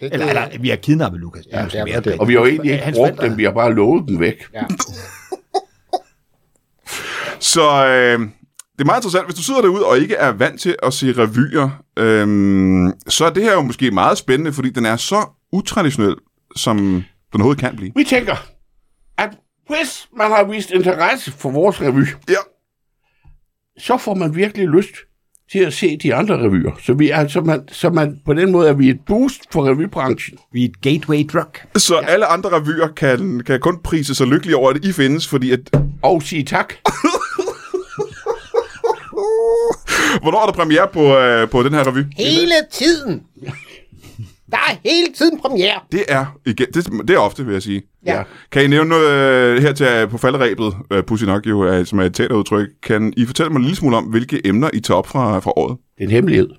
Det, 0.04 0.14
Eller, 0.14 0.28
eller, 0.28 0.60
vi 0.60 0.70
har 0.70 0.76
kidnappet 0.76 1.20
Lukas. 1.22 1.44
Ja, 1.52 1.66
det 1.66 1.76
er 1.80 1.86
mere 1.86 2.00
det. 2.02 2.20
Og 2.20 2.28
vi 2.28 2.34
har 2.34 2.40
jo 2.40 2.46
egentlig 2.46 2.72
ikke 2.72 2.84
Hans 2.86 2.98
brugt 2.98 3.22
dem, 3.22 3.38
vi 3.38 3.44
har 3.44 3.52
bare 3.52 3.74
lovet 3.74 4.08
dem 4.08 4.20
væk. 4.20 4.44
Ja. 4.54 4.64
Så 7.40 7.62
øh, 7.86 8.20
det 8.76 8.82
er 8.82 8.86
meget 8.86 9.00
interessant. 9.00 9.26
Hvis 9.26 9.36
du 9.36 9.44
sidder 9.44 9.62
derude 9.62 9.86
og 9.86 9.98
ikke 10.00 10.16
er 10.16 10.32
vant 10.32 10.62
til 10.62 10.76
at 10.84 10.94
se 10.94 11.14
revyer, 11.18 11.70
øh, 11.98 12.94
så 13.08 13.26
er 13.26 13.30
det 13.30 13.44
her 13.44 13.54
jo 13.54 13.62
måske 13.62 13.92
meget 13.92 14.18
spændende, 14.18 14.54
fordi 14.54 14.70
den 14.70 14.86
er 14.86 14.96
så 14.96 15.26
utraditionel, 15.52 16.16
som 16.56 16.78
den 16.78 17.42
overhovedet 17.42 17.60
kan 17.62 17.76
blive. 17.76 17.92
Vi 17.96 18.04
tænker, 18.04 18.36
at 19.18 19.30
hvis 19.68 20.08
man 20.18 20.32
har 20.32 20.44
vist 20.44 20.72
interesse 20.72 21.32
for 21.32 21.52
vores 21.52 21.82
revy, 21.82 22.06
Ja. 22.30 22.36
så 23.78 23.98
får 23.98 24.14
man 24.14 24.36
virkelig 24.36 24.68
lyst 24.68 24.96
til 25.54 25.60
at 25.60 25.74
se 25.74 25.98
de 25.98 26.16
andre 26.16 26.38
revyer. 26.38 26.72
Så, 26.84 26.94
vi 26.94 27.10
er, 27.10 27.28
så, 27.28 27.42
man, 27.42 27.62
så 27.72 27.90
man, 27.90 28.20
på 28.26 28.34
den 28.34 28.52
måde 28.52 28.70
er 28.70 28.74
vi 28.74 28.90
et 28.90 29.00
boost 29.08 29.42
for 29.52 29.70
revybranchen. 29.70 30.38
Vi 30.52 30.62
er 30.66 30.70
et 30.70 30.82
gateway 30.82 31.30
drug. 31.34 31.54
Så 31.76 31.96
ja. 31.96 32.08
alle 32.08 32.26
andre 32.26 32.50
revyer 32.50 32.88
kan, 32.88 33.44
kan 33.46 33.60
kun 33.60 33.80
prise 33.84 34.16
sig 34.16 34.28
lykkelige 34.28 34.58
over, 34.58 34.70
at 34.70 34.86
I 34.86 34.92
findes, 34.92 35.28
fordi 35.28 35.52
at... 35.52 35.60
Og 36.02 36.24
sige 36.24 36.44
tak. 36.44 36.74
Hvornår 40.22 40.42
er 40.42 40.46
der 40.46 40.54
premiere 40.54 40.88
på, 40.94 41.18
øh, 41.18 41.50
på 41.50 41.64
den 41.64 41.74
her 41.74 41.88
revy? 41.88 42.04
Hele 42.18 42.54
tiden! 42.72 43.24
Der 44.54 44.60
er 44.72 44.76
hele 44.84 45.08
tiden 45.18 45.40
premiere. 45.40 45.80
Det 45.92 46.04
er, 46.08 46.26
igen, 46.46 46.68
det, 46.74 46.88
det 47.08 47.10
er 47.10 47.18
ofte, 47.18 47.46
vil 47.46 47.54
jeg 47.54 47.62
sige. 47.62 47.82
Ja. 48.06 48.24
Kan 48.52 48.64
I 48.64 48.68
nævne 48.68 48.90
noget 48.90 49.10
øh, 49.12 49.62
her 49.62 49.74
til 49.74 49.86
øh, 49.86 50.10
på 50.10 50.18
falderæbet, 50.18 50.74
øh, 50.92 51.04
pussy 51.04 51.24
nok 51.26 51.46
jo, 51.48 51.62
er, 51.62 51.84
som 51.84 52.00
er 52.00 52.04
et 52.04 52.14
teaterudtryk. 52.14 52.68
Kan 52.84 53.14
I 53.18 53.26
fortælle 53.26 53.50
mig 53.50 53.58
en 53.58 53.64
lille 53.64 53.76
smule 53.78 53.98
om, 53.98 54.04
hvilke 54.04 54.48
emner 54.48 54.70
I 54.74 54.80
tager 54.80 54.98
op 54.98 55.08
fra, 55.08 55.40
fra 55.40 55.52
året? 55.58 55.78
Det 55.98 56.04
er 56.04 56.08
en 56.08 56.12
hemmelighed. 56.12 56.50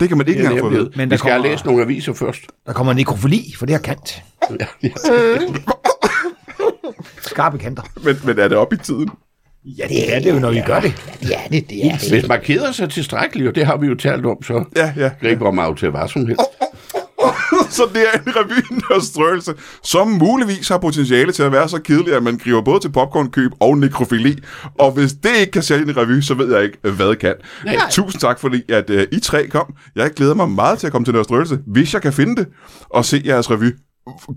Det 0.00 0.08
kan 0.08 0.18
man 0.18 0.28
ikke 0.28 0.40
engang 0.40 0.58
få 0.58 0.64
hemmelighed. 0.64 0.90
Men 0.96 1.08
Vi 1.08 1.10
der 1.10 1.16
skal 1.16 1.30
have 1.30 1.38
kommer- 1.38 1.50
læst 1.52 1.64
nogle 1.64 1.82
aviser 1.82 2.12
først. 2.12 2.40
Der 2.66 2.72
kommer 2.72 2.92
nekrofili, 2.92 3.54
for 3.58 3.66
det 3.66 3.74
har 3.74 3.80
kant. 3.82 4.22
Ja, 4.60 4.66
ja. 4.82 4.88
Skarpe 7.22 7.58
kanter. 7.58 7.82
Men, 8.04 8.16
men 8.24 8.38
er 8.38 8.48
det 8.48 8.58
op 8.58 8.72
i 8.72 8.76
tiden? 8.76 9.10
Ja, 9.64 9.84
det 9.88 10.14
er 10.16 10.20
det 10.20 10.30
jo, 10.34 10.38
når 10.38 10.50
vi 10.50 10.62
gør 10.66 10.80
det. 10.80 10.92
Ja, 11.30 11.40
det, 11.50 11.70
det 11.70 11.86
er 11.86 11.96
det. 11.98 12.10
Hvis 12.10 12.28
man 12.28 12.40
keder 12.42 12.72
sig 12.72 12.90
tilstrækkeligt, 12.90 13.48
og 13.48 13.54
det 13.54 13.66
har 13.66 13.76
vi 13.76 13.86
jo 13.86 13.94
talt 13.94 14.26
om, 14.26 14.42
så 14.42 14.64
Ja, 14.76 14.92
ja. 14.96 15.10
griber 15.20 15.50
man 15.50 15.66
jo 15.68 15.74
til 15.74 15.90
hvad 15.90 16.08
som 16.08 16.26
helst. 16.26 16.40
Så 17.76 17.82
det 17.94 18.02
er 18.12 18.18
en 18.18 18.36
revy 18.36 18.82
og 18.90 19.02
strøelse, 19.02 19.54
som 19.82 20.08
muligvis 20.08 20.68
har 20.68 20.78
potentiale 20.78 21.32
til 21.32 21.42
at 21.42 21.52
være 21.52 21.68
så 21.68 21.78
kedelig, 21.78 22.14
at 22.14 22.22
man 22.22 22.40
griber 22.44 22.60
både 22.62 22.80
til 22.80 22.92
popcornkøb 22.92 23.50
og 23.60 23.78
nekrofili. 23.78 24.38
Og 24.78 24.92
hvis 24.92 25.12
det 25.12 25.30
ikke 25.40 25.52
kan 25.52 25.62
sælge 25.62 25.88
en 25.88 25.96
revy, 25.96 26.20
så 26.20 26.34
ved 26.34 26.54
jeg 26.54 26.64
ikke, 26.64 26.78
hvad 26.82 27.08
det 27.08 27.18
kan. 27.18 27.34
Nej. 27.64 27.76
Tusind 27.90 28.20
tak, 28.20 28.40
fordi 28.40 28.62
at 28.68 28.90
uh, 28.90 29.02
I 29.12 29.20
tre 29.20 29.46
kom. 29.46 29.74
Jeg 29.96 30.10
glæder 30.10 30.34
mig 30.34 30.48
meget 30.50 30.78
til 30.78 30.86
at 30.86 30.92
komme 30.92 31.04
til 31.04 31.14
Nørre 31.14 31.24
Strøelse, 31.24 31.58
hvis 31.66 31.94
jeg 31.94 32.02
kan 32.02 32.12
finde 32.12 32.36
det, 32.36 32.46
og 32.90 33.04
se 33.04 33.22
jeres 33.24 33.50
revy 33.50 33.72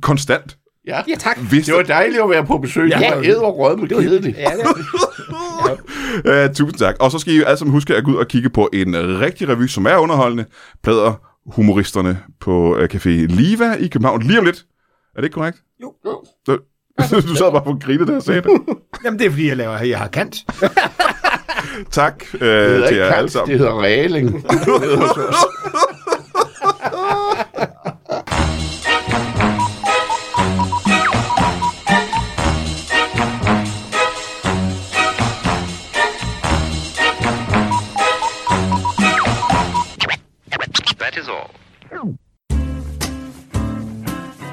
konstant. 0.02 0.58
Ja. 0.88 1.02
Ja, 1.08 1.16
tak. 1.20 1.40
Hvis 1.40 1.66
Det 1.66 1.76
var 1.76 1.84
dejligt 1.84 2.22
at 2.22 2.30
være 2.30 2.46
på 2.46 2.58
besøg. 2.58 2.90
Ja. 2.90 2.98
Det 2.98 3.16
var 3.16 3.24
æderrød 3.24 3.78
med 3.78 3.88
kedeligt. 3.88 4.38
Ja, 4.38 4.44
det 4.44 4.64
er. 6.26 6.48
Uh, 6.48 6.54
tusind 6.56 6.80
tak. 6.80 6.96
Og 7.00 7.12
så 7.12 7.20
skal 7.20 7.34
I 7.34 7.44
alle 7.44 7.58
sammen 7.58 7.72
huske 7.72 7.96
at 7.96 8.04
gå 8.04 8.12
ud 8.12 8.16
og 8.16 8.28
kigge 8.28 8.50
på 8.50 8.70
en 8.74 8.96
rigtig 9.20 9.50
revy, 9.50 9.68
som 9.68 9.86
er 9.86 9.98
underholdende. 9.98 10.46
Plader 10.84 11.27
humoristerne 11.48 12.20
på 12.40 12.76
uh, 12.78 12.84
Café 12.84 13.10
Liva 13.10 13.74
i 13.74 13.88
København 13.88 14.22
lige 14.22 14.40
om 14.40 14.46
lidt. 14.46 14.66
Er 15.16 15.22
det 15.22 15.24
ikke 15.24 15.34
korrekt? 15.34 15.58
Jo. 15.84 15.94
Du, 16.48 16.58
du 17.30 17.36
sad 17.36 17.52
bare 17.52 17.64
på 17.64 17.70
at 17.70 17.84
grine, 17.84 18.06
da 18.06 18.14
jeg 18.14 18.22
sagde 18.24 18.42
det. 18.42 18.50
Jamen, 19.06 19.20
det 19.20 19.26
er 19.26 19.30
fordi, 19.30 19.48
jeg 19.48 19.58
laver, 19.58 19.78
jeg 19.84 19.98
har 20.00 20.08
kant. 20.08 20.36
Tak 21.92 22.24
uh, 22.34 22.40
Det 22.40 22.50
hedder 22.50 22.88
til 22.88 22.98
jer 22.98 23.06
alle 23.06 23.16
kant, 23.18 23.32
sammen. 23.32 23.50
det 23.52 23.60
hedder 23.60 23.74
ræling. 23.82 24.30